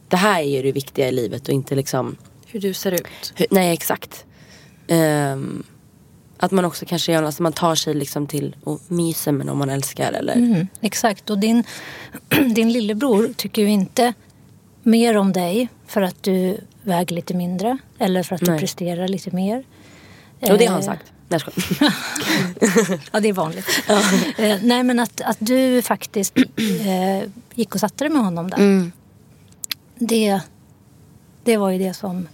det 0.07 0.17
här 0.17 0.39
är 0.41 0.47
ju 0.57 0.61
det 0.61 0.71
viktiga 0.71 1.07
i 1.07 1.11
livet 1.11 1.47
och 1.47 1.53
inte 1.53 1.75
liksom 1.75 2.17
Hur 2.45 2.59
du 2.59 2.73
ser 2.73 2.91
ut. 2.91 3.33
hur- 3.35 3.47
Nej 3.51 3.73
exakt. 3.73 4.25
Ehm, 4.87 5.63
att 6.37 6.51
man 6.51 6.65
också 6.65 6.85
kanske 6.85 7.11
gör, 7.11 7.23
alltså 7.23 7.43
man 7.43 7.53
tar 7.53 7.75
sig 7.75 7.93
liksom 7.93 8.27
till 8.27 8.55
och 8.63 8.81
myser 8.87 9.31
med 9.31 9.45
någon 9.45 9.57
man 9.57 9.69
älskar 9.69 10.13
eller. 10.13 10.35
Mm, 10.35 10.67
exakt, 10.81 11.29
och 11.29 11.37
din, 11.39 11.63
din 12.55 12.71
lillebror 12.73 13.33
tycker 13.37 13.61
ju 13.61 13.69
inte 13.69 14.13
mer 14.83 15.17
om 15.17 15.33
dig 15.33 15.67
för 15.87 16.01
att 16.01 16.23
du 16.23 16.57
väger 16.83 17.15
lite 17.15 17.33
mindre 17.33 17.77
eller 17.99 18.23
för 18.23 18.35
att 18.35 18.41
du 18.41 18.51
Nej. 18.51 18.59
presterar 18.59 19.07
lite 19.07 19.31
mer. 19.31 19.63
Och 20.41 20.57
det 20.57 20.65
har 20.65 20.71
han 20.73 20.79
Eh, 20.81 20.85
sagt. 20.85 21.11
Nej, 21.27 21.39
jag. 21.79 21.91
Ja, 23.11 23.19
det 23.19 23.29
är 23.29 23.33
vanligt. 23.33 23.67
Eh, 24.37 24.57
nej, 24.61 24.83
men 24.83 24.99
att, 24.99 25.21
att 25.21 25.37
du 25.39 25.81
faktiskt 25.81 26.37
eh, 26.37 27.29
gick 27.55 27.75
och 27.75 27.79
satte 27.79 28.03
dig 28.03 28.13
med 28.13 28.23
honom 28.23 28.49
där. 28.49 28.57
Mm. 28.57 28.91
Det, 29.95 30.39
det 31.43 31.57
var 31.57 31.69
ju 31.69 31.77
det 31.77 31.93
som 31.93 32.27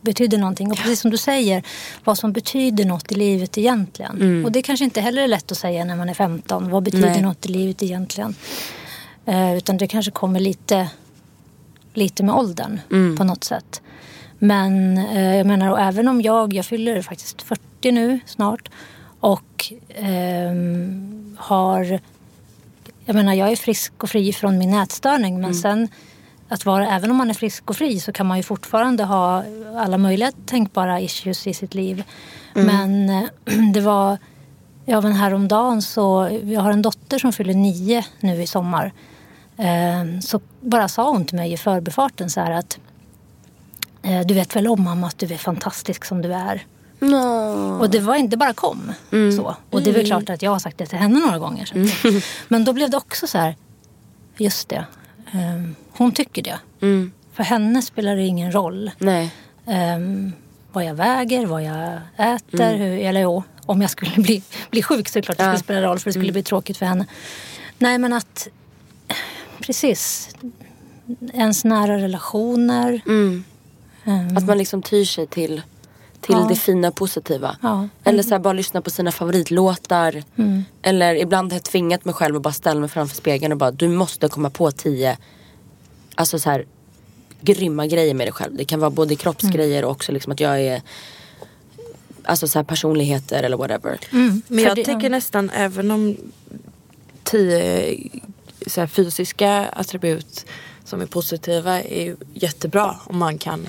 betydde 0.00 0.36
någonting. 0.36 0.70
Och 0.70 0.76
precis 0.76 1.00
som 1.00 1.10
du 1.10 1.16
säger, 1.16 1.62
vad 2.04 2.18
som 2.18 2.32
betyder 2.32 2.84
något 2.84 3.12
i 3.12 3.14
livet 3.14 3.58
egentligen. 3.58 4.44
Och 4.44 4.52
det 4.52 4.62
kanske 4.62 4.84
inte 4.84 5.00
heller 5.00 5.22
är 5.22 5.28
lätt 5.28 5.52
att 5.52 5.58
säga 5.58 5.84
när 5.84 5.96
man 5.96 6.08
är 6.08 6.14
15. 6.14 6.70
Vad 6.70 6.82
betyder 6.82 7.10
Nej. 7.10 7.22
något 7.22 7.46
i 7.46 7.48
livet 7.48 7.82
egentligen? 7.82 8.34
Eh, 9.26 9.56
utan 9.56 9.76
det 9.76 9.86
kanske 9.86 10.10
kommer 10.10 10.40
lite, 10.40 10.88
lite 11.94 12.22
med 12.22 12.34
åldern 12.34 12.80
på 13.16 13.24
något 13.24 13.44
sätt. 13.44 13.82
Men 14.38 14.98
eh, 14.98 15.36
jag 15.36 15.46
menar, 15.46 15.70
och 15.70 15.80
även 15.80 16.08
om 16.08 16.22
jag, 16.22 16.54
jag 16.54 16.66
fyller 16.66 17.02
faktiskt 17.02 17.42
40 17.42 17.92
nu 17.92 18.20
snart. 18.26 18.68
Och 19.20 19.72
ehm, 19.88 21.36
har... 21.40 22.00
Jag 23.04 23.14
menar, 23.14 23.34
jag 23.34 23.52
är 23.52 23.56
frisk 23.56 23.92
och 24.02 24.10
fri 24.10 24.32
från 24.32 24.58
min 24.58 24.74
ätstörning 24.74 25.40
men 25.40 25.54
sen 25.54 25.88
att 26.48 26.64
vara, 26.64 26.88
även 26.88 27.10
om 27.10 27.16
man 27.16 27.30
är 27.30 27.34
frisk 27.34 27.70
och 27.70 27.76
fri 27.76 28.00
så 28.00 28.12
kan 28.12 28.26
man 28.26 28.36
ju 28.36 28.42
fortfarande 28.42 29.04
ha 29.04 29.44
alla 29.76 29.98
möjliga 29.98 30.32
tänkbara 30.46 31.00
issues 31.00 31.46
i 31.46 31.54
sitt 31.54 31.74
liv. 31.74 32.04
Men 32.54 33.08
eh, 33.08 33.24
det 33.72 33.80
var, 33.80 34.18
ja 34.84 35.00
men 35.00 35.12
häromdagen 35.12 35.82
så, 35.82 36.40
jag 36.44 36.60
har 36.60 36.72
en 36.72 36.82
dotter 36.82 37.18
som 37.18 37.32
fyller 37.32 37.54
nio 37.54 38.04
nu 38.20 38.42
i 38.42 38.46
sommar. 38.46 38.92
Eh, 39.56 40.20
så 40.20 40.40
bara 40.60 40.88
sa 40.88 41.10
hon 41.10 41.24
till 41.24 41.36
mig 41.36 41.52
i 41.52 41.56
förbifarten 41.56 42.30
så 42.30 42.40
här 42.40 42.50
att 42.50 42.78
eh, 42.78 42.82
du 44.26 44.34
vet 44.34 44.56
väl 44.56 44.66
om 44.66 44.82
mamma 44.82 45.06
att 45.06 45.18
du 45.18 45.26
är 45.34 45.38
fantastisk 45.38 46.04
som 46.04 46.22
du 46.22 46.32
är. 46.34 46.66
Och 47.80 47.90
det 47.90 48.00
var 48.00 48.16
inte 48.16 48.36
bara 48.36 48.52
kom. 48.52 48.92
Så. 49.36 49.56
Och 49.70 49.82
det 49.82 49.90
är 49.90 49.94
väl 49.94 50.06
klart 50.06 50.30
att 50.30 50.42
jag 50.42 50.50
har 50.50 50.58
sagt 50.58 50.78
det 50.78 50.86
till 50.86 50.98
henne 50.98 51.20
några 51.20 51.38
gånger. 51.38 51.62
Att, 51.62 52.24
Men 52.48 52.64
då 52.64 52.72
blev 52.72 52.90
det 52.90 52.96
också 52.96 53.26
så 53.26 53.38
här, 53.38 53.56
just 54.36 54.68
det. 54.68 54.84
ehm, 55.32 55.74
hon 55.92 56.12
tycker 56.12 56.42
det. 56.42 56.58
För 57.32 57.42
henne 57.42 57.82
spelar 57.82 58.16
det 58.16 58.22
ingen 58.26 58.52
roll. 58.52 58.90
Ehm, 59.66 60.32
vad 60.72 60.84
jag 60.84 60.94
väger, 60.94 61.46
vad 61.46 61.62
jag 61.62 61.98
äter. 62.16 62.58
Hur, 62.76 62.98
eller 62.98 63.20
jo, 63.20 63.42
om 63.66 63.80
jag 63.82 63.90
skulle 63.90 64.10
bli, 64.16 64.42
bli 64.70 64.82
sjuk 64.82 65.08
så 65.08 65.18
är 65.18 65.22
det 65.22 65.26
klart 65.26 65.34
att 65.34 65.38
det 65.38 65.44
skulle 65.58 65.64
spela 65.64 65.86
roll 65.88 65.98
för 65.98 66.10
det 66.10 66.12
skulle 66.14 66.32
bli 66.32 66.42
tråkigt 66.42 66.76
för 66.76 66.86
henne. 66.86 67.06
Nej 67.78 67.98
men 67.98 68.12
att, 68.12 68.48
precis. 69.60 70.28
Ens 71.32 71.64
nära 71.64 71.98
relationer. 71.98 73.00
Ehm, 74.08 74.36
Att 74.36 74.46
man 74.46 74.58
liksom 74.58 74.82
tyr 74.82 75.04
sig 75.04 75.26
till, 75.26 75.62
till 76.20 76.34
Ja. 76.34 76.46
det 76.48 76.54
fina 76.56 76.90
positiva. 76.90 77.56
Ja. 77.62 77.88
Eller 78.04 78.22
så 78.22 78.30
här, 78.30 78.38
bara 78.38 78.52
lyssna 78.52 78.82
på 78.82 78.90
sina 78.90 79.12
favoritlåtar. 79.12 80.22
Mm. 80.36 80.64
Eller 80.82 81.14
ibland 81.14 81.52
har 81.52 81.56
jag 81.58 81.64
tvingat 81.64 82.04
mig 82.04 82.14
själv 82.14 82.36
att 82.36 82.42
bara 82.42 82.52
ställa 82.52 82.80
mig 82.80 82.88
framför 82.88 83.16
spegeln 83.16 83.52
och 83.52 83.58
bara 83.58 83.70
du 83.70 83.88
måste 83.88 84.28
komma 84.28 84.50
på 84.50 84.70
tio 84.70 85.16
alltså 86.14 86.38
så 86.38 86.50
här, 86.50 86.66
grymma 87.40 87.86
grejer 87.86 88.14
med 88.14 88.26
dig 88.26 88.32
själv. 88.32 88.56
Det 88.56 88.64
kan 88.64 88.80
vara 88.80 88.90
både 88.90 89.16
kroppsgrejer 89.16 89.84
och 89.84 89.90
också 89.90 90.12
liksom 90.12 90.32
att 90.32 90.40
jag 90.40 90.60
är 90.60 90.82
Alltså 92.24 92.48
så 92.48 92.58
här 92.58 92.64
personligheter 92.64 93.42
eller 93.42 93.56
whatever. 93.56 93.98
Men 94.10 94.42
För 94.48 94.60
jag 94.60 94.76
det- 94.76 94.84
tänker 94.84 95.10
nästan 95.10 95.50
även 95.50 95.90
om 95.90 96.16
tio 97.24 97.96
så 98.66 98.80
här, 98.80 98.86
fysiska 98.88 99.66
attribut 99.66 100.46
som 100.84 101.00
är 101.00 101.06
positiva 101.06 101.82
är 101.82 102.16
jättebra 102.34 102.96
om 103.04 103.18
man 103.18 103.38
kan 103.38 103.66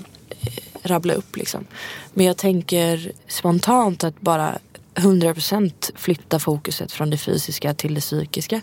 rabbla 0.83 1.13
upp 1.13 1.35
liksom. 1.35 1.65
Men 2.13 2.25
jag 2.25 2.37
tänker 2.37 3.11
spontant 3.27 4.03
att 4.03 4.21
bara 4.21 4.57
100% 4.95 5.91
flytta 5.95 6.39
fokuset 6.39 6.91
från 6.91 7.09
det 7.09 7.17
fysiska 7.17 7.73
till 7.73 7.93
det 7.93 8.01
psykiska. 8.01 8.61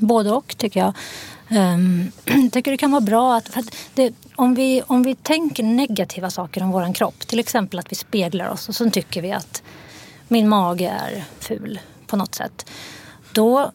Både 0.00 0.30
och 0.30 0.54
tycker 0.58 0.80
jag. 0.80 0.94
Um, 1.50 2.12
jag 2.24 2.52
tycker 2.52 2.70
det 2.70 2.76
kan 2.76 2.90
vara 2.90 3.00
bra 3.00 3.36
att, 3.36 3.48
för 3.48 3.60
att 3.60 3.76
det, 3.94 4.14
om, 4.34 4.54
vi, 4.54 4.82
om 4.86 5.02
vi 5.02 5.14
tänker 5.14 5.62
negativa 5.62 6.30
saker 6.30 6.62
om 6.62 6.70
vår 6.70 6.94
kropp, 6.94 7.26
till 7.26 7.38
exempel 7.38 7.78
att 7.78 7.92
vi 7.92 7.96
speglar 7.96 8.48
oss 8.48 8.68
och 8.68 8.74
så 8.74 8.90
tycker 8.90 9.22
vi 9.22 9.32
att 9.32 9.62
min 10.28 10.48
mage 10.48 10.88
är 10.88 11.24
ful 11.38 11.80
på 12.06 12.16
något 12.16 12.34
sätt. 12.34 12.70
Då 13.32 13.72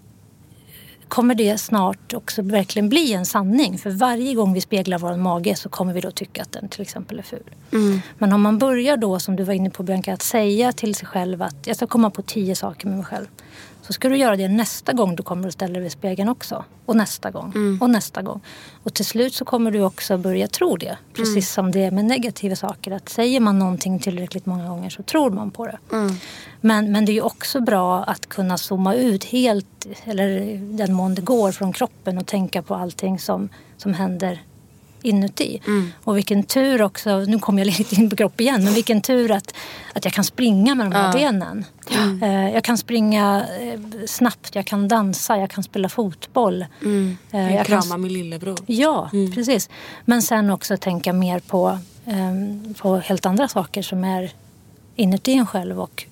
kommer 1.08 1.36
det 1.36 1.58
snart 1.58 2.14
också 2.14 2.42
verkligen 2.42 2.90
bli 2.90 3.14
en 3.14 3.26
sanning. 3.26 3.78
För 3.78 3.90
varje 3.90 4.34
gång 4.34 4.54
vi 4.54 4.62
speglar 4.62 5.00
vår 5.00 5.18
mage 5.18 5.56
så 5.56 5.70
kommer 5.70 5.94
vi 5.94 6.02
då 6.02 6.12
tycka 6.12 6.42
att 6.42 6.52
den 6.52 6.70
till 6.70 6.82
exempel 6.82 7.20
är 7.20 7.24
ful. 7.24 7.44
Men 8.18 8.34
om 8.34 8.42
man 8.42 8.58
börjar 8.58 8.98
då, 8.98 9.20
som 9.20 9.36
du 9.36 9.44
var 9.44 9.54
inne 9.54 9.70
på 9.70 9.84
Bianca, 9.84 10.14
att 10.14 10.22
säga 10.22 10.72
till 10.72 10.96
sig 10.96 11.08
själv 11.08 11.42
att 11.42 11.68
jag 11.68 11.76
ska 11.76 11.88
komma 11.88 12.10
på 12.10 12.22
tio 12.22 12.56
saker 12.56 12.88
med 12.88 12.98
mig 12.98 13.06
själv. 13.06 13.26
Så 13.88 13.94
ska 13.94 14.10
du 14.10 14.18
göra 14.18 14.36
det 14.36 14.48
nästa 14.48 14.94
gång 14.94 15.16
du 15.16 15.24
kommer 15.24 15.48
och 15.48 15.54
ställer 15.54 15.74
dig 15.74 15.84
vid 15.84 15.92
spegeln 15.92 16.30
också. 16.30 16.66
Och 16.86 16.96
nästa 16.96 17.32
gång. 17.32 17.54
Och 17.82 17.90
nästa 17.90 18.22
gång. 18.22 18.42
Och 18.84 18.94
till 18.94 19.06
slut 19.06 19.34
så 19.34 19.46
kommer 19.46 19.72
du 19.72 19.82
också 19.82 20.18
börja 20.18 20.48
tro 20.48 20.78
det. 20.78 20.98
Precis 21.14 21.52
som 21.52 21.72
det 21.72 21.84
är 21.84 21.92
med 21.92 22.06
negativa 22.06 22.56
saker. 22.56 22.92
Att 22.92 23.10
säger 23.10 23.40
man 23.40 23.60
någonting 23.60 24.00
tillräckligt 24.00 24.46
många 24.46 24.70
gånger 24.70 24.90
så 24.90 25.04
tror 25.04 25.30
man 25.30 25.52
på 25.52 25.66
det. 25.66 25.78
Men, 26.62 26.92
men 26.92 27.06
det 27.06 27.12
är 27.12 27.14
ju 27.14 27.22
också 27.22 27.62
bra 27.62 28.04
att 28.04 28.30
kunna 28.30 28.58
zooma 28.58 28.96
ut 28.96 29.24
helt, 29.24 29.88
eller 30.04 30.58
den 30.78 30.94
mån 30.94 31.16
det 31.16 31.22
går, 31.22 31.52
från 31.52 31.74
kroppen 31.74 32.18
och 32.18 32.26
tänka 32.26 32.62
på 32.62 32.76
allting 32.76 33.20
som, 33.20 33.50
som 33.78 33.94
händer 33.94 34.42
inuti. 35.02 35.62
Och 36.04 36.18
vilken 36.18 36.44
tur 36.44 36.82
också, 36.82 37.20
nu 37.20 37.40
kommer 37.40 37.66
jag 37.66 37.68
lite 37.78 37.96
in 37.96 38.10
på 38.10 38.16
kropp 38.16 38.42
igen, 38.42 38.64
men 38.64 38.74
vilken 38.74 39.02
tur 39.02 39.32
att, 39.32 39.54
att 39.94 40.06
jag 40.06 40.14
kan 40.14 40.24
springa 40.24 40.76
med 40.76 40.86
de 40.86 40.94
här 40.96 41.14
benen. 41.14 41.66
Eh, 42.22 42.54
Jag 42.54 42.64
kan 42.64 42.78
springa 42.78 43.46
eh, 43.62 43.80
snabbt, 44.08 44.56
jag 44.56 44.66
kan 44.66 44.88
dansa, 44.88 45.38
jag 45.38 45.50
kan 45.50 45.64
spela 45.64 45.90
fotboll. 45.90 46.62
Eh, 47.32 47.56
Jag 47.56 47.66
kan 47.66 47.82
kramar 47.82 47.98
min 47.98 48.14
lillebror. 48.14 48.58
Ja, 48.66 49.10
precis. 49.36 49.70
Men 50.06 50.22
sen 50.22 50.50
också 50.50 50.78
tänka 50.78 51.14
mer 51.14 51.40
på, 51.40 51.80
ehm, 52.06 52.74
på 52.78 52.98
helt 52.98 53.26
andra 53.26 53.48
saker 53.48 53.82
som 53.82 54.04
är 54.04 54.32
inuti 54.96 55.34
en 55.34 55.46
själv 55.48 55.82
och 55.82 56.06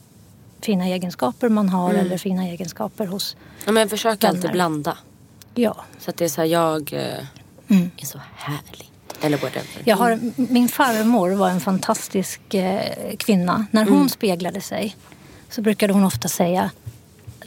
fina 0.61 0.85
egenskaper 0.87 1.49
man 1.49 1.69
har 1.69 1.93
eller 1.93 2.17
fina 2.17 2.43
egenskaper 2.43 3.05
hos... 3.05 3.35
Ja, 3.65 3.71
men 3.71 3.89
försök 3.89 4.23
alltid 4.23 4.41
Vänner. 4.41 4.53
blanda. 4.53 4.97
Ja. 5.55 5.75
Så 5.99 6.09
att 6.09 6.17
det 6.17 6.25
är 6.25 6.29
så 6.29 6.41
här, 6.41 6.47
jag 6.47 6.93
eh, 7.67 7.77
är 7.97 8.05
så 8.05 8.21
härlig. 8.35 8.91
Eller 9.21 9.37
whatever. 9.37 9.81
Jag 9.85 9.97
har, 9.97 10.19
min 10.35 10.67
farmor 10.67 11.29
var 11.29 11.49
en 11.49 11.61
fantastisk 11.61 12.53
eh, 12.53 13.15
kvinna. 13.17 13.65
När 13.71 13.85
hon 13.85 14.09
speglade 14.09 14.61
sig 14.61 14.95
så 15.49 15.61
brukade 15.61 15.93
hon 15.93 16.03
ofta 16.03 16.27
säga 16.27 16.69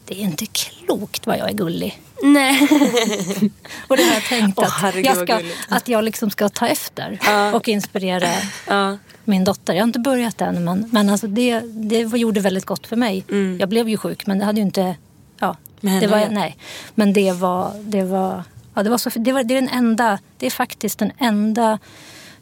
det 0.09 0.15
är 0.15 0.25
inte 0.25 0.47
klokt 0.47 1.27
vad 1.27 1.39
jag 1.39 1.49
är 1.49 1.55
gullig. 1.55 2.03
Nej. 2.23 2.61
Och 3.89 3.97
det 3.97 4.03
har 4.03 4.15
jag 4.15 4.23
tänkt 4.23 4.59
Åh, 4.59 4.85
att, 4.85 5.05
jag 5.05 5.17
ska, 5.17 5.41
att 5.69 5.89
jag 5.89 6.05
liksom 6.05 6.31
ska 6.31 6.49
ta 6.49 6.67
efter 6.67 7.19
och 7.55 7.69
inspirera 7.69 8.29
ja. 8.67 8.99
min 9.25 9.45
dotter. 9.45 9.75
Jag 9.75 9.83
har 9.83 9.87
inte 9.87 9.99
börjat 9.99 10.41
än 10.41 10.65
men, 10.65 10.89
men 10.93 11.11
alltså 11.11 11.27
det, 11.27 11.61
det 11.61 11.99
gjorde 11.99 12.41
väldigt 12.41 12.67
gott 12.67 12.87
för 12.87 12.97
mig. 12.97 13.25
Jag 13.59 13.69
blev 13.69 13.89
ju 13.89 13.97
sjuk 13.97 14.27
men 14.27 14.39
det 14.39 14.45
hade 14.45 14.61
ju 14.61 14.67
inte... 14.67 14.97
Ja, 15.39 15.57
henne 15.83 16.01
det 16.01 16.07
var, 16.07 16.29
nej. 16.31 16.57
Men 16.95 17.13
det 17.13 17.33
var... 17.33 17.73
Det 17.83 18.03
var, 18.03 18.45
ja, 18.79 18.83
det 18.83 18.91
var, 18.91 18.99
så, 18.99 19.11
det 19.11 19.33
var 19.33 19.45
det 19.45 19.55
är 19.55 19.61
den 19.61 19.69
enda... 19.69 20.19
Det 20.39 20.47
är 20.47 20.51
faktiskt 20.51 20.99
den 20.99 21.13
enda 21.19 21.79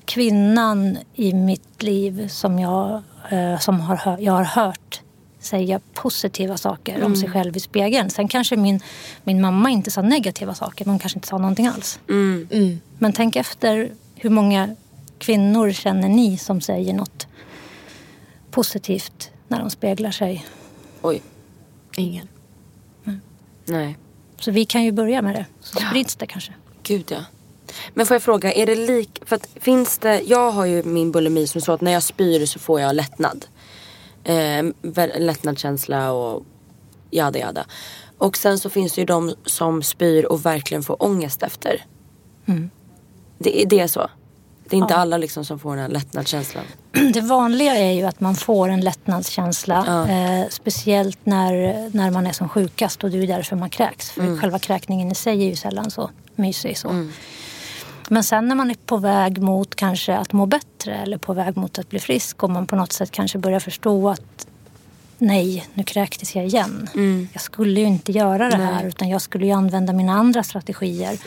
kvinnan 0.05 0.99
i 1.15 1.33
mitt 1.33 1.83
liv 1.83 2.29
som 2.29 2.59
jag, 2.59 3.03
eh, 3.31 3.59
som 3.59 3.81
har, 3.81 4.17
jag 4.21 4.33
har 4.33 4.45
hört 4.45 5.01
säga 5.41 5.81
positiva 5.95 6.57
saker 6.57 7.05
om 7.05 7.17
sig 7.17 7.31
själv 7.31 7.57
i 7.57 7.61
spegeln. 7.61 8.11
Sen 8.11 8.29
kanske 8.29 8.57
min, 8.57 8.81
min 9.25 9.41
mamma 9.41 9.71
inte 9.71 9.91
sa 9.91 10.03
negativa 10.03 10.55
saker, 10.55 10.85
men 10.85 10.93
hon 10.93 10.99
kanske 10.99 11.17
inte 11.17 11.29
sa 11.29 11.39
någonting 11.39 11.67
alls. 11.67 11.99
Mm. 12.09 12.81
Men 12.99 13.13
tänk 13.13 13.37
efter 13.37 13.91
hur 14.15 14.31
många 14.31 14.77
kvinnor 15.19 15.73
känner 15.73 16.09
ni 16.09 16.39
som 16.39 16.61
säger 16.61 16.95
något 16.95 17.27
positivt 18.51 19.31
när 19.49 19.61
de 19.61 19.71
speglar 19.71 20.11
sig? 20.11 20.47
Oj. 21.03 21.23
Ingen. 21.97 22.29
Nej. 23.65 23.97
Så 24.41 24.51
vi 24.51 24.65
kan 24.65 24.85
ju 24.85 24.93
börja 24.93 25.23
med 25.23 25.35
det, 25.35 25.47
så 25.61 25.81
sprids 25.81 26.17
det 26.17 26.27
kanske. 26.27 26.53
Gud 26.83 27.05
ja. 27.11 27.25
Men 27.95 28.07
får 28.07 28.15
jag 28.15 28.23
fråga, 28.23 28.53
är 28.53 28.67
det 28.67 28.75
lik... 28.75 29.23
För 29.25 29.37
att 29.37 29.49
finns 29.55 29.99
det... 29.99 30.21
Jag 30.21 30.51
har 30.51 30.65
ju 30.65 30.83
min 30.83 31.13
bulimi 31.13 31.47
som 31.47 31.61
så 31.61 31.73
att 31.73 31.81
när 31.81 31.93
jag 31.93 32.03
spyr 32.03 32.47
så 32.47 32.59
får 32.59 32.81
jag 32.81 32.97
lättnad. 32.97 33.47
Eh, 34.25 34.65
lättnadskänsla 35.19 36.13
och 36.13 36.45
jada 37.11 37.39
jada. 37.39 37.67
Och 38.19 38.37
sen 38.37 38.59
så 38.59 38.71
finns 38.71 38.93
det 38.95 39.01
ju 39.01 39.05
de 39.05 39.35
som 39.45 39.83
spyr 39.83 40.25
och 40.25 40.47
verkligen 40.47 40.83
får 40.83 41.03
ångest 41.03 41.43
efter. 41.43 41.85
Det, 43.39 43.63
är 43.63 43.67
det 43.67 43.81
är 43.81 43.87
så? 43.87 44.11
Det 44.68 44.76
är 44.76 44.78
inte 44.78 44.97
alla 44.97 45.16
liksom 45.16 45.44
som 45.44 45.59
får 45.59 45.70
den 45.70 45.82
här 45.82 45.88
lättnadskänslan. 45.88 46.64
Det 47.12 47.20
vanliga 47.20 47.76
är 47.76 47.93
ju 47.93 48.02
att 48.02 48.20
man 48.20 48.34
får 48.34 48.68
en 48.68 48.80
lättnadskänsla. 48.80 50.06
Eh, 50.09 50.48
speciellt 50.51 51.18
när, 51.24 51.90
när 51.97 52.10
man 52.10 52.26
är 52.26 52.32
som 52.32 52.48
sjukast 52.48 53.05
och 53.05 53.10
det 53.10 53.18
är 53.18 53.26
därför 53.26 53.56
man 53.56 53.70
kräks. 53.70 54.10
För 54.10 54.36
själva 54.36 54.59
kräkningen 54.59 55.12
i 55.12 55.14
sig 55.14 55.44
är 55.44 55.48
ju 55.48 55.56
sällan 55.56 55.90
så 55.90 56.10
mysig. 56.34 56.78
Så. 56.78 57.09
Men 58.09 58.24
sen 58.24 58.48
när 58.48 58.55
man 58.55 58.70
är 58.70 58.74
på 58.86 58.97
väg 58.97 59.43
mot 59.43 59.74
kanske 59.74 60.16
att 60.16 60.32
må 60.32 60.47
bättre 60.47 60.94
eller 60.94 61.18
på 61.18 61.32
väg 61.32 61.56
mot 61.56 61.78
att 61.78 61.90
bli 61.90 61.98
frisk 61.98 62.43
och 62.43 62.51
man 62.51 62.66
på 62.66 62.76
något 62.76 62.93
sätt 62.93 63.10
kanske 63.10 63.38
börjar 63.38 63.60
förstå 63.60 64.09
att 64.09 64.47
nej, 65.18 65.66
nu 65.74 65.82
kräktes 65.82 66.36
jag 66.36 66.47
igen. 66.47 66.88
Jag 67.32 67.43
skulle 67.43 67.80
ju 67.80 67.86
inte 67.86 68.12
göra 68.12 68.51
det 68.51 68.56
här 68.56 68.84
utan 68.86 69.09
jag 69.09 69.22
skulle 69.22 69.47
ju 69.47 69.52
använda 69.52 69.93
mina 69.93 70.12
andra 70.12 70.43
strategier. 70.43 71.18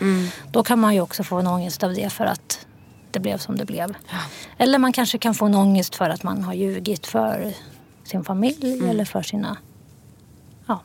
Då 0.51 0.63
kan 0.63 0.79
man 0.79 0.93
ju 0.93 1.01
också 1.01 1.23
få 1.23 1.35
en 1.35 1.47
ångest 1.47 1.83
av 1.83 1.93
det 1.93 2.09
för 2.09 2.25
att 2.25 2.65
det 3.11 3.19
blev 3.19 3.37
som 3.37 3.57
det 3.57 3.65
blev. 3.65 3.95
Eller 4.57 4.77
man 4.77 4.93
kanske 4.93 5.17
kan 5.17 5.33
få 5.33 5.45
en 5.45 5.55
ångest 5.55 5.95
för 5.95 6.09
att 6.09 6.23
man 6.23 6.43
har 6.43 6.53
ljugit 6.53 7.07
för 7.07 7.53
sin 8.03 8.23
familj 8.23 8.89
eller 8.89 9.05
för 9.05 9.21
sina, 9.21 9.57
ja, 10.67 10.81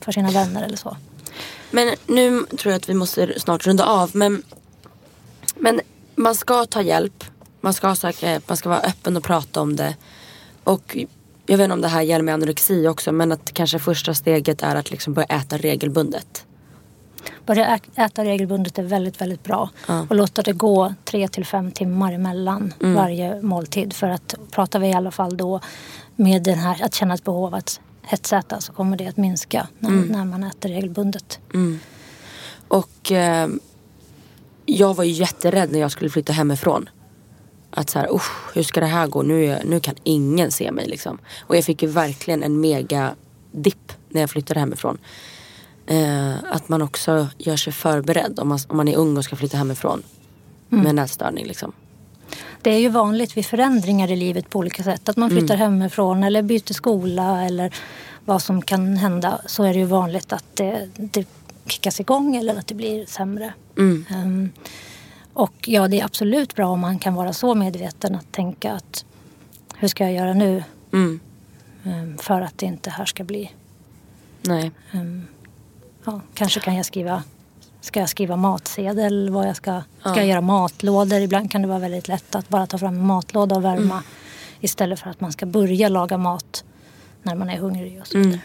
för 0.00 0.12
sina 0.12 0.30
vänner 0.30 0.62
eller 0.62 0.76
så. 0.76 0.96
Men 1.70 1.94
nu 2.06 2.42
tror 2.42 2.72
jag 2.72 2.78
att 2.78 2.88
vi 2.88 2.94
måste 2.94 3.40
snart 3.40 3.66
runda 3.66 3.84
av. 3.84 4.10
Men, 4.14 4.42
men 5.54 5.80
man 6.14 6.34
ska 6.34 6.66
ta 6.66 6.82
hjälp. 6.82 7.24
Man 7.60 7.74
ska 7.74 7.94
söka 7.94 8.30
hjälp. 8.30 8.48
Man 8.48 8.56
ska 8.56 8.68
vara 8.68 8.80
öppen 8.80 9.16
och 9.16 9.24
prata 9.24 9.60
om 9.60 9.76
det. 9.76 9.96
Och 10.64 10.96
jag 11.46 11.58
vet 11.58 11.64
inte 11.64 11.74
om 11.74 11.80
det 11.80 11.88
här 11.88 12.02
gäller 12.02 12.24
med 12.24 12.34
anorexi 12.34 12.88
också 12.88 13.12
men 13.12 13.32
att 13.32 13.54
kanske 13.54 13.78
första 13.78 14.14
steget 14.14 14.62
är 14.62 14.76
att 14.76 14.90
liksom 14.90 15.14
börja 15.14 15.26
äta 15.26 15.56
regelbundet. 15.58 16.45
Börja 17.46 17.78
äta 17.96 18.24
regelbundet 18.24 18.78
är 18.78 18.82
väldigt, 18.82 19.20
väldigt 19.20 19.44
bra. 19.44 19.70
Ja. 19.88 20.06
Och 20.10 20.16
låta 20.16 20.42
det 20.42 20.52
gå 20.52 20.94
tre 21.04 21.28
till 21.28 21.44
fem 21.44 21.72
timmar 21.72 22.12
emellan 22.12 22.74
varje 22.94 23.42
måltid. 23.42 23.92
För 23.92 24.08
att 24.08 24.34
pratar 24.50 24.78
vi 24.78 24.86
i 24.86 24.92
alla 24.92 25.10
fall 25.10 25.36
då 25.36 25.60
med 26.16 26.42
den 26.42 26.58
här 26.58 26.84
att 26.84 26.94
känna 26.94 27.14
ett 27.14 27.24
behov 27.24 27.54
att 27.54 27.80
hetsäta 28.02 28.60
så 28.60 28.72
kommer 28.72 28.96
det 28.96 29.06
att 29.06 29.16
minska 29.16 29.68
när, 29.78 29.90
när 29.90 30.24
man 30.24 30.44
äter 30.44 30.68
regelbundet. 30.68 31.38
Och 32.68 33.12
eh, 33.12 33.48
jag 34.66 34.94
var 34.94 35.04
ju 35.04 35.10
jätterädd 35.10 35.72
när 35.72 35.78
jag 35.78 35.90
skulle 35.90 36.10
flytta 36.10 36.32
hemifrån. 36.32 36.88
Att 37.70 37.90
så 37.90 37.98
här, 37.98 38.14
usch, 38.14 38.54
hur 38.54 38.62
ska 38.62 38.80
det 38.80 38.86
här 38.86 39.06
gå? 39.06 39.22
Nu, 39.22 39.44
jag, 39.44 39.64
nu 39.64 39.80
kan 39.80 39.94
ingen 40.02 40.50
se 40.50 40.72
mig 40.72 40.86
liksom. 40.86 41.18
Och 41.40 41.56
jag 41.56 41.64
fick 41.64 41.82
ju 41.82 41.88
verkligen 41.88 42.42
en 42.42 42.60
mega 42.60 43.14
dipp 43.52 43.92
när 44.08 44.20
jag 44.20 44.30
flyttade 44.30 44.60
hemifrån. 44.60 44.98
Eh, 45.86 46.34
att 46.50 46.68
man 46.68 46.82
också 46.82 47.28
gör 47.38 47.56
sig 47.56 47.72
förberedd 47.72 48.38
om 48.38 48.48
man, 48.48 48.58
om 48.68 48.76
man 48.76 48.88
är 48.88 48.96
ung 48.96 49.16
och 49.16 49.24
ska 49.24 49.36
flytta 49.36 49.56
hemifrån. 49.56 50.02
Med 50.68 50.86
en 50.86 50.98
ätstörning 50.98 51.46
liksom. 51.46 51.72
Det 52.62 52.70
är 52.70 52.78
ju 52.78 52.88
vanligt 52.88 53.36
vid 53.36 53.46
förändringar 53.46 54.10
i 54.10 54.16
livet 54.16 54.50
på 54.50 54.58
olika 54.58 54.82
sätt. 54.82 55.08
Att 55.08 55.16
man 55.16 55.30
flyttar 55.30 55.56
hemifrån 55.56 56.22
eller 56.22 56.42
byter 56.42 56.72
skola 56.72 57.44
eller 57.44 57.74
vad 58.24 58.42
som 58.42 58.62
kan 58.62 58.96
hända. 58.96 59.40
Så 59.46 59.64
är 59.64 59.72
det 59.72 59.78
ju 59.78 59.84
vanligt 59.84 60.32
att 60.32 60.44
det, 60.54 60.88
det 60.96 61.28
kickas 61.66 62.00
igång 62.00 62.36
eller 62.36 62.58
att 62.58 62.66
det 62.66 62.74
blir 62.74 63.06
sämre. 63.06 63.52
Ehm, 64.10 64.50
och 65.32 65.68
ja, 65.68 65.88
det 65.88 66.00
är 66.00 66.04
absolut 66.04 66.54
bra 66.54 66.68
om 66.68 66.80
man 66.80 66.98
kan 66.98 67.14
vara 67.14 67.32
så 67.32 67.54
medveten 67.54 68.14
att 68.14 68.32
tänka 68.32 68.72
att 68.72 69.04
hur 69.76 69.88
ska 69.88 70.04
jag 70.04 70.12
göra 70.12 70.34
nu 70.34 70.64
Mm. 70.92 71.20
Ehm, 71.84 72.18
för 72.18 72.40
att 72.40 72.58
det 72.58 72.66
inte 72.66 72.90
här 72.90 73.04
ska 73.04 73.24
bli 73.24 73.52
Nej. 74.42 74.70
Ja, 76.06 76.20
kanske 76.34 76.60
kan 76.60 76.76
jag 76.76 76.86
skriva 76.86 77.22
Ska 77.80 78.00
jag 78.00 78.08
skriva 78.08 78.36
matsedel? 78.36 79.30
Vad 79.30 79.48
jag 79.48 79.56
ska, 79.56 79.82
ska 80.00 80.16
jag 80.16 80.26
göra 80.26 80.40
matlådor? 80.40 81.20
Ibland 81.20 81.50
kan 81.50 81.62
det 81.62 81.68
vara 81.68 81.78
väldigt 81.78 82.08
lätt 82.08 82.34
att 82.34 82.48
bara 82.48 82.66
ta 82.66 82.78
fram 82.78 82.94
en 82.94 83.06
matlåda 83.06 83.56
och 83.56 83.64
värma 83.64 84.02
istället 84.60 85.00
för 85.00 85.10
att 85.10 85.20
man 85.20 85.32
ska 85.32 85.46
börja 85.46 85.88
laga 85.88 86.18
mat 86.18 86.64
när 87.22 87.34
man 87.34 87.50
är 87.50 87.58
hungrig 87.58 88.00
och 88.00 88.06
så 88.06 88.18
vidare. 88.18 88.40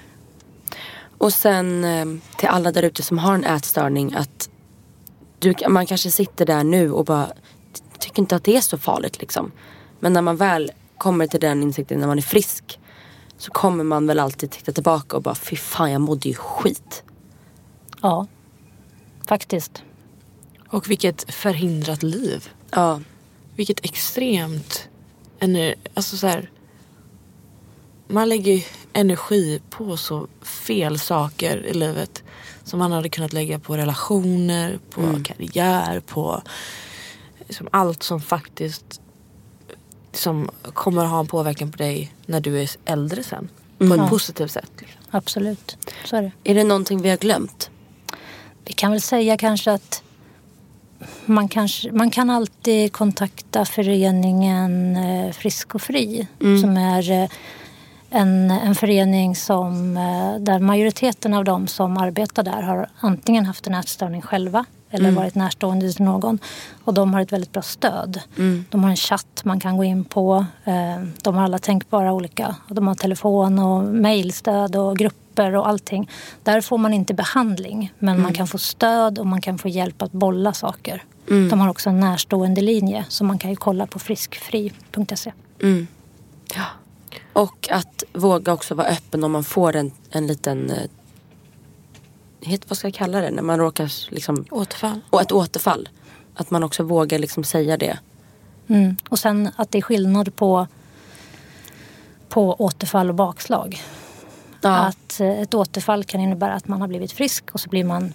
Och 1.17 1.33
sen 1.33 1.83
eh, 1.83 2.05
till 2.37 2.47
alla 2.47 2.71
där 2.71 2.83
ute 2.83 3.03
som 3.03 3.17
har 3.17 3.33
en 3.33 3.43
ätstörning 3.43 4.13
att 4.13 4.49
du, 5.39 5.53
man 5.69 5.85
kanske 5.85 6.11
sitter 6.11 6.45
där 6.45 6.63
nu 6.63 6.91
och 6.91 7.05
bara 7.05 7.27
tycker 7.99 8.19
inte 8.19 8.35
att 8.35 8.43
det 8.43 8.57
är 8.57 8.61
så 8.61 8.77
farligt 8.77 9.21
liksom. 9.21 9.51
Men 9.99 10.13
när 10.13 10.21
man 10.21 10.37
väl 10.37 10.71
kommer 10.97 11.27
till 11.27 11.39
den 11.39 11.63
insikten 11.63 11.99
när 11.99 12.07
man 12.07 12.17
är 12.17 12.21
frisk 12.21 12.79
så 13.37 13.51
kommer 13.51 13.83
man 13.83 14.07
väl 14.07 14.19
alltid 14.19 14.51
titta 14.51 14.71
tillbaka 14.71 15.17
och 15.17 15.23
bara 15.23 15.35
fy 15.35 15.55
fan 15.55 15.91
jag 15.91 16.01
mådde 16.01 16.29
ju 16.29 16.35
skit. 16.35 17.03
Ja, 18.01 18.27
faktiskt. 19.27 19.83
Och 20.67 20.89
vilket 20.89 21.33
förhindrat 21.33 22.03
liv. 22.03 22.49
Ja, 22.71 23.01
Vilket 23.55 23.85
extremt... 23.85 24.87
Alltså 25.93 26.17
så 26.17 26.27
här, 26.27 26.49
man 28.07 28.29
lägger 28.29 28.53
ju 28.53 28.63
energi 28.93 29.61
på 29.69 29.97
så 29.97 30.27
fel 30.41 30.99
saker 30.99 31.65
i 31.65 31.73
livet. 31.73 32.23
Som 32.63 32.79
man 32.79 32.91
hade 32.91 33.09
kunnat 33.09 33.33
lägga 33.33 33.59
på 33.59 33.77
relationer, 33.77 34.79
på 34.89 35.01
karriär, 35.23 35.99
på 35.99 36.41
liksom 37.47 37.67
allt 37.71 38.03
som 38.03 38.21
faktiskt 38.21 39.01
som 40.13 40.49
kommer 40.73 41.03
att 41.03 41.09
ha 41.09 41.19
en 41.19 41.27
påverkan 41.27 41.71
på 41.71 41.77
dig 41.77 42.13
när 42.25 42.39
du 42.39 42.61
är 42.61 42.69
äldre 42.85 43.23
sen. 43.23 43.49
På 43.77 43.93
ett 43.93 44.09
positivt 44.09 44.51
sätt. 44.51 44.71
Liksom. 44.79 45.01
Absolut, 45.11 45.77
så 46.05 46.15
är 46.15 46.21
det. 46.21 46.31
är 46.43 46.55
det 46.55 46.63
någonting 46.63 47.01
vi 47.01 47.09
har 47.09 47.17
glömt? 47.17 47.69
Vi 48.71 48.75
kan 48.75 48.91
väl 48.91 49.01
säga 49.01 49.37
kanske 49.37 49.71
att 49.71 50.03
man, 51.25 51.47
kanske, 51.47 51.91
man 51.91 52.11
kan 52.11 52.29
alltid 52.29 52.93
kontakta 52.93 53.65
föreningen 53.65 54.95
eh, 54.95 55.31
Frisk 55.31 55.75
och 55.75 55.81
Fri 55.81 56.27
som 56.61 56.77
är 56.77 57.11
eh, 57.11 57.29
en, 58.09 58.51
en 58.51 58.75
förening 58.75 59.35
som, 59.35 59.97
eh, 59.97 60.39
där 60.39 60.59
majoriteten 60.59 61.33
av 61.33 61.43
de 61.43 61.67
som 61.67 61.97
arbetar 61.97 62.43
där 62.43 62.61
har 62.61 62.89
antingen 62.99 63.45
haft 63.45 63.67
en 63.67 63.73
ätstörning 63.73 64.21
själva 64.21 64.65
eller 64.89 65.11
varit 65.11 65.35
närstående 65.35 65.91
till 65.93 66.05
någon. 66.05 66.39
Och 66.83 66.93
de 66.93 67.13
har 67.13 67.21
ett 67.21 67.31
väldigt 67.31 67.51
bra 67.51 67.61
stöd. 67.61 68.19
De 68.69 68.83
har 68.83 68.89
en 68.89 68.95
chatt 68.95 69.41
man 69.43 69.59
kan 69.59 69.77
gå 69.77 69.83
in 69.83 70.03
på. 70.03 70.45
De 71.21 71.35
har 71.35 71.43
alla 71.43 71.59
tänkbara 71.59 72.13
olika. 72.13 72.55
De 72.67 72.87
har 72.87 72.95
telefon 72.95 73.59
och 73.59 73.83
mejlstöd 73.83 74.75
och 74.75 74.97
grupper 74.97 75.20
och 75.39 75.67
allting. 75.67 76.09
Där 76.43 76.61
får 76.61 76.77
man 76.77 76.93
inte 76.93 77.13
behandling 77.13 77.93
men 77.99 78.21
man 78.21 78.33
kan 78.33 78.47
få 78.47 78.57
stöd 78.57 79.19
och 79.19 79.27
man 79.27 79.41
kan 79.41 79.57
få 79.57 79.67
hjälp 79.67 80.01
att 80.01 80.11
bolla 80.11 80.53
saker. 80.53 81.03
De 81.49 81.59
har 81.59 81.69
också 81.69 81.89
en 81.89 81.99
närstående 81.99 82.61
linje 82.61 83.05
som 83.09 83.27
man 83.27 83.37
kan 83.37 83.49
ju 83.49 83.55
kolla 83.55 83.87
på 83.87 83.99
friskfri.se. 83.99 85.31
Och 87.33 87.67
att 87.71 88.03
våga 88.13 88.53
också 88.53 88.75
vara 88.75 88.87
öppen 88.87 89.23
om 89.23 89.31
man 89.31 89.43
får 89.43 89.75
en, 89.75 89.91
en 90.09 90.27
liten, 90.27 90.69
eh, 90.69 90.89
het, 92.41 92.69
vad 92.69 92.77
ska 92.77 92.87
jag 92.87 92.95
kalla 92.95 93.21
det, 93.21 93.31
när 93.31 93.41
man 93.41 93.59
råkar 93.59 93.91
liksom, 94.13 94.45
Återfall. 94.51 95.01
och 95.09 95.21
ett 95.21 95.31
återfall. 95.31 95.89
Att 96.35 96.51
man 96.51 96.63
också 96.63 96.83
vågar 96.83 97.19
liksom 97.19 97.43
säga 97.43 97.77
det. 97.77 97.99
Mm. 98.67 98.95
Och 99.09 99.19
sen 99.19 99.49
att 99.55 99.71
det 99.71 99.77
är 99.77 99.81
skillnad 99.81 100.35
på, 100.35 100.67
på 102.29 102.55
återfall 102.55 103.09
och 103.09 103.15
bakslag. 103.15 103.81
Ja. 104.61 104.69
Att 104.77 105.19
eh, 105.19 105.39
ett 105.41 105.53
återfall 105.53 106.03
kan 106.03 106.21
innebära 106.21 106.53
att 106.53 106.67
man 106.67 106.81
har 106.81 106.87
blivit 106.87 107.11
frisk 107.11 107.43
och 107.53 107.59
så 107.59 107.69
blir 107.69 107.83
man 107.83 108.13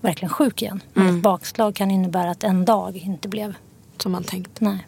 verkligen 0.00 0.30
sjuk 0.30 0.62
igen. 0.62 0.80
Men 0.94 1.16
ett 1.16 1.22
bakslag 1.22 1.74
kan 1.74 1.90
innebära 1.90 2.30
att 2.30 2.44
en 2.44 2.64
dag 2.64 2.96
inte 2.96 3.28
blev 3.28 3.54
Som 3.98 4.12
man 4.12 4.24
tänkt. 4.24 4.60
nej. 4.60 4.86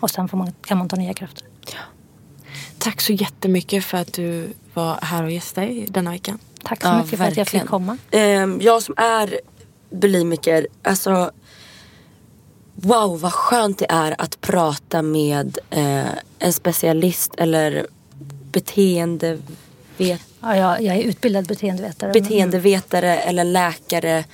Och 0.00 0.10
sen 0.10 0.28
man, 0.32 0.52
kan 0.64 0.78
man 0.78 0.88
ta 0.88 0.96
nya 0.96 1.14
krafter. 1.14 1.46
Tack 2.78 3.00
så 3.00 3.12
jättemycket 3.12 3.84
för 3.84 3.98
att 3.98 4.12
du 4.12 4.52
var 4.74 4.98
här 5.02 5.22
och 5.24 5.30
gästade 5.30 5.86
denna 5.88 6.10
veckan. 6.10 6.38
Tack 6.62 6.82
så 6.82 6.88
Ja, 6.88 7.02
mycket 7.02 7.18
för 7.18 7.24
att 7.26 7.36
jag 7.36 7.46
fick 7.48 7.54
verkligen. 7.54 7.66
komma. 7.66 7.96
Ehm, 8.10 8.58
jag 8.62 8.82
som 8.82 8.94
är 8.98 9.40
bulimiker, 9.90 10.66
alltså 10.82 11.30
wow 12.74 13.20
vad 13.20 13.32
skönt 13.32 13.78
det 13.78 13.86
är 13.88 14.14
att 14.18 14.40
prata 14.40 15.02
med 15.02 15.58
eh, 15.70 16.04
en 16.38 16.52
specialist 16.52 17.34
eller 17.34 17.86
beteendevet, 20.02 20.26
Ja, 20.40 20.56
jag, 20.56 20.82
jag 20.82 20.96
är 20.96 21.02
utbildad 21.02 21.46
beteendevetare. 21.46 22.12
beteendevetare 22.12 23.16
eller 23.18 23.44
läkare. 23.44 24.24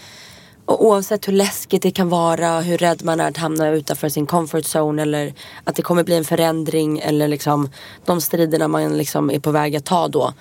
Och 0.64 0.86
oavsett 0.86 1.28
hur 1.28 1.32
läskigt 1.32 1.82
det 1.82 1.90
kan 1.90 2.08
vara, 2.08 2.60
hur 2.60 2.78
rädd 2.78 3.04
man 3.04 3.20
är 3.20 3.28
att 3.28 3.36
hamna 3.36 3.68
utanför 3.68 4.08
sin 4.08 4.26
comfort 4.26 4.64
zone 4.64 5.02
eller 5.02 5.34
att 5.64 5.76
det 5.76 5.82
kommer 5.82 6.04
bli 6.04 6.16
en 6.16 6.24
förändring 6.24 6.98
eller 6.98 7.28
liksom 7.28 7.70
de 8.04 8.20
striderna 8.20 8.68
man 8.68 8.98
liksom 8.98 9.30
är 9.30 9.38
på 9.40 9.50
väg 9.50 9.76
att 9.76 9.84
ta 9.84 10.08
då. 10.08 10.32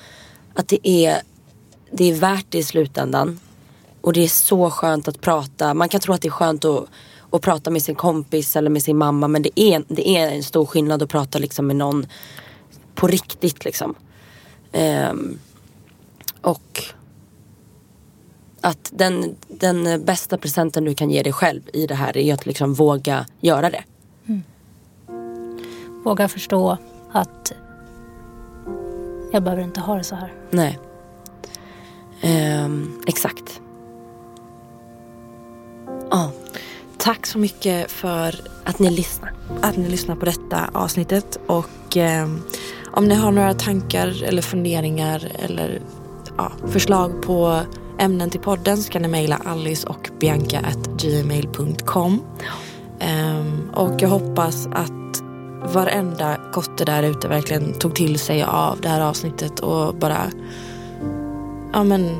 Att 0.53 0.67
det 0.67 0.87
är, 0.87 1.17
det 1.91 2.03
är 2.11 2.13
värt 2.13 2.45
det 2.49 2.57
i 2.57 2.63
slutändan. 2.63 3.39
Och 4.01 4.13
det 4.13 4.23
är 4.23 4.27
så 4.27 4.69
skönt 4.69 5.07
att 5.07 5.21
prata. 5.21 5.73
Man 5.73 5.89
kan 5.89 5.99
tro 6.01 6.13
att 6.13 6.21
det 6.21 6.27
är 6.27 6.31
skönt 6.31 6.65
att, 6.65 6.85
att 7.31 7.41
prata 7.41 7.69
med 7.69 7.81
sin 7.81 7.95
kompis 7.95 8.55
eller 8.55 8.69
med 8.69 8.83
sin 8.83 8.97
mamma 8.97 9.27
men 9.27 9.41
det 9.41 9.59
är, 9.59 9.83
det 9.87 10.09
är 10.09 10.31
en 10.31 10.43
stor 10.43 10.65
skillnad 10.65 11.03
att 11.03 11.09
prata 11.09 11.39
liksom 11.39 11.67
med 11.67 11.75
någon 11.75 12.07
på 12.95 13.07
riktigt 13.07 13.65
liksom. 13.65 13.95
Ehm, 14.71 15.39
och 16.41 16.83
att 18.61 18.91
den, 18.93 19.35
den 19.47 20.05
bästa 20.05 20.37
presenten 20.37 20.83
du 20.83 20.95
kan 20.95 21.09
ge 21.09 21.23
dig 21.23 21.33
själv 21.33 21.61
i 21.73 21.87
det 21.87 21.95
här 21.95 22.17
är 22.17 22.33
att 22.33 22.45
liksom 22.45 22.73
våga 22.73 23.25
göra 23.39 23.69
det. 23.69 23.83
Våga 26.03 26.27
förstå 26.27 26.77
att 27.11 27.53
jag 29.31 29.43
behöver 29.43 29.63
inte 29.63 29.79
ha 29.79 29.95
det 29.95 30.03
så 30.03 30.15
här. 30.15 30.33
Nej. 30.49 30.79
Ehm, 32.21 33.01
exakt. 33.07 33.61
Ja, 36.11 36.31
Tack 36.97 37.25
så 37.25 37.37
mycket 37.37 37.91
för 37.91 38.35
att 38.63 38.79
ni 38.79 38.89
lyssnar. 38.89 39.33
att 39.61 39.77
ni 39.77 39.89
lyssnar 39.89 40.15
på 40.15 40.25
detta 40.25 40.69
avsnittet. 40.73 41.39
Och 41.47 41.97
eh, 41.97 42.27
om 42.97 43.07
ni 43.07 43.15
har 43.15 43.31
några 43.31 43.53
tankar 43.53 44.23
eller 44.23 44.41
funderingar 44.41 45.31
eller 45.39 45.81
ja, 46.37 46.51
förslag 46.67 47.21
på 47.21 47.61
ämnen 47.99 48.29
till 48.29 48.39
podden 48.39 48.77
så 48.77 48.91
kan 48.91 49.01
ni 49.01 49.07
mejla 49.07 49.41
Alice 49.45 49.87
och 49.87 50.09
Bianca 50.19 50.59
at 50.59 51.01
gmail.com. 51.01 52.21
Ehm, 52.99 53.69
och 53.73 54.01
jag 54.01 54.09
hoppas 54.09 54.67
att 54.67 55.23
varenda 55.73 56.37
kotte 56.53 56.85
där 56.85 57.03
ute 57.03 57.27
verkligen 57.27 57.73
tog 57.73 57.95
till 57.95 58.19
sig 58.19 58.43
av 58.43 58.81
det 58.81 58.89
här 58.89 59.01
avsnittet 59.01 59.59
och 59.59 59.95
bara 59.95 60.31
ja 61.73 61.83
men 61.83 62.17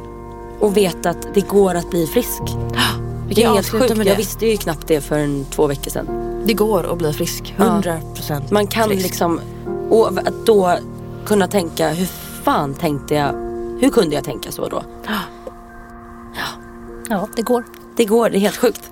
Och 0.60 0.78
veta 0.78 1.10
att 1.10 1.34
det 1.34 1.48
går 1.48 1.76
att 1.76 1.90
bli 1.90 2.08
frisk. 2.08 2.41
Det 3.30 3.44
är 3.44 3.54
helt 3.54 3.70
sjukt. 3.70 4.06
Jag 4.06 4.16
visste 4.16 4.45
ju 4.45 4.58
knappt 4.58 4.88
det 4.88 5.02
för 5.02 5.20
en, 5.20 5.45
två 5.45 5.68
veckor 5.68 5.91
sedan. 5.91 6.08
Det 6.45 6.54
går 6.54 6.91
att 6.91 6.98
bli 6.98 7.14
frisk. 7.14 7.56
100% 7.58 8.41
Man 8.49 8.68
kan 8.68 8.90
frisk. 8.90 9.04
liksom, 9.04 9.41
och 9.90 10.08
att 10.08 10.46
då 10.46 10.78
kunna 11.26 11.48
tänka, 11.48 11.90
hur 11.90 12.06
fan 12.44 12.74
tänkte 12.74 13.16
jag, 13.16 13.34
hur 13.80 13.90
kunde 13.90 14.16
jag 14.16 14.24
tänka 14.24 14.52
så 14.52 14.68
då? 14.68 14.84
Ja, 17.10 17.28
det 17.36 17.42
går. 17.42 17.64
Det 17.96 18.06
går, 18.06 18.30
det 18.30 18.38
är 18.38 18.40
helt 18.40 18.58
sjukt. 18.58 18.92